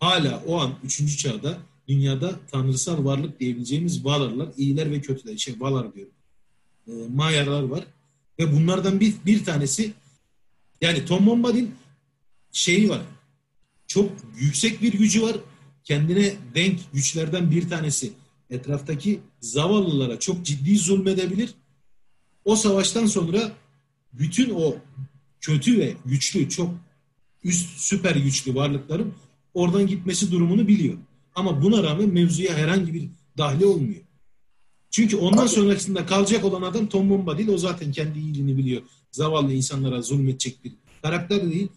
hala 0.00 0.42
o 0.46 0.60
an 0.60 0.74
3. 0.84 1.18
çağda 1.18 1.58
dünyada 1.88 2.40
tanrısal 2.52 3.04
varlık 3.04 3.40
diyebileceğimiz 3.40 4.04
Valarlar, 4.04 4.48
iyiler 4.56 4.90
ve 4.90 5.00
kötüler. 5.00 5.36
Şey 5.36 5.60
Valar 5.60 5.94
diyorum. 5.94 6.12
E, 6.88 6.92
Mayarlar 7.14 7.62
var. 7.62 7.84
Ve 8.38 8.52
bunlardan 8.52 9.00
bir, 9.00 9.14
bir 9.26 9.44
tanesi 9.44 9.92
yani 10.80 11.04
Tom 11.04 11.26
Bombadil 11.26 11.66
şeyi 12.52 12.88
var. 12.88 13.02
Çok 13.86 14.10
yüksek 14.38 14.82
bir 14.82 14.92
gücü 14.92 15.22
var. 15.22 15.36
Kendine 15.84 16.34
denk 16.54 16.80
güçlerden 16.92 17.50
bir 17.50 17.68
tanesi. 17.68 18.12
Etraftaki 18.50 19.20
zavallılara 19.40 20.18
çok 20.18 20.44
ciddi 20.44 20.78
zulmedebilir. 20.78 21.54
O 22.44 22.56
savaştan 22.56 23.06
sonra 23.06 23.52
bütün 24.12 24.50
o 24.50 24.76
kötü 25.40 25.78
ve 25.78 25.94
güçlü, 26.04 26.48
çok 26.48 26.74
üst 27.44 27.78
süper 27.78 28.16
güçlü 28.16 28.54
varlıkların 28.54 29.14
oradan 29.54 29.86
gitmesi 29.86 30.30
durumunu 30.32 30.68
biliyor. 30.68 30.98
Ama 31.34 31.62
buna 31.62 31.82
rağmen 31.82 32.08
mevzuya 32.08 32.54
herhangi 32.54 32.94
bir 32.94 33.08
dahli 33.38 33.66
olmuyor. 33.66 34.00
Çünkü 34.90 35.16
ondan 35.16 35.42
Abi- 35.42 35.48
sonrasında 35.48 36.06
kalacak 36.06 36.44
olan 36.44 36.62
adam 36.62 36.86
Tom 36.86 37.10
Bombadil. 37.10 37.48
O 37.48 37.58
zaten 37.58 37.92
kendi 37.92 38.18
iyiliğini 38.18 38.56
biliyor. 38.56 38.82
Zavallı 39.12 39.52
insanlara 39.52 40.02
zulmedecek 40.02 40.64
bir 40.64 40.72
karakter 41.02 41.50
değil. 41.50 41.68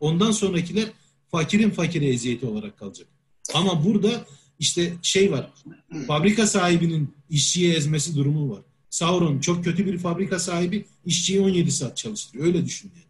Ondan 0.00 0.30
sonrakiler 0.30 0.88
fakirin 1.30 1.70
fakire 1.70 2.06
eziyeti 2.06 2.46
olarak 2.46 2.78
kalacak. 2.78 3.08
Ama 3.54 3.84
burada 3.84 4.26
işte 4.58 4.92
şey 5.02 5.32
var. 5.32 5.52
Fabrika 6.06 6.46
sahibinin 6.46 7.14
işçiye 7.30 7.74
ezmesi 7.74 8.16
durumu 8.16 8.50
var. 8.50 8.62
Sauron 8.90 9.38
çok 9.38 9.64
kötü 9.64 9.86
bir 9.86 9.98
fabrika 9.98 10.38
sahibi 10.38 10.86
işçiyi 11.06 11.40
17 11.40 11.72
saat 11.72 11.96
çalıştırıyor. 11.96 12.46
Öyle 12.46 12.64
düşün 12.64 12.90
yani. 12.94 13.04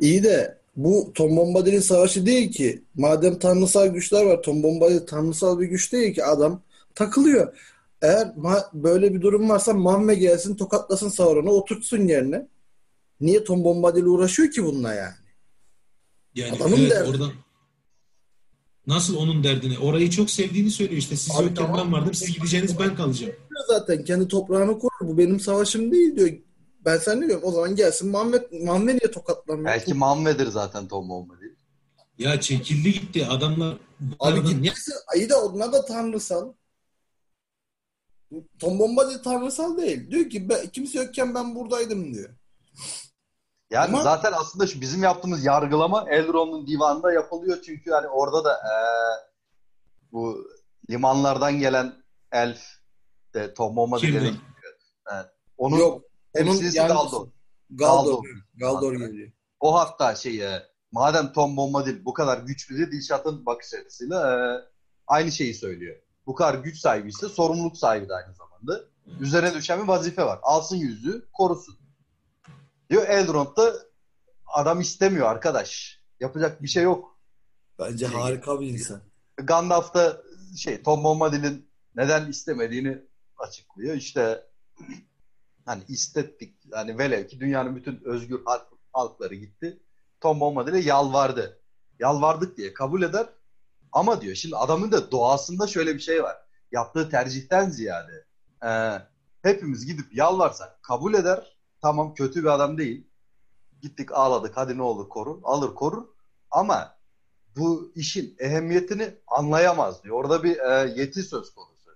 İyi 0.00 0.22
de 0.22 0.58
bu 0.76 1.12
Tom 1.14 1.36
Bombadil'in 1.36 1.80
savaşı 1.80 2.26
değil 2.26 2.52
ki. 2.52 2.82
Madem 2.94 3.38
tanrısal 3.38 3.86
güçler 3.86 4.24
var, 4.24 4.42
Tom 4.42 4.62
Bombadil 4.62 5.06
tanrısal 5.06 5.60
bir 5.60 5.66
güç 5.66 5.92
değil 5.92 6.14
ki. 6.14 6.24
Adam 6.24 6.62
takılıyor. 6.94 7.56
Eğer 8.02 8.32
böyle 8.72 9.14
bir 9.14 9.20
durum 9.20 9.48
varsa 9.48 9.72
Mamme 9.72 10.14
gelsin 10.14 10.56
tokatlasın 10.56 11.08
Sauron'u 11.08 11.50
oturtsun 11.50 12.08
yerine. 12.08 12.46
Niye 13.20 13.44
Tom 13.44 13.64
Bombadil 13.64 14.04
uğraşıyor 14.04 14.50
ki 14.50 14.64
bununla 14.64 14.94
yani? 14.94 15.14
Yani 16.34 16.56
Adamın 16.56 16.76
evet, 16.76 16.90
derdi. 16.90 17.10
oradan 17.10 17.32
nasıl 18.86 19.16
onun 19.16 19.44
derdine? 19.44 19.78
Orayı 19.78 20.10
çok 20.10 20.30
sevdiğini 20.30 20.70
söylüyor 20.70 20.98
işte. 20.98 21.16
Siz 21.16 21.36
Abi 21.36 21.42
yokken 21.42 21.54
tamam. 21.54 21.86
ben 21.86 21.92
vardım. 21.92 22.14
Siz 22.14 22.34
gideceğiniz 22.34 22.78
ben 22.78 22.96
kalacağım. 22.96 23.32
Diyor 23.50 23.64
Zaten 23.68 24.04
kendi 24.04 24.28
toprağını 24.28 24.78
korur. 24.78 25.08
Bu 25.08 25.18
benim 25.18 25.40
savaşım 25.40 25.92
değil 25.92 26.16
diyor. 26.16 26.30
Ben 26.84 26.98
sen 26.98 27.20
ne 27.20 27.28
diyorum? 27.28 27.44
O 27.44 27.52
zaman 27.52 27.76
gelsin 27.76 28.10
Muhammed, 28.10 28.42
Muhammed 28.52 28.94
niye 28.94 29.10
tokatlamıyor? 29.10 29.66
Belki 29.66 29.94
Manve'dir 29.94 30.46
zaten 30.46 30.88
Tom 30.88 31.08
Bombadil. 31.08 31.50
Ya 32.18 32.40
çekildi 32.40 32.92
gitti. 32.92 33.26
Adamlar 33.26 33.76
Abi 34.20 34.42
gitmesi 34.42 34.92
iyi 35.16 35.28
de 35.28 35.34
onlar 35.34 35.72
da 35.72 35.84
tanrısal. 35.84 36.52
Tom 38.58 38.78
Bombadil 38.78 39.18
tanrısal 39.18 39.78
değil. 39.78 40.10
Diyor 40.10 40.30
ki 40.30 40.48
ben, 40.48 40.66
kimse 40.68 40.98
yokken 40.98 41.34
ben 41.34 41.54
buradaydım 41.54 42.14
diyor. 42.14 42.30
Yani 43.70 43.94
Ama- 43.94 44.02
zaten 44.02 44.32
aslında 44.32 44.66
şu 44.66 44.80
bizim 44.80 45.02
yaptığımız 45.02 45.44
yargılama 45.44 46.04
Elrond'un 46.10 46.66
divanında 46.66 47.12
yapılıyor 47.12 47.62
çünkü 47.62 47.90
hani 47.90 48.08
orada 48.08 48.44
da 48.44 48.52
eee, 48.52 49.26
bu 50.12 50.48
limanlardan 50.90 51.58
gelen 51.58 51.94
elf 52.32 52.60
de 53.34 53.54
Tom 53.54 53.76
Bombadil'e. 53.76 54.18
Evet. 55.12 55.30
Onun 55.58 55.76
Yok. 55.76 56.02
Onun 56.38 56.44
temsilcisi 56.44 56.78
yancısı. 56.78 56.98
Galdor. 57.04 57.28
Galdor. 57.70 58.04
Galdor. 58.04 58.24
Galdor 58.54 58.92
geliyor. 58.92 59.32
O 59.60 59.74
hatta 59.78 60.14
şey 60.14 60.42
e, 60.54 60.62
madem 60.92 61.32
Tom 61.32 61.56
Bombadil 61.56 62.04
bu 62.04 62.12
kadar 62.12 62.38
güçlü 62.38 62.78
de 62.78 62.92
Dilşat'ın 62.92 63.46
bakış 63.46 63.74
açısıyla 63.74 64.32
e, 64.32 64.64
aynı 65.06 65.32
şeyi 65.32 65.54
söylüyor. 65.54 65.96
Bu 66.26 66.34
kadar 66.34 66.54
güç 66.54 66.78
sahibi 66.78 67.08
ise 67.08 67.28
sorumluluk 67.28 67.76
sahibi 67.76 68.08
de 68.08 68.14
aynı 68.14 68.34
zamanda. 68.34 68.80
Üzerine 69.20 69.54
düşen 69.54 69.82
bir 69.82 69.88
vazife 69.88 70.24
var. 70.24 70.38
Alsın 70.42 70.76
yüzüğü, 70.76 71.28
korusun. 71.32 71.76
Diyor 72.90 73.08
Elrond 73.08 73.56
da 73.56 73.74
adam 74.46 74.80
istemiyor 74.80 75.26
arkadaş. 75.26 76.00
Yapacak 76.20 76.62
bir 76.62 76.68
şey 76.68 76.82
yok. 76.82 77.18
Bence 77.78 78.06
harika 78.06 78.60
bir 78.60 78.66
insan. 78.66 79.00
Gandalf 79.36 79.94
da 79.94 80.22
şey 80.56 80.82
Tom 80.82 81.04
Bombadil'in 81.04 81.68
neden 81.94 82.30
istemediğini 82.30 82.98
açıklıyor. 83.36 83.94
İşte 83.94 84.46
hani 85.66 85.82
istettik 85.88 86.58
hani 86.72 86.98
velev 86.98 87.26
ki 87.26 87.40
dünyanın 87.40 87.76
bütün 87.76 88.00
özgür 88.04 88.40
halk, 88.44 88.66
halkları 88.92 89.34
gitti. 89.34 89.82
Tom 90.20 90.40
Bombadil'e 90.40 90.78
yalvardı. 90.78 91.60
Yalvardık 91.98 92.56
diye 92.56 92.74
kabul 92.74 93.02
eder. 93.02 93.26
Ama 93.92 94.20
diyor 94.20 94.34
şimdi 94.34 94.56
adamın 94.56 94.92
da 94.92 95.10
doğasında 95.10 95.66
şöyle 95.66 95.94
bir 95.94 96.00
şey 96.00 96.22
var. 96.22 96.36
Yaptığı 96.72 97.10
tercihten 97.10 97.70
ziyade 97.70 98.26
e, 98.66 98.70
hepimiz 99.42 99.86
gidip 99.86 100.16
yalvarsak 100.16 100.82
kabul 100.82 101.14
eder. 101.14 101.55
Tamam 101.86 102.14
kötü 102.14 102.42
bir 102.42 102.48
adam 102.48 102.78
değil. 102.78 103.06
Gittik 103.82 104.12
ağladık 104.12 104.56
hadi 104.56 104.78
ne 104.78 104.82
olur 104.82 105.08
korun. 105.08 105.40
Alır 105.44 105.74
korur. 105.74 106.06
Ama 106.50 106.96
bu 107.56 107.92
işin 107.94 108.36
ehemmiyetini 108.38 109.14
anlayamaz 109.26 110.04
diyor. 110.04 110.16
Orada 110.16 110.42
bir 110.42 110.58
e, 110.58 110.94
yeti 110.96 111.22
söz 111.22 111.54
konusu. 111.54 111.90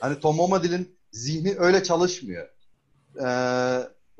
Hani 0.00 0.20
Tom 0.20 0.38
Bombadil'in 0.38 0.98
zihni 1.12 1.56
öyle 1.58 1.82
çalışmıyor. 1.82 2.48
E, 3.20 3.28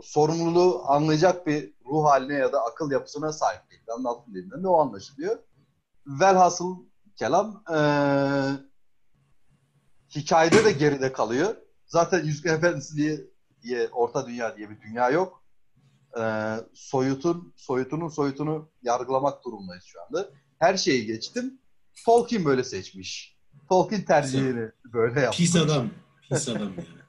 sorumluluğu 0.03 0.83
anlayacak 0.87 1.47
bir 1.47 1.75
ruh 1.87 2.05
haline 2.05 2.35
ya 2.35 2.53
da 2.53 2.65
akıl 2.65 2.91
yapısına 2.91 3.33
sahip 3.33 3.71
değil. 3.71 3.83
Gandalf'ın 3.87 4.35
dilinden 4.35 4.63
de 4.63 4.69
o 4.69 4.79
anlaşılıyor. 4.79 5.39
Velhasıl 6.07 6.77
kelam. 7.17 7.65
Ee, 7.75 8.51
hikayede 10.11 10.65
de 10.65 10.73
geride 10.73 11.13
kalıyor. 11.13 11.57
Zaten 11.87 12.25
Yüzük 12.25 12.47
Efendisi 12.47 12.97
diye, 12.97 13.21
diye 13.65 13.89
Orta 13.89 14.27
Dünya 14.27 14.57
diye 14.57 14.71
bir 14.71 14.81
dünya 14.81 15.11
yok. 15.11 15.45
Ee, 16.21 16.55
soyutun 16.75 17.53
soyutunun 17.57 18.09
soyutunu 18.09 18.69
yargılamak 18.83 19.45
durumundayız 19.45 19.85
şu 19.87 19.99
anda. 20.03 20.31
Her 20.59 20.77
şeyi 20.77 21.07
geçtim. 21.07 21.59
Tolkien 22.07 22.45
böyle 22.45 22.65
seçmiş. 22.65 23.37
Tolkien 23.69 24.03
tercihini 24.05 24.71
böyle 24.93 25.21
yapmış. 25.21 25.39
Pis 25.39 25.57
adam. 25.57 25.91
Pis 26.23 26.49
adam 26.49 26.63
yani. 26.63 27.05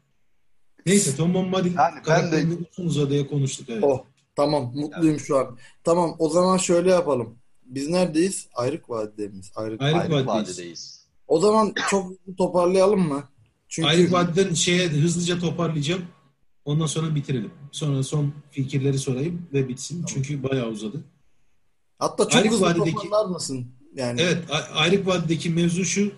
Neyse 0.86 1.16
Tom 1.16 1.34
Bombadil 1.34 1.76
Yani 1.76 2.02
ben 2.08 2.32
de- 2.32 2.58
uzun 2.72 2.86
uzadıya 2.86 3.28
konuştuk. 3.28 3.70
Evet. 3.70 3.84
Oh, 3.84 4.06
tamam 4.36 4.72
mutluyum 4.76 5.20
şu 5.20 5.38
an. 5.38 5.58
Tamam 5.84 6.16
o 6.20 6.30
zaman 6.30 6.58
şöyle 6.58 6.92
yapalım. 6.92 7.40
Biz 7.66 7.90
neredeyiz? 7.90 8.48
Ayrık 8.54 8.90
Vadi'de 8.90 9.28
miyiz? 9.28 9.52
Ayrık. 9.56 9.82
Ayrık 9.82 10.02
Ayrık 10.02 10.12
Vadi'deyiz. 10.28 10.50
Vadi'deyiz. 10.50 11.06
O 11.28 11.40
zaman 11.40 11.74
çok 11.90 12.12
toparlayalım 12.38 13.08
mı? 13.08 13.24
Çünkü 13.70 13.90
Ayrık 13.90 14.14
Vadi'den 14.14 14.54
şeye 14.54 14.88
hızlıca 14.88 15.40
toparlayacağım. 15.40 16.06
Ondan 16.66 16.86
sonra 16.86 17.16
bitirelim. 17.16 17.52
Sonra 17.72 18.04
son 18.04 18.34
fikirleri 18.52 19.00
sorayım 19.00 19.48
ve 19.54 19.68
bitsin. 19.70 20.06
Çünkü 20.08 20.44
bayağı 20.44 20.70
uzadı. 20.70 21.04
hatta 22.00 22.24
çok 22.24 22.36
Ayrık 22.36 22.52
hızlı 22.52 22.66
Vadi'deki- 22.66 23.30
mısın? 23.30 23.68
Yani 23.96 24.22
Evet, 24.22 24.44
Ayrık 24.74 25.08
Vadi'deki 25.08 25.50
mevzu 25.50 25.86
şu. 25.86 26.12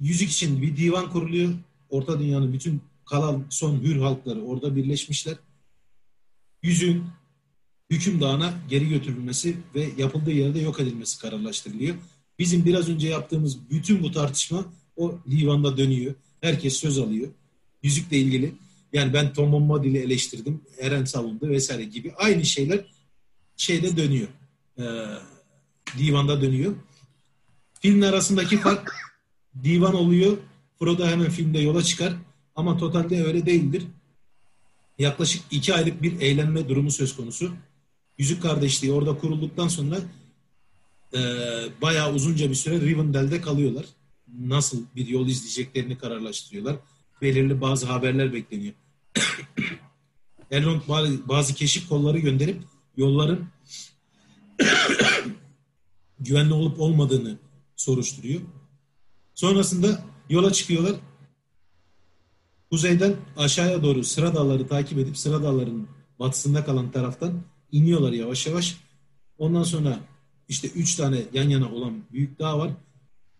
Yüzük 0.00 0.30
için 0.30 0.62
bir 0.62 0.76
divan 0.76 1.10
kuruluyor. 1.10 1.52
Orta 1.90 2.20
dünyanın 2.20 2.52
bütün 2.52 2.80
kalan 3.04 3.44
son 3.50 3.80
hür 3.80 3.96
halkları 4.00 4.42
orada 4.42 4.76
birleşmişler. 4.76 5.36
Yüzüğün 6.62 7.04
hükümdağına 7.90 8.54
geri 8.68 8.88
götürülmesi 8.88 9.56
ve 9.74 9.90
yapıldığı 9.96 10.30
yerde 10.32 10.60
yok 10.60 10.80
edilmesi 10.80 11.18
kararlaştırılıyor. 11.18 11.96
Bizim 12.38 12.64
biraz 12.64 12.88
önce 12.88 13.08
yaptığımız 13.08 13.70
bütün 13.70 14.02
bu 14.02 14.12
tartışma 14.12 14.64
o 14.96 15.14
divanda 15.30 15.76
dönüyor. 15.76 16.14
Herkes 16.40 16.76
söz 16.76 16.98
alıyor. 16.98 17.28
Yüzükle 17.82 18.18
ilgili. 18.18 18.52
Yani 18.96 19.12
ben 19.12 19.32
Tom 19.32 19.52
Bombadil'i 19.52 19.98
eleştirdim. 19.98 20.60
Eren 20.78 21.04
savundu 21.04 21.48
vesaire 21.48 21.84
gibi. 21.84 22.12
Aynı 22.16 22.44
şeyler 22.44 22.80
şeyde 23.56 23.96
dönüyor. 23.96 24.28
Ee, 24.78 24.82
divanda 25.98 26.42
dönüyor. 26.42 26.74
Filmler 27.80 28.08
arasındaki 28.08 28.60
fark 28.60 28.94
divan 29.64 29.94
oluyor. 29.94 30.36
Frodo 30.78 31.06
hemen 31.06 31.30
filmde 31.30 31.58
yola 31.58 31.82
çıkar. 31.82 32.12
Ama 32.56 32.76
totalde 32.76 33.24
öyle 33.24 33.46
değildir. 33.46 33.82
Yaklaşık 34.98 35.42
iki 35.50 35.74
aylık 35.74 36.02
bir 36.02 36.20
eğlenme 36.20 36.68
durumu 36.68 36.90
söz 36.90 37.16
konusu. 37.16 37.52
Yüzük 38.18 38.42
Kardeşliği 38.42 38.92
orada 38.92 39.18
kurulduktan 39.18 39.68
sonra 39.68 39.98
e, 41.14 41.20
bayağı 41.82 42.14
uzunca 42.14 42.50
bir 42.50 42.54
süre 42.54 42.80
Rivendell'de 42.80 43.40
kalıyorlar. 43.40 43.86
Nasıl 44.38 44.82
bir 44.96 45.06
yol 45.06 45.26
izleyeceklerini 45.26 45.98
kararlaştırıyorlar. 45.98 46.76
Belirli 47.22 47.60
bazı 47.60 47.86
haberler 47.86 48.32
bekleniyor. 48.32 48.74
Bazı- 50.50 51.28
bazı 51.28 51.54
keşif 51.54 51.88
kolları 51.88 52.18
gönderip 52.18 52.62
yolların 52.96 53.48
güvenli 56.20 56.52
olup 56.52 56.80
olmadığını 56.80 57.38
soruşturuyor. 57.76 58.40
Sonrasında 59.34 60.04
yola 60.30 60.52
çıkıyorlar. 60.52 60.96
Kuzeyden 62.70 63.16
aşağıya 63.36 63.82
doğru 63.82 64.04
Sıra 64.04 64.34
Dağları 64.34 64.68
takip 64.68 64.98
edip 64.98 65.18
Sıra 65.18 65.42
Dağları'nın 65.42 65.88
batısında 66.18 66.64
kalan 66.64 66.90
taraftan 66.90 67.42
iniyorlar 67.72 68.12
yavaş 68.12 68.46
yavaş. 68.46 68.76
Ondan 69.38 69.62
sonra 69.62 70.00
işte 70.48 70.68
üç 70.68 70.94
tane 70.94 71.22
yan 71.32 71.48
yana 71.48 71.72
olan 71.72 72.02
büyük 72.12 72.38
dağ 72.38 72.58
var. 72.58 72.70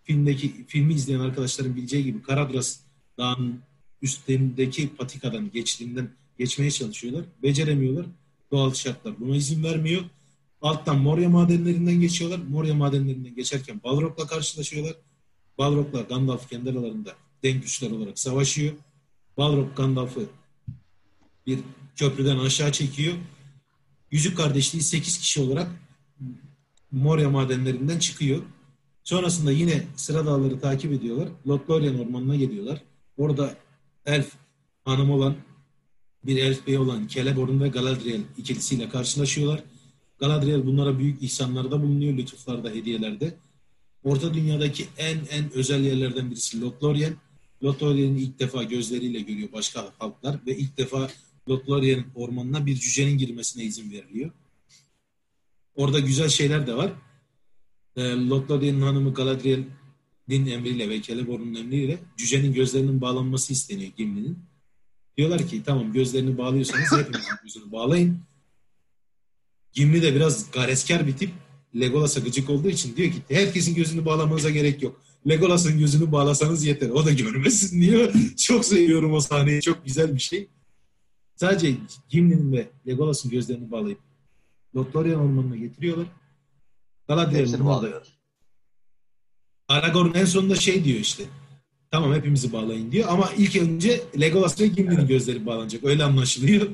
Filmdeki 0.02 0.64
filmi 0.66 0.94
izleyen 0.94 1.20
arkadaşların 1.20 1.76
bileceği 1.76 2.04
gibi 2.04 2.22
Karadras 2.22 2.80
Dağı'nın 3.18 3.60
üstlerindeki 4.02 4.96
patikadan 4.96 5.50
geçtiğinden 5.50 6.10
geçmeye 6.38 6.70
çalışıyorlar. 6.70 7.24
Beceremiyorlar. 7.42 8.06
Doğal 8.50 8.74
şartlar 8.74 9.20
buna 9.20 9.36
izin 9.36 9.64
vermiyor. 9.64 10.02
Alttan 10.62 10.98
Moria 10.98 11.28
madenlerinden 11.28 12.00
geçiyorlar. 12.00 12.38
Moria 12.48 12.74
madenlerinden 12.74 13.34
geçerken 13.34 13.80
Balrog'la 13.84 14.26
karşılaşıyorlar. 14.26 14.94
Balrog'la 15.58 16.00
Gandalf 16.00 16.50
kendi 16.50 16.70
aralarında 16.70 17.12
denk 17.42 17.62
güçler 17.62 17.90
olarak 17.90 18.18
savaşıyor. 18.18 18.74
Balrog 19.36 19.76
Gandalf'ı 19.76 20.26
bir 21.46 21.58
köprüden 21.96 22.38
aşağı 22.38 22.72
çekiyor. 22.72 23.14
Yüzük 24.10 24.36
Kardeşliği 24.36 24.82
8 24.82 25.18
kişi 25.18 25.40
olarak 25.40 25.68
Moria 26.92 27.30
madenlerinden 27.30 27.98
çıkıyor. 27.98 28.42
Sonrasında 29.04 29.52
yine 29.52 29.82
sıra 29.96 30.26
dağları 30.26 30.60
takip 30.60 30.92
ediyorlar. 30.92 31.28
Lothlorien 31.46 31.98
ormanına 31.98 32.36
geliyorlar. 32.36 32.82
Orada 33.16 33.56
elf 34.06 34.32
hanım 34.84 35.10
olan 35.10 35.34
bir 36.26 36.36
elf 36.36 36.66
bey 36.66 36.78
olan 36.78 37.06
Celeborn 37.06 37.60
ve 37.60 37.68
Galadriel 37.68 38.20
ikilisiyle 38.38 38.88
karşılaşıyorlar. 38.88 39.62
Galadriel 40.18 40.66
bunlara 40.66 40.98
büyük 40.98 41.22
ihsanlarda 41.22 41.82
bulunuyor, 41.82 42.16
lütuflarda, 42.16 42.70
hediyelerde. 42.70 43.34
Orta 44.04 44.34
dünyadaki 44.34 44.86
en 44.98 45.18
en 45.30 45.52
özel 45.52 45.84
yerlerden 45.84 46.30
birisi 46.30 46.60
Lothlorien. 46.60 47.14
Lothlorien'i 47.64 48.20
ilk 48.20 48.38
defa 48.38 48.62
gözleriyle 48.62 49.20
görüyor 49.20 49.48
başka 49.52 49.92
halklar 49.98 50.38
ve 50.46 50.56
ilk 50.56 50.78
defa 50.78 51.10
Lothlorien 51.48 52.04
ormanına 52.14 52.66
bir 52.66 52.74
cücenin 52.74 53.18
girmesine 53.18 53.64
izin 53.64 53.90
veriliyor. 53.90 54.30
Orada 55.74 56.00
güzel 56.00 56.28
şeyler 56.28 56.66
de 56.66 56.76
var. 56.76 56.92
E, 57.96 58.02
Lothlorien'in 58.02 58.80
hanımı 58.80 59.14
Galadriel'in 59.14 60.46
emriyle 60.46 60.88
ve 60.88 61.02
Celeborn'un 61.02 61.54
emriyle 61.54 61.98
cücenin 62.16 62.52
gözlerinin 62.52 63.00
bağlanması 63.00 63.52
isteniyor 63.52 63.92
Gimli'nin. 63.96 64.38
Diyorlar 65.16 65.46
ki 65.46 65.62
tamam 65.66 65.92
gözlerini 65.92 66.38
bağlıyorsanız 66.38 66.92
hepinizin 66.92 67.32
gözünü 67.42 67.72
bağlayın. 67.72 68.20
Gimli 69.72 70.02
de 70.02 70.14
biraz 70.14 70.50
gareskar 70.50 71.06
bir 71.06 71.16
tip. 71.16 71.30
Legolas'a 71.80 72.20
gıcık 72.20 72.50
olduğu 72.50 72.68
için 72.68 72.96
diyor 72.96 73.12
ki 73.12 73.22
herkesin 73.28 73.74
gözünü 73.74 74.04
bağlamanıza 74.04 74.50
gerek 74.50 74.82
yok. 74.82 75.00
Legolas'ın 75.28 75.78
gözünü 75.78 76.12
bağlasanız 76.12 76.64
yeter. 76.64 76.90
O 76.90 77.04
da 77.04 77.12
görmesin 77.12 77.82
diyor. 77.82 78.12
Çok 78.36 78.64
seviyorum 78.64 79.12
o 79.12 79.20
sahneyi. 79.20 79.62
Çok 79.62 79.84
güzel 79.84 80.14
bir 80.14 80.20
şey. 80.20 80.48
Sadece 81.34 81.74
Gimli'nin 82.08 82.52
ve 82.52 82.68
Legolas'ın 82.86 83.30
gözlerini 83.30 83.70
bağlayıp 83.70 83.98
Lothlorien 84.76 85.14
ormanına 85.14 85.56
getiriyorlar. 85.56 86.06
Galadriel 87.08 87.40
Hepsini 87.40 87.60
bunlar 87.60 87.72
da 87.72 87.76
bağlıyor. 87.76 88.06
Aragorn 89.68 90.14
en 90.14 90.24
sonunda 90.24 90.56
şey 90.56 90.84
diyor 90.84 91.00
işte. 91.00 91.24
Tamam 91.90 92.14
hepimizi 92.14 92.52
bağlayın 92.52 92.92
diyor 92.92 93.08
ama 93.10 93.30
ilk 93.38 93.56
önce 93.56 94.02
Legolas 94.20 94.60
ve 94.60 94.66
Gimli'nin 94.66 95.06
gözleri 95.06 95.46
bağlanacak. 95.46 95.84
Öyle 95.84 96.04
anlaşılıyor. 96.04 96.66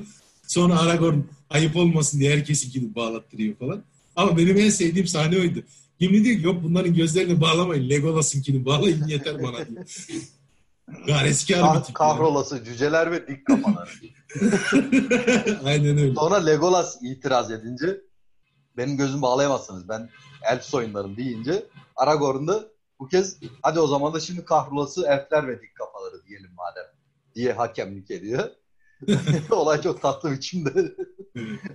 Sonra 0.47 0.79
Aragorn 0.79 1.19
ayıp 1.49 1.75
olmasın 1.75 2.19
diye 2.19 2.31
herkesinkini 2.35 2.95
bağlattırıyor 2.95 3.55
falan. 3.55 3.83
Ama 4.15 4.37
benim 4.37 4.57
en 4.57 4.69
sevdiğim 4.69 5.07
sahne 5.07 5.39
oydu. 5.39 5.59
Gimli 5.99 6.23
diyor 6.23 6.37
ki 6.39 6.45
yok 6.45 6.63
bunların 6.63 6.93
gözlerini 6.93 7.41
bağlamayın. 7.41 7.89
Legolas'ınkini 7.89 8.65
bağlayın 8.65 9.07
yeter 9.07 9.43
bana 9.43 9.57
diyor. 9.67 9.85
Gareskar 11.07 11.57
bir 11.57 11.63
Kah- 11.63 11.73
tip. 11.85 11.85
yani. 11.87 11.93
kahrolası 11.93 12.63
cüceler 12.63 13.11
ve 13.11 13.27
dik 13.27 13.45
kafalar. 13.45 13.99
Aynen 15.65 15.97
öyle. 15.97 16.13
Sonra 16.15 16.35
Legolas 16.35 16.97
itiraz 17.03 17.51
edince 17.51 17.97
benim 18.77 18.97
gözümü 18.97 19.21
bağlayamazsınız. 19.21 19.89
Ben 19.89 20.09
elf 20.51 20.63
soyunlarım 20.63 21.17
deyince 21.17 21.63
Aragorn 21.95 22.47
da 22.47 22.67
bu 22.99 23.07
kez 23.07 23.39
hadi 23.61 23.79
o 23.79 23.87
zaman 23.87 24.13
da 24.13 24.19
şimdi 24.19 24.45
kahrolası 24.45 25.05
elfler 25.07 25.47
ve 25.47 25.61
dik 25.61 25.75
kafaları 25.75 26.25
diyelim 26.25 26.51
madem 26.57 26.85
diye 27.35 27.53
hakemlik 27.53 28.11
ediyor. 28.11 28.49
Olay 29.51 29.81
çok 29.81 30.01
tatlı 30.01 30.31
biçimde 30.31 30.95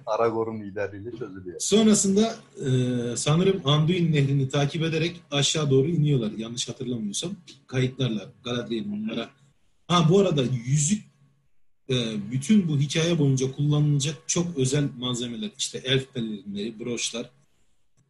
Aragorn'un 0.07 0.61
liderliğiyle 0.61 1.11
çözülüyor. 1.11 1.61
Sonrasında 1.61 2.37
e, 2.57 2.71
sanırım 3.17 3.63
Anduin 3.65 4.13
nehrini 4.13 4.49
takip 4.49 4.83
ederek 4.83 5.23
aşağı 5.31 5.71
doğru 5.71 5.89
iniyorlar. 5.89 6.31
Yanlış 6.31 6.69
hatırlamıyorsam. 6.69 7.31
Kayıtlarla 7.67 8.23
Galadriel'in 8.45 8.93
bunlara. 8.93 9.31
Ha 9.89 10.07
bu 10.11 10.19
arada 10.19 10.43
yüzük 10.43 11.05
e, 11.91 11.95
bütün 12.33 12.69
bu 12.69 12.79
hikaye 12.79 13.19
boyunca 13.19 13.53
kullanılacak 13.53 14.17
çok 14.27 14.59
özel 14.59 14.89
malzemeler. 14.99 15.51
İşte 15.59 15.79
elf 15.79 16.15
pelerinleri, 16.15 16.81
broşlar. 16.81 17.31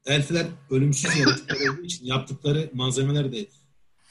Elfler 0.09 0.47
ölümsüz 0.71 1.17
yaratıklar 1.17 1.69
olduğu 1.69 1.83
için 1.83 2.07
yaptıkları 2.07 2.71
malzemeler 2.75 3.33
de 3.33 3.47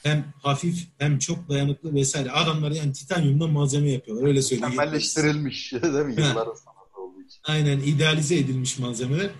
hem 0.02 0.32
hafif 0.42 0.78
hem 0.98 1.18
çok 1.18 1.48
dayanıklı 1.48 1.94
vesaire. 1.94 2.30
Adamlar 2.30 2.70
yani 2.70 2.92
titanyumdan 2.92 3.50
malzeme 3.50 3.90
yapıyorlar. 3.90 4.26
Öyle 4.28 4.42
söyleyeyim. 4.42 4.70
Mükemmelleştirilmiş 4.70 5.72
değil 5.72 5.82
mi? 5.84 6.12
Yılların 6.12 6.54
sanatı 6.54 7.00
olduğu 7.00 7.22
için. 7.22 7.38
Aynen 7.44 7.78
idealize 7.78 8.36
edilmiş 8.36 8.78
malzemeler. 8.78 9.30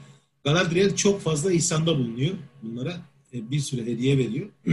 Galadriel 0.44 0.97
çok 0.97 1.20
fazla 1.20 1.52
ihsanda 1.52 1.98
bulunuyor 1.98 2.35
bunlara. 2.62 2.97
E, 3.35 3.51
Bir 3.51 3.60
sürü 3.60 3.86
hediye 3.86 4.18
veriyor. 4.18 4.47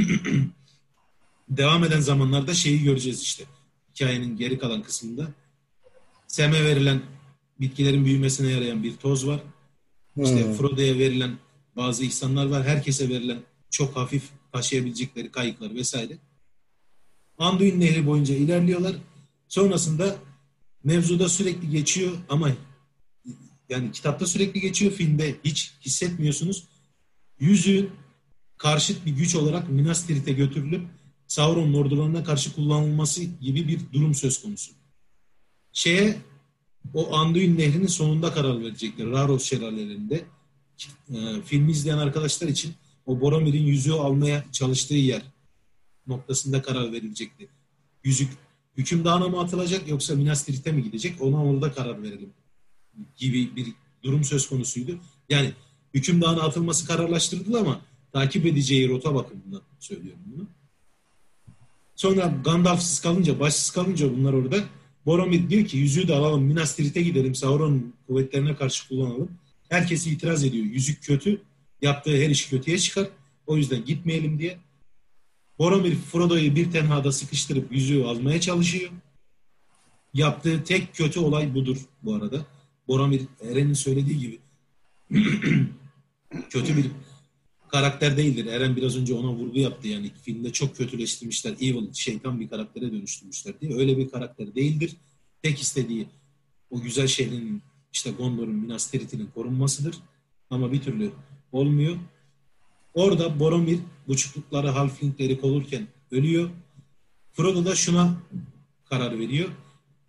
Devam 1.50 1.84
eden 1.84 2.00
zamanlarda 2.00 2.54
şeyi 2.54 2.84
göreceğiz 2.84 3.22
işte. 3.22 3.44
Hikayenin 3.96 4.38
geri 4.38 4.60
kalan 4.60 4.84
kısmında. 4.84 5.28
Sem'e 6.28 6.64
verilen 6.64 7.02
bitkilerin 7.60 8.06
büyümesine 8.06 8.52
yarayan 8.52 8.84
bir 8.84 8.96
toz 8.98 9.28
var. 9.28 9.40
İşte 10.24 10.46
Hmm. 10.46 10.54
Frodo'ya 10.54 10.98
verilen 11.00 11.32
bazı 11.76 12.06
ihsanlar 12.06 12.46
var. 12.46 12.64
Herkese 12.64 13.10
verilen 13.10 13.40
çok 13.70 13.96
hafif 13.96 14.24
taşıyabilecekleri 14.52 15.32
kayıklar 15.32 15.76
vesaire. 15.76 16.18
Anduin 17.38 17.80
Nehri 17.80 18.08
boyunca 18.08 18.36
ilerliyorlar. 18.36 18.96
Sonrasında 19.48 20.16
mevzuda 20.84 21.30
sürekli 21.30 21.70
geçiyor 21.70 22.12
ama 22.30 22.52
yani 23.70 23.92
kitapta 23.92 24.26
sürekli 24.26 24.62
geçiyor, 24.62 24.92
filmde 24.92 25.36
hiç 25.44 25.74
hissetmiyorsunuz. 25.86 26.64
Yüzüğün 27.40 27.90
karşıt 28.58 29.06
bir 29.06 29.12
güç 29.12 29.36
olarak 29.36 29.70
Minas 29.70 30.08
Tirith'e 30.08 30.32
götürülüp 30.32 30.88
Sauron'un 31.28 31.74
ordularına 31.74 32.24
karşı 32.24 32.56
kullanılması 32.56 33.24
gibi 33.24 33.68
bir 33.68 33.80
durum 33.94 34.16
söz 34.16 34.42
konusu. 34.42 34.72
Şeye 35.72 36.18
o 36.94 37.16
Anduin 37.16 37.58
Nehri'nin 37.58 37.88
sonunda 37.88 38.34
karar 38.34 38.62
verecekler. 38.62 39.08
Raros 39.08 39.44
şelalelerinde. 39.44 40.26
E, 41.10 41.42
filmi 41.46 41.72
izleyen 41.72 41.98
arkadaşlar 41.98 42.48
için 42.48 42.74
o 43.06 43.22
Boromir'in 43.22 43.64
yüzüğü 43.64 43.94
almaya 43.94 44.46
çalıştığı 44.52 44.94
yer 44.94 45.22
noktasında 46.08 46.62
karar 46.62 46.92
verilecekti. 46.92 47.48
Yüzük 48.04 48.30
hükümdana 48.78 49.28
mı 49.28 49.40
atılacak 49.40 49.88
yoksa 49.88 50.16
Minas 50.16 50.46
Tirith'e 50.46 50.72
mi 50.72 50.84
gidecek? 50.84 51.22
Ona 51.22 51.46
orada 51.46 51.72
karar 51.72 52.04
verelim 52.04 52.30
gibi 53.18 53.56
bir 53.56 53.68
durum 54.04 54.24
söz 54.24 54.50
konusuydu. 54.50 55.00
Yani 55.30 55.54
hükümdana 55.94 56.42
atılması 56.42 56.88
kararlaştırıldı 56.88 57.60
ama 57.60 57.82
takip 58.14 58.46
edeceği 58.46 58.90
rota 58.90 59.16
bakımından 59.16 59.62
söylüyorum 59.80 60.22
bunu. 60.26 60.48
Sonra 61.96 62.34
Gandalf'sız 62.46 63.00
kalınca, 63.00 63.40
başsız 63.40 63.70
kalınca 63.70 64.18
bunlar 64.18 64.34
orada 64.34 64.58
Boromir 65.06 65.50
diyor 65.50 65.66
ki 65.66 65.78
yüzüğü 65.78 66.08
de 66.08 66.16
alalım 66.16 66.44
Minas 66.44 66.76
Tirith'e 66.76 67.02
gidelim 67.02 67.36
Sauron'un 67.36 67.94
kuvvetlerine 68.08 68.56
karşı 68.56 68.88
kullanalım. 68.88 69.30
Herkes 69.70 70.08
itiraz 70.08 70.44
ediyor. 70.44 70.66
Yüzük 70.66 71.04
kötü. 71.04 71.42
Yaptığı 71.82 72.18
her 72.18 72.30
iş 72.30 72.50
kötüye 72.50 72.78
çıkar. 72.78 73.08
O 73.48 73.58
yüzden 73.58 73.86
gitmeyelim 73.86 74.40
diye. 74.40 74.58
Boromir 75.60 75.96
Frodo'yu 75.96 76.56
bir 76.56 76.72
tenhada 76.72 77.12
sıkıştırıp 77.12 77.72
yüzüğü 77.72 78.04
almaya 78.04 78.42
çalışıyor. 78.42 78.92
Yaptığı 80.14 80.64
tek 80.64 80.96
kötü 80.96 81.20
olay 81.20 81.56
budur 81.56 81.78
bu 82.04 82.16
arada. 82.16 82.46
Boromir 82.88 83.22
Eren'in 83.42 83.74
söylediği 83.74 84.20
gibi 84.20 84.40
kötü 86.50 86.78
bir 86.78 86.86
karakter 87.68 88.18
değildir. 88.18 88.46
Eren 88.46 88.76
biraz 88.76 88.98
önce 88.98 89.14
ona 89.14 89.34
vurgu 89.34 89.60
yaptı. 89.60 89.88
Yani 89.88 90.12
filmde 90.24 90.52
çok 90.52 90.78
kötüleştirmişler. 90.78 91.52
Evil, 91.52 91.94
şeytan 91.94 92.40
bir 92.40 92.50
karaktere 92.50 92.92
dönüştürmüşler 92.92 93.62
diye. 93.62 93.76
Öyle 93.76 93.98
bir 93.98 94.10
karakter 94.10 94.56
değildir. 94.56 94.96
Tek 95.44 95.62
istediği 95.62 96.08
o 96.70 96.82
güzel 96.82 97.08
şehrin 97.08 97.62
işte 97.96 98.12
Gondor'un, 98.12 98.56
Minas 98.56 98.92
Tirith'inin 98.92 99.30
korunmasıdır. 99.36 99.96
Ama 100.50 100.72
bir 100.72 100.82
türlü 100.82 101.12
olmuyor. 101.52 101.96
Orada 102.94 103.40
Boromir 103.40 103.80
buçuklukları, 104.08 104.70
halflingleri 104.70 105.42
kolurken 105.42 105.88
ölüyor. 106.12 106.50
Frodo 107.34 107.66
da 107.66 107.76
şuna 107.76 108.18
karar 108.86 109.20
veriyor. 109.20 109.50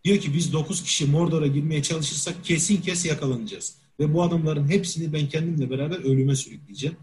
Diyor 0.04 0.18
ki 0.18 0.34
biz 0.34 0.52
9 0.52 0.82
kişi 0.82 1.06
Mordor'a 1.06 1.46
girmeye 1.46 1.82
çalışırsak 1.82 2.44
kesin 2.44 2.82
kes 2.82 3.06
yakalanacağız. 3.06 3.76
Ve 4.00 4.14
bu 4.14 4.22
adamların 4.22 4.68
hepsini 4.68 5.12
ben 5.12 5.28
kendimle 5.28 5.70
beraber 5.70 5.98
ölüme 5.98 6.36
sürükleyeceğim. 6.36 6.96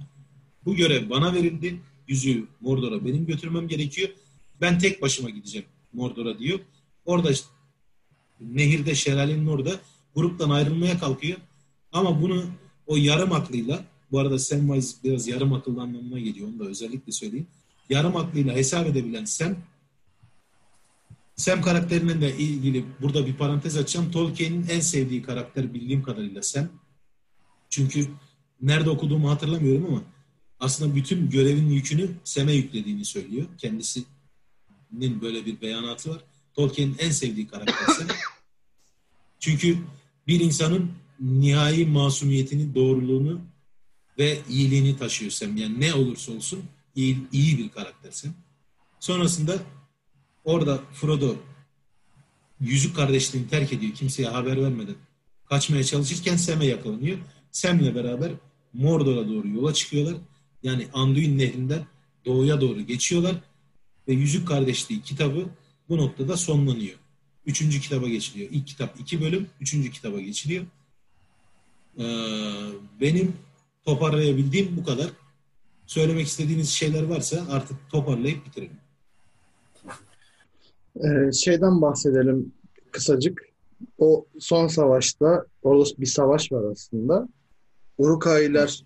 Bu 0.65 0.75
görev 0.75 1.09
bana 1.09 1.33
verildi. 1.33 1.79
Yüzüğü 2.07 2.47
Mordor'a 2.61 3.05
benim 3.05 3.25
götürmem 3.25 3.67
gerekiyor. 3.67 4.09
Ben 4.61 4.79
tek 4.79 5.01
başıma 5.01 5.29
gideceğim 5.29 5.67
Mordor'a 5.93 6.39
diyor. 6.39 6.59
Orada 7.05 7.31
işte, 7.31 7.47
nehirde 8.41 8.95
şelalenin 8.95 9.47
orada 9.47 9.79
gruptan 10.15 10.49
ayrılmaya 10.49 10.99
kalkıyor. 10.99 11.37
Ama 11.91 12.21
bunu 12.21 12.45
o 12.87 12.97
yarım 12.97 13.31
aklıyla 13.31 13.85
bu 14.11 14.19
arada 14.19 14.39
Samwise 14.39 14.97
biraz 15.03 15.27
yarım 15.27 15.53
akıllı 15.53 15.81
anlamına 15.81 16.19
geliyor. 16.19 16.47
Onu 16.47 16.59
da 16.59 16.63
özellikle 16.63 17.11
söyleyeyim. 17.11 17.47
Yarım 17.89 18.15
aklıyla 18.15 18.55
hesap 18.55 18.87
edebilen 18.87 19.25
Sam 19.25 19.55
Sam 21.35 21.61
karakterinden 21.61 22.21
de 22.21 22.37
ilgili 22.37 22.85
burada 23.01 23.27
bir 23.27 23.35
parantez 23.35 23.77
açacağım. 23.77 24.11
Tolkien'in 24.11 24.67
en 24.69 24.79
sevdiği 24.79 25.21
karakter 25.21 25.73
bildiğim 25.73 26.03
kadarıyla 26.03 26.41
Sam. 26.41 26.69
Çünkü 27.69 28.07
nerede 28.61 28.89
okuduğumu 28.89 29.29
hatırlamıyorum 29.29 29.85
ama 29.85 30.03
aslında 30.59 30.95
bütün 30.95 31.29
görevin 31.29 31.69
yükünü 31.69 32.11
Sam'e 32.23 32.53
yüklediğini 32.53 33.05
söylüyor. 33.05 33.45
Kendisinin 33.57 34.07
böyle 35.21 35.45
bir 35.45 35.61
beyanatı 35.61 36.09
var. 36.09 36.23
Tolkien'in 36.53 36.95
en 36.99 37.11
sevdiği 37.11 37.47
karakter 37.47 37.93
Sam. 37.93 38.07
Çünkü 39.39 39.77
bir 40.27 40.39
insanın 40.39 40.91
nihai 41.19 41.85
masumiyetini, 41.85 42.75
doğruluğunu 42.75 43.41
ve 44.19 44.39
iyiliğini 44.49 44.97
taşıyor 44.97 45.31
Sam. 45.31 45.57
Yani 45.57 45.79
ne 45.79 45.93
olursa 45.93 46.31
olsun 46.31 46.63
iyi, 46.95 47.17
iyi 47.31 47.57
bir 47.57 47.69
karakter 47.69 48.11
Sam. 48.11 48.33
Sonrasında 48.99 49.57
orada 50.43 50.79
Frodo 50.93 51.35
yüzük 52.59 52.95
kardeşliğini 52.95 53.49
terk 53.49 53.73
ediyor. 53.73 53.93
Kimseye 53.93 54.27
haber 54.27 54.61
vermeden. 54.63 54.95
Kaçmaya 55.45 55.83
çalışırken 55.83 56.35
Sam'e 56.35 56.65
yakalanıyor. 56.65 57.17
Sam'le 57.51 57.95
beraber 57.95 58.31
Mordor'a 58.73 59.29
doğru 59.29 59.47
yola 59.47 59.73
çıkıyorlar. 59.73 60.15
Yani 60.63 60.87
Anduin 60.93 61.37
nehrinden 61.37 61.85
doğuya 62.25 62.61
doğru 62.61 62.81
geçiyorlar. 62.81 63.35
Ve 64.07 64.13
Yüzük 64.13 64.47
Kardeşliği 64.47 65.01
kitabı 65.01 65.49
bu 65.89 65.97
noktada 65.97 66.37
sonlanıyor. 66.37 66.95
Üçüncü 67.45 67.79
kitaba 67.79 68.07
geçiliyor. 68.07 68.49
İlk 68.51 68.67
kitap 68.67 68.99
iki 68.99 69.21
bölüm. 69.21 69.47
Üçüncü 69.61 69.91
kitaba 69.91 70.19
geçiliyor. 70.19 70.65
Ee, 71.97 72.03
benim 73.01 73.33
toparlayabildiğim 73.85 74.77
bu 74.77 74.83
kadar. 74.83 75.09
Söylemek 75.87 76.27
istediğiniz 76.27 76.69
şeyler 76.69 77.03
varsa 77.03 77.45
artık 77.49 77.77
toparlayıp 77.89 78.45
bitirelim. 78.45 78.77
Ee, 80.95 81.31
şeyden 81.31 81.81
bahsedelim 81.81 82.53
kısacık. 82.91 83.41
O 83.97 84.25
son 84.39 84.67
savaşta, 84.67 85.45
orada 85.63 85.89
bir 85.97 86.05
savaş 86.05 86.51
var 86.51 86.71
aslında. 86.71 87.27
Urukaylar 87.97 88.83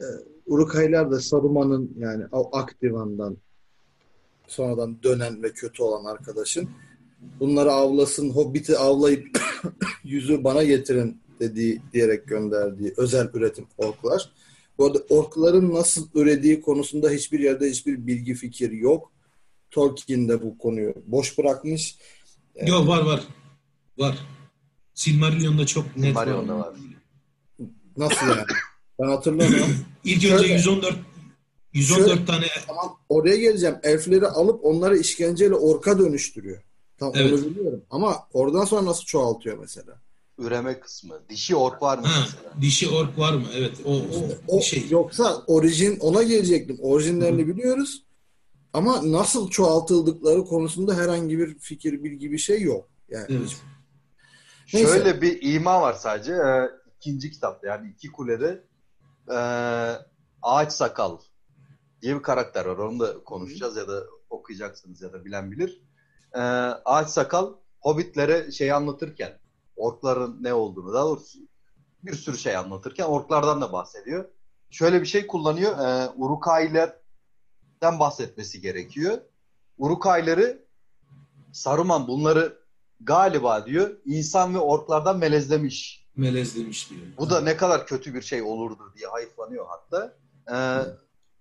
e, 0.00 0.04
Urukaylar 0.46 1.10
da 1.10 1.20
Saruman'ın 1.20 1.94
yani 1.98 2.24
Akdivan'dan 2.52 3.36
sonradan 4.46 5.02
dönen 5.02 5.42
ve 5.42 5.52
kötü 5.52 5.82
olan 5.82 6.04
arkadaşın 6.04 6.70
bunları 7.40 7.72
avlasın, 7.72 8.30
Hobbit'i 8.30 8.78
avlayıp 8.78 9.40
yüzü 10.04 10.44
bana 10.44 10.64
getirin 10.64 11.20
dediği 11.40 11.82
diyerek 11.92 12.28
gönderdiği 12.28 12.94
özel 12.96 13.28
üretim 13.34 13.66
orklar. 13.78 14.30
Bu 14.78 14.86
arada 14.86 14.98
orkların 15.08 15.74
nasıl 15.74 16.08
ürediği 16.14 16.60
konusunda 16.60 17.10
hiçbir 17.10 17.40
yerde 17.40 17.70
hiçbir 17.70 18.06
bilgi 18.06 18.34
fikir 18.34 18.70
yok. 18.70 19.12
Tolkien 19.70 20.28
de 20.28 20.42
bu 20.42 20.58
konuyu 20.58 20.94
boş 21.06 21.38
bırakmış. 21.38 21.96
Yok 22.66 22.88
var 22.88 23.02
var. 23.02 23.20
Var. 23.98 24.18
Silmarillion'da 24.94 25.66
çok 25.66 25.96
net 25.96 26.04
Silmarillion'da 26.06 26.56
var. 26.58 26.74
Nasıl 27.96 28.26
yani? 28.26 28.42
Ben 29.00 29.08
hatırlamıyorum. 29.08 29.76
İlk 30.04 30.32
önce 30.32 30.46
114 30.54 30.96
114 31.72 32.08
Şöyle- 32.08 32.24
tane 32.24 32.46
Tamam 32.66 32.96
oraya 33.08 33.36
geleceğim. 33.36 33.76
Elfleri 33.82 34.26
alıp 34.26 34.64
onları 34.64 34.98
işkenceyle 34.98 35.54
orka 35.54 35.98
dönüştürüyor. 35.98 36.62
Tamam 37.00 37.14
Evet. 37.16 37.32
onu 37.32 37.50
biliyorum. 37.50 37.82
Ama 37.90 38.16
oradan 38.32 38.64
sonra 38.64 38.84
nasıl 38.86 39.04
çoğaltıyor 39.04 39.58
mesela? 39.58 40.00
Üreme 40.38 40.80
kısmı. 40.80 41.20
Dişi 41.28 41.56
ork 41.56 41.82
var 41.82 41.98
mı 41.98 42.06
ha, 42.06 42.20
mesela? 42.26 42.54
dişi 42.60 42.88
ork 42.88 43.18
var 43.18 43.32
mı? 43.32 43.44
Evet. 43.54 43.76
O, 43.84 43.92
o, 43.94 43.98
O 44.48 44.60
şey. 44.60 44.86
yoksa 44.90 45.42
orijin 45.46 45.98
ona 46.00 46.22
gelecektim. 46.22 46.78
Orijinlerini 46.80 47.48
biliyoruz. 47.48 48.04
Ama 48.72 49.12
nasıl 49.12 49.50
çoğaltıldıkları 49.50 50.44
konusunda 50.44 50.94
herhangi 50.94 51.38
bir 51.38 51.58
fikir, 51.58 52.04
bilgi 52.04 52.32
bir 52.32 52.38
şey 52.38 52.62
yok. 52.62 52.88
Yani 53.08 53.26
Evet. 53.28 53.56
Neyse. 54.74 54.88
Şöyle 54.92 55.22
bir 55.22 55.54
ima 55.54 55.82
var 55.82 55.94
sadece. 55.94 56.32
Ee, 56.32 56.70
ikinci 56.96 57.30
kitapta 57.30 57.66
yani 57.66 57.90
iki 57.90 58.12
kulede 58.12 58.64
ee, 59.30 59.92
Ağaç 60.42 60.72
Sakal 60.72 61.18
diye 62.02 62.16
bir 62.16 62.22
karakter 62.22 62.66
var. 62.66 62.76
Onu 62.76 63.00
da 63.00 63.24
konuşacağız 63.24 63.76
ya 63.76 63.88
da 63.88 64.04
okuyacaksınız 64.30 65.02
ya 65.02 65.12
da 65.12 65.24
bilen 65.24 65.52
bilir. 65.52 65.80
Ee, 66.34 66.40
Ağaç 66.84 67.08
Sakal 67.08 67.52
Hobbitlere 67.80 68.52
şey 68.52 68.72
anlatırken 68.72 69.38
orkların 69.76 70.42
ne 70.42 70.54
olduğunu 70.54 70.94
daha 70.94 71.04
doğrusu 71.04 71.38
bir 72.02 72.14
sürü 72.14 72.38
şey 72.38 72.56
anlatırken 72.56 73.04
orklardan 73.04 73.60
da 73.60 73.72
bahsediyor. 73.72 74.28
Şöyle 74.70 75.00
bir 75.00 75.06
şey 75.06 75.26
kullanıyor. 75.26 75.78
Ee, 75.78 76.08
Urukaylardan 76.16 77.98
bahsetmesi 77.98 78.60
gerekiyor. 78.60 79.18
Urukayları 79.78 80.64
Saruman 81.52 82.08
bunları 82.08 82.58
galiba 83.00 83.66
diyor 83.66 83.90
insan 84.04 84.54
ve 84.54 84.58
orklardan 84.58 85.18
melezlemiş. 85.18 86.06
Melezlemiş 86.16 86.90
diyor. 86.90 87.00
Bu 87.18 87.30
da 87.30 87.40
ne 87.40 87.56
kadar 87.56 87.86
kötü 87.86 88.14
bir 88.14 88.22
şey 88.22 88.42
olurdu 88.42 88.92
diye 88.96 89.08
hayıflanıyor 89.08 89.66
hatta. 89.68 90.16
Ee, 90.52 90.90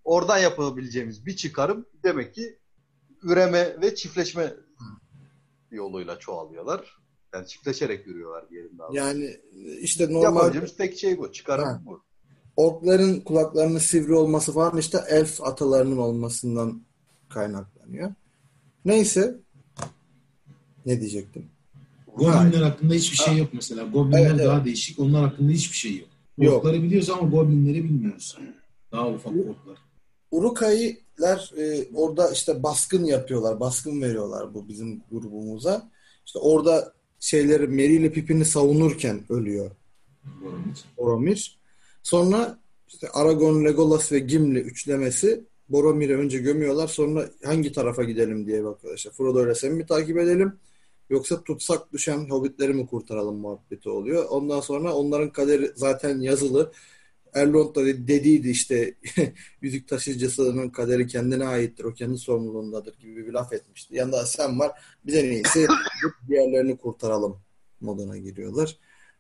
oradan 0.04 0.38
yapabileceğimiz 0.38 1.26
bir 1.26 1.36
çıkarım 1.36 1.86
demek 2.04 2.36
ki 2.36 2.60
üreme 3.24 3.82
ve 3.82 3.96
çiftleşme 3.96 4.54
yoluyla 5.72 6.20
çoğalıyorlar. 6.20 7.00
Yani 7.34 7.48
çiftleşerek 7.48 8.08
yürüyorlar 8.08 8.50
diyelim 8.50 8.72
daha. 8.80 8.90
yani 8.94 9.38
işte 9.82 10.14
normal 10.14 10.24
Yapabileceğimiz 10.24 10.78
tek 10.78 10.98
şey 10.98 11.18
bu. 11.18 11.32
Çıkarım 11.32 11.66
Ha. 11.66 11.82
bu. 11.86 12.02
orkların 12.56 13.20
kulaklarının 13.20 13.80
sivri 13.80 14.14
olması 14.14 14.54
falan 14.54 14.78
işte 14.78 14.98
elf 15.10 15.42
atalarının 15.44 15.98
olmasından 15.98 16.82
kaynaklanıyor. 17.30 18.14
Neyse. 18.86 19.36
Ne 20.86 21.00
diyecektim? 21.02 21.46
Goblinler 22.16 22.62
hakkında 22.62 22.94
hiçbir 22.94 23.18
şey 23.18 23.38
yok 23.38 23.50
mesela. 23.54 23.84
Goblinler 23.84 24.22
Evet, 24.22 24.32
evet. 24.36 24.46
daha 24.46 24.66
değişik. 24.66 25.00
Onlar 25.00 25.22
hakkında 25.30 25.52
hiçbir 25.52 25.78
şey 25.78 25.98
yok. 25.98 26.08
Yok. 26.38 26.54
Orkları 26.58 26.84
biliyoruz 26.84 27.10
ama 27.10 27.30
Goblinleri 27.30 27.84
bilmiyoruz. 27.84 28.38
Daha 28.92 29.10
ufak 29.10 29.34
orklar. 29.34 29.78
Urukai'ler 31.20 31.52
e, 31.58 31.88
orada 31.96 32.32
işte 32.32 32.64
baskın 32.64 33.04
yapıyorlar. 33.04 33.60
Baskın 33.60 34.02
veriyorlar 34.02 34.54
bu 34.54 34.68
bizim 34.68 35.02
grubumuza. 35.12 35.92
İşte 36.26 36.40
orada 36.40 36.94
şeyleri 37.20 37.68
Merry 37.68 37.96
ile 37.96 38.12
Pippin'i 38.12 38.46
savunurken 38.46 39.22
ölüyor 39.30 39.72
Boromir. 40.98 41.60
Sonra 42.04 42.60
işte 42.88 43.10
Aragorn, 43.10 43.66
Legolas 43.66 44.12
ve 44.12 44.20
Gimli 44.20 44.60
üçlemesi 44.60 45.44
Boromir'i 45.70 46.18
önce 46.18 46.38
gömüyorlar. 46.38 46.88
Sonra 46.88 47.30
hangi 47.46 47.72
tarafa 47.72 48.04
gidelim 48.04 48.48
diye 48.48 48.64
bakıyorlar. 48.64 48.98
İşte 48.98 49.10
Frodo 49.10 49.46
ile 49.46 49.56
Sam'i 49.56 49.74
mi 49.74 49.86
takip 49.86 50.18
edelim? 50.18 50.54
Yoksa 51.10 51.44
tutsak 51.44 51.94
düşen 51.94 52.30
hobbitleri 52.30 52.74
mi 52.74 52.88
kurtaralım 52.88 53.36
muhabbeti 53.36 53.90
oluyor. 53.90 54.26
Ondan 54.30 54.60
sonra 54.60 54.94
onların 54.94 55.30
kaderi 55.30 55.72
zaten 55.76 56.20
yazılı. 56.20 56.72
Erlond 57.34 57.76
da 57.76 57.86
dediydi 57.86 58.50
işte 58.50 58.96
yüzük 59.62 59.88
taşıyıcısının 59.88 60.70
kaderi 60.70 61.08
kendine 61.08 61.46
aittir. 61.46 61.84
O 61.84 61.94
kendi 61.94 62.18
sorumluluğundadır 62.18 63.00
gibi 63.00 63.28
bir 63.28 63.34
laf 63.34 63.54
etmişti. 63.54 63.96
Yanında 63.96 64.26
Sam 64.26 64.60
var. 64.60 64.72
Biz 65.06 65.16
en 65.16 65.32
iyisi 65.32 65.68
diğerlerini 66.28 66.78
kurtaralım 66.78 67.40
moduna 67.82 68.18
giriyorlar. 68.18 68.78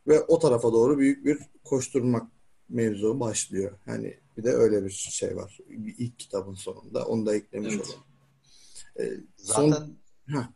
Ve 0.07 0.21
o 0.21 0.39
tarafa 0.39 0.73
doğru 0.73 0.97
büyük 0.99 1.25
bir 1.25 1.37
koşturmak 1.63 2.27
mevzu 2.69 3.19
başlıyor. 3.19 3.77
Hani 3.85 4.17
bir 4.37 4.43
de 4.43 4.49
öyle 4.49 4.85
bir 4.85 4.89
şey 4.89 5.35
var. 5.35 5.57
İlk 5.97 6.19
kitabın 6.19 6.53
sonunda. 6.53 7.05
Onu 7.05 7.25
da 7.25 7.35
eklemiş 7.35 7.73
Evet. 7.73 7.85
olalım. 7.87 8.03
Ee, 8.99 9.17
son, 9.37 9.69
Zaten 9.69 9.89
Heh. 10.27 10.47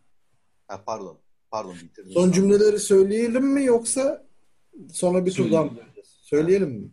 ha, 0.67 0.83
pardon. 0.85 1.17
Pardon 1.51 1.75
bitirdim. 1.83 2.11
son 2.11 2.31
cümleleri 2.31 2.79
söyleyelim 2.79 3.45
mi 3.47 3.65
yoksa 3.65 4.25
sonra 4.91 5.25
bir 5.25 5.31
tur 5.31 5.51
daha 5.51 5.63
mı 5.63 5.69
Söyleyelim. 5.69 5.85
döneceğiz? 5.87 6.07
Söyleyelim 6.21 6.69
mi? 6.71 6.89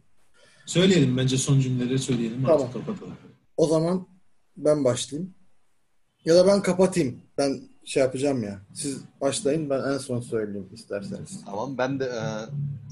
Söyleyelim 0.66 1.16
bence 1.16 1.38
son 1.38 1.60
cümleleri 1.60 1.98
söyleyelim 1.98 2.42
Tamam. 2.44 2.60
artık 2.60 2.72
kapatalım. 2.72 3.16
O 3.56 3.66
zaman 3.66 4.06
ben 4.56 4.84
başlayayım. 4.84 5.34
Ya 6.24 6.34
da 6.34 6.46
ben 6.46 6.62
kapatayım. 6.62 7.20
Ben 7.38 7.60
şey 7.84 8.02
yapacağım 8.02 8.42
ya. 8.42 8.60
Siz 8.74 9.00
başlayın 9.20 9.70
ben 9.70 9.92
en 9.92 9.98
son 9.98 10.20
söyleyeyim 10.20 10.68
isterseniz. 10.72 11.44
Tamam 11.46 11.78
ben 11.78 12.00
de 12.00 12.04
e, 12.04 12.22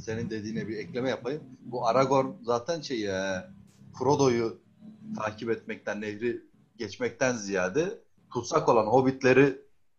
senin 0.05 0.31
dediğine 0.31 0.69
bir 0.69 0.77
ekleme 0.77 1.09
yapayım. 1.11 1.43
Bu 1.61 1.87
Aragorn 1.87 2.27
zaten 2.43 2.81
şey 2.81 3.07
e, 3.07 3.45
Frodo'yu 3.99 4.59
takip 5.17 5.51
etmekten, 5.51 6.01
nehri 6.01 6.43
geçmekten 6.77 7.37
ziyade 7.37 7.99
tutsak 8.33 8.69
olan 8.69 8.87
hobbitleri 8.87 9.59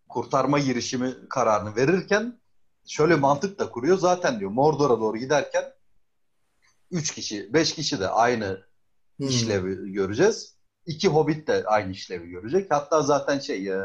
kurtarma 0.09 0.59
girişimi 0.59 1.13
kararını 1.29 1.75
verirken 1.75 2.39
şöyle 2.85 3.15
mantık 3.15 3.59
da 3.59 3.69
kuruyor. 3.69 3.97
Zaten 3.97 4.39
diyor 4.39 4.51
Mordor'a 4.51 4.99
doğru 4.99 5.17
giderken 5.17 5.63
3 6.91 7.11
kişi, 7.15 7.53
5 7.53 7.73
kişi 7.75 7.99
de 7.99 8.07
aynı 8.09 8.69
Hmm. 9.17 9.27
işlevi 9.27 9.91
göreceğiz. 9.91 10.55
İki 10.85 11.07
hobbit 11.07 11.47
de 11.47 11.63
aynı 11.65 11.91
işlevi 11.91 12.29
görecek. 12.29 12.71
Hatta 12.71 13.01
zaten 13.01 13.39
şey 13.39 13.67
e, 13.69 13.81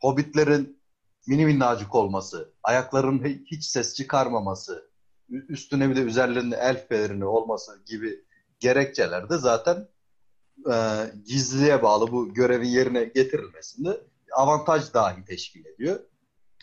hobbitlerin 0.00 0.82
mini 1.26 1.46
minnacık 1.46 1.94
olması, 1.94 2.52
ayaklarının 2.62 3.18
hi- 3.24 3.44
hiç 3.46 3.64
ses 3.64 3.94
çıkarmaması, 3.94 4.90
üstüne 5.30 5.90
bir 5.90 5.96
de 5.96 6.00
üzerlerinde 6.00 6.56
elf 6.56 6.88
pelerini 6.88 7.24
olması 7.24 7.82
gibi 7.86 8.24
gerekçeler 8.60 9.30
de 9.30 9.38
zaten 9.38 9.88
e, 10.72 10.74
gizliliğe 11.26 11.82
bağlı 11.82 12.12
bu 12.12 12.34
görevin 12.34 12.68
yerine 12.68 13.04
getirilmesinde 13.04 14.00
avantaj 14.36 14.94
dahi 14.94 15.24
teşkil 15.24 15.64
ediyor. 15.66 16.00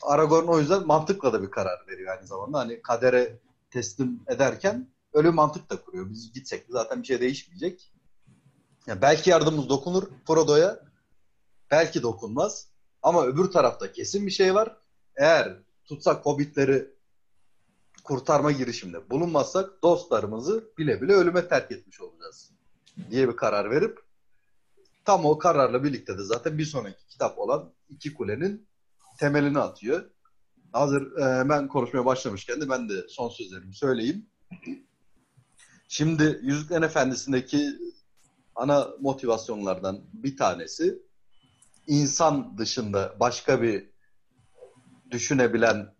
Aragorn 0.03 0.47
o 0.47 0.59
yüzden 0.59 0.87
mantıkla 0.87 1.33
da 1.33 1.41
bir 1.43 1.51
karar 1.51 1.87
veriyor 1.87 2.17
aynı 2.17 2.27
zamanda. 2.27 2.59
Hani 2.59 2.81
kadere 2.81 3.39
teslim 3.71 4.19
ederken 4.27 4.87
öyle 5.13 5.29
mantık 5.29 5.69
da 5.69 5.81
kuruyor. 5.81 6.09
Biz 6.09 6.33
gitsek 6.33 6.67
de 6.67 6.71
zaten 6.71 7.01
bir 7.01 7.07
şey 7.07 7.21
değişmeyecek. 7.21 7.93
Ya 8.87 9.01
belki 9.01 9.29
yardımımız 9.29 9.69
dokunur 9.69 10.03
Frodo'ya. 10.27 10.79
Belki 11.71 12.03
dokunmaz. 12.03 12.67
Ama 13.01 13.25
öbür 13.25 13.45
tarafta 13.45 13.91
kesin 13.91 14.25
bir 14.25 14.31
şey 14.31 14.55
var. 14.55 14.77
Eğer 15.15 15.59
tutsak 15.85 16.25
hobbitleri 16.25 16.87
kurtarma 18.03 18.51
girişiminde 18.51 19.09
bulunmazsak 19.09 19.83
dostlarımızı 19.83 20.63
bile 20.77 21.01
bile 21.01 21.13
ölüme 21.13 21.47
terk 21.47 21.71
etmiş 21.71 22.01
olacağız 22.01 22.51
diye 23.11 23.29
bir 23.29 23.35
karar 23.35 23.71
verip 23.71 23.99
tam 25.05 25.25
o 25.25 25.37
kararla 25.37 25.83
birlikte 25.83 26.17
de 26.17 26.23
zaten 26.23 26.57
bir 26.57 26.65
sonraki 26.65 27.07
kitap 27.07 27.39
olan 27.39 27.73
İki 27.89 28.13
Kule'nin 28.13 28.67
temelini 29.19 29.59
atıyor. 29.59 30.09
Hazır 30.71 31.17
e, 31.17 31.49
ben 31.49 31.67
konuşmaya 31.67 32.05
başlamışken 32.05 32.61
de 32.61 32.69
ben 32.69 32.89
de 32.89 32.93
son 33.07 33.29
sözlerimi 33.29 33.75
söyleyeyim. 33.75 34.25
Şimdi 35.91 36.39
Yüzüklerin 36.43 36.81
Efendisi'ndeki 36.81 37.75
ana 38.55 38.87
motivasyonlardan 38.99 40.01
bir 40.13 40.37
tanesi 40.37 40.99
insan 41.87 42.57
dışında 42.57 43.15
başka 43.19 43.61
bir 43.61 43.89
düşünebilen, 45.11 45.95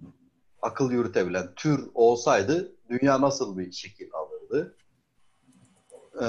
akıl 0.61 0.91
yürütebilen 0.91 1.53
tür 1.55 1.89
olsaydı 1.93 2.75
dünya 2.89 3.21
nasıl 3.21 3.57
bir 3.57 3.71
şekil 3.71 4.09
alırdı? 4.13 4.77
Ee, 6.21 6.27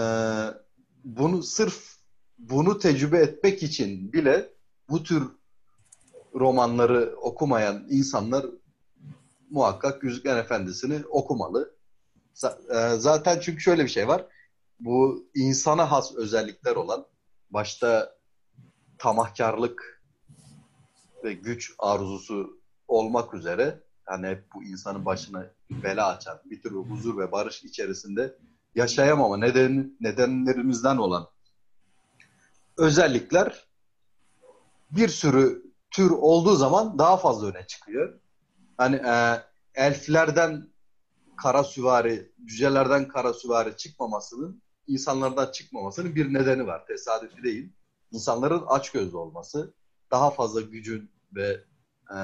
bunu 1.05 1.43
sırf 1.43 1.97
bunu 2.39 2.79
tecrübe 2.79 3.19
etmek 3.19 3.63
için 3.63 4.13
bile 4.13 4.53
bu 4.89 5.03
tür 5.03 5.29
romanları 6.35 7.17
okumayan 7.17 7.87
insanlar 7.91 8.47
muhakkak 9.51 10.05
Yüzüklerin 10.05 10.41
Efendisi'ni 10.41 11.07
okumalı. 11.07 11.80
E, 12.75 12.95
Zaten 12.97 13.41
çünkü 13.41 13.61
şöyle 13.61 13.85
bir 13.85 13.89
şey 13.89 14.09
var. 14.09 14.27
Bu 14.81 15.27
insana 15.35 15.91
has 15.91 16.15
özellikler 16.15 16.77
olan 16.77 17.07
başta 17.51 18.17
tamahkarlık 18.99 20.03
ve 21.25 21.33
güç 21.33 21.73
arzusu 21.79 22.61
olmak 22.89 23.35
üzere 23.35 23.81
hani 24.05 24.27
hep 24.27 24.45
bu 24.55 24.65
insanın 24.65 25.05
başına 25.05 25.51
bela 25.71 26.09
açan 26.09 26.41
bir 26.45 26.63
tür 26.63 26.73
huzur 26.73 27.19
ve 27.19 27.33
barış 27.33 27.65
içerisinde 27.65 28.39
yaşayamama 28.75 29.37
neden, 29.37 29.97
nedenlerimizden 30.01 30.97
olan 30.97 31.29
özellikler 32.77 33.67
bir 34.91 35.09
sürü 35.09 35.63
tür 35.91 36.11
olduğu 36.11 36.57
zaman 36.57 36.99
daha 36.99 37.17
fazla 37.17 37.47
öne 37.47 37.67
çıkıyor. 37.67 38.21
Hani 38.77 38.97
e, 38.97 39.43
elflerden 39.75 40.69
kara 41.43 41.65
süvari, 41.65 42.33
cücelerden 42.45 43.09
kara 43.09 43.35
süvari 43.35 43.77
çıkmamasının, 43.77 44.63
insanlardan 44.87 45.53
çıkmamasının 45.53 46.15
bir 46.15 46.35
nedeni 46.35 46.67
var. 46.67 46.87
Tesadüfi 46.87 47.43
değil. 47.43 47.73
İnsanların 48.13 48.67
açgözlü 48.67 49.17
olması, 49.17 49.75
daha 50.11 50.31
fazla 50.31 50.61
gücün 50.61 51.11
ve 51.35 51.65
e, 52.11 52.19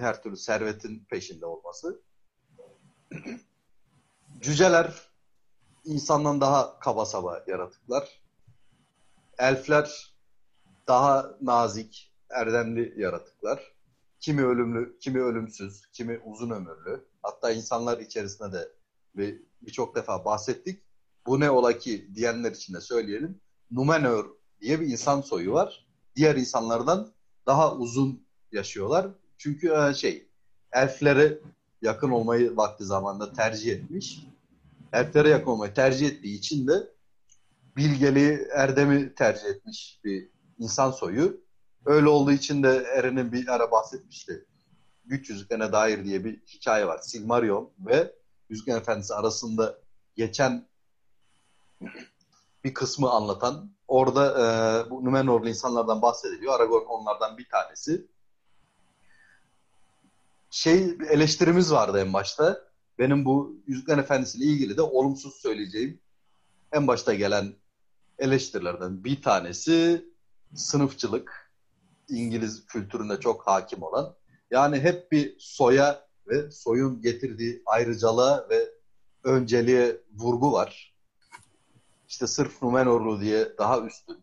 her 0.00 0.22
türlü 0.22 0.36
servetin 0.36 1.04
peşinde 1.10 1.46
olması. 1.46 2.02
Cüceler 4.40 4.94
insandan 5.84 6.40
daha 6.40 6.78
kaba 6.78 7.06
saba 7.06 7.44
yaratıklar. 7.46 8.22
Elfler 9.38 10.14
daha 10.88 11.30
nazik, 11.40 12.12
erdemli 12.30 12.94
yaratıklar. 13.00 13.75
Kimi 14.20 14.44
ölümlü, 14.44 14.98
kimi 14.98 15.20
ölümsüz, 15.20 15.86
kimi 15.92 16.20
uzun 16.24 16.50
ömürlü. 16.50 17.04
Hatta 17.22 17.50
insanlar 17.50 17.98
içerisinde 17.98 18.52
de 18.52 18.72
birçok 19.62 19.96
defa 19.96 20.24
bahsettik. 20.24 20.82
Bu 21.26 21.40
ne 21.40 21.50
ola 21.50 21.78
ki 21.78 22.10
diyenler 22.14 22.52
için 22.52 22.74
de 22.74 22.80
söyleyelim. 22.80 23.40
Numenor 23.70 24.26
diye 24.60 24.80
bir 24.80 24.86
insan 24.86 25.20
soyu 25.20 25.52
var. 25.52 25.86
Diğer 26.16 26.36
insanlardan 26.36 27.12
daha 27.46 27.76
uzun 27.76 28.26
yaşıyorlar. 28.52 29.08
Çünkü 29.38 29.72
e, 29.72 29.94
şey 29.94 30.28
elflere 30.72 31.38
yakın 31.82 32.10
olmayı 32.10 32.56
vakti 32.56 32.84
zamanında 32.84 33.32
tercih 33.32 33.72
etmiş. 33.72 34.26
Elflere 34.92 35.28
yakın 35.28 35.50
olmayı 35.50 35.74
tercih 35.74 36.06
ettiği 36.06 36.38
için 36.38 36.66
de 36.66 36.96
bilgeliği, 37.76 38.48
erdemi 38.54 39.14
tercih 39.14 39.46
etmiş 39.46 40.00
bir 40.04 40.28
insan 40.58 40.90
soyu. 40.90 41.40
Öyle 41.86 42.08
olduğu 42.08 42.32
için 42.32 42.62
de 42.62 42.86
Eren'in 42.94 43.32
bir 43.32 43.48
ara 43.48 43.70
bahsetmişti. 43.70 44.46
Güç 45.04 45.30
Yüzüklerine 45.30 45.72
dair 45.72 46.04
diye 46.04 46.24
bir 46.24 46.40
hikaye 46.46 46.86
var. 46.86 46.98
Silmarillion 46.98 47.70
ve 47.78 48.14
Yüzüklerin 48.48 48.78
Efendisi 48.78 49.14
arasında 49.14 49.78
geçen 50.16 50.68
bir 52.64 52.74
kısmı 52.74 53.10
anlatan. 53.10 53.70
Orada 53.88 54.30
e, 54.30 54.90
bu 54.90 55.04
Numenorlu 55.04 55.48
insanlardan 55.48 56.02
bahsediliyor. 56.02 56.54
Aragorn 56.54 56.84
onlardan 56.84 57.38
bir 57.38 57.48
tanesi. 57.48 58.06
Şey 60.50 60.96
eleştirimiz 61.10 61.72
vardı 61.72 62.00
en 62.00 62.12
başta. 62.12 62.60
benim 62.98 63.24
bu 63.24 63.56
Yüzüklerin 63.66 63.98
Efendisi 63.98 64.38
ile 64.38 64.44
ilgili 64.44 64.76
de 64.76 64.82
olumsuz 64.82 65.34
söyleyeceğim 65.34 66.00
en 66.72 66.86
başta 66.86 67.14
gelen 67.14 67.54
eleştirilerden 68.18 69.04
bir 69.04 69.22
tanesi 69.22 70.04
sınıfçılık. 70.54 71.45
İngiliz 72.08 72.66
kültüründe 72.66 73.20
çok 73.20 73.46
hakim 73.46 73.82
olan. 73.82 74.14
Yani 74.50 74.80
hep 74.80 75.12
bir 75.12 75.36
soya 75.38 76.06
ve 76.26 76.50
soyun 76.50 77.02
getirdiği 77.02 77.62
ayrıcalığa 77.66 78.46
ve 78.50 78.70
önceliğe 79.24 80.00
vurgu 80.14 80.52
var. 80.52 80.94
İşte 82.08 82.26
sırf 82.26 82.62
Numenorlu 82.62 83.20
diye 83.20 83.58
daha 83.58 83.80
üstün. 83.80 84.18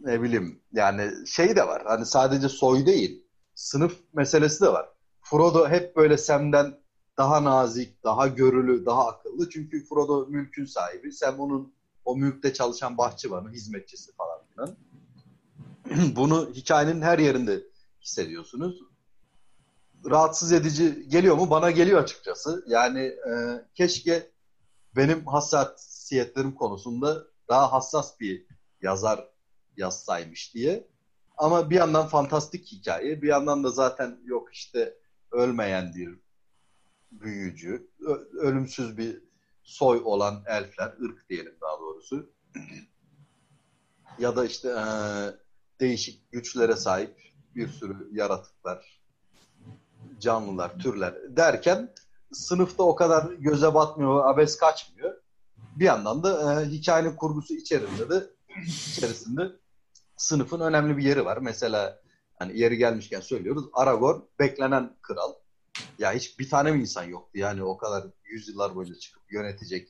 Ne 0.00 0.22
bileyim 0.22 0.60
yani 0.72 1.26
şey 1.26 1.56
de 1.56 1.66
var. 1.66 1.82
Hani 1.86 2.06
sadece 2.06 2.48
soy 2.48 2.86
değil. 2.86 3.26
Sınıf 3.54 3.96
meselesi 4.12 4.64
de 4.64 4.68
var. 4.68 4.88
Frodo 5.22 5.68
hep 5.68 5.96
böyle 5.96 6.16
Sam'den 6.16 6.78
daha 7.16 7.44
nazik, 7.44 8.04
daha 8.04 8.26
görülü, 8.26 8.86
daha 8.86 9.06
akıllı. 9.08 9.50
Çünkü 9.50 9.84
Frodo 9.84 10.26
mülkün 10.28 10.64
sahibi. 10.64 11.12
Sam 11.12 11.40
onun 11.40 11.72
o 12.04 12.16
mülkte 12.16 12.52
çalışan 12.52 12.98
bahçıvanı, 12.98 13.50
hizmetçisi 13.50 14.12
falan 14.16 14.38
filan. 14.54 14.76
Bunu 16.16 16.50
hikayenin 16.54 17.02
her 17.02 17.18
yerinde 17.18 17.62
hissediyorsunuz. 18.00 18.80
Rahatsız 20.10 20.52
edici 20.52 21.08
geliyor 21.08 21.36
mu? 21.36 21.50
Bana 21.50 21.70
geliyor 21.70 22.02
açıkçası. 22.02 22.64
Yani 22.68 23.00
e, 23.00 23.64
keşke 23.74 24.30
benim 24.96 25.26
hassasiyetlerim 25.26 26.54
konusunda 26.54 27.24
daha 27.48 27.72
hassas 27.72 28.20
bir 28.20 28.46
yazar 28.82 29.28
yazsaymış 29.76 30.54
diye. 30.54 30.88
Ama 31.36 31.70
bir 31.70 31.76
yandan 31.76 32.06
fantastik 32.06 32.72
hikaye, 32.72 33.22
bir 33.22 33.28
yandan 33.28 33.64
da 33.64 33.70
zaten 33.70 34.20
yok 34.24 34.54
işte 34.54 34.98
ölmeyen 35.32 35.94
bir 35.94 36.18
büyücü, 37.10 37.90
ölümsüz 38.38 38.98
bir 38.98 39.22
soy 39.62 40.00
olan 40.04 40.42
elfler, 40.46 40.94
ırk 41.02 41.28
diyelim 41.28 41.56
daha 41.60 41.80
doğrusu. 41.80 42.30
ya 44.18 44.36
da 44.36 44.44
işte 44.44 44.68
e, 44.68 44.86
değişik 45.80 46.32
güçlere 46.32 46.76
sahip 46.76 47.16
bir 47.54 47.68
sürü 47.68 48.08
yaratıklar, 48.12 49.00
canlılar, 50.20 50.78
türler 50.78 51.14
derken 51.36 51.94
sınıfta 52.32 52.82
o 52.82 52.94
kadar 52.94 53.32
göze 53.32 53.74
batmıyor, 53.74 54.28
abes 54.28 54.56
kaçmıyor. 54.56 55.14
Bir 55.76 55.84
yandan 55.84 56.22
da 56.22 56.62
e, 56.62 56.66
hikayenin 56.66 57.16
kurgusu 57.16 57.54
içerisinde 57.54 58.10
de 58.10 58.26
içerisinde 58.66 59.52
sınıfın 60.16 60.60
önemli 60.60 60.96
bir 60.96 61.02
yeri 61.02 61.24
var. 61.24 61.36
Mesela 61.36 62.00
hani 62.38 62.58
yeri 62.58 62.76
gelmişken 62.76 63.20
söylüyoruz. 63.20 63.64
Aragorn 63.72 64.20
beklenen 64.38 64.96
kral. 65.02 65.32
Ya 65.98 66.12
hiç 66.12 66.38
bir 66.38 66.50
tane 66.50 66.72
mi 66.72 66.80
insan 66.80 67.04
yoktu 67.04 67.38
yani 67.38 67.64
o 67.64 67.76
kadar 67.76 68.04
yüzyıllar 68.24 68.74
boyunca 68.74 68.94
çıkıp 68.94 69.32
yönetecek, 69.32 69.88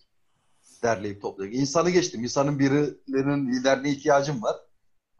derleyip 0.82 1.22
toplayacak. 1.22 1.60
İnsanı 1.60 1.90
geçtim. 1.90 2.22
İnsanın 2.22 2.58
birilerinin 2.58 3.52
liderliğine 3.52 3.96
ihtiyacım 3.96 4.42
var. 4.42 4.56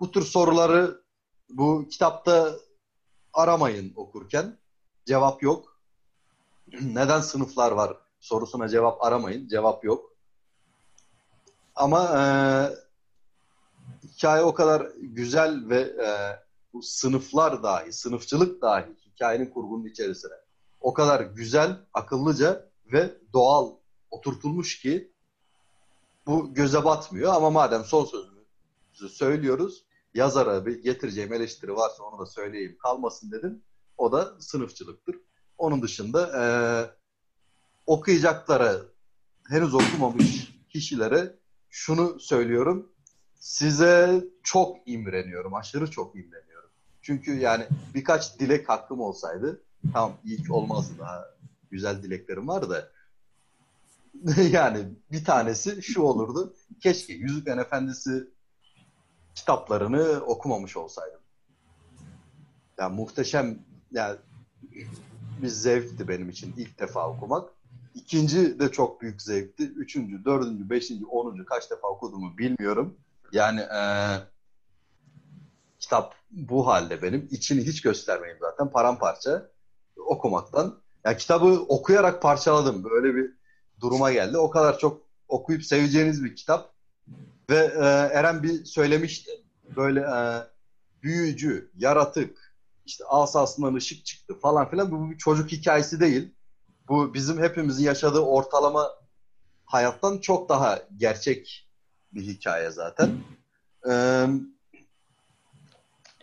Bu 0.01 0.11
tür 0.11 0.23
soruları 0.23 1.01
bu 1.49 1.89
kitapta 1.91 2.57
aramayın 3.33 3.93
okurken. 3.97 4.59
Cevap 5.07 5.43
yok. 5.43 5.81
Neden 6.81 7.21
sınıflar 7.21 7.73
var 7.73 7.97
sorusuna 8.21 8.69
cevap 8.69 9.03
aramayın. 9.03 9.49
Cevap 9.49 9.85
yok. 9.85 10.13
Ama 11.75 12.21
e, 12.21 12.23
hikaye 14.07 14.43
o 14.43 14.55
kadar 14.55 14.93
güzel 14.97 15.69
ve 15.69 15.81
e, 15.81 16.09
bu 16.73 16.83
sınıflar 16.83 17.63
dahi, 17.63 17.93
sınıfçılık 17.93 18.63
dahi 18.63 18.97
hikayenin 19.07 19.51
kurgunun 19.51 19.85
içerisine 19.85 20.35
o 20.81 20.95
kadar 20.95 21.21
güzel, 21.21 21.77
akıllıca 21.95 22.71
ve 22.93 23.15
doğal 23.33 23.73
oturtulmuş 24.11 24.81
ki 24.81 25.13
bu 26.27 26.55
göze 26.55 26.85
batmıyor 26.85 27.35
ama 27.35 27.51
madem 27.51 27.85
son 27.85 28.05
sözümüzü 28.05 29.09
söylüyoruz 29.09 29.86
yazara 30.17 30.67
bir 30.67 30.83
getireceğim 30.83 31.33
eleştiri 31.33 31.77
varsa 31.77 32.03
onu 32.03 32.19
da 32.19 32.27
söyleyeyim 32.27 32.77
kalmasın 32.83 33.33
dedim. 33.33 33.63
O 33.99 34.13
da 34.13 34.41
sınıfçılıktır. 34.41 35.17
Onun 35.59 35.83
dışında 35.83 36.43
e, 36.43 36.45
okuyacaklara 37.87 38.77
henüz 39.49 39.75
okumamış 39.75 40.53
kişilere 40.69 41.35
şunu 41.71 42.21
söylüyorum. 42.21 42.93
Size 43.35 44.25
çok 44.43 44.77
imreniyorum. 44.89 45.55
Aşırı 45.55 45.91
çok 45.91 46.17
imreniyorum. 46.17 46.71
Çünkü 47.03 47.39
yani 47.39 47.67
birkaç 47.95 48.39
dilek 48.39 48.69
hakkım 48.69 49.01
olsaydı 49.01 49.63
Tamam 49.93 50.19
ilk 50.25 50.51
olmazdı 50.51 50.99
daha 50.99 51.25
güzel 51.71 52.03
dileklerim 52.03 52.49
var 52.49 52.71
da 52.71 52.91
yani 54.51 54.89
bir 55.13 55.25
tanesi 55.25 55.83
şu 55.83 56.01
olurdu. 56.03 56.55
Keşke 56.81 57.13
Yüzüklerin 57.13 57.59
Efendisi 57.59 58.31
kitaplarını 59.37 60.21
okumamış 60.27 60.77
olsaydım. 60.77 61.21
Yani 62.79 62.97
muhteşem 62.97 63.59
yani 63.91 64.17
bir 65.43 65.49
zevkti 65.49 66.09
benim 66.09 66.29
için 66.29 66.55
ilk 66.57 66.79
defa 66.79 67.11
okumak. 67.11 67.49
İkinci 67.95 68.61
de 68.61 68.73
çok 68.73 69.01
büyük 69.01 69.23
zevkti. 69.23 69.65
Üçüncü, 69.65 70.25
dördüncü, 70.25 70.71
beşinci, 70.71 71.07
onuncu 71.07 71.45
kaç 71.47 71.71
defa 71.71 71.89
okuduğumu 71.89 72.39
bilmiyorum. 72.39 72.97
Yani 73.33 73.61
e, 73.61 73.83
kitap 75.79 76.15
bu 76.31 76.67
halde 76.67 77.03
benim. 77.03 77.29
İçini 77.31 77.67
hiç 77.67 77.83
göstermeyeyim 77.83 78.39
zaten. 78.41 78.71
Paramparça 78.71 79.51
okumaktan. 79.97 80.79
Ya 81.05 81.17
kitabı 81.17 81.47
okuyarak 81.69 82.23
parçaladım. 82.23 82.85
Böyle 82.85 83.15
bir 83.15 83.33
duruma 83.81 84.13
geldi. 84.13 84.39
O 84.39 84.51
kadar 84.51 84.79
çok 84.79 85.03
okuyup 85.29 85.65
seveceğiniz 85.65 86.25
bir 86.25 86.37
kitap. 86.37 86.76
Ve 87.51 87.57
e, 87.57 87.85
Eren 88.19 88.43
bir 88.43 88.65
söylemişti. 88.65 89.31
Böyle 89.77 90.01
e, 90.01 90.19
büyücü, 91.03 91.71
yaratık, 91.77 92.55
işte 92.87 93.05
asasından 93.05 93.75
ışık 93.75 94.05
çıktı 94.05 94.35
falan 94.35 94.71
filan. 94.71 94.91
Bu 94.91 95.11
bir 95.11 95.19
çocuk 95.19 95.53
hikayesi 95.53 96.01
değil. 96.01 96.35
Bu 96.89 97.15
bizim 97.15 97.39
hepimizin 97.43 97.85
yaşadığı 97.85 98.21
ortalama 98.21 98.91
hayattan 99.65 100.19
çok 100.19 100.49
daha 100.49 100.83
gerçek 100.97 101.69
bir 102.13 102.23
hikaye 102.23 102.71
zaten. 102.71 103.11
Ee, 103.91 104.27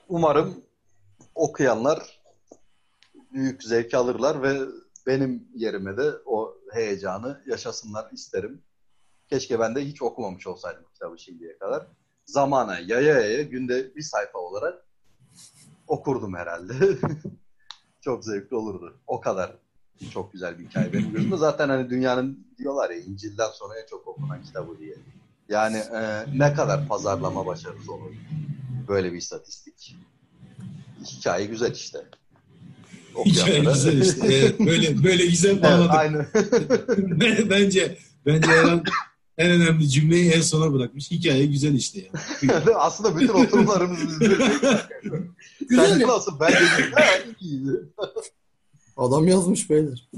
umarım 0.10 0.64
okuyanlar 1.36 2.22
büyük 3.34 3.64
zevk 3.64 3.94
alırlar 3.94 4.44
ve 4.44 4.60
benim 5.08 5.48
yerime 5.56 5.98
de 5.98 6.12
o 6.26 6.58
heyecanı 6.74 7.44
yaşasınlar 7.48 8.12
isterim. 8.12 8.64
Keşke 9.34 9.60
ben 9.60 9.76
de 9.76 9.86
hiç 9.86 10.02
okumamış 10.02 10.48
olsaydım 10.48 10.84
kitabı 10.94 11.20
şimdiye 11.20 11.58
kadar. 11.58 11.88
Zamana 12.26 12.80
yaya 12.80 13.20
yaya 13.20 13.42
günde 13.42 13.96
bir 13.96 14.02
sayfa 14.02 14.40
olarak 14.40 14.86
okurdum 15.88 16.36
herhalde. 16.36 16.74
çok 18.02 18.26
zevkli 18.26 18.56
olurdu. 18.56 18.98
O 19.08 19.22
kadar 19.22 19.56
çok 20.12 20.34
güzel 20.34 20.60
bir 20.60 20.66
hikaye 20.66 20.94
benim 20.94 21.12
gözümde. 21.12 21.38
Zaten 21.38 21.70
hani 21.70 21.90
dünyanın 21.90 22.48
diyorlar 22.58 22.90
ya 22.90 22.98
İncil'den 22.98 23.50
sonra 23.54 23.80
en 23.80 23.86
çok 23.88 24.08
okunan 24.08 24.44
kitabı 24.44 24.80
diye. 24.80 24.96
Yani 25.50 25.78
e, 25.78 26.26
ne 26.36 26.54
kadar 26.54 26.88
pazarlama 26.88 27.46
başarısı 27.46 27.94
olur. 27.94 28.12
Böyle 28.88 29.14
bir 29.14 29.18
istatistik. 29.18 29.98
Hikaye 31.06 31.46
güzel 31.46 31.72
işte. 31.72 32.06
Hikaye 33.26 33.60
güzel 33.60 34.02
işte. 34.02 34.28
Evet, 34.28 34.60
böyle 34.60 35.04
böyle 35.04 35.26
güzel 35.26 35.62
bağladık. 35.62 35.92
Evet, 35.94 35.96
aynı. 35.96 37.50
bence 37.50 37.98
bence 38.26 38.52
Eren 38.52 38.84
en 39.38 39.52
önemli 39.52 39.90
cümleyi 39.90 40.32
en 40.32 40.42
sona 40.42 40.74
bırakmış. 40.74 41.12
Hikaye 41.12 41.46
güzel 41.46 41.74
işte 41.74 42.10
yani. 42.46 42.76
Aslında 42.76 43.20
bütün 43.20 43.34
oturumlarımız 43.34 44.20
güzel. 44.20 44.62
Sen 45.70 46.00
nasıl? 46.00 46.40
Bence 46.40 46.60
güzel. 47.42 47.80
Adam 48.98 49.28
yazmış 49.28 49.70
beyler. 49.70 50.10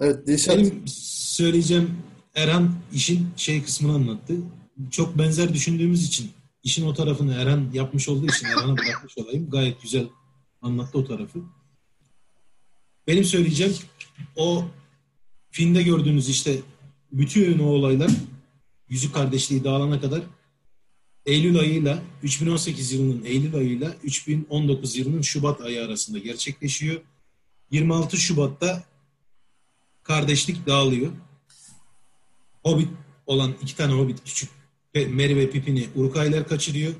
Evet 0.00 0.26
Dilşat. 0.26 0.56
Benim 0.56 0.82
söyleyeceğim 1.36 1.90
Eren 2.34 2.72
işin 2.92 3.28
şey 3.36 3.62
kısmını 3.62 3.94
anlattı. 3.94 4.34
Çok 4.90 5.18
benzer 5.18 5.54
düşündüğümüz 5.54 6.04
için 6.06 6.30
işin 6.62 6.86
o 6.86 6.94
tarafını 6.94 7.34
Eren 7.34 7.70
yapmış 7.72 8.08
olduğu 8.08 8.26
için 8.26 8.46
Eren'e 8.46 8.76
bırakmış 8.76 9.18
olayım. 9.18 9.50
Gayet 9.50 9.82
güzel 9.82 10.06
anlattı 10.62 10.98
o 10.98 11.04
tarafı. 11.04 11.38
Benim 13.06 13.24
söyleyeceğim 13.24 13.74
o 14.36 14.64
filmde 15.50 15.82
gördüğünüz 15.82 16.28
işte 16.28 16.58
bütün 17.18 17.58
o 17.58 17.66
olaylar 17.66 18.10
Yüzük 18.88 19.14
Kardeşliği 19.14 19.64
dağılana 19.64 20.00
kadar 20.00 20.22
Eylül 21.26 21.58
ayıyla 21.58 22.02
2018 22.22 22.92
yılının 22.92 23.24
Eylül 23.24 23.54
ayıyla 23.54 23.94
2019 24.04 24.96
yılının 24.96 25.22
Şubat 25.22 25.60
ayı 25.60 25.84
arasında 25.84 26.18
gerçekleşiyor. 26.18 27.00
26 27.70 28.16
Şubat'ta 28.16 28.84
kardeşlik 30.02 30.66
dağılıyor. 30.66 31.12
Hobbit 32.62 32.88
olan 33.26 33.54
iki 33.62 33.76
tane 33.76 33.92
Hobbit 33.92 34.24
küçük 34.24 34.50
Merry 34.94 35.36
ve 35.36 35.50
Pippin'i 35.50 35.88
Urukaylar 35.94 36.48
kaçırıyor. 36.48 36.94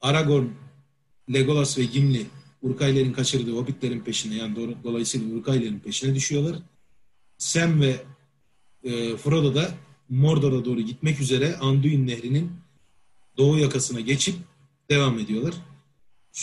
Aragorn, 0.00 0.46
Legolas 1.32 1.78
ve 1.78 1.84
Gimli 1.84 2.26
Urkaylerin 2.62 3.12
kaçırdığı 3.12 3.56
hobbitlerin 3.56 4.00
peşine 4.00 4.34
yani 4.34 4.76
dolayısıyla 4.84 5.36
Urkaylerin 5.36 5.78
peşine 5.78 6.14
düşüyorlar. 6.14 6.56
Sam 7.38 7.80
ve 7.80 7.96
e, 8.86 9.16
Frodo 9.16 9.54
da 9.54 9.74
Mordor'a 10.08 10.64
doğru 10.64 10.80
gitmek 10.80 11.20
üzere 11.20 11.56
Anduin 11.56 12.06
Nehri'nin 12.06 12.52
doğu 13.36 13.58
yakasına 13.58 14.00
geçip 14.00 14.36
devam 14.90 15.18
ediyorlar. 15.18 15.54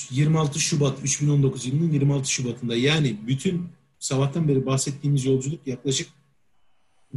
26 0.09 0.59
Şubat 0.59 0.99
3019 1.03 1.65
yılının 1.65 1.91
26 1.91 2.29
Şubat'ında 2.29 2.75
yani 2.75 3.17
bütün 3.27 3.69
sabahtan 3.99 4.47
beri 4.47 4.65
bahsettiğimiz 4.65 5.25
yolculuk 5.25 5.67
yaklaşık 5.67 6.09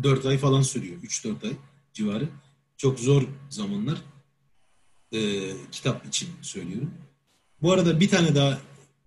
4 0.02 0.26
ay 0.26 0.38
falan 0.38 0.62
sürüyor. 0.62 1.02
3-4 1.02 1.46
ay 1.46 1.52
civarı. 1.92 2.28
Çok 2.76 2.98
zor 3.00 3.22
zamanlar. 3.50 3.98
Ee, 5.12 5.50
kitap 5.72 6.06
için 6.06 6.28
söylüyorum. 6.42 6.90
Bu 7.62 7.72
arada 7.72 8.00
bir 8.00 8.08
tane 8.08 8.34
daha 8.34 8.60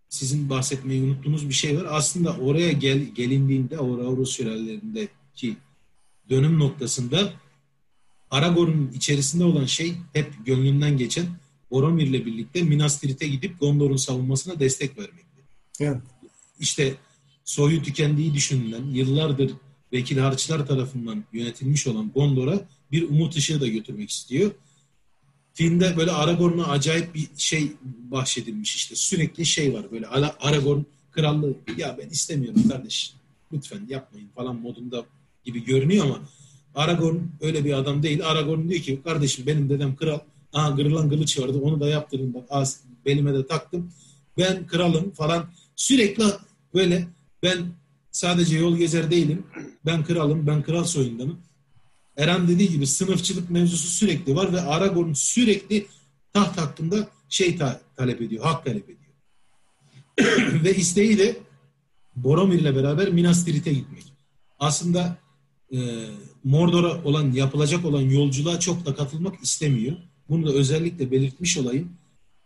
sizin 0.09 0.49
bahsetmeyi 0.49 1.03
unuttuğunuz 1.03 1.49
bir 1.49 1.53
şey 1.53 1.77
var. 1.77 1.85
Aslında 1.89 2.38
oraya 2.38 2.72
gel, 2.72 2.99
gelindiğinde 2.99 3.77
Aurorus 3.77 4.35
şelalelerindeki 4.35 5.57
dönüm 6.30 6.59
noktasında 6.59 7.33
Aragorn'un 8.32 8.91
içerisinde 8.95 9.43
olan 9.43 9.66
şey 9.66 9.95
hep 10.14 10.45
gönlünden 10.45 10.98
geçen 10.98 11.25
Boromir'le 11.72 12.25
birlikte 12.25 12.64
Minas 12.64 12.99
Tirith'e 12.99 13.27
gidip 13.27 13.59
Gondor'un 13.59 13.95
savunmasına 13.95 14.59
destek 14.59 14.98
vermekti. 14.98 15.41
Evet. 15.80 16.01
İşte 16.59 16.95
soyu 17.45 17.83
tükendiği 17.83 18.33
düşünülen 18.33 18.85
yıllardır 18.85 19.51
vekil 19.93 20.17
harçlar 20.17 20.67
tarafından 20.67 21.24
yönetilmiş 21.33 21.88
olan 21.88 22.11
Gondor'a 22.11 22.61
bir 22.91 23.09
umut 23.09 23.35
ışığı 23.35 23.61
da 23.61 23.67
götürmek 23.67 24.09
istiyor. 24.09 24.51
Filmde 25.53 25.98
böyle 25.98 26.11
Aragorn'a 26.11 26.67
acayip 26.67 27.16
bir 27.16 27.27
şey 27.38 27.72
bahşedilmiş 27.83 28.75
işte. 28.75 28.95
Sürekli 28.95 29.45
şey 29.45 29.74
var 29.74 29.91
böyle 29.91 30.08
Aragorn 30.40 30.82
krallığı 31.11 31.56
ya 31.77 31.98
ben 32.01 32.09
istemiyorum 32.09 32.69
kardeş 32.69 33.14
lütfen 33.53 33.85
yapmayın 33.90 34.30
falan 34.35 34.56
modunda 34.56 35.06
gibi 35.49 35.65
görünüyor 35.65 36.05
ama 36.05 36.19
Aragorn 36.75 37.17
öyle 37.41 37.65
bir 37.65 37.73
adam 37.73 38.03
değil. 38.03 38.25
Aragorn 38.25 38.69
diyor 38.69 38.81
ki 38.81 39.01
kardeşim 39.03 39.45
benim 39.47 39.69
dedem 39.69 39.95
kral. 39.95 40.19
Aha 40.53 40.75
kırılan 40.75 41.09
kılıç 41.09 41.39
vardı 41.39 41.59
onu 41.61 41.79
da 41.79 41.89
yaptırın 41.89 42.33
bak 42.33 42.43
az 42.49 42.81
belime 43.05 43.33
de 43.33 43.47
taktım. 43.47 43.91
Ben 44.37 44.67
kralım 44.67 45.11
falan 45.11 45.49
sürekli 45.75 46.23
böyle 46.73 47.07
ben 47.43 47.65
sadece 48.11 48.57
yol 48.57 48.77
gezer 48.77 49.11
değilim. 49.11 49.43
Ben 49.85 50.03
kralım 50.03 50.47
ben 50.47 50.63
kral 50.63 50.83
soyundanım. 50.83 51.39
Eren 52.17 52.47
dediği 52.47 52.69
gibi 52.69 52.87
sınıfçılık 52.87 53.49
mevzusu 53.49 53.87
sürekli 53.87 54.35
var 54.35 54.53
ve 54.53 54.61
Aragorn 54.61 55.13
sürekli 55.13 55.85
taht 56.33 56.57
hakkında 56.57 57.07
şey 57.29 57.57
ta- 57.57 57.81
talep 57.95 58.21
ediyor, 58.21 58.43
hak 58.43 58.65
talep 58.65 58.83
ediyor. 58.83 58.99
ve 60.63 60.75
isteği 60.75 61.17
de 61.17 61.37
Boromir 62.15 62.59
ile 62.59 62.75
beraber 62.75 63.09
Minas 63.09 63.45
Tirith'e 63.45 63.73
gitmek. 63.73 64.13
Aslında 64.59 65.17
e, 65.73 65.77
Mordor'a 66.43 67.03
olan 67.03 67.31
yapılacak 67.31 67.85
olan 67.85 68.01
yolculuğa 68.01 68.59
çok 68.59 68.85
da 68.85 68.95
katılmak 68.95 69.43
istemiyor. 69.43 69.95
Bunu 70.30 70.48
da 70.48 70.51
özellikle 70.51 71.11
belirtmiş 71.11 71.57
olayım. 71.57 71.89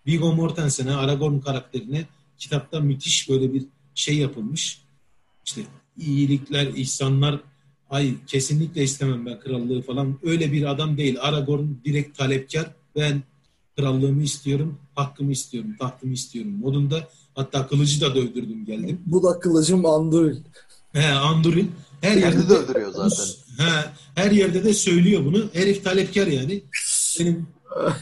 Viggo 0.07 0.35
Mortensen'e, 0.35 0.95
Aragorn 0.95 1.39
karakterine 1.39 2.05
kitapta 2.37 2.79
müthiş 2.79 3.29
böyle 3.29 3.53
bir 3.53 3.65
şey 3.95 4.17
yapılmış. 4.17 4.81
İşte 5.45 5.61
iyilikler, 5.97 6.67
ihsanlar, 6.67 7.39
ay 7.89 8.15
kesinlikle 8.27 8.83
istemem 8.83 9.25
ben 9.25 9.39
krallığı 9.39 9.81
falan. 9.81 10.19
Öyle 10.23 10.51
bir 10.51 10.71
adam 10.71 10.97
değil. 10.97 11.17
Aragorn 11.21 11.65
direkt 11.85 12.17
talepkar. 12.17 12.71
Ben 12.95 13.23
krallığımı 13.77 14.23
istiyorum, 14.23 14.77
hakkımı 14.95 15.31
istiyorum, 15.31 15.75
tahtımı 15.79 16.13
istiyorum 16.13 16.51
modunda. 16.51 17.07
Hatta 17.35 17.67
kılıcı 17.67 18.01
da 18.01 18.15
dövdürdüm 18.15 18.65
geldim. 18.65 19.01
Bu 19.05 19.23
da 19.23 19.39
kılıcım 19.39 19.85
Anduril. 19.85 20.37
He 20.93 21.07
Anduril. 21.07 21.67
Her 22.01 22.17
yerde 22.17 22.49
de 22.49 22.53
öldürüyor 22.53 22.91
zaten. 22.91 23.25
He, 23.57 23.85
her 24.15 24.31
yerde 24.31 24.63
de 24.63 24.73
söylüyor 24.73 25.25
bunu. 25.25 25.45
Herif 25.53 25.83
talepkar 25.83 26.27
yani. 26.27 26.63
Benim 27.19 27.47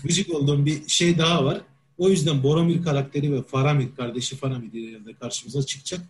gıcık 0.04 0.36
olduğum 0.36 0.66
bir 0.66 0.88
şey 0.88 1.18
daha 1.18 1.46
var. 1.46 1.62
O 1.98 2.10
yüzden 2.10 2.44
Boromir 2.44 2.84
karakteri 2.84 3.34
ve 3.34 3.44
Faramir 3.44 3.96
kardeşi 3.98 4.36
Faramir 4.36 4.74
de 5.06 5.14
karşımıza 5.20 5.64
çıkacak. 5.64 6.02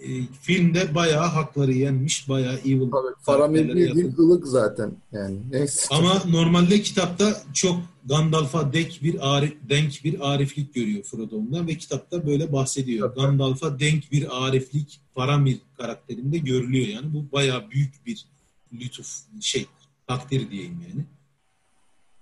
E, 0.00 0.08
filmde 0.42 0.94
bayağı 0.94 1.26
hakları 1.26 1.72
yenmiş, 1.72 2.28
bayağı 2.28 2.54
evil. 2.54 2.90
Tabii, 2.90 3.14
Faramir 3.22 3.68
bildiğin 3.68 4.14
ılık 4.18 4.46
zaten 4.46 4.92
yani. 5.12 5.38
Neyse. 5.50 5.86
Ama 5.90 6.22
normalde 6.28 6.82
kitapta 6.82 7.42
çok 7.54 7.76
Gandalf'a 8.04 8.72
denk 8.72 9.02
bir 9.02 9.36
arif, 9.36 9.56
denk 9.68 10.04
bir 10.04 10.32
ariflik 10.32 10.74
görüyor 10.74 11.02
Frodo'ndan 11.02 11.66
ve 11.66 11.78
kitapta 11.78 12.26
böyle 12.26 12.52
bahsediyor. 12.52 13.08
Tabii. 13.08 13.20
Gandalf'a 13.20 13.80
denk 13.80 14.12
bir 14.12 14.46
ariflik 14.46 15.00
Faramir 15.14 15.58
karakterinde 15.76 16.38
görülüyor 16.38 16.86
yani. 16.86 17.14
Bu 17.14 17.32
bayağı 17.32 17.70
büyük 17.70 18.06
bir 18.06 18.26
lütuf 18.72 19.18
şey 19.40 19.66
takdir 20.06 20.50
diyeyim 20.50 20.84
yani. 20.88 21.04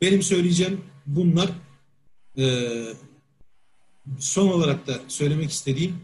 Benim 0.01 0.23
söyleyeceğim 0.23 0.81
bunlar. 1.07 1.51
Ee, 2.39 2.87
son 4.19 4.49
olarak 4.49 4.87
da 4.87 5.01
söylemek 5.09 5.51
istediğim 5.51 5.97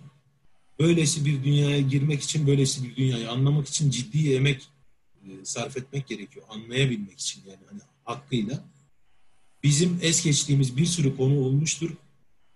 böylesi 0.78 1.24
bir 1.24 1.44
dünyaya 1.44 1.80
girmek 1.80 2.22
için, 2.22 2.46
böylesi 2.46 2.84
bir 2.84 2.96
dünyayı 2.96 3.30
anlamak 3.30 3.68
için 3.68 3.90
ciddi 3.90 4.34
emek 4.34 4.68
e, 5.24 5.44
sarf 5.44 5.76
etmek 5.76 6.06
gerekiyor. 6.06 6.46
Anlayabilmek 6.48 7.20
için 7.20 7.42
yani 7.46 7.60
hani 7.70 7.80
hakkıyla. 8.04 8.64
Bizim 9.66 9.98
es 10.02 10.24
geçtiğimiz 10.24 10.76
bir 10.76 10.86
sürü 10.86 11.16
konu 11.16 11.38
olmuştur. 11.40 11.90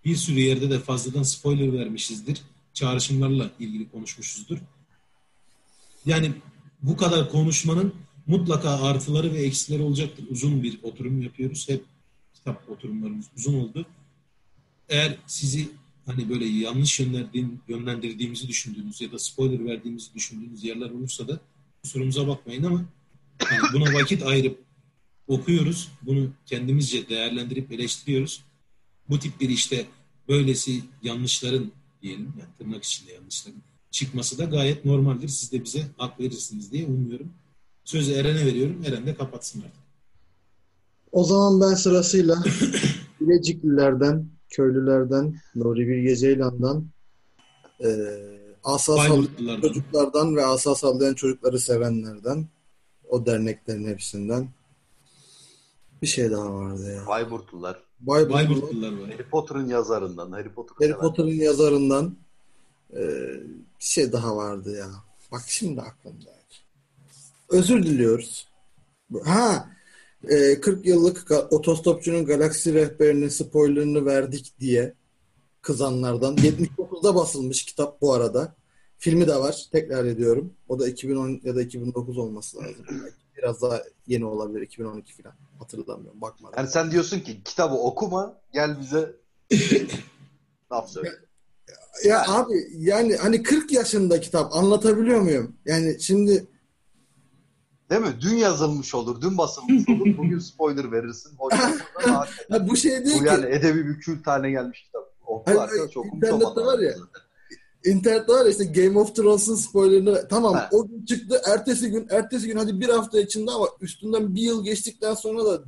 Bir 0.05 0.15
sürü 0.15 0.39
yerde 0.39 0.69
de 0.69 0.79
fazladan 0.79 1.23
spoiler 1.23 1.73
vermişizdir. 1.73 2.41
Çağrışımlarla 2.73 3.51
ilgili 3.59 3.89
konuşmuşuzdur. 3.89 4.57
Yani 6.05 6.31
bu 6.81 6.97
kadar 6.97 7.31
konuşmanın 7.31 7.93
mutlaka 8.27 8.69
artıları 8.69 9.33
ve 9.33 9.37
eksileri 9.37 9.81
olacaktır. 9.81 10.25
Uzun 10.29 10.63
bir 10.63 10.79
oturum 10.83 11.21
yapıyoruz. 11.21 11.69
Hep 11.69 11.83
kitap 12.33 12.69
oturumlarımız 12.69 13.25
uzun 13.37 13.53
oldu. 13.53 13.85
Eğer 14.89 15.17
sizi 15.27 15.69
hani 16.05 16.29
böyle 16.29 16.45
yanlış 16.45 16.99
yönlendirdiğimizi 17.67 18.47
düşündüğünüz 18.47 19.01
ya 19.01 19.11
da 19.11 19.19
spoiler 19.19 19.65
verdiğimizi 19.65 20.13
düşündüğünüz 20.13 20.63
yerler 20.63 20.89
olursa 20.89 21.27
da 21.27 21.39
kusurumuza 21.83 22.27
bakmayın 22.27 22.63
ama 22.63 22.85
yani 23.51 23.61
buna 23.73 23.93
vakit 23.93 24.23
ayırıp 24.23 24.70
okuyoruz. 25.27 25.91
Bunu 26.01 26.29
kendimizce 26.45 27.09
değerlendirip 27.09 27.71
eleştiriyoruz. 27.71 28.43
Bu 29.09 29.19
tip 29.19 29.39
bir 29.39 29.49
işte 29.49 29.85
böylesi 30.27 30.81
yanlışların 31.03 31.71
diyelim 32.01 32.33
yani 32.39 32.49
tırnak 32.57 32.83
içinde 32.83 33.13
yanlışların 33.13 33.61
çıkması 33.91 34.37
da 34.37 34.43
gayet 34.43 34.85
normaldir. 34.85 35.27
Siz 35.27 35.51
de 35.51 35.63
bize 35.63 35.87
hak 35.97 36.19
verirsiniz 36.19 36.71
diye 36.71 36.85
umuyorum. 36.85 37.33
Sözü 37.85 38.11
Eren'e 38.11 38.45
veriyorum. 38.45 38.83
Eren 38.85 39.05
de 39.05 39.15
kapatsın 39.15 39.59
artık. 39.59 39.81
O 41.11 41.23
zaman 41.23 41.61
ben 41.61 41.75
sırasıyla 41.75 42.43
Bileciklilerden, 43.21 44.29
köylülerden, 44.49 45.41
Nuri 45.55 45.87
Bilge 45.87 46.15
Ceylan'dan, 46.15 46.87
e, 47.83 47.89
asa 48.63 48.97
sallayan 48.97 49.61
çocuklardan 49.61 50.35
ve 50.35 50.45
asa 50.45 50.75
sallayan 50.75 51.13
çocukları 51.13 51.59
sevenlerden, 51.59 52.47
o 53.09 53.25
derneklerin 53.25 53.87
hepsinden 53.87 54.49
bir 56.01 56.07
şey 56.07 56.31
daha 56.31 56.53
vardı 56.53 56.93
ya. 56.95 57.07
Bayburtlular. 57.07 57.83
Bayburtlular, 57.99 58.49
Bayburtlular 58.49 58.91
var. 58.91 59.11
Harry 59.11 59.29
Potter'ın 59.29 59.67
yazarından, 59.67 60.31
Harry 60.31 60.53
Potter 60.53 60.75
Harry 60.79 60.99
Potter'ın 60.99 61.27
yazarından 61.27 62.17
e, 62.93 62.99
bir 63.79 63.85
şey 63.85 64.11
daha 64.11 64.35
vardı 64.35 64.77
ya. 64.77 64.87
Bak 65.31 65.41
şimdi 65.47 65.81
aklımda. 65.81 66.31
Özür 67.49 67.83
diliyoruz. 67.83 68.47
Ha, 69.23 69.69
e, 70.29 70.61
40 70.61 70.85
yıllık 70.85 71.31
otostopçunun 71.31 72.25
galaksi 72.25 72.73
rehberinin 72.73 73.27
spoilerını 73.27 74.05
verdik 74.05 74.53
diye 74.59 74.93
kızanlardan. 75.61 76.35
79'da 76.35 77.15
basılmış 77.15 77.65
kitap 77.65 78.01
bu 78.01 78.13
arada. 78.13 78.55
Filmi 78.97 79.27
de 79.27 79.35
var. 79.35 79.65
Tekrar 79.71 80.05
ediyorum. 80.05 80.53
O 80.69 80.79
da 80.79 80.87
2010 80.87 81.41
ya 81.43 81.55
da 81.55 81.61
2009 81.61 82.17
olması 82.17 82.57
lazım. 82.57 82.85
Biraz 83.41 83.61
daha 83.61 83.81
yeni 84.07 84.25
olabilir. 84.25 84.61
2012 84.61 85.23
falan. 85.23 85.35
Hatırlamıyorum. 85.59 86.21
Bakmadım. 86.21 86.55
Yani 86.57 86.69
sen 86.69 86.91
diyorsun 86.91 87.19
ki 87.19 87.43
kitabı 87.43 87.75
okuma 87.75 88.37
gel 88.53 88.79
bize 88.79 89.15
laf 90.71 90.89
söyle. 90.89 91.09
Ya, 92.03 92.11
ya 92.11 92.25
abi 92.27 92.53
yani 92.77 93.15
hani 93.15 93.43
40 93.43 93.71
yaşında 93.71 94.21
kitap 94.21 94.55
anlatabiliyor 94.55 95.21
muyum? 95.21 95.55
Yani 95.65 96.01
şimdi 96.01 96.47
Değil 97.91 98.01
mi? 98.01 98.13
Dün 98.21 98.35
yazılmış 98.35 98.95
olur, 98.95 99.21
dün 99.21 99.37
basılmış 99.37 99.89
olur. 99.89 100.05
Bugün 100.17 100.39
spoiler 100.39 100.91
verirsin. 100.91 101.37
ha, 101.93 102.27
bu 102.69 102.77
şey 102.77 103.05
değil 103.05 103.19
bu 103.19 103.23
ki. 103.23 103.27
yani 103.27 103.45
edebi 103.45 103.87
bir 103.87 103.99
kült 103.99 104.27
haline 104.27 104.51
gelmiş 104.51 104.83
kitap. 104.83 105.13
Oku 105.25 105.61
arkadaş 105.61 105.97
okumuş 105.97 106.15
İnternette 106.15 106.61
var 106.61 106.79
ya. 106.79 106.93
İnternette 107.85 108.33
var 108.33 108.45
işte 108.45 108.65
Game 108.65 108.99
of 108.99 109.15
Thrones'un 109.15 109.55
spoilerını 109.55 110.27
tamam 110.27 110.53
ha. 110.53 110.69
o 110.71 110.87
gün 110.87 111.05
çıktı 111.05 111.41
ertesi 111.45 111.91
gün 111.91 112.07
ertesi 112.09 112.47
gün 112.47 112.57
hadi 112.57 112.79
bir 112.79 112.89
hafta 112.89 113.19
içinde 113.19 113.51
ama 113.51 113.67
üstünden 113.81 114.35
bir 114.35 114.41
yıl 114.41 114.63
geçtikten 114.63 115.13
sonra 115.13 115.45
da 115.45 115.63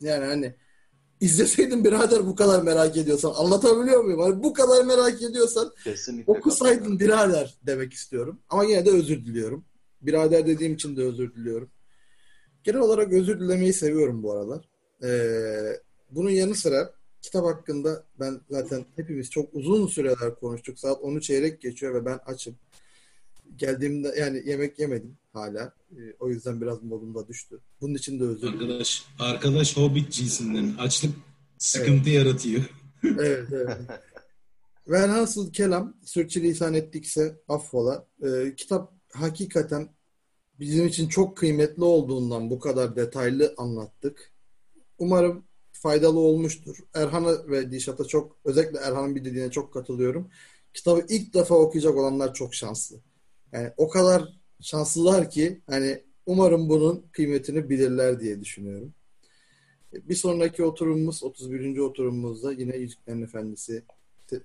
yani 0.00 0.24
hani 0.24 0.54
izleseydin 1.20 1.84
birader 1.84 2.26
bu 2.26 2.36
kadar 2.36 2.62
merak 2.62 2.96
ediyorsan 2.96 3.32
anlatabiliyor 3.36 4.04
muyum? 4.04 4.20
Hani 4.20 4.42
bu 4.42 4.52
kadar 4.52 4.84
merak 4.84 5.22
ediyorsan 5.22 5.72
Kesinlikle 5.84 6.32
okusaydın 6.32 7.00
birader 7.00 7.54
demek 7.66 7.92
istiyorum. 7.92 8.38
Ama 8.48 8.64
yine 8.64 8.86
de 8.86 8.90
özür 8.90 9.24
diliyorum. 9.24 9.64
Birader 10.00 10.46
dediğim 10.46 10.74
için 10.74 10.96
de 10.96 11.02
özür 11.02 11.34
diliyorum. 11.34 11.70
Genel 12.64 12.80
olarak 12.80 13.12
özür 13.12 13.40
dilemeyi 13.40 13.72
seviyorum 13.72 14.22
bu 14.22 14.32
aralar. 14.32 14.68
Ee, 15.04 15.80
bunun 16.10 16.30
yanı 16.30 16.54
sıra 16.54 16.92
kitap 17.22 17.44
hakkında 17.44 18.04
ben 18.20 18.40
zaten 18.50 18.84
hepimiz 18.96 19.30
çok 19.30 19.54
uzun 19.54 19.86
süreler 19.86 20.34
konuştuk. 20.40 20.78
Saat 20.78 21.02
10'u 21.02 21.20
çeyrek 21.20 21.60
geçiyor 21.60 21.94
ve 21.94 22.06
ben 22.06 22.20
açım. 22.26 22.56
Geldiğimde 23.56 24.14
yani 24.18 24.42
yemek 24.46 24.78
yemedim 24.78 25.18
hala. 25.32 25.74
Ee, 25.92 26.14
o 26.20 26.28
yüzden 26.28 26.60
biraz 26.60 26.82
modum 26.82 27.14
da 27.14 27.28
düştü. 27.28 27.60
Bunun 27.80 27.94
için 27.94 28.20
de 28.20 28.24
özür 28.24 28.40
dilerim. 28.40 28.60
Arkadaş, 28.60 29.04
arkadaş 29.18 29.76
Hobbit 29.76 30.12
cinsinden 30.12 30.74
açlık 30.78 31.14
sıkıntı 31.58 32.10
yaratıyor. 32.10 32.62
Evet, 33.04 33.48
evet. 33.52 33.76
Velhasıl 34.88 35.52
kelam, 35.52 35.96
sürçülisan 36.04 36.74
ettikse 36.74 37.40
affola. 37.48 38.06
Ee, 38.22 38.54
kitap 38.56 38.92
hakikaten 39.12 39.88
bizim 40.58 40.86
için 40.86 41.08
çok 41.08 41.36
kıymetli 41.36 41.84
olduğundan 41.84 42.50
bu 42.50 42.58
kadar 42.58 42.96
detaylı 42.96 43.54
anlattık. 43.56 44.32
Umarım 44.98 45.44
faydalı 45.82 46.18
olmuştur. 46.18 46.78
Erhan'a 46.94 47.48
ve 47.48 47.70
Dişat'a 47.70 48.04
çok, 48.04 48.36
özellikle 48.44 48.78
Erhan'ın 48.78 49.16
bir 49.16 49.24
dediğine 49.24 49.50
çok 49.50 49.72
katılıyorum. 49.72 50.28
Kitabı 50.74 51.04
ilk 51.08 51.34
defa 51.34 51.54
okuyacak 51.54 51.96
olanlar 51.96 52.34
çok 52.34 52.54
şanslı. 52.54 52.96
Yani 53.52 53.70
o 53.76 53.88
kadar 53.88 54.40
şanslılar 54.60 55.30
ki 55.30 55.60
hani 55.66 56.02
umarım 56.26 56.68
bunun 56.68 57.04
kıymetini 57.12 57.70
bilirler 57.70 58.20
diye 58.20 58.40
düşünüyorum. 58.40 58.94
Bir 59.92 60.14
sonraki 60.14 60.64
oturumumuz, 60.64 61.22
31. 61.22 61.78
oturumumuzda 61.78 62.52
yine 62.52 62.76
Yüzüklerin 62.76 63.22
Efendisi 63.22 63.82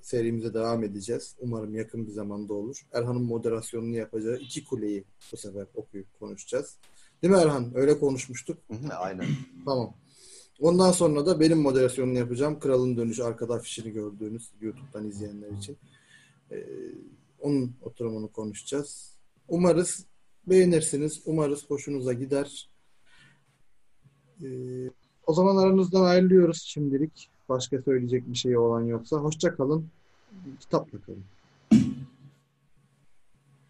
serimize 0.01 0.53
devam 0.53 0.83
edeceğiz. 0.83 1.35
Umarım 1.39 1.75
yakın 1.75 2.07
bir 2.07 2.11
zamanda 2.11 2.53
olur. 2.53 2.81
Erhan'ın 2.93 3.23
moderasyonunu 3.23 3.95
yapacağı 3.95 4.37
iki 4.37 4.65
kuleyi 4.65 5.03
bu 5.31 5.37
sefer 5.37 5.67
okuyup 5.75 6.19
konuşacağız. 6.19 6.77
Değil 7.23 7.33
mi 7.33 7.39
Erhan? 7.39 7.71
Öyle 7.75 7.99
konuşmuştuk. 7.99 8.57
Aynen. 8.99 9.25
Tamam. 9.65 9.93
Ondan 10.61 10.91
sonra 10.91 11.25
da 11.25 11.39
benim 11.39 11.61
moderasyonunu 11.61 12.17
yapacağım. 12.17 12.59
Kralın 12.59 12.97
Dönüşü 12.97 13.23
arkada 13.23 13.53
afişini 13.55 13.91
gördüğünüz 13.91 14.49
YouTube'dan 14.61 15.07
izleyenler 15.07 15.49
için. 15.49 15.77
Ee, 16.51 16.65
onun 17.39 17.73
oturumunu 17.81 18.27
konuşacağız. 18.27 19.13
Umarız 19.47 20.05
beğenirsiniz. 20.47 21.21
Umarız 21.25 21.69
hoşunuza 21.69 22.13
gider. 22.13 22.69
Ee, 24.43 24.47
o 25.27 25.33
zaman 25.33 25.57
aranızdan 25.57 26.03
ayrılıyoruz 26.03 26.61
şimdilik. 26.61 27.29
Başka 27.49 27.81
söyleyecek 27.81 28.27
bir 28.27 28.37
şey 28.37 28.57
olan 28.57 28.81
yoksa. 28.81 29.17
Hoşça 29.17 29.55
kalın. 29.55 29.87
Kitapla 30.59 30.99
kalın. 31.01 31.23